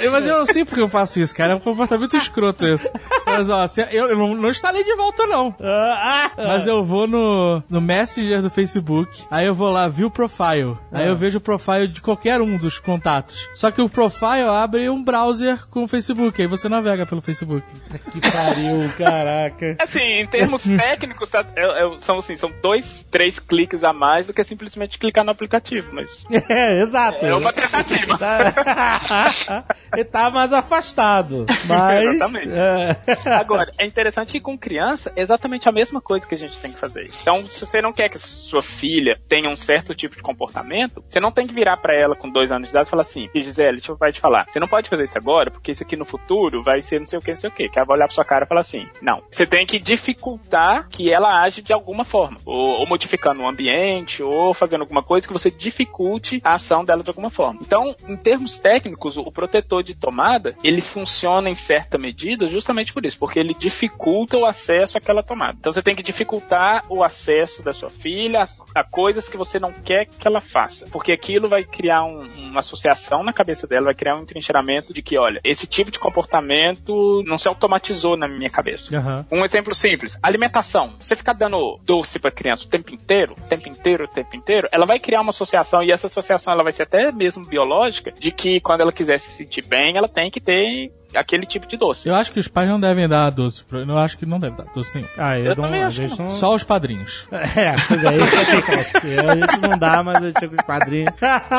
Eu- 0.00 0.12
mas 0.12 0.26
eu 0.26 0.38
não 0.38 0.46
sei 0.46 0.64
porque 0.64 0.80
eu 0.80 0.88
faço 0.88 1.20
isso, 1.20 1.34
cara. 1.34 1.52
É 1.52 1.56
um 1.56 1.60
comportamento 1.60 2.16
escroto 2.16 2.66
isso. 2.66 2.88
Mas 3.26 3.48
ó, 3.50 3.66
eu, 3.90 4.08
eu 4.10 4.16
não, 4.18 4.34
não 4.34 4.48
instalei 4.48 4.84
de 4.84 4.94
volta, 4.96 5.26
não. 5.26 5.54
Ah, 5.60 6.30
ah, 6.36 6.44
Mas 6.46 6.66
eu 6.66 6.82
vou 6.84 7.06
no, 7.06 7.62
no 7.68 7.80
Messenger 7.80 8.40
do 8.42 8.50
Facebook, 8.50 9.22
aí 9.30 9.46
eu 9.46 9.54
vou 9.54 9.70
lá, 9.70 9.88
view 9.88 10.10
profile. 10.10 10.76
Aí 10.92 11.06
eu 11.06 11.16
vejo 11.16 11.38
o 11.38 11.40
profile 11.40 11.88
de 11.88 12.00
qualquer 12.00 12.40
um 12.40 12.56
dos 12.56 12.78
contatos. 12.78 13.48
Só 13.54 13.70
que 13.70 13.82
o 13.82 13.88
profile 13.88 14.42
abre 14.48 14.88
um 14.88 15.02
browser 15.02 15.66
com 15.68 15.84
o 15.84 15.88
Facebook, 15.88 16.40
aí 16.40 16.48
você 16.48 16.68
navega 16.68 17.04
pelo 17.06 17.20
Facebook. 17.20 17.66
Que 18.12 18.20
pariu, 18.30 18.88
caraca. 18.96 19.76
Assim, 19.78 20.00
assim, 20.04 20.20
em 20.20 20.26
termos 20.26 20.62
técnicos, 20.78 21.28
tá, 21.28 21.44
é- 21.56 21.64
é- 21.96 22.00
são 22.00 22.18
assim, 22.18 22.36
são 22.36 22.52
dois, 22.62 23.04
três 23.10 23.38
cliques 23.38 23.82
a 23.84 23.92
mais 23.92 24.26
do 24.26 24.32
que 24.32 24.42
simplesmente 24.44 24.98
clicar 24.98 25.24
no 25.24 25.30
aplicativo, 25.30 25.90
mas 25.92 26.24
É, 26.48 26.82
exato. 26.82 27.24
é 27.24 27.34
uma 27.34 27.52
tentativa. 27.52 28.18
Tá... 28.18 29.64
Ele 29.94 30.04
tá 30.04 30.30
mais 30.30 30.52
afastado. 30.52 31.46
Mas. 31.66 32.04
Exatamente. 32.04 32.48
é. 32.52 32.96
Agora, 33.34 33.72
é 33.78 33.86
interessante 33.86 34.32
que 34.32 34.40
com 34.40 34.58
criança 34.58 35.12
é 35.14 35.22
exatamente 35.22 35.68
a 35.68 35.72
mesma 35.72 36.00
coisa 36.00 36.26
que 36.26 36.34
a 36.34 36.38
gente 36.38 36.58
tem 36.58 36.72
que 36.72 36.78
fazer. 36.78 37.10
Então, 37.22 37.46
se 37.46 37.64
você 37.64 37.80
não 37.80 37.92
quer 37.92 38.08
que 38.08 38.18
sua 38.18 38.62
filha 38.62 39.18
tenha 39.28 39.48
um 39.48 39.56
certo 39.56 39.94
tipo 39.94 40.16
de 40.16 40.22
comportamento, 40.22 41.02
você 41.06 41.20
não 41.20 41.30
tem 41.30 41.46
que 41.46 41.54
virar 41.54 41.76
pra 41.76 41.96
ela 41.96 42.16
com 42.16 42.28
dois 42.28 42.50
anos 42.50 42.68
de 42.68 42.72
idade 42.72 42.88
e 42.88 42.90
falar 42.90 43.02
assim, 43.02 43.28
Gisele, 43.34 43.76
deixa 43.78 43.92
eu 43.92 43.96
vai 43.96 44.12
te 44.12 44.20
falar, 44.20 44.46
você 44.48 44.58
não 44.58 44.66
pode 44.68 44.88
fazer 44.88 45.04
isso 45.04 45.16
agora, 45.18 45.50
porque 45.50 45.70
isso 45.72 45.82
aqui 45.82 45.96
no 45.96 46.04
futuro 46.04 46.62
vai 46.62 46.82
ser 46.82 46.98
não 47.00 47.06
sei 47.06 47.18
o 47.18 47.22
que, 47.22 47.30
não 47.30 47.36
sei 47.36 47.48
o 47.50 47.52
que. 47.52 47.68
Que 47.68 47.78
ela 47.78 47.86
vai 47.86 47.96
olhar 47.96 48.06
pra 48.06 48.14
sua 48.14 48.24
cara 48.24 48.44
e 48.44 48.48
falar 48.48 48.60
assim, 48.62 48.88
não. 49.00 49.22
Você 49.30 49.46
tem 49.46 49.64
que 49.64 49.78
dificultar 49.94 50.88
que 50.88 51.10
ela 51.10 51.42
age 51.42 51.62
de 51.62 51.72
alguma 51.72 52.04
forma. 52.04 52.38
Ou, 52.44 52.80
ou 52.80 52.86
modificando 52.86 53.42
o 53.42 53.48
ambiente, 53.48 54.22
ou 54.22 54.52
fazendo 54.52 54.82
alguma 54.82 55.02
coisa 55.02 55.26
que 55.26 55.32
você 55.32 55.50
dificulte 55.50 56.40
a 56.44 56.54
ação 56.54 56.84
dela 56.84 57.02
de 57.02 57.10
alguma 57.10 57.30
forma. 57.30 57.60
Então, 57.62 57.94
em 58.08 58.16
termos 58.16 58.58
técnicos, 58.58 59.16
o, 59.16 59.30
protetor 59.34 59.82
de 59.82 59.94
tomada, 59.94 60.54
ele 60.62 60.80
funciona 60.80 61.50
em 61.50 61.54
certa 61.54 61.98
medida 61.98 62.46
justamente 62.46 62.92
por 62.92 63.04
isso, 63.04 63.18
porque 63.18 63.38
ele 63.38 63.52
dificulta 63.54 64.36
o 64.36 64.46
acesso 64.46 64.96
àquela 64.96 65.22
tomada. 65.22 65.56
Então 65.58 65.72
você 65.72 65.82
tem 65.82 65.96
que 65.96 66.02
dificultar 66.02 66.84
o 66.88 67.02
acesso 67.02 67.62
da 67.62 67.72
sua 67.72 67.90
filha 67.90 68.42
a, 68.42 68.80
a 68.80 68.84
coisas 68.84 69.28
que 69.28 69.36
você 69.36 69.58
não 69.58 69.72
quer 69.72 70.06
que 70.06 70.26
ela 70.26 70.40
faça, 70.40 70.86
porque 70.92 71.12
aquilo 71.12 71.48
vai 71.48 71.64
criar 71.64 72.04
um- 72.04 72.24
uma 72.50 72.60
associação 72.60 73.22
na 73.24 73.32
cabeça 73.32 73.66
dela, 73.66 73.86
vai 73.86 73.94
criar 73.94 74.16
um 74.16 74.22
entrincheiramento 74.22 74.94
de 74.94 75.02
que, 75.02 75.18
olha, 75.18 75.40
esse 75.42 75.66
tipo 75.66 75.90
de 75.90 75.98
comportamento 75.98 77.22
não 77.26 77.38
se 77.38 77.48
automatizou 77.48 78.16
na 78.16 78.28
minha 78.28 78.50
cabeça. 78.50 78.96
Aham. 78.96 79.26
Um 79.30 79.44
exemplo 79.44 79.74
simples, 79.84 80.18
alimentação. 80.22 80.94
Você 80.98 81.14
ficar 81.14 81.34
dando 81.34 81.78
doce 81.84 82.18
pra 82.18 82.30
criança 82.30 82.64
o 82.64 82.68
tempo 82.68 82.94
inteiro, 82.94 83.34
o 83.38 83.48
tempo 83.48 83.68
inteiro, 83.68 84.04
o 84.04 84.08
tempo 84.08 84.34
inteiro, 84.34 84.66
ela 84.72 84.86
vai 84.86 84.98
criar 84.98 85.20
uma 85.20 85.28
associação 85.28 85.82
e 85.82 85.92
essa 85.92 86.06
associação 86.06 86.54
ela 86.54 86.62
vai 86.62 86.72
ser 86.72 86.84
até 86.84 87.12
mesmo 87.12 87.44
biológica 87.44 88.10
de 88.18 88.30
que 88.30 88.60
quando 88.60 88.80
ela 88.80 88.90
quiser 88.90 89.18
se 89.18 89.30
sentir 89.30 89.62
bem, 89.62 89.94
ela 89.96 90.08
tem 90.08 90.30
que 90.30 90.40
ter 90.40 90.90
aquele 91.14 91.44
tipo 91.44 91.66
de 91.66 91.76
doce. 91.76 92.08
Eu 92.08 92.14
acho 92.14 92.32
que 92.32 92.40
os 92.40 92.48
pais 92.48 92.66
não 92.66 92.80
devem 92.80 93.06
dar 93.06 93.30
doce. 93.30 93.62
Pro... 93.62 93.78
Eu 93.78 93.98
acho 93.98 94.16
que 94.16 94.24
não 94.24 94.40
deve 94.40 94.56
dar 94.56 94.64
doce 94.74 94.94
nenhum. 94.94 95.08
Ah, 95.18 95.38
eu, 95.38 95.44
Eu 95.44 95.56
não, 95.56 95.64
também 95.64 95.84
acho 95.84 96.06
que 96.06 96.18
não. 96.18 96.28
Só 96.28 96.54
os 96.54 96.64
padrinhos. 96.64 97.26
É, 97.54 97.76
pois 97.86 98.04
é, 98.04 98.16
isso 98.16 98.50
que 98.50 98.56
acontece. 98.56 98.96
A 99.20 99.36
gente 99.36 99.60
não 99.60 99.78
dá, 99.78 100.02
mas 100.02 100.24
eu 100.24 100.32
tinha 100.32 100.48
com 100.48 100.56
o 100.56 100.64
quadrinho. 100.64 101.12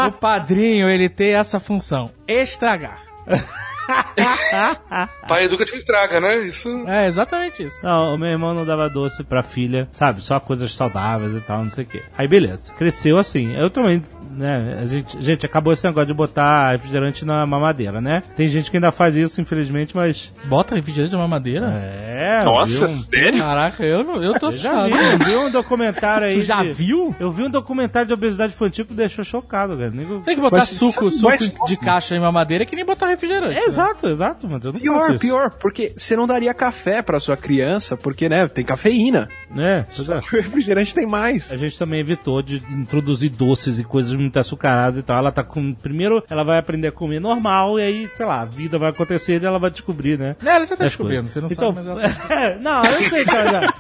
O 0.08 0.12
padrinho, 0.12 0.90
ele 0.90 1.08
tem 1.08 1.36
essa 1.36 1.60
função. 1.60 2.10
Estragar. 2.28 3.02
Pai 5.28 5.46
educativo 5.46 5.78
estraga, 5.78 6.20
né? 6.20 6.40
Isso. 6.40 6.70
É 6.88 7.08
exatamente 7.08 7.64
isso. 7.64 7.80
Não, 7.84 8.14
o 8.16 8.18
meu 8.18 8.30
irmão 8.30 8.54
não 8.54 8.66
dava 8.66 8.90
doce 8.90 9.24
pra 9.24 9.44
filha, 9.44 9.88
sabe? 9.92 10.22
Só 10.22 10.40
coisas 10.40 10.74
saudáveis 10.76 11.32
e 11.34 11.42
tal, 11.42 11.64
não 11.64 11.72
sei 11.72 11.84
o 11.84 11.88
quê. 11.88 12.02
Aí 12.18 12.28
beleza, 12.28 12.74
cresceu 12.74 13.18
assim. 13.18 13.56
Eu 13.56 13.70
também, 13.70 14.02
né? 14.32 14.78
A 14.82 14.86
gente, 14.86 15.22
gente, 15.22 15.46
acabou 15.46 15.74
esse 15.74 15.86
negócio 15.86 16.08
de 16.08 16.14
botar 16.14 16.72
refrigerante 16.72 17.26
na 17.26 17.46
mamadeira, 17.46 18.02
né? 18.02 18.22
Tem 18.36 18.48
gente 18.50 18.70
que 18.70 18.78
ainda 18.78 18.92
faz 18.92 19.16
isso, 19.16 19.40
infelizmente, 19.42 19.96
mas. 19.96 20.32
Bota 20.46 20.76
refrigerante 20.76 21.16
de 21.16 21.22
mamadeira? 21.22 21.68
É. 21.68 22.44
Nossa, 22.44 22.88
viu? 22.88 22.98
sério? 22.98 23.40
Caraca, 23.40 23.84
eu, 23.84 24.04
não, 24.04 24.22
eu 24.24 24.34
tô 24.40 24.52
chocado. 24.52 24.90
eu 24.90 25.18
vi 25.20 25.36
um 25.36 25.52
documentário 25.52 26.28
aí. 26.28 26.36
Tu 26.36 26.42
já 26.42 26.62
de- 26.64 26.74
viu? 26.74 27.16
Eu 27.20 27.32
vi 27.32 27.44
um 27.44 27.50
documentário 27.50 28.08
de 28.08 28.14
obesidade 28.14 28.54
infantil 28.54 28.86
que 28.86 28.92
me 28.92 28.98
deixou 28.98 29.24
chocado, 29.24 29.78
cara. 29.78 29.92
Tem 29.92 30.36
que 30.36 30.42
botar 30.42 30.58
Mas 30.58 30.70
suco, 30.70 31.10
suco 31.12 31.68
de 31.68 31.78
caixa 31.78 32.16
em 32.16 32.20
mamadeira 32.20 32.66
que 32.66 32.76
nem 32.76 32.86
botar 32.86 33.08
refrigerante. 33.08 33.58
É, 33.58 33.66
né? 33.66 33.70
Exato, 33.76 34.08
exato, 34.08 34.48
mas 34.50 34.66
eu 34.66 34.74
não 34.74 34.80
faço 34.80 34.84
Pior, 34.84 35.12
isso. 35.12 35.20
pior, 35.20 35.50
porque 35.52 35.94
você 35.96 36.16
não 36.16 36.28
daria 36.28 36.54
café 36.54 37.02
pra 37.02 37.20
sua 37.20 37.38
criança, 37.38 37.96
porque, 37.98 38.28
né, 38.30 38.48
tem 38.48 38.64
cafeína. 38.64 39.30
É, 39.56 39.86
é. 39.86 40.18
O 40.20 40.42
refrigerante 40.42 40.94
tem 40.94 41.06
mais. 41.06 41.52
A 41.52 41.58
gente 41.58 41.78
também 41.78 42.00
evitou 42.00 42.42
de 42.42 42.58
introduzir 42.72 43.30
doces 43.30 43.80
e 43.80 43.84
coisas 43.84 44.14
muito 44.14 44.38
açucaradas 44.38 44.98
e 44.98 45.04
tal. 45.04 45.18
Ela 45.18 45.32
tá 45.32 45.44
com. 45.44 45.74
Primeiro, 45.74 46.24
ela 46.30 46.44
vai 46.44 46.58
aprender 46.58 46.88
a 46.88 46.92
comer 46.92 47.20
normal 47.20 47.80
e 47.80 47.84
aí, 47.84 48.08
sei 48.12 48.26
lá, 48.26 48.42
a 48.42 48.46
vida 48.46 48.78
vai 48.78 48.90
acontecer 48.90 49.42
e 49.42 49.46
ela 49.46 49.60
vai 49.60 49.72
descobrir, 49.72 50.18
né? 50.18 50.36
É, 50.46 50.50
ela 50.50 50.66
já 50.66 50.76
tá 50.76 50.84
descobrindo, 50.86 51.24
coisas. 51.24 51.34
você 51.34 51.42
não 51.42 51.48
então, 51.52 51.76
sabe, 51.76 51.88
mas 52.02 52.30
ela... 52.32 52.56
não, 52.62 52.86
eu 52.86 53.02
sei 53.10 53.24
que 53.24 53.36
ela 53.36 53.52
já. 53.52 53.74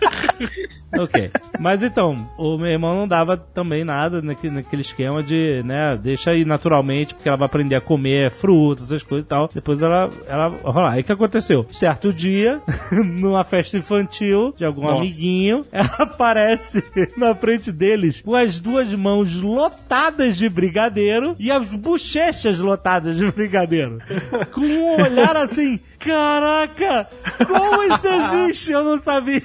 ok. 1.04 1.32
Mas 1.60 1.84
então, 1.84 2.16
o 2.38 2.58
meu 2.58 2.68
irmão 2.68 2.96
não 2.96 3.08
dava 3.08 3.38
também 3.38 3.84
nada 3.84 4.22
naquele, 4.22 4.56
naquele 4.56 4.82
esquema 4.82 5.24
de, 5.24 5.64
né, 5.64 5.98
deixa 6.02 6.32
aí 6.32 6.46
naturalmente, 6.46 7.14
porque 7.14 7.28
ela 7.28 7.38
vai 7.38 7.46
aprender 7.46 7.76
a 7.76 7.82
comer 7.82 8.32
frutas, 8.32 8.86
essas 8.86 9.04
coisas 9.04 9.26
e 9.26 9.28
tal. 9.28 9.50
Depois 9.54 9.82
ela, 9.86 10.10
ela 10.28 10.48
rolar. 10.48 10.94
Aí 10.94 11.02
o 11.02 11.04
que 11.04 11.12
aconteceu? 11.12 11.66
Certo 11.70 12.14
dia, 12.14 12.62
numa 12.92 13.44
festa 13.44 13.78
infantil 13.78 14.54
de 14.58 14.66
algum 14.66 14.84
Nossa. 14.84 14.98
amiguinho, 14.98 15.66
ela 15.72 15.96
aparece 16.00 16.84
na 17.18 17.34
frente 17.36 17.72
deles 17.72 18.22
com 18.22 18.36
as 18.36 18.60
duas 18.60 18.92
mãos 18.94 19.36
lotadas 19.36 20.38
de 20.38 20.50
brigadeiro 20.50 21.36
e 21.40 21.52
as 21.52 21.70
bochechas 21.70 22.60
lotadas 22.60 23.18
de 23.18 23.32
brigadeiro. 23.32 24.00
Com 24.52 24.62
um 24.62 25.02
olhar 25.02 25.36
assim, 25.36 25.80
caraca, 26.00 27.08
como 27.48 27.84
isso 27.84 28.08
existe? 28.08 28.72
Eu 28.72 28.84
não 28.84 28.98
sabia. 28.98 29.44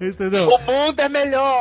Entendeu? 0.00 0.48
O 0.48 0.58
mundo 0.60 0.98
é 0.98 1.08
melhor! 1.08 1.58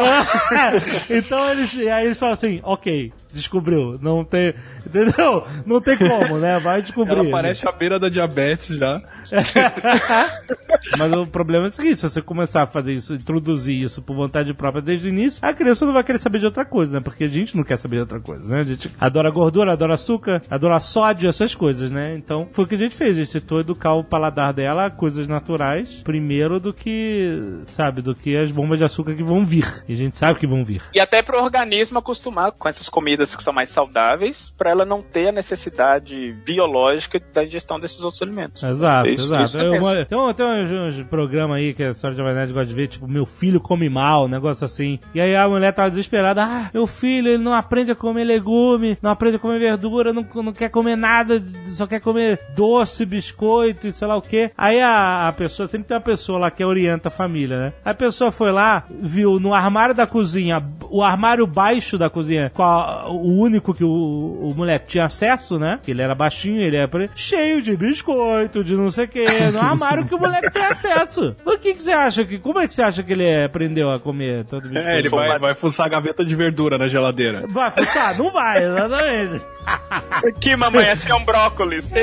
então 1.09 1.51
eles, 1.51 1.75
aí 1.75 2.05
eles 2.05 2.17
falam 2.17 2.33
assim, 2.33 2.61
ok, 2.63 3.11
descobriu, 3.33 3.97
não 4.01 4.23
tem, 4.23 4.53
entendeu? 4.85 5.45
Não 5.65 5.81
tem 5.81 5.97
como, 5.97 6.37
né? 6.37 6.59
Vai 6.59 6.81
descobrir. 6.81 7.13
Ela 7.19 7.29
parece 7.29 7.67
à 7.67 7.71
beira 7.71 7.99
da 7.99 8.09
diabetes 8.09 8.77
já. 8.77 9.01
Mas 10.97 11.13
o 11.13 11.25
problema 11.25 11.65
é 11.65 11.67
o 11.67 11.71
seguinte, 11.71 11.97
se 11.97 12.09
você 12.09 12.21
começar 12.21 12.63
a 12.63 12.67
fazer 12.67 12.93
isso, 12.93 13.13
introduzir 13.13 13.81
isso 13.81 14.01
por 14.01 14.15
vontade 14.15 14.53
própria 14.53 14.81
desde 14.81 15.07
o 15.07 15.09
início, 15.09 15.39
a 15.45 15.53
criança 15.53 15.85
não 15.85 15.93
vai 15.93 16.03
querer 16.03 16.19
saber 16.19 16.39
de 16.39 16.45
outra 16.45 16.65
coisa, 16.65 16.97
né? 16.97 17.03
Porque 17.03 17.25
a 17.25 17.27
gente 17.27 17.55
não 17.55 17.63
quer 17.63 17.77
saber 17.77 17.97
de 17.97 18.01
outra 18.01 18.19
coisa, 18.19 18.43
né? 18.43 18.61
A 18.61 18.63
gente 18.63 18.89
adora 18.99 19.29
gordura, 19.29 19.73
adora 19.73 19.93
açúcar, 19.93 20.41
adora 20.49 20.79
sódio, 20.79 21.29
essas 21.29 21.53
coisas, 21.53 21.91
né? 21.91 22.15
Então, 22.15 22.47
foi 22.51 22.65
o 22.65 22.67
que 22.67 22.75
a 22.75 22.79
gente 22.79 22.95
fez, 22.95 23.17
a 23.17 23.23
gente 23.23 23.39
tentou 23.39 23.59
educar 23.59 23.93
o 23.93 24.03
paladar 24.03 24.53
dela 24.53 24.85
a 24.85 24.89
coisas 24.89 25.27
naturais, 25.27 26.01
primeiro 26.03 26.59
do 26.59 26.73
que, 26.73 27.59
sabe, 27.65 28.01
do 28.01 28.15
que 28.15 28.35
as 28.35 28.51
bombas 28.51 28.77
de 28.77 28.83
açúcar 28.83 29.15
que 29.15 29.23
vão 29.23 29.45
vir. 29.45 29.83
E 29.87 29.93
a 29.93 29.97
gente 29.97 30.17
sabe 30.17 30.39
que 30.39 30.47
vão 30.47 30.63
vir. 30.63 30.81
E 30.93 30.99
até 30.99 31.21
pro 31.21 31.41
organismo 31.41 31.99
acostumar 31.99 32.51
com 32.51 32.67
essas 32.67 32.89
comidas 32.89 33.18
que 33.35 33.43
são 33.43 33.53
mais 33.53 33.69
saudáveis, 33.69 34.53
pra 34.57 34.69
ela 34.71 34.85
não 34.85 35.01
ter 35.01 35.29
a 35.29 35.31
necessidade 35.31 36.33
biológica 36.45 37.21
da 37.33 37.43
ingestão 37.43 37.79
desses 37.79 38.01
outros 38.01 38.21
alimentos. 38.21 38.63
Exato, 38.63 39.07
É 39.07 39.11
isso- 39.11 39.25
exato. 39.25 39.43
isso 39.43 39.59
eu 39.59 39.71
penso. 39.71 40.05
tem 40.05 40.17
um, 40.17 40.29
uns, 40.29 40.95
uns 40.97 41.03
programas 41.05 41.57
aí 41.57 41.73
que 41.73 41.83
a 41.83 41.93
senhora 41.93 42.15
de 42.15 42.21
Nerd 42.23 42.53
gosta 42.53 42.65
de 42.67 42.73
ver, 42.73 42.87
tipo, 42.87 43.07
meu 43.07 43.25
filho 43.25 43.59
come 43.59 43.89
mal, 43.89 44.25
um 44.25 44.29
negócio 44.29 44.65
assim. 44.65 44.99
E 45.13 45.21
aí 45.21 45.35
a 45.35 45.47
mulher 45.47 45.71
tava 45.73 45.89
desesperada, 45.89 46.43
ah, 46.43 46.69
meu 46.73 46.87
filho, 46.87 47.29
ele 47.29 47.43
não 47.43 47.53
aprende 47.53 47.91
a 47.91 47.95
comer 47.95 48.23
legume, 48.23 48.97
não 49.01 49.11
aprende 49.11 49.35
a 49.37 49.39
comer 49.39 49.59
verdura, 49.59 50.13
não, 50.13 50.25
não 50.35 50.53
quer 50.53 50.69
comer 50.69 50.95
nada, 50.95 51.41
só 51.69 51.85
quer 51.87 51.99
comer 51.99 52.39
doce, 52.55 53.05
biscoito 53.05 53.87
e 53.87 53.91
sei 53.91 54.07
lá 54.07 54.15
o 54.15 54.21
que. 54.21 54.51
Aí 54.57 54.79
a, 54.81 55.27
a 55.27 55.33
pessoa, 55.33 55.67
sempre 55.67 55.87
tem 55.87 55.95
uma 55.97 56.01
pessoa 56.03 56.39
lá 56.39 56.51
que 56.51 56.63
orienta 56.63 57.07
a 57.09 57.11
família, 57.11 57.57
né? 57.59 57.73
A 57.83 57.93
pessoa 57.93 58.31
foi 58.31 58.51
lá, 58.51 58.83
viu 58.89 59.39
no 59.39 59.53
armário 59.53 59.93
da 59.95 60.05
cozinha, 60.07 60.63
o 60.89 61.03
armário 61.03 61.45
baixo 61.47 61.97
da 61.97 62.09
cozinha, 62.09 62.51
qual, 62.53 63.08
o 63.09 63.41
único 63.41 63.73
que 63.73 63.83
o, 63.83 63.89
o 63.89 64.53
moleque 64.55 64.87
tinha 64.87 65.05
acesso, 65.05 65.57
né? 65.57 65.79
Que 65.83 65.91
ele 65.91 66.01
era 66.01 66.15
baixinho, 66.15 66.61
ele 66.61 66.77
era 66.77 66.89
cheio 67.15 67.61
de 67.61 67.75
biscoito, 67.75 68.63
de 68.63 68.75
não 68.75 68.91
sei 68.91 69.05
o 69.05 69.07
que, 69.07 69.25
no 69.51 69.59
armário 69.59 70.05
que 70.05 70.15
o 70.15 70.19
moleque 70.19 70.51
tem 70.51 70.63
acesso. 70.63 71.35
O 71.45 71.57
que, 71.57 71.73
que 71.73 71.83
você 71.83 71.91
acha 71.91 72.25
que, 72.25 72.39
como 72.39 72.59
é 72.59 72.67
que 72.67 72.73
você 72.73 72.81
acha 72.81 73.03
que 73.03 73.13
ele 73.13 73.43
aprendeu 73.43 73.91
a 73.91 73.99
comer 73.99 74.45
tanto 74.45 74.67
biscoito? 74.67 74.89
É, 74.89 74.99
ele 74.99 75.09
vai, 75.09 75.39
vai 75.39 75.55
fuçar 75.55 75.85
a 75.85 75.89
gaveta 75.89 76.23
de 76.23 76.35
verdura 76.35 76.77
na 76.77 76.87
geladeira. 76.87 77.45
Vai 77.49 77.71
fuçar? 77.71 78.17
Não 78.17 78.31
vai, 78.31 78.63
exatamente. 78.63 79.45
Aqui, 80.27 80.55
mamãe, 80.55 80.87
esse 80.89 81.11
é 81.11 81.15
um 81.15 81.23
brócolis. 81.23 81.91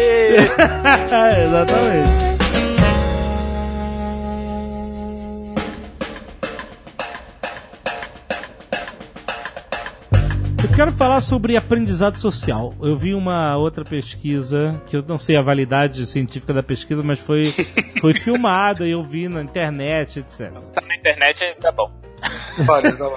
É, 1.17 1.45
exatamente. 1.45 2.36
Quero 10.77 10.93
falar 10.93 11.23
sobre 11.23 11.57
aprendizado 11.57 12.19
social. 12.19 12.75
Eu 12.83 12.99
vi 12.99 13.15
uma 13.15 13.57
outra 13.57 13.83
pesquisa, 13.83 14.79
que 14.87 14.95
eu 14.95 15.03
não 15.03 15.17
sei 15.17 15.35
a 15.35 15.41
validade 15.41 16.05
científica 16.07 16.53
da 16.53 16.63
pesquisa, 16.63 17.03
mas 17.03 17.19
foi, 17.19 17.47
foi 17.99 18.13
filmada 18.13 18.87
e 18.87 18.91
eu 18.91 19.03
vi 19.03 19.27
na 19.27 19.43
internet, 19.43 20.19
etc. 20.19 20.53
Tá 20.75 20.83
na 20.83 20.95
internet, 20.95 21.57
tá 21.63 21.73
bom. 21.73 21.91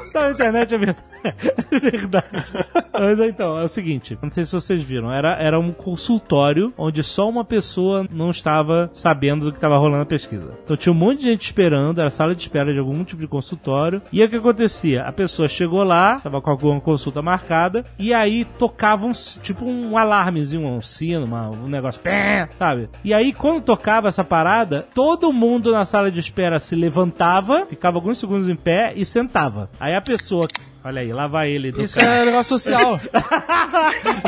Só 0.09 0.21
na 0.21 0.31
internet 0.31 0.73
é 0.73 0.77
verdade. 0.77 1.03
É 1.71 1.79
verdade. 1.79 2.51
Mas 2.93 3.19
então, 3.19 3.59
é 3.59 3.63
o 3.63 3.67
seguinte: 3.67 4.17
não 4.21 4.29
sei 4.29 4.45
se 4.45 4.53
vocês 4.53 4.81
viram, 4.83 5.11
era, 5.11 5.35
era 5.41 5.59
um 5.59 5.71
consultório 5.71 6.73
onde 6.77 7.03
só 7.03 7.27
uma 7.29 7.43
pessoa 7.43 8.07
não 8.09 8.29
estava 8.31 8.89
sabendo 8.93 9.45
do 9.45 9.51
que 9.51 9.57
estava 9.57 9.77
rolando 9.77 10.03
a 10.03 10.05
pesquisa. 10.05 10.53
Então 10.63 10.75
tinha 10.77 10.91
um 10.93 10.95
monte 10.95 11.19
de 11.19 11.25
gente 11.29 11.41
esperando, 11.45 11.99
era 12.01 12.09
sala 12.09 12.33
de 12.33 12.41
espera 12.41 12.73
de 12.73 12.79
algum 12.79 13.03
tipo 13.03 13.21
de 13.21 13.27
consultório. 13.27 14.01
E 14.11 14.21
aí 14.21 14.27
o 14.27 14.29
que 14.29 14.37
acontecia? 14.37 15.03
A 15.03 15.11
pessoa 15.11 15.47
chegou 15.47 15.83
lá, 15.83 16.15
estava 16.17 16.41
com 16.41 16.49
alguma 16.49 16.79
consulta 16.81 17.21
marcada, 17.21 17.85
e 17.99 18.13
aí 18.13 18.45
tocavam 18.57 19.11
tipo 19.43 19.65
um 19.65 19.97
alarmezinho, 19.97 20.65
um 20.67 20.81
sino, 20.81 21.25
uma- 21.25 21.49
um 21.49 21.67
negócio, 21.67 22.01
pé, 22.01 22.47
sabe? 22.51 22.89
E 23.03 23.13
aí 23.13 23.31
quando 23.33 23.61
tocava 23.61 24.07
essa 24.07 24.23
parada, 24.23 24.87
todo 24.93 25.31
mundo 25.33 25.71
na 25.71 25.85
sala 25.85 26.09
de 26.09 26.19
espera 26.19 26.59
se 26.59 26.75
levantava, 26.75 27.65
ficava 27.65 27.97
alguns 27.97 28.17
segundos 28.17 28.47
em 28.49 28.55
pé 28.55 28.93
e 29.01 29.05
sentava. 29.05 29.69
Aí 29.79 29.95
a 29.95 30.01
pessoa. 30.01 30.47
Olha 30.83 31.01
aí, 31.01 31.11
lá 31.11 31.27
vai 31.27 31.49
ele. 31.51 31.71
do 31.71 31.81
Isso 31.81 31.99
é 31.99 32.25
negócio 32.25 32.57
social. 32.57 32.99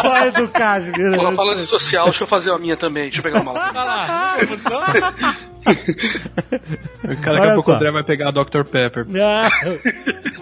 Vai 0.03 0.27
educar, 0.27 0.81
Fala- 1.15 1.35
Falando 1.35 1.61
em 1.61 1.65
social, 1.65 2.05
deixa 2.05 2.23
eu 2.23 2.27
fazer 2.27 2.51
a 2.51 2.57
minha 2.57 2.75
também. 2.75 3.03
Deixa 3.03 3.19
eu 3.19 3.23
pegar 3.23 3.41
uma 3.41 3.51
lá. 3.83 4.37
Daqui 7.03 7.29
a 7.29 7.53
pouco 7.53 7.65
só. 7.65 7.71
o 7.73 7.75
André 7.75 7.91
vai 7.91 8.03
pegar 8.03 8.29
a 8.29 8.31
Dr. 8.31 8.63
Pepper. 8.63 9.05
Ah, 9.23 9.49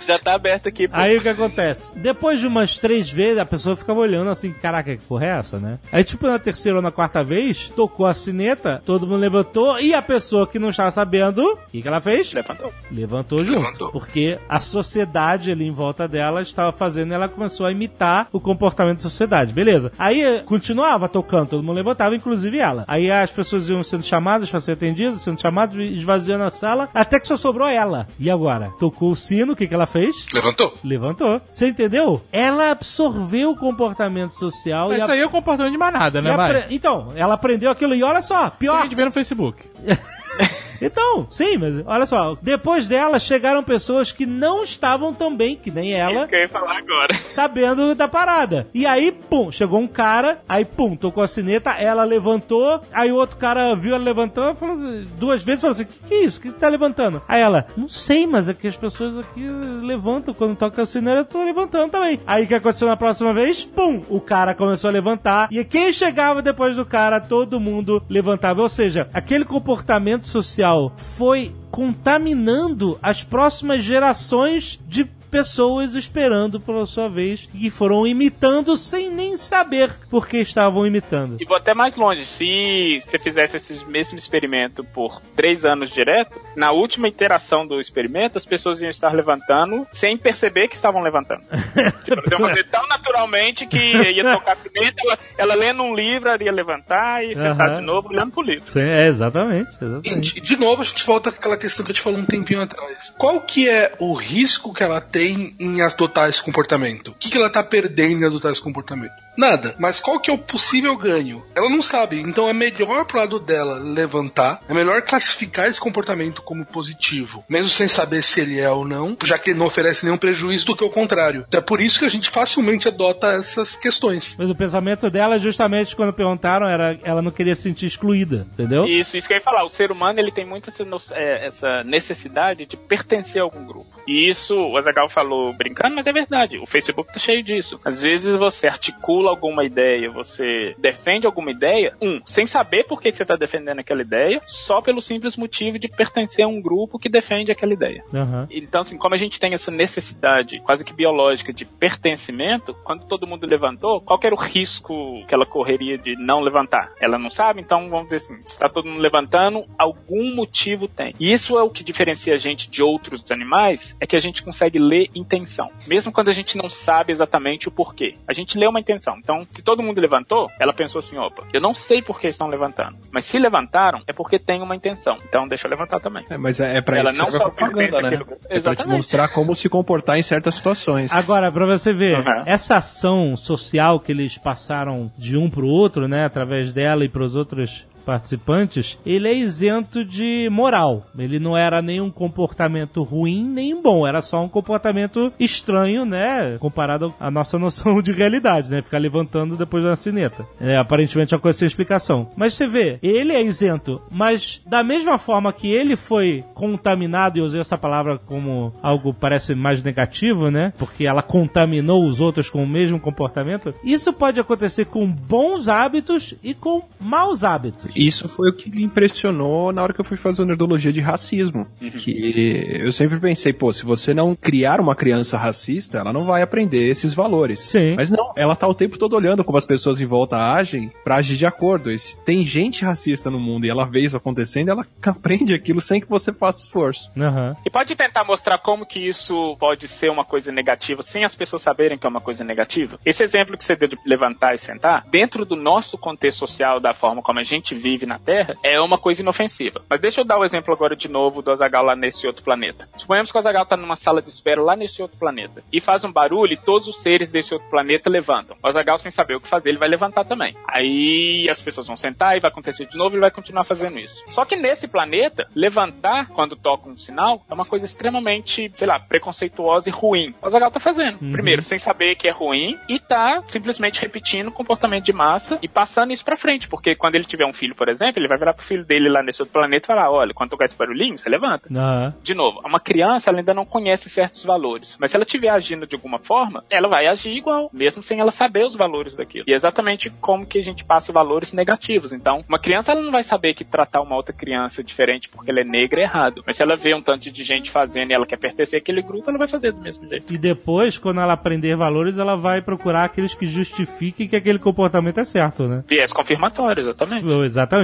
Já 0.07 0.17
tá 0.17 0.33
aberto 0.33 0.67
aqui, 0.67 0.87
pô. 0.87 0.95
Aí 0.95 1.17
o 1.17 1.21
que 1.21 1.29
acontece? 1.29 1.93
Depois 1.97 2.39
de 2.39 2.47
umas 2.47 2.77
três 2.77 3.11
vezes, 3.11 3.37
a 3.37 3.45
pessoa 3.45 3.75
ficava 3.75 3.99
olhando 3.99 4.29
assim, 4.29 4.51
caraca, 4.51 4.95
que 4.95 5.03
porra 5.03 5.25
é 5.25 5.29
essa, 5.39 5.59
né? 5.59 5.77
Aí, 5.91 6.03
tipo, 6.03 6.25
na 6.25 6.39
terceira 6.39 6.77
ou 6.77 6.81
na 6.81 6.91
quarta 6.91 7.23
vez, 7.23 7.71
tocou 7.75 8.05
a 8.05 8.13
sineta, 8.13 8.81
todo 8.85 9.05
mundo 9.05 9.19
levantou, 9.19 9.79
e 9.79 9.93
a 9.93 10.01
pessoa 10.01 10.47
que 10.47 10.57
não 10.57 10.69
estava 10.69 10.89
sabendo, 10.91 11.43
o 11.43 11.57
que, 11.71 11.81
que 11.81 11.87
ela 11.87 12.01
fez? 12.01 12.33
Levantou. 12.33 12.73
Levantou 12.91 13.45
junto. 13.45 13.59
Levantou. 13.59 13.91
Porque 13.91 14.39
a 14.47 14.59
sociedade 14.59 15.51
ali 15.51 15.65
em 15.67 15.71
volta 15.73 16.07
dela 16.07 16.41
estava 16.41 16.71
fazendo 16.71 17.11
e 17.11 17.13
ela 17.15 17.27
começou 17.27 17.65
a 17.65 17.71
imitar 17.71 18.27
o 18.31 18.39
comportamento 18.39 18.97
da 18.97 19.03
sociedade. 19.03 19.53
Beleza. 19.53 19.91
Aí 19.99 20.41
continuava 20.45 21.07
tocando, 21.09 21.49
todo 21.49 21.63
mundo 21.63 21.75
levantava, 21.75 22.15
inclusive 22.15 22.57
ela. 22.57 22.83
Aí 22.87 23.11
as 23.11 23.29
pessoas 23.31 23.69
iam 23.69 23.83
sendo 23.83 24.03
chamadas 24.03 24.49
para 24.49 24.59
ser 24.59 24.71
atendidas, 24.73 25.08
sendo 25.17 25.39
chamadas, 25.41 25.75
esvaziando 25.77 26.43
a 26.43 26.51
sala, 26.51 26.89
até 26.93 27.19
que 27.19 27.27
só 27.27 27.35
sobrou 27.37 27.67
ela. 27.67 28.07
E 28.19 28.29
agora? 28.29 28.71
Tocou 28.79 29.11
o 29.11 29.15
sino, 29.15 29.53
o 29.53 29.55
que, 29.55 29.67
que 29.67 29.73
ela 29.73 29.87
fez? 29.87 30.25
Levantou? 30.33 30.73
Levantou. 30.83 31.41
Você 31.49 31.67
entendeu? 31.69 32.21
Ela 32.31 32.71
absorveu 32.71 33.51
o 33.51 33.55
comportamento 33.55 34.33
social 34.37 34.89
Mas 34.89 34.99
e, 34.99 35.01
isso 35.01 35.11
a- 35.11 35.13
aí 35.15 35.21
é 35.21 35.25
o 35.25 35.29
comportamento 35.29 35.71
de 35.71 35.77
manada, 35.77 36.21
né, 36.21 36.31
apre- 36.31 36.65
Então, 36.69 37.11
ela 37.15 37.33
aprendeu 37.35 37.71
aquilo 37.71 37.95
e 37.95 38.03
olha 38.03 38.21
só, 38.21 38.35
Isso 38.37 38.45
a 38.47 38.51
pior. 38.51 38.81
gente 38.83 38.95
vê 38.95 39.05
no 39.05 39.11
Facebook. 39.11 39.63
Então, 40.81 41.27
sim, 41.29 41.57
mas 41.57 41.83
olha 41.85 42.05
só, 42.05 42.37
depois 42.41 42.87
dela 42.87 43.19
chegaram 43.19 43.63
pessoas 43.63 44.11
que 44.11 44.25
não 44.25 44.63
estavam 44.63 45.13
tão 45.13 45.35
bem, 45.35 45.55
que 45.55 45.69
nem 45.69 45.93
ela, 45.93 46.21
Isso 46.21 46.27
que 46.27 46.35
eu 46.35 46.39
ia 46.39 46.47
falar 46.47 46.77
agora. 46.77 47.13
sabendo 47.19 47.93
da 47.93 48.07
parada. 48.07 48.67
E 48.73 48.85
aí, 48.85 49.11
pum, 49.11 49.51
chegou 49.51 49.79
um 49.79 49.87
cara, 49.87 50.39
aí, 50.47 50.63
pum, 50.63 50.95
tocou 50.95 51.21
a 51.21 51.27
sineta, 51.27 51.71
ela 51.71 52.03
levantou, 52.03 52.81
aí 52.93 53.11
o 53.11 53.15
outro 53.15 53.37
cara 53.37 53.75
viu 53.75 53.93
ela 53.93 54.03
levantando, 54.03 54.57
falou 54.57 54.75
assim, 54.75 55.07
duas 55.17 55.43
vezes, 55.43 55.61
falou 55.61 55.73
assim, 55.73 55.85
que 55.85 55.99
que 56.07 56.13
é 56.13 56.23
isso? 56.23 56.39
Que 56.39 56.49
você 56.49 56.57
tá 56.57 56.69
levantando? 56.69 57.21
Aí 57.27 57.41
ela, 57.41 57.67
não 57.75 57.87
sei, 57.87 58.25
mas 58.25 58.47
é 58.47 58.53
que 58.53 58.67
as 58.67 58.77
pessoas 58.77 59.17
aqui 59.17 59.45
levantam, 59.81 60.33
quando 60.33 60.55
toca 60.55 60.81
a 60.81 60.85
sineta, 60.85 61.17
eu 61.17 61.25
tô 61.25 61.43
levantando 61.43 61.91
também. 61.91 62.19
Aí 62.25 62.45
o 62.45 62.47
que 62.47 62.55
aconteceu 62.55 62.87
na 62.87 62.95
próxima 62.95 63.33
vez? 63.33 63.63
Pum, 63.65 64.01
o 64.09 64.21
cara 64.21 64.55
começou 64.55 64.89
a 64.89 64.93
levantar, 64.93 65.49
e 65.51 65.63
quem 65.65 65.91
chegava 65.91 66.41
depois 66.41 66.75
do 66.75 66.85
cara, 66.85 67.19
todo 67.19 67.59
mundo 67.59 68.01
levantava. 68.09 68.61
Ou 68.61 68.69
seja, 68.69 69.09
aquele 69.13 69.43
comportamento 69.43 70.28
social 70.29 70.93
foi 70.95 71.53
contaminando 71.71 72.97
as 73.01 73.23
próximas 73.23 73.83
gerações 73.83 74.79
de 74.87 75.05
pessoas 75.29 75.95
esperando 75.95 76.59
pela 76.59 76.85
sua 76.85 77.07
vez 77.07 77.49
e 77.53 77.69
foram 77.69 78.05
imitando 78.05 78.75
sem 78.75 79.09
nem 79.09 79.37
saber 79.37 79.91
por 80.09 80.27
que 80.27 80.37
estavam 80.37 80.85
imitando. 80.85 81.37
E 81.39 81.45
vou 81.45 81.57
até 81.57 81.73
mais 81.73 81.95
longe. 81.95 82.25
Se 82.25 82.99
você 83.01 83.19
fizesse 83.19 83.57
esse 83.57 83.85
mesmo 83.85 84.17
experimento 84.17 84.83
por 84.83 85.21
três 85.35 85.65
anos 85.65 85.89
direto, 85.89 86.39
na 86.55 86.71
última 86.71 87.07
iteração 87.07 87.65
do 87.65 87.79
experimento, 87.79 88.37
as 88.37 88.45
pessoas 88.45 88.81
iam 88.81 88.89
estar 88.89 89.13
levantando 89.13 89.85
sem 89.89 90.17
perceber 90.17 90.67
que 90.67 90.75
estavam 90.75 91.01
levantando. 91.01 91.41
tipo, 92.03 92.19
elas 92.19 92.31
iam 92.31 92.39
fazer 92.39 92.63
tão 92.65 92.87
naturalmente 92.87 93.65
que 93.65 93.77
ia 93.77 94.23
tocar 94.33 94.55
pimenta, 94.55 95.01
ela, 95.03 95.19
ela 95.37 95.55
lendo 95.55 95.83
um 95.83 95.95
livro, 95.95 96.29
ela 96.29 96.43
ia 96.43 96.51
levantar 96.51 97.23
e 97.23 97.35
sentar 97.35 97.75
de 97.75 97.81
novo 97.81 98.09
olhando 98.09 98.31
pro 98.31 98.41
livro. 98.41 98.69
Sim, 98.69 98.81
é, 98.81 99.07
exatamente. 99.07 99.71
E 99.81 99.85
exatamente. 99.85 100.33
de, 100.33 100.41
de 100.41 100.57
novo, 100.57 100.81
a 100.81 100.85
gente 100.85 101.05
volta 101.05 101.29
àquela 101.29 101.57
questão 101.57 101.85
que 101.85 101.91
a 101.91 101.93
gente 101.93 102.03
falou 102.03 102.19
um 102.19 102.25
tempinho 102.25 102.61
atrás. 102.61 103.13
Qual 103.17 103.41
que 103.41 103.69
é 103.69 103.93
o 103.99 104.13
risco 104.13 104.73
que 104.73 104.83
ela 104.83 104.99
tem 104.99 105.18
em 105.27 105.81
adotar 105.81 106.29
esse 106.29 106.41
comportamento? 106.41 107.09
O 107.09 107.13
que, 107.13 107.29
que 107.29 107.37
ela 107.37 107.49
tá 107.49 107.63
perdendo 107.63 108.23
em 108.23 108.25
adotar 108.27 108.51
esse 108.51 108.61
comportamento? 108.61 109.13
Nada. 109.39 109.73
Mas 109.79 110.01
qual 110.01 110.19
que 110.19 110.29
é 110.29 110.33
o 110.33 110.37
possível 110.37 110.97
ganho? 110.97 111.41
Ela 111.55 111.69
não 111.69 111.81
sabe. 111.81 112.19
Então 112.19 112.49
é 112.49 112.53
melhor 112.53 113.05
pro 113.05 113.19
lado 113.19 113.39
dela 113.39 113.79
levantar, 113.79 114.61
é 114.67 114.73
melhor 114.73 115.01
classificar 115.01 115.67
esse 115.67 115.79
comportamento 115.79 116.41
como 116.41 116.65
positivo, 116.65 117.43
mesmo 117.47 117.69
sem 117.69 117.87
saber 117.87 118.21
se 118.21 118.41
ele 118.41 118.59
é 118.59 118.69
ou 118.69 118.85
não, 118.85 119.17
já 119.23 119.37
que 119.37 119.51
ele 119.51 119.59
não 119.59 119.67
oferece 119.67 120.03
nenhum 120.03 120.17
prejuízo 120.17 120.65
do 120.65 120.75
que 120.75 120.83
o 120.83 120.89
contrário. 120.89 121.45
Então 121.47 121.59
é 121.59 121.63
por 121.63 121.79
isso 121.79 121.99
que 121.99 122.05
a 122.05 122.09
gente 122.09 122.29
facilmente 122.29 122.87
adota 122.87 123.27
essas 123.27 123.75
questões. 123.75 124.35
Mas 124.37 124.49
o 124.49 124.55
pensamento 124.55 125.09
dela, 125.09 125.39
justamente 125.39 125.95
quando 125.95 126.13
perguntaram, 126.13 126.67
era 126.67 126.99
ela 127.03 127.21
não 127.21 127.31
queria 127.31 127.55
se 127.55 127.63
sentir 127.63 127.85
excluída, 127.85 128.45
entendeu? 128.53 128.85
Isso, 128.85 129.15
isso 129.15 129.27
que 129.27 129.33
eu 129.33 129.37
ia 129.37 129.43
falar. 129.43 129.63
O 129.63 129.69
ser 129.69 129.91
humano 129.91 130.19
ele 130.19 130.31
tem 130.31 130.45
muito 130.45 130.69
essa, 130.69 130.83
é, 131.13 131.45
essa 131.45 131.83
necessidade 131.83 132.65
de 132.65 132.75
pertencer 132.75 133.41
a 133.41 133.45
algum 133.45 133.65
grupo. 133.65 133.99
E 134.07 134.27
isso, 134.27 134.55
o 134.55 134.77
Azagal 134.77 135.07
falou 135.09 135.53
brincando, 135.53 135.95
mas 135.95 136.07
é 136.07 136.11
verdade. 136.11 136.57
O 136.57 136.65
Facebook 136.65 137.13
tá 137.13 137.19
cheio 137.19 137.43
disso. 137.43 137.79
Às 137.83 138.01
vezes 138.01 138.35
você 138.35 138.67
articula 138.67 139.29
alguma 139.29 139.63
ideia, 139.63 140.09
você 140.09 140.75
defende 140.77 141.25
alguma 141.25 141.51
ideia, 141.51 141.95
um, 142.01 142.21
sem 142.25 142.45
saber 142.45 142.85
por 142.85 143.01
que 143.01 143.11
você 143.11 143.25
tá 143.25 143.35
defendendo 143.35 143.79
aquela 143.79 144.01
ideia, 144.01 144.41
só 144.45 144.81
pelo 144.81 145.01
simples 145.01 145.35
motivo 145.37 145.79
de 145.79 145.87
pertencer 145.87 146.45
a 146.45 146.47
um 146.47 146.61
grupo 146.61 146.99
que 146.99 147.09
defende 147.09 147.51
aquela 147.51 147.73
ideia. 147.73 148.03
Aham. 148.13 148.47
Então, 148.51 148.81
assim, 148.81 148.97
como 148.97 149.15
a 149.15 149.17
gente 149.17 149.39
tem 149.39 149.53
essa 149.53 149.71
necessidade 149.71 150.59
quase 150.61 150.83
que 150.83 150.93
biológica 150.93 151.53
de 151.53 151.65
pertencimento, 151.65 152.75
quando 152.83 153.05
todo 153.05 153.27
mundo 153.27 153.45
levantou, 153.45 154.01
qual 154.01 154.19
era 154.23 154.33
o 154.33 154.37
risco 154.37 155.25
que 155.27 155.33
ela 155.33 155.45
correria 155.45 155.97
de 155.97 156.15
não 156.15 156.41
levantar? 156.41 156.91
Ela 156.99 157.17
não 157.17 157.29
sabe, 157.29 157.61
então 157.61 157.89
vamos 157.89 158.09
dizer 158.09 158.17
assim, 158.17 158.35
se 158.45 158.53
está 158.53 158.69
todo 158.69 158.87
mundo 158.87 159.01
levantando, 159.01 159.65
algum 159.77 160.35
motivo 160.35 160.87
tem. 160.87 161.13
E 161.19 161.31
isso 161.31 161.57
é 161.57 161.63
o 161.63 161.69
que 161.69 161.83
diferencia 161.83 162.33
a 162.33 162.37
gente 162.37 162.69
de 162.69 162.83
outros 162.83 163.31
animais, 163.31 163.95
é 163.99 164.05
que 164.05 164.15
a 164.15 164.19
gente 164.19 164.43
consegue 164.43 164.79
ler 164.79 164.98
intenção. 165.15 165.69
Mesmo 165.87 166.11
quando 166.11 166.29
a 166.29 166.33
gente 166.33 166.57
não 166.57 166.69
sabe 166.69 167.11
exatamente 167.11 167.67
o 167.67 167.71
porquê. 167.71 168.15
A 168.27 168.33
gente 168.33 168.57
lê 168.57 168.67
uma 168.67 168.79
intenção. 168.79 169.15
Então, 169.17 169.45
se 169.49 169.61
todo 169.61 169.83
mundo 169.83 169.99
levantou, 170.01 170.49
ela 170.59 170.73
pensou 170.73 170.99
assim, 170.99 171.17
opa, 171.17 171.43
eu 171.53 171.61
não 171.61 171.73
sei 171.73 172.01
por 172.01 172.19
que 172.19 172.27
estão 172.27 172.47
levantando. 172.47 172.97
Mas 173.11 173.25
se 173.25 173.37
levantaram, 173.39 174.01
é 174.07 174.13
porque 174.13 174.39
tem 174.39 174.61
uma 174.61 174.75
intenção. 174.75 175.17
Então 175.27 175.47
deixa 175.47 175.67
eu 175.67 175.71
levantar 175.71 175.99
também. 175.99 176.25
É, 176.29 176.37
mas 176.37 176.59
é, 176.59 176.77
é 176.77 176.81
pra 176.81 176.97
ela 176.99 177.11
isso 177.11 177.21
não 177.21 177.31
só 177.31 177.37
a 177.45 177.51
propaganda, 177.51 178.01
né? 178.01 178.09
grupo. 178.17 178.33
É 178.33 178.37
pra 178.37 178.47
te 178.49 178.55
Exatamente. 178.55 178.95
mostrar 178.97 179.27
como 179.29 179.55
se 179.55 179.69
comportar 179.69 180.17
em 180.17 180.23
certas 180.23 180.55
situações. 180.55 181.11
Agora, 181.13 181.51
pra 181.51 181.65
você 181.65 181.93
ver, 181.93 182.17
Uhum. 182.19 182.43
essa 182.45 182.77
ação 182.77 183.35
social 183.35 183.99
que 183.99 184.11
eles 184.11 184.37
passaram 184.37 185.11
de 185.17 185.37
um 185.37 185.49
pro 185.49 185.67
outro, 185.67 186.07
né, 186.07 186.25
através 186.25 186.73
dela 186.73 187.03
e 187.05 187.09
pros 187.09 187.35
outros 187.35 187.85
participantes, 188.05 188.97
ele 189.05 189.27
é 189.27 189.33
isento 189.33 190.03
de 190.03 190.49
moral. 190.51 191.05
Ele 191.17 191.39
não 191.39 191.57
era 191.57 191.81
nenhum 191.81 192.09
comportamento 192.09 193.03
ruim 193.03 193.43
nem 193.43 193.81
bom, 193.81 194.07
era 194.07 194.21
só 194.21 194.43
um 194.43 194.49
comportamento 194.49 195.31
estranho, 195.39 196.05
né, 196.05 196.57
comparado 196.59 197.13
à 197.19 197.29
nossa 197.29 197.57
noção 197.59 198.01
de 198.01 198.11
realidade, 198.11 198.69
né, 198.69 198.81
ficar 198.81 198.97
levantando 198.97 199.57
depois 199.57 199.83
da 199.83 199.95
sineta. 199.95 200.45
É 200.59 200.77
aparentemente 200.77 201.33
uma 201.33 201.41
coisa 201.41 201.59
sem 201.59 201.67
explicação. 201.67 202.29
Mas 202.35 202.53
você 202.53 202.67
vê, 202.67 202.99
ele 203.01 203.33
é 203.33 203.41
isento, 203.41 204.01
mas 204.11 204.61
da 204.65 204.83
mesma 204.83 205.17
forma 205.17 205.53
que 205.53 205.67
ele 205.67 205.95
foi 205.95 206.43
contaminado, 206.53 207.37
e 207.37 207.41
usei 207.41 207.61
essa 207.61 207.77
palavra 207.77 208.17
como 208.17 208.73
algo 208.81 209.13
parece 209.13 209.55
mais 209.55 209.83
negativo, 209.83 210.49
né, 210.49 210.73
porque 210.77 211.05
ela 211.05 211.21
contaminou 211.21 212.05
os 212.05 212.19
outros 212.19 212.49
com 212.49 212.63
o 212.63 212.67
mesmo 212.67 212.99
comportamento, 212.99 213.73
isso 213.83 214.11
pode 214.13 214.39
acontecer 214.39 214.85
com 214.85 215.07
bons 215.07 215.67
hábitos 215.67 216.35
e 216.43 216.53
com 216.53 216.83
maus 216.99 217.43
hábitos. 217.43 217.88
Isso 217.95 218.27
foi 218.27 218.49
o 218.49 218.53
que 218.53 218.69
me 218.69 218.83
impressionou 218.83 219.71
na 219.71 219.81
hora 219.81 219.93
que 219.93 220.01
eu 220.01 220.05
fui 220.05 220.17
fazer 220.17 220.41
a 220.41 220.45
nerdologia 220.45 220.91
de 220.91 220.99
racismo. 220.99 221.67
Que 221.79 222.81
eu 222.81 222.91
sempre 222.91 223.19
pensei, 223.19 223.53
pô, 223.53 223.71
se 223.71 223.85
você 223.85 224.13
não 224.13 224.35
criar 224.35 224.79
uma 224.79 224.95
criança 224.95 225.37
racista, 225.37 225.99
ela 225.99 226.13
não 226.13 226.25
vai 226.25 226.41
aprender 226.41 226.87
esses 226.87 227.13
valores. 227.13 227.59
Sim. 227.59 227.95
Mas 227.95 228.09
não, 228.09 228.33
ela 228.35 228.55
tá 228.55 228.67
o 228.67 228.73
tempo 228.73 228.97
todo 228.97 229.15
olhando 229.15 229.43
como 229.43 229.57
as 229.57 229.65
pessoas 229.65 230.01
em 230.01 230.05
volta 230.05 230.37
agem 230.37 230.91
pra 231.03 231.15
agir 231.15 231.35
de 231.35 231.45
acordo. 231.45 231.91
E 231.91 231.99
se 231.99 232.17
tem 232.17 232.43
gente 232.43 232.83
racista 232.83 233.29
no 233.29 233.39
mundo 233.39 233.65
e 233.65 233.69
ela 233.69 233.85
vê 233.85 234.01
isso 234.01 234.17
acontecendo, 234.17 234.69
ela 234.69 234.85
aprende 235.03 235.53
aquilo 235.53 235.81
sem 235.81 236.01
que 236.01 236.09
você 236.09 236.33
faça 236.33 236.61
esforço. 236.61 237.11
Aham. 237.17 237.55
E 237.65 237.69
pode 237.69 237.95
tentar 237.95 238.23
mostrar 238.23 238.57
como 238.57 238.85
que 238.85 238.99
isso 238.99 239.55
pode 239.59 239.87
ser 239.87 240.09
uma 240.09 240.25
coisa 240.25 240.51
negativa 240.51 241.01
sem 241.01 241.23
as 241.23 241.35
pessoas 241.35 241.61
saberem 241.61 241.97
que 241.97 242.05
é 242.05 242.09
uma 242.09 242.21
coisa 242.21 242.43
negativa? 242.43 242.99
Esse 243.05 243.23
exemplo 243.23 243.57
que 243.57 243.63
você 243.63 243.75
deu 243.75 243.89
de 243.89 243.97
levantar 244.05 244.53
e 244.53 244.57
sentar, 244.57 245.05
dentro 245.09 245.45
do 245.45 245.55
nosso 245.55 245.97
contexto 245.97 246.39
social, 246.39 246.79
da 246.79 246.93
forma 246.93 247.21
como 247.21 247.39
a 247.39 247.43
gente 247.43 247.75
vive 247.79 248.05
na 248.05 248.19
Terra, 248.19 248.55
é 248.61 248.79
uma 248.79 248.97
coisa 248.97 249.21
inofensiva. 249.21 249.81
Mas 249.89 249.99
deixa 249.99 250.21
eu 250.21 250.25
dar 250.25 250.37
o 250.37 250.43
exemplo 250.43 250.73
agora 250.73 250.95
de 250.95 251.09
novo 251.09 251.41
do 251.41 251.51
Azagal 251.51 251.83
lá 251.83 251.95
nesse 251.95 252.27
outro 252.27 252.43
planeta. 252.43 252.87
Suponhamos 252.95 253.31
que 253.31 253.37
o 253.37 253.39
Azagal 253.39 253.65
tá 253.65 253.75
numa 253.75 253.95
sala 253.95 254.21
de 254.21 254.29
espera 254.29 254.61
lá 254.61 254.75
nesse 254.75 255.01
outro 255.01 255.17
planeta 255.17 255.63
e 255.71 255.81
faz 255.81 256.03
um 256.03 256.11
barulho 256.11 256.53
e 256.53 256.57
todos 256.57 256.87
os 256.87 256.97
seres 256.97 257.31
desse 257.31 257.53
outro 257.53 257.69
planeta 257.69 258.09
levantam. 258.09 258.57
O 258.61 258.67
Azagal, 258.67 258.97
sem 258.97 259.11
saber 259.11 259.35
o 259.35 259.41
que 259.41 259.47
fazer, 259.47 259.69
ele 259.69 259.77
vai 259.77 259.89
levantar 259.89 260.25
também. 260.25 260.55
Aí 260.67 261.47
as 261.49 261.61
pessoas 261.61 261.87
vão 261.87 261.97
sentar 261.97 262.37
e 262.37 262.39
vai 262.39 262.51
acontecer 262.51 262.85
de 262.85 262.97
novo 262.97 263.15
e 263.15 263.19
vai 263.19 263.31
continuar 263.31 263.63
fazendo 263.63 263.97
isso. 263.97 264.23
Só 264.29 264.45
que 264.45 264.55
nesse 264.55 264.87
planeta, 264.87 265.47
levantar 265.55 266.27
quando 266.27 266.55
toca 266.55 266.89
um 266.89 266.97
sinal 266.97 267.43
é 267.49 267.53
uma 267.53 267.65
coisa 267.65 267.85
extremamente, 267.85 268.71
sei 268.75 268.87
lá, 268.87 268.99
preconceituosa 268.99 269.89
e 269.89 269.91
ruim. 269.91 270.33
O 270.41 270.47
Azagal 270.47 270.71
tá 270.71 270.79
fazendo. 270.79 271.19
Primeiro, 271.31 271.61
sem 271.61 271.79
saber 271.79 272.15
que 272.15 272.27
é 272.27 272.31
ruim 272.31 272.77
e 272.87 272.99
tá 272.99 273.43
simplesmente 273.47 274.01
repetindo 274.01 274.47
o 274.47 274.51
comportamento 274.51 275.05
de 275.05 275.13
massa 275.13 275.57
e 275.61 275.67
passando 275.67 276.11
isso 276.11 276.25
pra 276.25 276.35
frente. 276.35 276.67
Porque 276.67 276.95
quando 276.95 277.15
ele 277.15 277.25
tiver 277.25 277.45
um 277.45 277.53
filho, 277.53 277.68
por 277.75 277.89
exemplo, 277.89 278.19
ele 278.19 278.27
vai 278.27 278.37
virar 278.37 278.53
pro 278.53 278.65
filho 278.65 278.85
dele 278.85 279.09
lá 279.09 279.23
nesse 279.23 279.41
outro 279.41 279.53
planeta 279.53 279.85
e 279.85 279.87
falar: 279.87 280.11
olha, 280.11 280.33
quando 280.33 280.51
tocar 280.51 280.65
esse 280.65 280.77
barulhinho, 280.77 281.17
você 281.17 281.29
levanta. 281.29 281.69
Aham. 281.71 282.13
De 282.21 282.33
novo, 282.33 282.61
uma 282.65 282.79
criança 282.79 283.29
ela 283.29 283.39
ainda 283.39 283.53
não 283.53 283.65
conhece 283.65 284.09
certos 284.09 284.43
valores, 284.43 284.97
mas 284.99 285.11
se 285.11 285.17
ela 285.17 285.25
estiver 285.25 285.49
agindo 285.49 285.87
de 285.87 285.95
alguma 285.95 286.19
forma, 286.19 286.63
ela 286.69 286.87
vai 286.87 287.07
agir 287.07 287.35
igual, 287.35 287.69
mesmo 287.73 288.01
sem 288.03 288.19
ela 288.19 288.31
saber 288.31 288.63
os 288.63 288.75
valores 288.75 289.15
daquilo. 289.15 289.45
E 289.47 289.53
é 289.53 289.55
exatamente 289.55 290.09
como 290.09 290.45
que 290.45 290.59
a 290.59 290.63
gente 290.63 290.83
passa 290.83 291.11
valores 291.11 291.53
negativos. 291.53 292.11
Então, 292.11 292.43
uma 292.47 292.59
criança 292.59 292.91
ela 292.91 293.01
não 293.01 293.11
vai 293.11 293.23
saber 293.23 293.53
que 293.53 293.63
tratar 293.63 294.01
uma 294.01 294.15
outra 294.15 294.33
criança 294.33 294.83
diferente 294.83 295.29
porque 295.29 295.51
ela 295.51 295.61
é 295.61 295.63
negra 295.63 296.01
é 296.01 296.03
errado, 296.03 296.43
mas 296.45 296.57
se 296.57 296.63
ela 296.63 296.75
vê 296.75 296.93
um 296.93 297.01
tanto 297.01 297.31
de 297.31 297.43
gente 297.43 297.69
fazendo 297.69 298.11
e 298.11 298.13
ela 298.13 298.25
quer 298.25 298.37
pertencer 298.37 298.79
àquele 298.79 299.01
grupo, 299.01 299.29
ela 299.29 299.37
vai 299.37 299.47
fazer 299.47 299.71
do 299.71 299.81
mesmo 299.81 300.07
jeito. 300.07 300.33
E 300.33 300.37
depois, 300.37 300.97
quando 300.97 301.21
ela 301.21 301.33
aprender 301.33 301.75
valores, 301.75 302.17
ela 302.17 302.35
vai 302.35 302.61
procurar 302.61 303.05
aqueles 303.05 303.35
que 303.35 303.47
justifiquem 303.47 304.27
que 304.27 304.35
aquele 304.35 304.59
comportamento 304.59 305.19
é 305.19 305.23
certo, 305.23 305.67
né? 305.67 305.83
Viés 305.87 306.13
confirmatório, 306.13 306.81
exatamente. 306.81 307.09
Exatamente, 307.09 307.25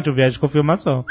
o 0.09 0.13
viés 0.13 0.33
de 0.33 0.39
confirmação. 0.39 1.05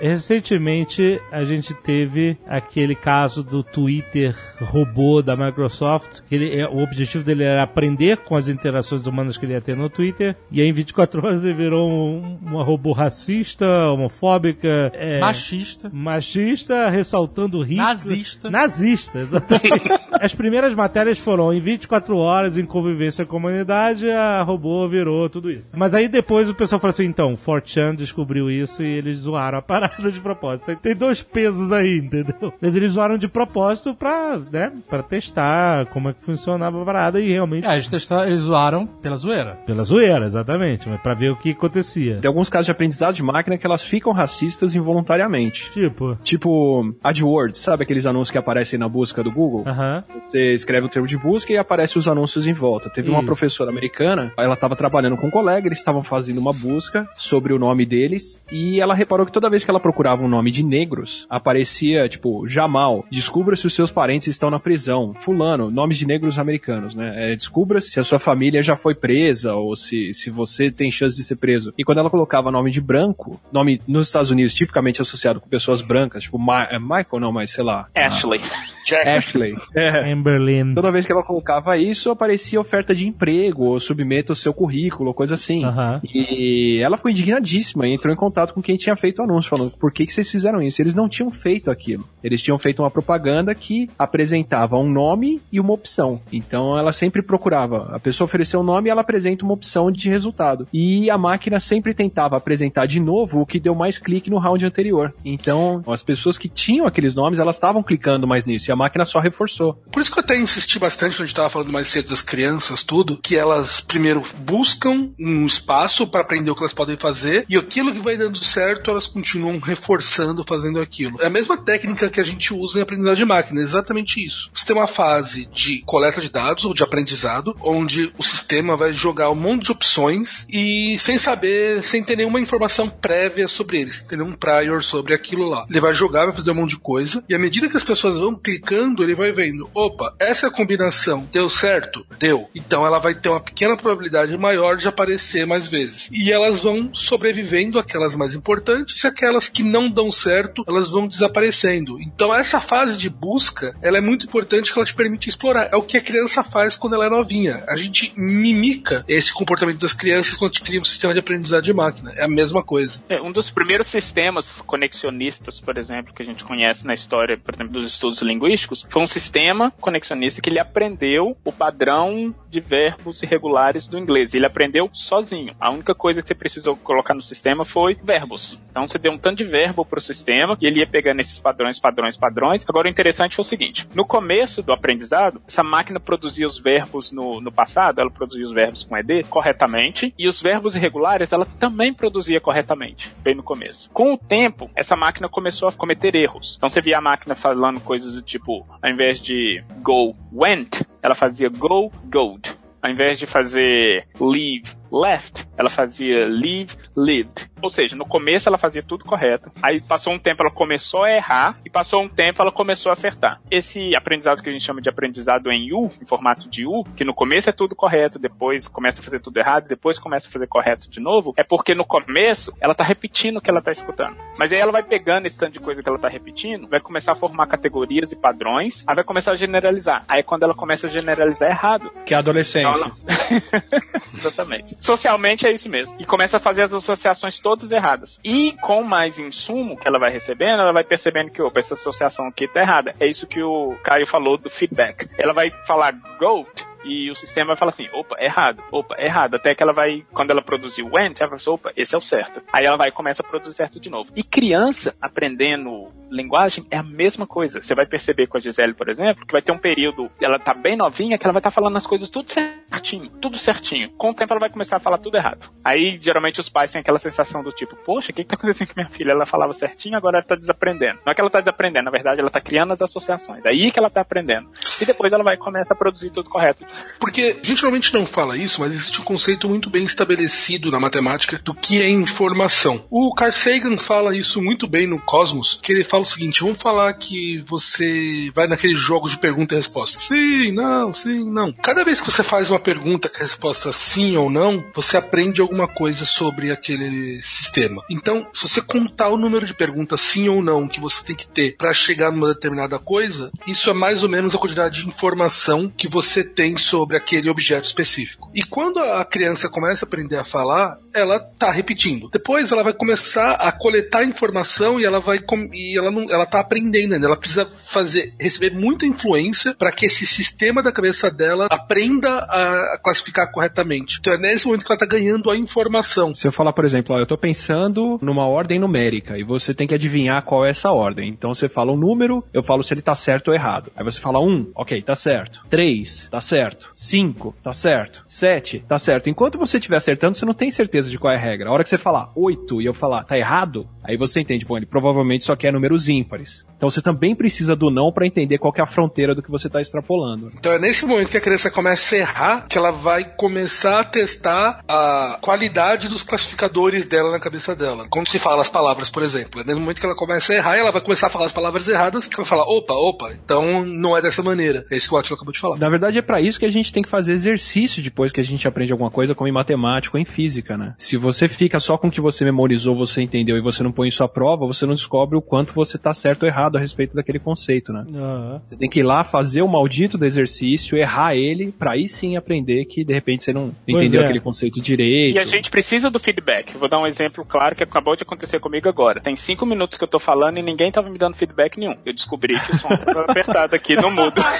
Recentemente 0.00 1.20
a 1.32 1.44
gente 1.44 1.74
teve 1.74 2.36
aquele 2.46 2.94
caso 2.94 3.42
do 3.42 3.62
Twitter 3.62 4.34
robô 4.60 5.22
da 5.22 5.36
Microsoft, 5.36 6.20
que 6.28 6.34
ele, 6.34 6.58
é- 6.60 6.66
o 6.68 6.78
objetivo 6.82 7.24
dele 7.24 7.44
era 7.44 7.62
aprender 7.62 8.18
com 8.18 8.36
as 8.36 8.48
interações 8.48 9.06
humanas 9.06 9.36
que 9.36 9.44
ele 9.44 9.54
ia 9.54 9.60
ter 9.60 9.76
no 9.76 9.88
Twitter, 9.90 10.36
e 10.50 10.60
aí 10.60 10.68
em 10.68 10.72
24 10.72 11.24
horas 11.24 11.44
ele 11.44 11.54
virou 11.54 11.88
um, 11.90 12.38
uma 12.42 12.62
robô 12.62 12.92
racista, 12.92 13.66
homofóbica, 13.90 14.90
é, 14.94 15.20
Machista. 15.20 15.90
machista, 15.92 16.88
ressaltando 16.88 17.60
ricos. 17.62 17.76
Nazista. 17.84 18.50
Nazista, 18.50 19.18
exatamente. 19.20 19.88
As 20.20 20.34
primeiras 20.34 20.74
matérias 20.74 21.18
foram 21.18 21.52
em 21.52 21.60
24 21.60 22.16
horas 22.16 22.56
em 22.58 22.64
convivência 22.64 23.24
com 23.26 23.36
a 23.36 23.40
comunidade, 23.40 24.10
a 24.10 24.42
robô 24.42 24.86
virou 24.86 25.28
tudo 25.30 25.50
isso. 25.50 25.66
Mas 25.74 25.94
aí 25.94 26.08
depois 26.08 26.48
o 26.48 26.54
pessoal 26.54 26.78
falou 26.78 26.90
assim, 26.90 27.06
então, 27.06 27.32
4chan 27.34 27.96
descobriu 27.96 28.50
isso 28.50 28.82
e 28.82 28.86
eles 28.86 29.16
zoaram 29.18 29.58
a 29.58 29.62
parada 29.62 29.89
de 30.12 30.20
propósito. 30.20 30.74
Tem 30.76 30.94
dois 30.94 31.22
pesos 31.22 31.72
aí, 31.72 31.98
entendeu? 31.98 32.52
Mas 32.60 32.74
eles 32.76 32.92
zoaram 32.92 33.18
de 33.18 33.28
propósito 33.28 33.94
pra, 33.94 34.38
né, 34.50 34.72
pra 34.88 35.02
testar 35.02 35.86
como 35.86 36.08
é 36.08 36.12
que 36.12 36.22
funcionava 36.24 36.80
a 36.80 36.84
parada 36.84 37.20
e 37.20 37.30
realmente... 37.30 37.66
É, 37.66 37.72
eles, 37.74 37.86
testaram, 37.88 38.24
eles 38.28 38.42
zoaram 38.42 38.86
pela 38.86 39.16
zoeira. 39.16 39.58
Pela 39.66 39.84
zoeira, 39.84 40.24
exatamente, 40.26 40.88
mas 40.88 41.00
pra 41.00 41.14
ver 41.14 41.30
o 41.30 41.36
que 41.36 41.50
acontecia. 41.50 42.18
Tem 42.20 42.28
alguns 42.28 42.48
casos 42.48 42.66
de 42.66 42.72
aprendizado 42.72 43.14
de 43.14 43.22
máquina 43.22 43.56
que 43.58 43.66
elas 43.66 43.82
ficam 43.82 44.12
racistas 44.12 44.74
involuntariamente. 44.74 45.70
Tipo, 45.72 46.16
Tipo, 46.22 46.94
AdWords, 47.02 47.58
sabe 47.58 47.82
aqueles 47.82 48.06
anúncios 48.06 48.30
que 48.30 48.38
aparecem 48.38 48.78
na 48.78 48.88
busca 48.88 49.22
do 49.22 49.30
Google? 49.30 49.64
aham, 49.66 50.04
Você 50.22 50.52
escreve 50.52 50.86
o 50.86 50.88
termo 50.88 51.06
de 51.08 51.16
busca 51.18 51.52
e 51.52 51.56
aparece 51.58 51.98
os 51.98 52.06
anúncios 52.08 52.46
em 52.46 52.52
volta. 52.52 52.88
Teve 52.90 53.08
uma 53.10 53.18
Isso. 53.18 53.26
professora 53.26 53.70
americana, 53.70 54.32
ela 54.36 54.54
estava 54.54 54.76
trabalhando 54.76 55.16
com 55.16 55.26
um 55.26 55.30
colega, 55.30 55.66
eles 55.66 55.78
estavam 55.78 56.02
fazendo 56.02 56.38
uma 56.38 56.52
busca 56.52 57.08
sobre 57.16 57.52
o 57.52 57.58
nome 57.58 57.84
deles 57.84 58.40
e 58.52 58.80
ela 58.80 58.94
reparou 58.94 59.26
que 59.26 59.32
toda 59.32 59.50
vez 59.50 59.64
que 59.64 59.70
ela 59.70 59.79
procurava 59.80 60.22
um 60.22 60.28
nome 60.28 60.50
de 60.50 60.62
negros, 60.62 61.26
aparecia 61.28 62.08
tipo 62.08 62.46
Jamal, 62.46 63.04
descubra 63.10 63.56
se 63.56 63.66
os 63.66 63.74
seus 63.74 63.90
parentes 63.90 64.28
estão 64.28 64.50
na 64.50 64.60
prisão. 64.60 65.14
Fulano, 65.18 65.70
nomes 65.70 65.98
de 65.98 66.06
negros 66.06 66.38
americanos, 66.38 66.94
né? 66.94 67.32
É, 67.32 67.36
descubra 67.36 67.80
se 67.80 67.98
a 67.98 68.04
sua 68.04 68.18
família 68.18 68.62
já 68.62 68.76
foi 68.76 68.94
presa 68.94 69.54
ou 69.54 69.74
se, 69.74 70.12
se 70.14 70.30
você 70.30 70.70
tem 70.70 70.90
chance 70.90 71.16
de 71.16 71.24
ser 71.24 71.36
preso. 71.36 71.72
E 71.76 71.84
quando 71.84 71.98
ela 71.98 72.10
colocava 72.10 72.50
nome 72.50 72.70
de 72.70 72.80
branco, 72.80 73.40
nome 73.52 73.80
nos 73.86 74.06
Estados 74.06 74.30
Unidos 74.30 74.54
tipicamente 74.54 75.02
associado 75.02 75.40
com 75.40 75.48
pessoas 75.48 75.82
brancas, 75.82 76.24
tipo 76.24 76.38
Ma 76.38 76.64
é 76.64 76.78
Michael, 76.78 77.20
não, 77.20 77.32
mas 77.32 77.50
sei 77.50 77.64
lá. 77.64 77.88
Ashley. 77.94 78.40
Jack. 78.86 79.08
Ashley. 79.08 79.54
É. 79.74 80.12
Amberlin. 80.12 80.74
Toda 80.74 80.90
vez 80.90 81.04
que 81.04 81.12
ela 81.12 81.22
colocava 81.22 81.76
isso, 81.76 82.10
aparecia 82.10 82.60
oferta 82.60 82.94
de 82.94 83.06
emprego, 83.06 83.64
ou 83.64 83.80
submeta 83.80 84.32
o 84.32 84.36
seu 84.36 84.52
currículo, 84.52 85.14
coisa 85.14 85.34
assim. 85.34 85.64
Aham. 85.64 86.00
E 86.04 86.80
ela 86.82 86.96
ficou 86.96 87.10
indignadíssima 87.10 87.86
e 87.86 87.92
entrou 87.92 88.12
em 88.12 88.16
contato 88.16 88.54
com 88.54 88.62
quem 88.62 88.76
tinha 88.76 88.96
feito 88.96 89.20
o 89.20 89.24
anúncio, 89.24 89.50
falando 89.50 89.69
por 89.78 89.92
que, 89.92 90.06
que 90.06 90.12
vocês 90.12 90.30
fizeram 90.30 90.62
isso? 90.62 90.80
Eles 90.80 90.94
não 90.94 91.08
tinham 91.08 91.30
feito 91.30 91.70
aquilo. 91.70 92.08
Eles 92.22 92.42
tinham 92.42 92.58
feito 92.58 92.82
uma 92.82 92.90
propaganda 92.90 93.54
que 93.54 93.88
apresentava 93.98 94.76
um 94.76 94.90
nome 94.90 95.40
e 95.50 95.58
uma 95.58 95.72
opção. 95.72 96.20
Então 96.32 96.76
ela 96.76 96.92
sempre 96.92 97.22
procurava. 97.22 97.94
A 97.94 97.98
pessoa 97.98 98.26
ofereceu 98.26 98.60
um 98.60 98.64
nome 98.64 98.88
e 98.88 98.90
ela 98.90 99.00
apresenta 99.00 99.44
uma 99.44 99.54
opção 99.54 99.90
de 99.90 100.08
resultado. 100.08 100.66
E 100.72 101.10
a 101.10 101.16
máquina 101.16 101.58
sempre 101.60 101.94
tentava 101.94 102.36
apresentar 102.36 102.86
de 102.86 103.00
novo 103.00 103.40
o 103.40 103.46
que 103.46 103.60
deu 103.60 103.74
mais 103.74 103.98
clique 103.98 104.30
no 104.30 104.38
round 104.38 104.64
anterior. 104.64 105.14
Então 105.24 105.82
as 105.86 106.02
pessoas 106.02 106.36
que 106.36 106.48
tinham 106.48 106.86
aqueles 106.86 107.14
nomes, 107.14 107.38
elas 107.38 107.56
estavam 107.56 107.82
clicando 107.82 108.26
mais 108.26 108.46
nisso. 108.46 108.70
E 108.70 108.72
a 108.72 108.76
máquina 108.76 109.04
só 109.04 109.18
reforçou. 109.18 109.74
Por 109.90 110.00
isso 110.00 110.12
que 110.12 110.18
eu 110.18 110.24
até 110.24 110.38
insisti 110.38 110.78
bastante 110.78 111.16
quando 111.16 111.22
a 111.22 111.26
gente 111.26 111.36
tava 111.36 111.50
falando 111.50 111.72
mais 111.72 111.88
cedo 111.88 112.10
das 112.10 112.22
crianças, 112.22 112.84
tudo, 112.84 113.18
que 113.18 113.36
elas 113.36 113.80
primeiro 113.80 114.22
buscam 114.38 115.10
um 115.18 115.46
espaço 115.46 116.06
para 116.06 116.20
aprender 116.20 116.50
o 116.50 116.54
que 116.54 116.62
elas 116.62 116.74
podem 116.74 116.96
fazer 116.96 117.44
e 117.48 117.56
aquilo 117.56 117.92
que 117.92 118.02
vai 118.02 118.16
dando 118.16 118.42
certo, 118.42 118.90
elas 118.90 119.06
continuam 119.06 119.59
reforçando 119.60 120.44
fazendo 120.44 120.80
aquilo. 120.80 121.20
É 121.20 121.26
a 121.26 121.30
mesma 121.30 121.56
técnica 121.56 122.08
que 122.08 122.20
a 122.20 122.24
gente 122.24 122.52
usa 122.52 122.78
em 122.78 122.82
aprendizagem 122.82 123.24
de 123.24 123.28
máquina, 123.28 123.60
exatamente 123.60 124.24
isso. 124.24 124.50
Você 124.52 124.66
tem 124.66 124.76
uma 124.76 124.86
fase 124.86 125.46
de 125.52 125.82
coleta 125.82 126.20
de 126.20 126.28
dados 126.28 126.64
ou 126.64 126.74
de 126.74 126.82
aprendizado, 126.82 127.54
onde 127.60 128.12
o 128.18 128.22
sistema 128.22 128.76
vai 128.76 128.92
jogar 128.92 129.30
um 129.30 129.34
monte 129.34 129.66
de 129.66 129.72
opções 129.72 130.46
e 130.48 130.98
sem 130.98 131.18
saber, 131.18 131.82
sem 131.82 132.02
ter 132.02 132.16
nenhuma 132.16 132.40
informação 132.40 132.88
prévia 132.88 133.46
sobre 133.46 133.80
eles, 133.80 133.96
sem 133.96 134.08
ter 134.08 134.16
nenhum 134.16 134.32
prior 134.32 134.82
sobre 134.82 135.14
aquilo 135.14 135.48
lá. 135.48 135.66
Ele 135.68 135.80
vai 135.80 135.94
jogar, 135.94 136.26
vai 136.26 136.34
fazer 136.34 136.50
um 136.50 136.54
monte 136.54 136.70
de 136.70 136.78
coisa 136.78 137.24
e 137.28 137.34
à 137.34 137.38
medida 137.38 137.68
que 137.68 137.76
as 137.76 137.84
pessoas 137.84 138.18
vão 138.18 138.34
clicando, 138.34 139.02
ele 139.02 139.14
vai 139.14 139.32
vendo, 139.32 139.68
opa, 139.74 140.14
essa 140.18 140.50
combinação 140.50 141.28
deu 141.32 141.48
certo? 141.48 142.04
Deu. 142.18 142.48
Então 142.54 142.86
ela 142.86 142.98
vai 142.98 143.14
ter 143.14 143.28
uma 143.28 143.40
pequena 143.40 143.76
probabilidade 143.76 144.36
maior 144.36 144.76
de 144.76 144.88
aparecer 144.88 145.46
mais 145.46 145.68
vezes. 145.68 146.08
E 146.12 146.32
elas 146.32 146.60
vão 146.60 146.94
sobrevivendo 146.94 147.78
aquelas 147.78 148.16
mais 148.16 148.34
importantes 148.34 149.02
e 149.02 149.06
aquelas 149.06 149.39
que 149.48 149.62
não 149.62 149.90
dão 149.90 150.10
certo, 150.10 150.64
elas 150.66 150.90
vão 150.90 151.06
desaparecendo. 151.06 152.00
Então 152.00 152.34
essa 152.34 152.60
fase 152.60 152.96
de 152.96 153.08
busca, 153.08 153.74
ela 153.82 153.98
é 153.98 154.00
muito 154.00 154.26
importante 154.26 154.72
que 154.72 154.78
ela 154.78 154.86
te 154.86 154.94
permite 154.94 155.28
explorar. 155.28 155.68
É 155.72 155.76
o 155.76 155.82
que 155.82 155.96
a 155.96 156.02
criança 156.02 156.42
faz 156.42 156.76
quando 156.76 156.94
ela 156.94 157.06
é 157.06 157.10
novinha. 157.10 157.64
A 157.68 157.76
gente 157.76 158.12
mimica 158.16 159.04
esse 159.08 159.32
comportamento 159.32 159.78
das 159.78 159.92
crianças 159.92 160.36
quando 160.36 160.50
a 160.50 160.54
gente 160.54 160.64
cria 160.64 160.80
um 160.80 160.84
sistema 160.84 161.12
de 161.12 161.20
aprendizado 161.20 161.62
de 161.62 161.72
máquina. 161.72 162.12
É 162.16 162.24
a 162.24 162.28
mesma 162.28 162.62
coisa. 162.62 163.00
É, 163.08 163.20
um 163.20 163.32
dos 163.32 163.50
primeiros 163.50 163.86
sistemas 163.86 164.60
conexionistas, 164.60 165.60
por 165.60 165.76
exemplo, 165.78 166.14
que 166.14 166.22
a 166.22 166.24
gente 166.24 166.44
conhece 166.44 166.86
na 166.86 166.94
história, 166.94 167.38
por 167.38 167.54
exemplo, 167.54 167.72
dos 167.72 167.86
estudos 167.86 168.22
linguísticos, 168.22 168.86
foi 168.88 169.02
um 169.02 169.06
sistema 169.06 169.72
conexionista 169.80 170.40
que 170.40 170.48
ele 170.48 170.58
aprendeu 170.58 171.36
o 171.44 171.52
padrão 171.52 172.34
de 172.48 172.60
verbos 172.60 173.22
irregulares 173.22 173.86
do 173.86 173.98
inglês. 173.98 174.34
Ele 174.34 174.46
aprendeu 174.46 174.88
sozinho. 174.92 175.54
A 175.60 175.70
única 175.70 175.94
coisa 175.94 176.22
que 176.22 176.28
você 176.28 176.34
precisou 176.34 176.76
colocar 176.76 177.14
no 177.14 177.20
sistema 177.20 177.64
foi 177.64 177.96
verbos. 178.02 178.58
Então 178.70 178.86
você 178.86 178.98
deu 178.98 179.12
um 179.12 179.18
de 179.36 179.44
verbo 179.44 179.84
pro 179.84 180.00
sistema 180.00 180.56
e 180.60 180.66
ele 180.66 180.80
ia 180.80 180.86
pegando 180.86 181.20
esses 181.20 181.38
padrões, 181.38 181.78
padrões, 181.78 182.16
padrões. 182.16 182.64
Agora 182.68 182.86
o 182.86 182.90
interessante 182.90 183.36
foi 183.36 183.42
o 183.42 183.48
seguinte: 183.48 183.88
no 183.94 184.04
começo 184.04 184.62
do 184.62 184.72
aprendizado, 184.72 185.40
essa 185.46 185.62
máquina 185.62 186.00
produzia 186.00 186.46
os 186.46 186.58
verbos 186.58 187.12
no, 187.12 187.40
no 187.40 187.52
passado, 187.52 188.00
ela 188.00 188.10
produzia 188.10 188.44
os 188.44 188.52
verbos 188.52 188.84
com 188.84 188.96
ED 188.96 189.24
corretamente, 189.28 190.14
e 190.18 190.28
os 190.28 190.40
verbos 190.40 190.74
irregulares 190.74 191.32
ela 191.32 191.44
também 191.44 191.92
produzia 191.92 192.40
corretamente, 192.40 193.10
bem 193.22 193.34
no 193.34 193.42
começo. 193.42 193.90
Com 193.90 194.14
o 194.14 194.18
tempo, 194.18 194.70
essa 194.74 194.96
máquina 194.96 195.28
começou 195.28 195.68
a 195.68 195.72
cometer 195.72 196.14
erros. 196.14 196.54
Então 196.56 196.68
você 196.68 196.80
via 196.80 196.98
a 196.98 197.00
máquina 197.00 197.34
falando 197.34 197.80
coisas 197.80 198.14
do 198.14 198.22
tipo, 198.22 198.66
ao 198.82 198.90
invés 198.90 199.20
de 199.20 199.62
go, 199.82 200.14
went, 200.32 200.82
ela 201.02 201.14
fazia 201.14 201.48
go, 201.48 201.90
gold. 202.04 202.58
Ao 202.82 202.90
invés 202.90 203.18
de 203.18 203.26
fazer 203.26 204.06
leave, 204.18 204.79
left, 204.90 205.46
ela 205.56 205.70
fazia 205.70 206.26
leave, 206.26 206.74
lived. 206.96 207.50
Ou 207.62 207.68
seja, 207.68 207.94
no 207.96 208.06
começo 208.06 208.48
ela 208.48 208.58
fazia 208.58 208.82
tudo 208.82 209.04
correto. 209.04 209.50
Aí 209.62 209.80
passou 209.80 210.12
um 210.12 210.18
tempo 210.18 210.42
ela 210.42 210.50
começou 210.50 211.04
a 211.04 211.12
errar 211.12 211.58
e 211.64 211.70
passou 211.70 212.02
um 212.02 212.08
tempo 212.08 212.40
ela 212.40 212.50
começou 212.52 212.90
a 212.90 212.94
acertar. 212.94 213.40
Esse 213.50 213.94
aprendizado 213.94 214.42
que 214.42 214.48
a 214.48 214.52
gente 214.52 214.64
chama 214.64 214.80
de 214.80 214.88
aprendizado 214.88 215.50
em 215.50 215.72
U, 215.72 215.90
em 216.00 216.06
formato 216.06 216.48
de 216.48 216.66
U, 216.66 216.84
que 216.96 217.04
no 217.04 217.14
começo 217.14 217.50
é 217.50 217.52
tudo 217.52 217.74
correto, 217.76 218.18
depois 218.18 218.66
começa 218.66 219.00
a 219.00 219.04
fazer 219.04 219.20
tudo 219.20 219.38
errado, 219.38 219.68
depois 219.68 219.98
começa 219.98 220.28
a 220.28 220.32
fazer 220.32 220.46
correto 220.46 220.88
de 220.90 221.00
novo, 221.00 221.34
é 221.36 221.44
porque 221.44 221.74
no 221.74 221.84
começo 221.84 222.52
ela 222.60 222.74
tá 222.74 222.82
repetindo 222.84 223.36
o 223.36 223.40
que 223.40 223.50
ela 223.50 223.60
tá 223.60 223.70
escutando. 223.70 224.16
Mas 224.38 224.52
aí 224.52 224.58
ela 224.58 224.72
vai 224.72 224.82
pegando 224.82 225.26
esse 225.26 225.38
tanto 225.38 225.52
de 225.52 225.60
coisa 225.60 225.82
que 225.82 225.88
ela 225.88 225.98
tá 225.98 226.08
repetindo, 226.08 226.66
vai 226.68 226.80
começar 226.80 227.12
a 227.12 227.14
formar 227.14 227.46
categorias 227.46 228.10
e 228.12 228.16
padrões, 228.16 228.84
aí 228.88 228.94
vai 228.94 229.04
começar 229.04 229.32
a 229.32 229.36
generalizar. 229.36 230.04
Aí 230.08 230.22
quando 230.22 230.42
ela 230.44 230.54
começa 230.54 230.86
a 230.86 230.90
generalizar 230.90 231.48
é 231.48 231.52
errado. 231.52 231.92
Que 232.06 232.14
é 232.14 232.16
a 232.16 232.20
adolescência. 232.20 232.68
Então, 232.70 232.82
ela- 232.82 234.00
Exatamente. 234.14 234.76
Socialmente 234.80 235.46
é 235.46 235.52
isso 235.52 235.68
mesmo. 235.68 235.96
E 235.98 236.04
começa 236.04 236.38
a 236.38 236.40
fazer 236.40 236.62
as 236.62 236.72
associações 236.72 237.38
todas 237.38 237.70
erradas. 237.70 238.18
E 238.24 238.52
com 238.60 238.82
mais 238.82 239.18
insumo 239.18 239.76
que 239.76 239.86
ela 239.86 239.98
vai 239.98 240.10
recebendo, 240.10 240.60
ela 240.60 240.72
vai 240.72 240.84
percebendo 240.84 241.30
que, 241.30 241.42
opa, 241.42 241.60
essa 241.60 241.74
associação 241.74 242.26
aqui 242.26 242.48
tá 242.48 242.60
errada. 242.60 242.94
É 242.98 243.06
isso 243.06 243.26
que 243.26 243.42
o 243.42 243.76
Caio 243.82 244.06
falou 244.06 244.36
do 244.36 244.50
feedback. 244.50 245.08
Ela 245.18 245.32
vai 245.32 245.50
falar 245.66 245.92
goat, 246.18 246.70
e 246.84 247.10
o 247.10 247.14
sistema 247.14 247.48
vai 247.48 247.56
falar 247.56 247.70
assim, 247.70 247.88
opa, 247.92 248.16
errado, 248.18 248.62
opa, 248.70 248.96
errado. 248.98 249.34
Até 249.34 249.54
que 249.54 249.62
ela 249.62 249.72
vai, 249.72 250.04
quando 250.12 250.30
ela 250.30 250.42
produzir 250.42 250.82
o 250.82 250.94
went, 250.94 251.20
ela 251.20 251.30
vai 251.30 251.38
falar, 251.38 251.54
opa, 251.54 251.72
esse 251.76 251.94
é 251.94 251.98
o 251.98 252.00
certo. 252.00 252.42
Aí 252.52 252.64
ela 252.64 252.76
vai 252.76 252.88
e 252.88 252.92
começa 252.92 253.22
a 253.22 253.26
produzir 253.26 253.56
certo 253.56 253.78
de 253.78 253.90
novo. 253.90 254.10
E 254.16 254.22
criança 254.22 254.94
aprendendo 255.00 255.88
linguagem 256.10 256.64
é 256.70 256.76
a 256.76 256.82
mesma 256.82 257.26
coisa. 257.26 257.60
Você 257.60 257.74
vai 257.74 257.86
perceber 257.86 258.26
com 258.26 258.36
a 258.36 258.40
Gisele, 258.40 258.74
por 258.74 258.88
exemplo, 258.88 259.26
que 259.26 259.32
vai 259.32 259.42
ter 259.42 259.52
um 259.52 259.58
período, 259.58 260.10
ela 260.20 260.38
tá 260.38 260.54
bem 260.54 260.76
novinha, 260.76 261.18
que 261.18 261.26
ela 261.26 261.32
vai 261.32 261.40
estar 261.40 261.50
tá 261.50 261.54
falando 261.54 261.76
as 261.76 261.86
coisas 261.86 262.08
tudo 262.08 262.30
certinho, 262.70 263.10
tudo 263.20 263.36
certinho. 263.36 263.90
Com 263.90 264.10
o 264.10 264.14
tempo 264.14 264.32
ela 264.32 264.40
vai 264.40 264.50
começar 264.50 264.76
a 264.76 264.80
falar 264.80 264.98
tudo 264.98 265.16
errado. 265.16 265.50
Aí, 265.64 265.98
geralmente, 266.00 266.40
os 266.40 266.48
pais 266.48 266.70
têm 266.70 266.80
aquela 266.80 266.98
sensação 266.98 267.42
do 267.42 267.50
tipo, 267.50 267.76
poxa, 267.76 268.12
o 268.12 268.14
que, 268.14 268.22
que 268.22 268.28
tá 268.28 268.36
acontecendo 268.36 268.68
com 268.68 268.74
minha 268.76 268.88
filha? 268.88 269.10
Ela 269.12 269.26
falava 269.26 269.52
certinho, 269.52 269.96
agora 269.96 270.18
ela 270.18 270.26
tá 270.26 270.36
desaprendendo. 270.36 271.00
Não 271.04 271.12
é 271.12 271.14
que 271.14 271.20
ela 271.20 271.30
tá 271.30 271.40
desaprendendo, 271.40 271.84
na 271.84 271.90
verdade, 271.90 272.20
ela 272.20 272.30
tá 272.30 272.40
criando 272.40 272.72
as 272.72 272.80
associações. 272.80 273.44
Aí 273.44 273.70
que 273.70 273.78
ela 273.78 273.90
tá 273.90 274.00
aprendendo. 274.00 274.48
E 274.80 274.84
depois 274.84 275.12
ela 275.12 275.24
vai 275.24 275.36
começar 275.36 275.74
a 275.74 275.76
produzir 275.76 276.10
tudo 276.10 276.30
correto. 276.30 276.64
Porque 276.98 277.38
a 277.42 277.46
gente 277.46 277.62
normalmente 277.62 277.92
não 277.92 278.06
fala 278.06 278.36
isso, 278.36 278.60
mas 278.60 278.72
existe 278.72 279.00
um 279.00 279.04
conceito 279.04 279.48
muito 279.48 279.68
bem 279.68 279.84
estabelecido 279.84 280.70
na 280.70 280.78
matemática 280.78 281.40
do 281.44 281.54
que 281.54 281.82
é 281.82 281.88
informação. 281.88 282.84
O 282.90 283.14
Carl 283.14 283.32
Sagan 283.32 283.76
fala 283.76 284.16
isso 284.16 284.40
muito 284.40 284.66
bem 284.68 284.86
no 284.86 285.00
Cosmos, 285.00 285.58
que 285.62 285.72
ele 285.72 285.84
fala 285.84 286.02
o 286.02 286.06
seguinte: 286.06 286.42
vamos 286.42 286.58
falar 286.60 286.92
que 286.94 287.42
você 287.46 288.30
vai 288.34 288.46
naqueles 288.46 288.78
jogos 288.78 289.12
de 289.12 289.18
pergunta 289.18 289.54
e 289.54 289.56
resposta. 289.56 289.98
Sim, 289.98 290.52
não, 290.52 290.92
sim, 290.92 291.30
não. 291.30 291.52
Cada 291.52 291.84
vez 291.84 292.00
que 292.00 292.10
você 292.10 292.22
faz 292.22 292.50
uma 292.50 292.59
pergunta 292.60 293.08
com 293.08 293.16
a 293.16 293.20
resposta 293.20 293.72
sim 293.72 294.16
ou 294.16 294.30
não, 294.30 294.64
você 294.74 294.96
aprende 294.96 295.40
alguma 295.40 295.66
coisa 295.66 296.04
sobre 296.04 296.50
aquele 296.50 297.20
sistema. 297.22 297.82
Então, 297.90 298.26
se 298.32 298.48
você 298.48 298.62
contar 298.62 299.08
o 299.08 299.16
número 299.16 299.46
de 299.46 299.54
perguntas 299.54 300.00
sim 300.00 300.28
ou 300.28 300.42
não 300.42 300.68
que 300.68 300.80
você 300.80 301.04
tem 301.04 301.16
que 301.16 301.26
ter 301.26 301.56
para 301.56 301.72
chegar 301.72 302.10
numa 302.10 302.32
determinada 302.32 302.78
coisa, 302.78 303.30
isso 303.46 303.70
é 303.70 303.74
mais 303.74 304.02
ou 304.02 304.08
menos 304.08 304.34
a 304.34 304.38
quantidade 304.38 304.82
de 304.82 304.88
informação 304.88 305.68
que 305.68 305.88
você 305.88 306.22
tem 306.22 306.56
sobre 306.56 306.96
aquele 306.96 307.30
objeto 307.30 307.64
específico. 307.64 308.30
E 308.34 308.42
quando 308.42 308.78
a 308.78 309.04
criança 309.04 309.48
começa 309.48 309.84
a 309.84 309.88
aprender 309.88 310.16
a 310.16 310.24
falar, 310.24 310.78
ela 310.94 311.18
tá 311.18 311.50
repetindo. 311.50 312.08
Depois 312.10 312.52
ela 312.52 312.62
vai 312.62 312.72
começar 312.72 313.32
a 313.32 313.52
coletar 313.52 314.04
informação 314.04 314.80
e 314.80 314.84
ela 314.84 315.00
vai 315.00 315.18
e 315.52 315.78
ela 315.78 315.90
não, 315.90 316.10
ela 316.10 316.26
tá 316.26 316.40
aprendendo 316.40 316.94
ainda. 316.94 317.06
Ela 317.06 317.16
precisa 317.16 317.46
fazer 317.66 318.14
receber 318.18 318.52
muita 318.52 318.86
influência 318.86 319.54
para 319.54 319.72
que 319.72 319.86
esse 319.86 320.06
sistema 320.06 320.62
da 320.62 320.72
cabeça 320.72 321.10
dela 321.10 321.46
aprenda 321.50 322.26
a, 322.28 322.49
classificar 322.82 323.30
corretamente. 323.30 323.98
Então 324.00 324.12
é 324.12 324.18
nesse 324.18 324.46
momento 324.46 324.64
que 324.64 324.72
ela 324.72 324.78
tá 324.78 324.86
ganhando 324.86 325.30
a 325.30 325.36
informação. 325.36 326.14
Se 326.14 326.26
eu 326.26 326.32
falar, 326.32 326.52
por 326.52 326.64
exemplo, 326.64 326.94
ó, 326.94 326.98
eu 326.98 327.06
tô 327.06 327.16
pensando 327.16 327.98
numa 328.02 328.26
ordem 328.26 328.58
numérica 328.58 329.18
e 329.18 329.22
você 329.22 329.54
tem 329.54 329.66
que 329.66 329.74
adivinhar 329.74 330.22
qual 330.22 330.44
é 330.44 330.50
essa 330.50 330.70
ordem. 330.70 331.08
Então 331.08 331.32
você 331.34 331.48
fala 331.48 331.72
um 331.72 331.76
número, 331.76 332.24
eu 332.32 332.42
falo 332.42 332.62
se 332.62 332.74
ele 332.74 332.82
tá 332.82 332.94
certo 332.94 333.28
ou 333.28 333.34
errado. 333.34 333.70
Aí 333.76 333.84
você 333.84 334.00
fala 334.00 334.20
um, 334.20 334.50
ok, 334.54 334.80
tá 334.82 334.94
certo. 334.94 335.42
Três, 335.48 336.08
tá 336.10 336.20
certo. 336.20 336.70
Cinco, 336.74 337.34
tá 337.42 337.52
certo. 337.52 338.04
Sete, 338.06 338.64
tá 338.66 338.78
certo. 338.78 339.08
Enquanto 339.08 339.38
você 339.38 339.58
estiver 339.58 339.76
acertando, 339.76 340.16
você 340.16 340.24
não 340.24 340.34
tem 340.34 340.50
certeza 340.50 340.90
de 340.90 340.98
qual 340.98 341.12
é 341.12 341.16
a 341.16 341.20
regra. 341.20 341.48
A 341.48 341.52
hora 341.52 341.62
que 341.62 341.68
você 341.68 341.78
falar 341.78 342.10
oito 342.14 342.60
e 342.60 342.66
eu 342.66 342.74
falar 342.74 343.04
tá 343.04 343.16
errado, 343.16 343.66
aí 343.82 343.96
você 343.96 344.20
entende, 344.20 344.44
bom, 344.44 344.56
ele 344.56 344.66
provavelmente 344.66 345.24
só 345.24 345.36
quer 345.36 345.52
números 345.52 345.88
ímpares. 345.88 346.46
Então 346.56 346.68
você 346.68 346.82
também 346.82 347.14
precisa 347.14 347.56
do 347.56 347.70
não 347.70 347.92
para 347.92 348.06
entender 348.06 348.38
qual 348.38 348.52
é 348.56 348.60
a 348.60 348.66
fronteira 348.66 349.14
do 349.14 349.22
que 349.22 349.30
você 349.30 349.46
está 349.46 349.60
extrapolando. 349.60 350.30
Então 350.38 350.52
é 350.52 350.58
nesse 350.58 350.84
momento 350.84 351.10
que 351.10 351.16
a 351.16 351.20
criança 351.20 351.50
começa 351.50 351.94
a 351.94 351.98
errar 351.98 352.39
que 352.48 352.58
ela 352.58 352.70
vai 352.70 353.04
começar 353.04 353.80
a 353.80 353.84
testar 353.84 354.62
a 354.68 355.18
qualidade 355.20 355.88
dos 355.88 356.02
classificadores 356.02 356.86
dela 356.86 357.10
na 357.10 357.20
cabeça 357.20 357.54
dela. 357.54 357.86
Quando 357.90 358.08
se 358.08 358.18
fala 358.18 358.42
as 358.42 358.48
palavras, 358.48 358.90
por 358.90 359.02
exemplo, 359.02 359.40
é 359.40 359.44
nesse 359.44 359.60
momento 359.60 359.80
que 359.80 359.86
ela 359.86 359.96
começa 359.96 360.32
a 360.32 360.36
errar, 360.36 360.56
ela 360.56 360.72
vai 360.72 360.80
começar 360.80 361.08
a 361.08 361.10
falar 361.10 361.26
as 361.26 361.32
palavras 361.32 361.68
erradas, 361.68 362.06
que 362.06 362.14
ela 362.14 362.24
vai 362.24 362.38
falar, 362.38 362.44
opa, 362.44 362.74
opa, 362.74 363.12
então 363.12 363.64
não 363.64 363.96
é 363.96 364.02
dessa 364.02 364.22
maneira. 364.22 364.64
É 364.70 364.76
isso 364.76 364.88
que 364.88 364.94
o 364.94 364.98
Atila 364.98 365.16
acabou 365.16 365.32
de 365.32 365.40
falar. 365.40 365.58
Na 365.58 365.68
verdade 365.68 365.98
é 365.98 366.02
para 366.02 366.20
isso 366.20 366.38
que 366.38 366.46
a 366.46 366.50
gente 366.50 366.72
tem 366.72 366.82
que 366.82 366.88
fazer 366.88 367.12
exercício 367.12 367.82
depois 367.82 368.12
que 368.12 368.20
a 368.20 368.24
gente 368.24 368.46
aprende 368.46 368.72
alguma 368.72 368.90
coisa, 368.90 369.14
como 369.14 369.28
em 369.28 369.32
matemática 369.32 369.96
ou 369.96 370.00
em 370.00 370.04
física, 370.04 370.56
né? 370.56 370.74
Se 370.78 370.96
você 370.96 371.28
fica 371.28 371.60
só 371.60 371.76
com 371.76 371.88
o 371.88 371.90
que 371.90 372.00
você 372.00 372.24
memorizou, 372.24 372.76
você 372.76 373.02
entendeu 373.02 373.36
e 373.36 373.40
você 373.40 373.62
não 373.62 373.72
põe 373.72 373.88
isso 373.88 374.02
à 374.02 374.08
prova, 374.08 374.46
você 374.46 374.66
não 374.66 374.74
descobre 374.74 375.16
o 375.16 375.22
quanto 375.22 375.54
você 375.54 375.78
tá 375.78 375.92
certo 375.94 376.22
ou 376.22 376.28
errado 376.28 376.56
a 376.56 376.60
respeito 376.60 376.96
daquele 376.96 377.18
conceito, 377.18 377.72
né? 377.72 377.84
Uhum. 377.88 378.40
Você 378.42 378.56
tem 378.56 378.68
que 378.68 378.80
ir 378.80 378.82
lá 378.82 379.04
fazer 379.04 379.42
o 379.42 379.48
maldito 379.48 379.98
do 379.98 380.06
exercício, 380.06 380.76
errar 380.76 381.14
ele, 381.14 381.52
para 381.52 381.72
aí 381.72 381.86
sim 381.86 382.16
aprender 382.16 382.29
que 382.68 382.84
de 382.84 382.92
repente 382.92 383.22
você 383.22 383.32
não 383.32 383.54
Pois 383.66 383.82
entendeu 383.82 384.02
é. 384.02 384.04
aquele 384.04 384.20
conceito 384.20 384.60
direito. 384.60 385.16
E 385.16 385.18
a 385.18 385.24
gente 385.24 385.50
precisa 385.50 385.90
do 385.90 385.98
feedback. 385.98 386.56
Vou 386.56 386.68
dar 386.68 386.78
um 386.78 386.86
exemplo 386.86 387.24
claro 387.24 387.56
que 387.56 387.62
acabou 387.62 387.96
de 387.96 388.02
acontecer 388.02 388.38
comigo 388.38 388.68
agora. 388.68 389.00
Tem 389.00 389.16
cinco 389.16 389.44
minutos 389.44 389.76
que 389.76 389.84
eu 389.84 389.88
tô 389.88 389.98
falando 389.98 390.38
e 390.38 390.42
ninguém 390.42 390.70
tava 390.70 390.88
me 390.88 390.98
dando 390.98 391.16
feedback 391.16 391.58
nenhum. 391.58 391.76
Eu 391.84 391.92
descobri 391.92 392.38
que 392.40 392.52
o 392.52 392.56
som 392.56 392.68
tava 392.68 393.02
apertado 393.02 393.56
aqui 393.56 393.74
no 393.74 393.90
mudo. 393.90 394.20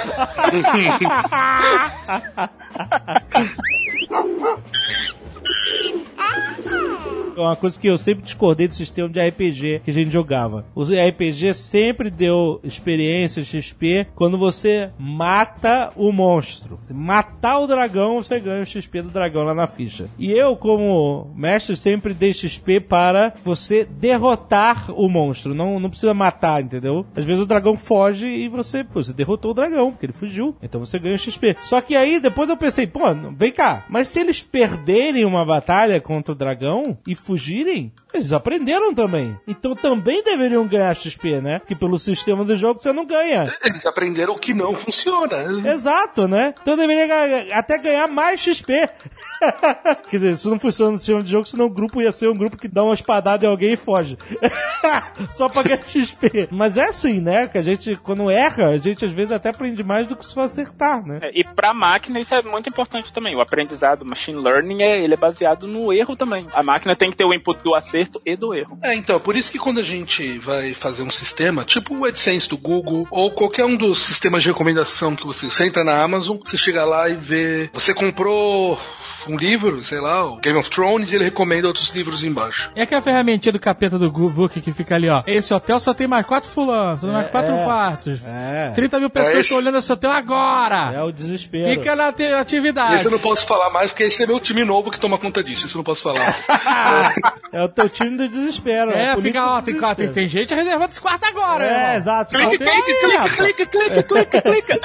Uma 7.40 7.56
coisa 7.56 7.78
que 7.78 7.88
eu 7.88 7.96
sempre 7.96 8.24
discordei 8.24 8.68
do 8.68 8.74
sistema 8.74 9.08
de 9.08 9.20
RPG 9.20 9.80
que 9.84 9.90
a 9.90 9.94
gente 9.94 10.10
jogava. 10.10 10.64
O 10.74 10.82
RPG 10.82 11.54
sempre 11.54 12.10
deu 12.10 12.60
experiência 12.62 13.42
XP 13.42 14.06
quando 14.14 14.38
você 14.38 14.90
mata 14.98 15.92
o 15.96 16.12
monstro. 16.12 16.78
Se 16.84 16.92
matar 16.92 17.60
o 17.60 17.66
dragão, 17.66 18.22
você 18.22 18.38
ganha 18.38 18.62
o 18.62 18.66
XP 18.66 19.02
do 19.02 19.10
dragão 19.10 19.42
lá 19.42 19.54
na 19.54 19.66
ficha. 19.66 20.08
E 20.18 20.30
eu, 20.30 20.56
como 20.56 21.32
mestre, 21.34 21.76
sempre 21.76 22.12
dei 22.12 22.32
XP 22.32 22.80
para 22.80 23.32
você 23.44 23.84
derrotar 23.84 24.90
o 24.90 25.08
monstro. 25.08 25.54
Não, 25.54 25.80
não 25.80 25.90
precisa 25.90 26.14
matar, 26.14 26.62
entendeu? 26.62 27.06
Às 27.16 27.24
vezes 27.24 27.42
o 27.42 27.46
dragão 27.46 27.76
foge 27.76 28.26
e 28.26 28.48
você, 28.48 28.84
pô, 28.84 29.02
você 29.02 29.12
derrotou 29.12 29.52
o 29.52 29.54
dragão, 29.54 29.90
porque 29.90 30.06
ele 30.06 30.12
fugiu. 30.12 30.56
Então 30.62 30.80
você 30.80 30.98
ganha 30.98 31.14
o 31.14 31.18
XP. 31.18 31.56
Só 31.62 31.80
que 31.80 31.96
aí 31.96 32.20
depois 32.20 32.48
eu 32.48 32.56
pensei, 32.56 32.86
pô, 32.86 33.00
vem 33.34 33.52
cá, 33.52 33.84
mas 33.88 34.08
se 34.08 34.20
eles 34.20 34.42
perderem 34.42 35.24
uma 35.24 35.44
batalha 35.44 36.00
contra 36.00 36.32
o 36.32 36.36
dragão 36.36 36.98
e 37.06 37.14
fugirem, 37.30 37.92
eles 38.12 38.32
aprenderam 38.32 38.92
também. 38.92 39.38
Então 39.46 39.72
também 39.72 40.20
deveriam 40.24 40.66
ganhar 40.66 40.94
XP, 40.96 41.40
né? 41.40 41.60
Que 41.64 41.76
pelo 41.76 41.96
sistema 41.96 42.44
do 42.44 42.56
jogo 42.56 42.80
você 42.82 42.92
não 42.92 43.06
ganha. 43.06 43.46
Eles 43.62 43.86
aprenderam 43.86 44.36
que 44.36 44.52
não 44.52 44.74
funciona. 44.74 45.44
Exato, 45.72 46.26
né? 46.26 46.52
Então 46.60 46.76
deveria 46.76 47.56
até 47.56 47.78
ganhar 47.78 48.08
mais 48.08 48.40
XP. 48.40 48.72
Quer 50.10 50.16
dizer, 50.16 50.32
isso 50.32 50.50
não 50.50 50.58
funciona 50.58 50.90
no 50.92 50.98
sistema 50.98 51.22
de 51.22 51.30
jogo, 51.30 51.46
senão 51.46 51.66
o 51.66 51.70
grupo 51.70 52.02
ia 52.02 52.10
ser 52.10 52.28
um 52.28 52.36
grupo 52.36 52.58
que 52.58 52.66
dá 52.66 52.82
uma 52.82 52.94
espadada 52.94 53.46
em 53.46 53.48
alguém 53.48 53.74
e 53.74 53.76
foge. 53.76 54.18
Só 55.30 55.48
pra 55.48 55.62
ganhar 55.62 55.82
XP. 55.84 56.48
Mas 56.50 56.76
é 56.76 56.86
assim, 56.86 57.20
né? 57.20 57.46
Que 57.46 57.58
a 57.58 57.62
gente, 57.62 57.94
quando 58.02 58.28
erra, 58.28 58.66
a 58.70 58.78
gente 58.78 59.04
às 59.04 59.12
vezes 59.12 59.30
até 59.30 59.50
aprende 59.50 59.84
mais 59.84 60.08
do 60.08 60.16
que 60.16 60.26
se 60.26 60.34
for 60.34 60.40
acertar, 60.40 61.06
né? 61.06 61.20
É, 61.22 61.30
E 61.40 61.44
pra 61.44 61.72
máquina 61.72 62.18
isso 62.18 62.34
é 62.34 62.42
muito 62.42 62.68
importante 62.68 63.12
também. 63.12 63.36
O 63.36 63.40
aprendizado, 63.40 64.04
machine 64.04 64.42
learning, 64.42 64.82
é, 64.82 65.00
ele 65.00 65.14
é 65.14 65.16
baseado 65.16 65.68
no 65.68 65.92
erro 65.92 66.16
também. 66.16 66.44
A 66.52 66.62
máquina 66.62 66.96
tem 66.96 67.10
que 67.10 67.16
ter 67.20 67.26
o 67.26 67.34
input 67.34 67.62
do 67.62 67.74
acerto 67.74 68.20
e 68.24 68.34
do 68.34 68.54
erro. 68.54 68.78
É, 68.82 68.94
então, 68.94 69.20
por 69.20 69.36
isso 69.36 69.52
que 69.52 69.58
quando 69.58 69.78
a 69.78 69.82
gente 69.82 70.38
vai 70.38 70.72
fazer 70.72 71.02
um 71.02 71.10
sistema, 71.10 71.66
tipo 71.66 71.94
o 71.94 72.06
AdSense 72.06 72.48
do 72.48 72.56
Google, 72.56 73.06
ou 73.10 73.30
qualquer 73.30 73.66
um 73.66 73.76
dos 73.76 74.02
sistemas 74.02 74.42
de 74.42 74.48
recomendação 74.48 75.14
que 75.14 75.26
você, 75.26 75.50
você 75.50 75.66
entra 75.66 75.84
na 75.84 76.02
Amazon, 76.02 76.38
você 76.42 76.56
chega 76.56 76.82
lá 76.82 77.10
e 77.10 77.16
vê, 77.16 77.68
você 77.74 77.92
comprou 77.92 78.78
um 79.28 79.36
livro, 79.36 79.82
sei 79.82 80.00
lá, 80.00 80.24
o 80.24 80.36
Game 80.36 80.58
of 80.58 80.68
Thrones, 80.70 81.12
e 81.12 81.16
ele 81.16 81.24
recomenda 81.24 81.66
outros 81.68 81.94
livros 81.94 82.22
embaixo. 82.24 82.70
É 82.74 82.82
aquela 82.82 83.02
ferramentinha 83.02 83.52
do 83.52 83.58
capeta 83.60 83.98
do 83.98 84.10
Google 84.10 84.30
Book 84.30 84.60
que 84.60 84.72
fica 84.72 84.94
ali, 84.94 85.08
ó. 85.08 85.22
Esse 85.26 85.52
hotel 85.54 85.78
só 85.80 85.92
tem 85.94 86.06
mais 86.06 86.24
quatro 86.26 86.48
fulanos, 86.48 87.00
só 87.00 87.06
tem 87.06 87.16
mais 87.16 87.30
quatro 87.30 87.52
é. 87.54 87.64
quartos. 87.64 88.20
É. 88.26 88.72
30 88.74 89.00
mil 89.00 89.10
pessoas 89.10 89.32
esse- 89.32 89.40
estão 89.42 89.58
olhando 89.58 89.78
esse 89.78 89.92
hotel 89.92 90.10
agora. 90.10 90.92
É 90.94 91.02
o 91.02 91.12
desespero. 91.12 91.78
Fica 91.80 91.94
na 91.96 92.08
atividade. 92.40 92.96
Esse 92.96 93.06
eu 93.06 93.10
não 93.12 93.18
posso 93.18 93.46
falar 93.46 93.70
mais, 93.70 93.90
porque 93.90 94.04
esse 94.04 94.22
é 94.22 94.26
meu 94.26 94.40
time 94.40 94.64
novo 94.64 94.90
que 94.90 94.98
toma 95.00 95.18
conta 95.18 95.42
disso, 95.42 95.66
isso 95.66 95.76
eu 95.76 95.80
não 95.80 95.84
posso 95.84 96.02
falar. 96.02 96.20
É 97.52 97.64
o 97.64 97.68
teu 97.68 97.88
time 97.88 98.16
do 98.16 98.28
desespero. 98.28 98.92
É, 98.92 99.14
polícia 99.14 99.22
fica, 99.22 99.44
ó, 99.44 99.60
tem, 99.60 99.74
tem, 99.74 99.80
desespero. 99.82 100.12
tem 100.12 100.28
gente 100.28 100.54
reservando 100.54 100.90
esse 100.90 101.00
quarto 101.00 101.24
agora, 101.24 101.64
É, 101.66 101.80
irmão. 101.82 101.94
exato. 101.96 102.34
Clique, 102.36 102.62
É, 102.62 103.16
rapaz. 103.16 103.34
Clica, 103.34 103.66
clica, 103.66 104.02
clica, 104.04 104.42
clica. 104.42 104.80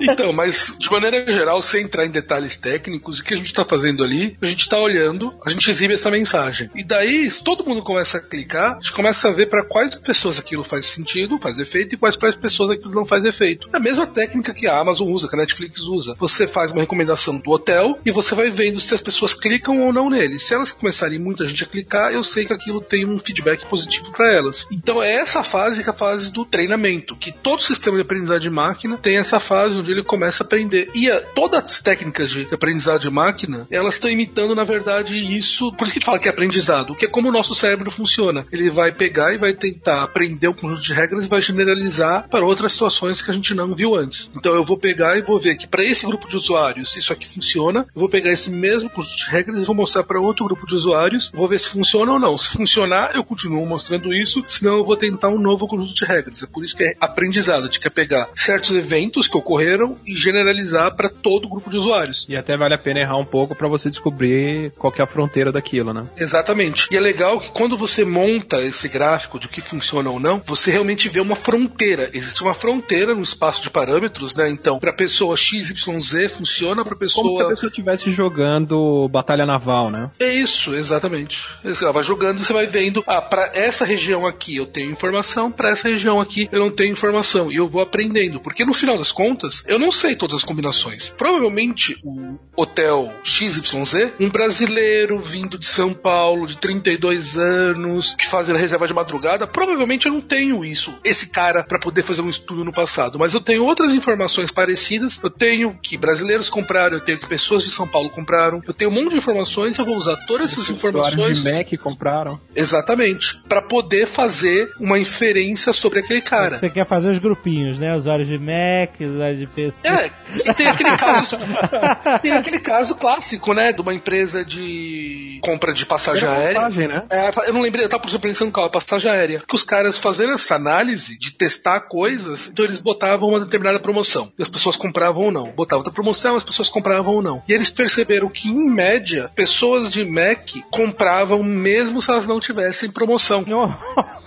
Então, 0.00 0.32
mas 0.32 0.72
de 0.78 0.88
maneira 0.90 1.30
geral, 1.32 1.60
sem 1.62 1.82
entrar 1.84 2.06
em 2.06 2.10
detalhes 2.10 2.56
técnicos, 2.56 3.18
o 3.18 3.24
que 3.24 3.34
a 3.34 3.36
gente 3.36 3.46
está 3.46 3.64
fazendo 3.66 4.02
ali, 4.02 4.36
a 4.40 4.46
gente 4.46 4.60
está 4.60 4.78
olhando, 4.78 5.34
a 5.44 5.50
gente 5.50 5.70
exibe 5.70 5.94
essa 5.94 6.10
mensagem. 6.10 6.68
E 6.74 6.82
daí, 6.82 7.28
se 7.30 7.42
todo 7.42 7.64
mundo 7.64 7.82
começa 7.82 8.18
a 8.18 8.20
clicar, 8.20 8.72
a 8.72 8.80
gente 8.80 8.92
começa 8.92 9.28
a 9.28 9.32
ver 9.32 9.46
para 9.46 9.62
quais 9.62 9.94
pessoas 9.94 10.38
aquilo 10.38 10.64
faz 10.64 10.86
sentido, 10.86 11.38
faz 11.38 11.58
efeito, 11.58 11.94
e 11.94 11.98
quais 11.98 12.16
para 12.16 12.28
as 12.28 12.36
pessoas 12.36 12.70
aquilo 12.70 12.94
não 12.94 13.04
faz 13.04 13.24
efeito. 13.24 13.68
É 13.72 13.76
a 13.76 13.80
mesma 13.80 14.06
técnica 14.06 14.54
que 14.54 14.66
a 14.66 14.78
Amazon 14.78 15.08
usa, 15.08 15.28
que 15.28 15.34
a 15.34 15.38
Netflix 15.38 15.80
usa. 15.80 16.14
Você 16.18 16.46
faz 16.46 16.70
uma 16.70 16.80
recomendação 16.80 17.36
do 17.38 17.50
hotel 17.50 17.98
e 18.04 18.10
você 18.10 18.34
vai 18.34 18.48
vendo 18.48 18.80
se 18.80 18.94
as 18.94 19.00
pessoas 19.00 19.34
clicam 19.34 19.84
ou 19.84 19.92
não 19.92 20.08
nele. 20.08 20.38
Se 20.38 20.54
elas 20.54 20.72
começarem 20.72 21.18
muita 21.18 21.46
gente 21.46 21.64
a 21.64 21.66
clicar, 21.66 22.12
eu 22.12 22.24
sei 22.24 22.46
que 22.46 22.52
aquilo 22.52 22.80
tem 22.80 23.06
um 23.06 23.18
feedback 23.18 23.66
positivo 23.66 24.10
para 24.12 24.32
elas. 24.32 24.66
Então 24.70 25.02
é 25.02 25.14
essa 25.14 25.42
fase 25.42 25.82
que 25.82 25.88
é 25.88 25.92
a 25.92 25.96
fase 25.96 26.30
do 26.30 26.44
treinamento, 26.44 27.16
que 27.16 27.32
todo 27.32 27.62
sistema 27.62 27.96
de 27.96 28.02
aprendizagem 28.02 28.46
de 28.46 28.50
máquina 28.50 28.96
tem 28.96 29.16
essa 29.16 29.40
fase 29.40 29.78
onde 29.78 29.90
ele 29.90 30.04
começa 30.04 30.42
a 30.42 30.46
aprender. 30.46 30.88
E 30.94 31.10
a, 31.10 31.20
todas 31.20 31.64
as 31.64 31.80
técnicas 31.80 32.30
de 32.30 32.46
aprendizado 32.52 33.00
de 33.00 33.10
máquina, 33.10 33.55
elas 33.70 33.94
estão 33.94 34.10
imitando, 34.10 34.54
na 34.54 34.64
verdade, 34.64 35.16
isso. 35.16 35.72
Por 35.72 35.84
isso 35.84 35.92
que 35.92 35.98
a 35.98 36.00
gente 36.00 36.04
fala 36.04 36.18
que 36.18 36.28
é 36.28 36.30
aprendizado, 36.30 36.94
que 36.94 37.06
é 37.06 37.08
como 37.08 37.28
o 37.28 37.32
nosso 37.32 37.54
cérebro 37.54 37.90
funciona. 37.90 38.46
Ele 38.52 38.70
vai 38.70 38.92
pegar 38.92 39.34
e 39.34 39.38
vai 39.38 39.54
tentar 39.54 40.02
aprender 40.02 40.48
um 40.48 40.52
conjunto 40.52 40.82
de 40.82 40.92
regras 40.92 41.26
e 41.26 41.28
vai 41.28 41.40
generalizar 41.40 42.28
para 42.28 42.44
outras 42.44 42.72
situações 42.72 43.20
que 43.22 43.30
a 43.30 43.34
gente 43.34 43.54
não 43.54 43.74
viu 43.74 43.94
antes. 43.94 44.30
Então 44.36 44.54
eu 44.54 44.64
vou 44.64 44.76
pegar 44.76 45.16
e 45.16 45.22
vou 45.22 45.38
ver 45.38 45.56
que 45.56 45.66
para 45.66 45.84
esse 45.84 46.06
grupo 46.06 46.28
de 46.28 46.36
usuários 46.36 46.96
isso 46.96 47.12
aqui 47.12 47.26
funciona, 47.26 47.80
eu 47.94 48.00
vou 48.00 48.08
pegar 48.08 48.30
esse 48.30 48.50
mesmo 48.50 48.90
conjunto 48.90 49.16
de 49.16 49.30
regras 49.30 49.62
e 49.62 49.66
vou 49.66 49.74
mostrar 49.74 50.02
para 50.02 50.20
outro 50.20 50.44
grupo 50.44 50.66
de 50.66 50.74
usuários, 50.74 51.30
vou 51.34 51.46
ver 51.46 51.60
se 51.60 51.68
funciona 51.68 52.12
ou 52.12 52.18
não. 52.18 52.36
Se 52.38 52.52
funcionar, 52.52 53.14
eu 53.14 53.24
continuo 53.24 53.64
mostrando 53.66 54.12
isso, 54.12 54.42
senão 54.46 54.76
eu 54.76 54.84
vou 54.84 54.96
tentar 54.96 55.28
um 55.28 55.38
novo 55.38 55.66
conjunto 55.66 55.94
de 55.94 56.04
regras. 56.04 56.42
É 56.42 56.46
por 56.46 56.64
isso 56.64 56.76
que 56.76 56.84
é 56.84 56.96
aprendizado, 57.00 57.62
a 57.62 57.66
gente 57.66 57.80
quer 57.80 57.90
pegar 57.90 58.28
certos 58.34 58.72
eventos 58.72 59.28
que 59.28 59.36
ocorreram 59.36 59.96
e 60.06 60.16
generalizar 60.16 60.94
para 60.94 61.08
todo 61.08 61.46
o 61.46 61.48
grupo 61.48 61.70
de 61.70 61.76
usuários. 61.76 62.26
E 62.28 62.36
até 62.36 62.56
vale 62.56 62.74
a 62.74 62.78
pena 62.78 63.00
errar 63.00 63.16
um 63.16 63.24
pouco 63.24 63.45
para 63.54 63.68
você 63.68 63.88
descobrir 63.88 64.72
qual 64.78 64.92
que 64.92 65.00
é 65.00 65.04
a 65.04 65.06
fronteira 65.06 65.52
daquilo, 65.52 65.92
né? 65.92 66.06
Exatamente. 66.16 66.88
E 66.90 66.96
é 66.96 67.00
legal 67.00 67.40
que 67.40 67.50
quando 67.50 67.76
você 67.76 68.04
monta 68.04 68.62
esse 68.62 68.88
gráfico 68.88 69.38
de 69.38 69.48
que 69.48 69.60
funciona 69.60 70.10
ou 70.10 70.20
não, 70.20 70.42
você 70.46 70.70
realmente 70.70 71.08
vê 71.08 71.20
uma 71.20 71.36
fronteira. 71.36 72.10
Existe 72.12 72.42
uma 72.42 72.54
fronteira 72.54 73.14
no 73.14 73.22
espaço 73.22 73.62
de 73.62 73.70
parâmetros, 73.70 74.34
né? 74.34 74.48
Então, 74.50 74.78
para 74.78 74.92
pessoa 74.92 75.36
XYZ 75.36 75.84
funciona, 76.30 76.84
para 76.84 76.96
pessoa 76.96 77.24
Como 77.24 77.36
se 77.36 77.42
a 77.42 77.48
pessoa 77.48 77.68
estivesse 77.68 78.10
jogando 78.10 79.08
Batalha 79.08 79.46
Naval, 79.46 79.90
né? 79.90 80.10
É 80.18 80.32
isso, 80.32 80.74
exatamente. 80.74 81.46
Ela 81.64 81.92
vai 81.92 82.02
jogando 82.02 82.38
e 82.38 82.44
você 82.44 82.52
vai 82.52 82.66
vendo, 82.66 83.02
ah, 83.06 83.20
para 83.20 83.50
essa 83.54 83.84
região 83.84 84.26
aqui 84.26 84.56
eu 84.56 84.66
tenho 84.66 84.90
informação, 84.90 85.50
para 85.50 85.70
essa 85.70 85.88
região 85.88 86.20
aqui 86.20 86.48
eu 86.52 86.60
não 86.60 86.70
tenho 86.70 86.92
informação. 86.92 87.50
E 87.50 87.56
eu 87.56 87.68
vou 87.68 87.82
aprendendo. 87.82 88.40
Porque 88.40 88.64
no 88.64 88.74
final 88.74 88.98
das 88.98 89.12
contas, 89.12 89.62
eu 89.66 89.78
não 89.78 89.90
sei 89.90 90.16
todas 90.16 90.36
as 90.36 90.44
combinações. 90.44 91.10
Provavelmente 91.10 91.98
o 92.02 92.36
hotel 92.56 93.12
XYZ, 93.36 94.12
um 94.20 94.30
brasileiro 94.30 95.18
vindo 95.18 95.58
de 95.58 95.66
São 95.66 95.92
Paulo, 95.92 96.46
de 96.46 96.58
32 96.58 97.36
anos, 97.36 98.14
que 98.14 98.26
faz 98.26 98.48
a 98.48 98.56
reserva 98.56 98.86
de 98.86 98.94
madrugada, 98.94 99.46
provavelmente 99.46 100.06
eu 100.06 100.12
não 100.12 100.20
tenho 100.20 100.64
isso, 100.64 100.94
esse 101.04 101.28
cara, 101.28 101.62
para 101.62 101.78
poder 101.78 102.02
fazer 102.02 102.22
um 102.22 102.30
estudo 102.30 102.64
no 102.64 102.72
passado. 102.72 103.18
Mas 103.18 103.34
eu 103.34 103.40
tenho 103.40 103.64
outras 103.64 103.92
informações 103.92 104.50
parecidas. 104.50 105.20
Eu 105.22 105.30
tenho 105.30 105.76
que 105.82 105.96
brasileiros 105.96 106.48
compraram, 106.48 106.96
eu 106.96 107.04
tenho 107.04 107.18
que 107.18 107.28
pessoas 107.28 107.62
de 107.64 107.70
São 107.70 107.86
Paulo 107.86 108.10
compraram. 108.10 108.62
Eu 108.66 108.74
tenho 108.74 108.90
um 108.90 108.94
monte 108.94 109.10
de 109.10 109.16
informações, 109.16 109.78
eu 109.78 109.84
vou 109.84 109.96
usar 109.96 110.16
todas 110.26 110.52
essas 110.52 110.70
informações. 110.70 111.42
de 111.42 111.52
Mac 111.52 111.68
compraram. 111.82 112.40
Exatamente. 112.54 113.36
para 113.48 113.62
poder 113.62 114.06
fazer 114.06 114.70
uma 114.80 114.98
inferência 114.98 115.72
sobre 115.72 116.00
aquele 116.00 116.20
cara. 116.20 116.58
Você 116.58 116.70
quer 116.70 116.84
fazer 116.84 117.10
os 117.10 117.18
grupinhos, 117.18 117.78
né? 117.78 117.94
Usuários 117.94 118.28
de 118.28 118.38
Mac, 118.38 119.00
usuários 119.00 119.38
de 119.38 119.46
PC. 119.46 119.88
É, 119.88 120.10
e 120.44 120.54
tem 120.54 120.66
aquele 120.68 120.96
caso. 120.96 121.36
tem 122.22 122.32
aquele 122.32 122.58
caso 122.58 122.94
clássico, 122.94 123.25
né? 123.54 123.72
De 123.72 123.80
uma 123.80 123.94
empresa 123.94 124.44
de 124.44 125.38
compra 125.42 125.72
de 125.72 125.84
passagem 125.86 126.28
Era 126.28 126.38
aérea. 126.38 126.54
passagem, 126.54 126.88
né? 126.88 127.04
É, 127.10 127.30
eu 127.48 127.52
não 127.52 127.60
lembrei, 127.60 127.84
eu 127.84 127.88
tava 127.88 128.18
pensando 128.18 128.52
qual, 128.52 128.70
passagem 128.70 129.10
aérea. 129.10 129.42
Que 129.46 129.54
os 129.54 129.62
caras 129.62 129.98
fazendo 129.98 130.32
essa 130.32 130.54
análise 130.54 131.18
de 131.18 131.32
testar 131.32 131.80
coisas, 131.80 132.48
então 132.48 132.64
eles 132.64 132.78
botavam 132.78 133.28
uma 133.28 133.40
determinada 133.40 133.78
promoção. 133.78 134.32
E 134.38 134.42
as 134.42 134.48
pessoas 134.48 134.76
compravam 134.76 135.24
ou 135.24 135.32
não. 135.32 135.44
Botavam 135.44 135.80
outra 135.80 135.92
promoção, 135.92 136.36
as 136.36 136.44
pessoas 136.44 136.68
compravam 136.68 137.14
ou 137.14 137.22
não. 137.22 137.42
E 137.48 137.52
eles 137.52 137.70
perceberam 137.70 138.28
que, 138.28 138.48
em 138.48 138.68
média, 138.68 139.30
pessoas 139.34 139.90
de 139.92 140.04
Mac 140.04 140.50
compravam 140.70 141.42
mesmo 141.42 142.02
se 142.02 142.10
elas 142.10 142.26
não 142.26 142.40
tivessem 142.40 142.90
promoção. 142.90 143.44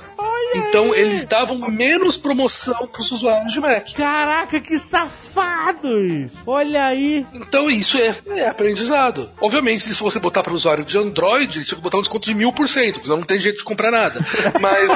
Então 0.56 0.96
eles 0.96 1.26
davam 1.26 1.58
menos 1.70 2.18
promoção 2.18 2.88
pros 2.88 3.12
usuários 3.12 3.54
de 3.54 3.60
Mac. 3.60 3.94
Caraca, 3.94 4.60
que 4.60 4.80
safados! 4.80 6.32
Olha 6.46 6.86
aí. 6.86 7.26
Então 7.34 7.70
isso 7.70 7.98
é, 7.98 8.16
é 8.36 8.48
aprendizado. 8.48 9.30
Obviamente, 9.40 9.84
se 9.84 10.02
você 10.02 10.20
botar 10.20 10.44
para 10.44 10.52
o 10.52 10.56
usuário 10.56 10.84
de 10.84 10.98
Android, 10.98 11.64
você 11.64 11.72
tem 11.72 11.78
que 11.78 11.84
botar 11.84 11.98
um 11.98 12.02
desconto 12.02 12.26
de 12.26 12.34
mil 12.34 12.52
por 12.52 12.68
cento, 12.68 12.96
porque 12.96 13.10
não 13.10 13.24
tem 13.24 13.40
jeito 13.40 13.60
de 13.60 13.64
comprar 13.64 13.92
nada. 13.92 14.26
Mas. 14.60 14.90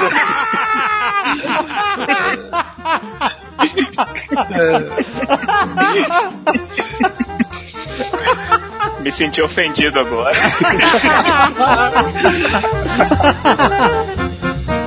Me 9.02 9.12
senti 9.12 9.42
ofendido 9.42 10.00
agora. 10.00 10.34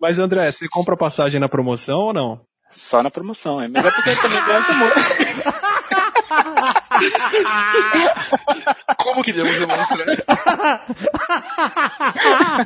Mas 0.00 0.18
André, 0.18 0.50
você 0.50 0.66
compra 0.68 0.96
passagem 0.96 1.38
na 1.38 1.48
promoção 1.48 1.98
ou 1.98 2.12
não? 2.12 2.40
Só 2.70 3.02
na 3.02 3.10
promoção, 3.10 3.60
é 3.60 3.68
melhor 3.68 3.92
porque 3.92 4.10
eu 4.10 4.22
também 4.22 4.44
gosto 4.46 4.72
muito. 4.74 4.94
Como 8.96 9.22
queríamos 9.22 9.58
demonstrar? 9.58 10.06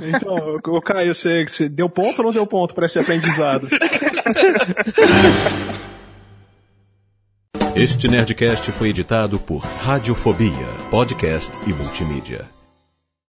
Então, 0.03 0.61
o 0.67 0.83
Caio, 0.83 1.15
você, 1.15 1.47
você 1.47 1.69
deu 1.69 1.89
ponto 1.89 2.19
ou 2.19 2.25
não 2.27 2.33
deu 2.33 2.47
ponto 2.47 2.75
para 2.75 2.87
esse 2.87 2.99
aprendizado? 2.99 3.69
Este 7.75 8.07
Nerdcast 8.07 8.71
foi 8.73 8.91
editado 8.91 9.39
por 9.39 9.59
Radiofobia, 9.59 10.67
podcast 10.91 11.59
e 11.67 11.73
multimídia. 11.73 12.54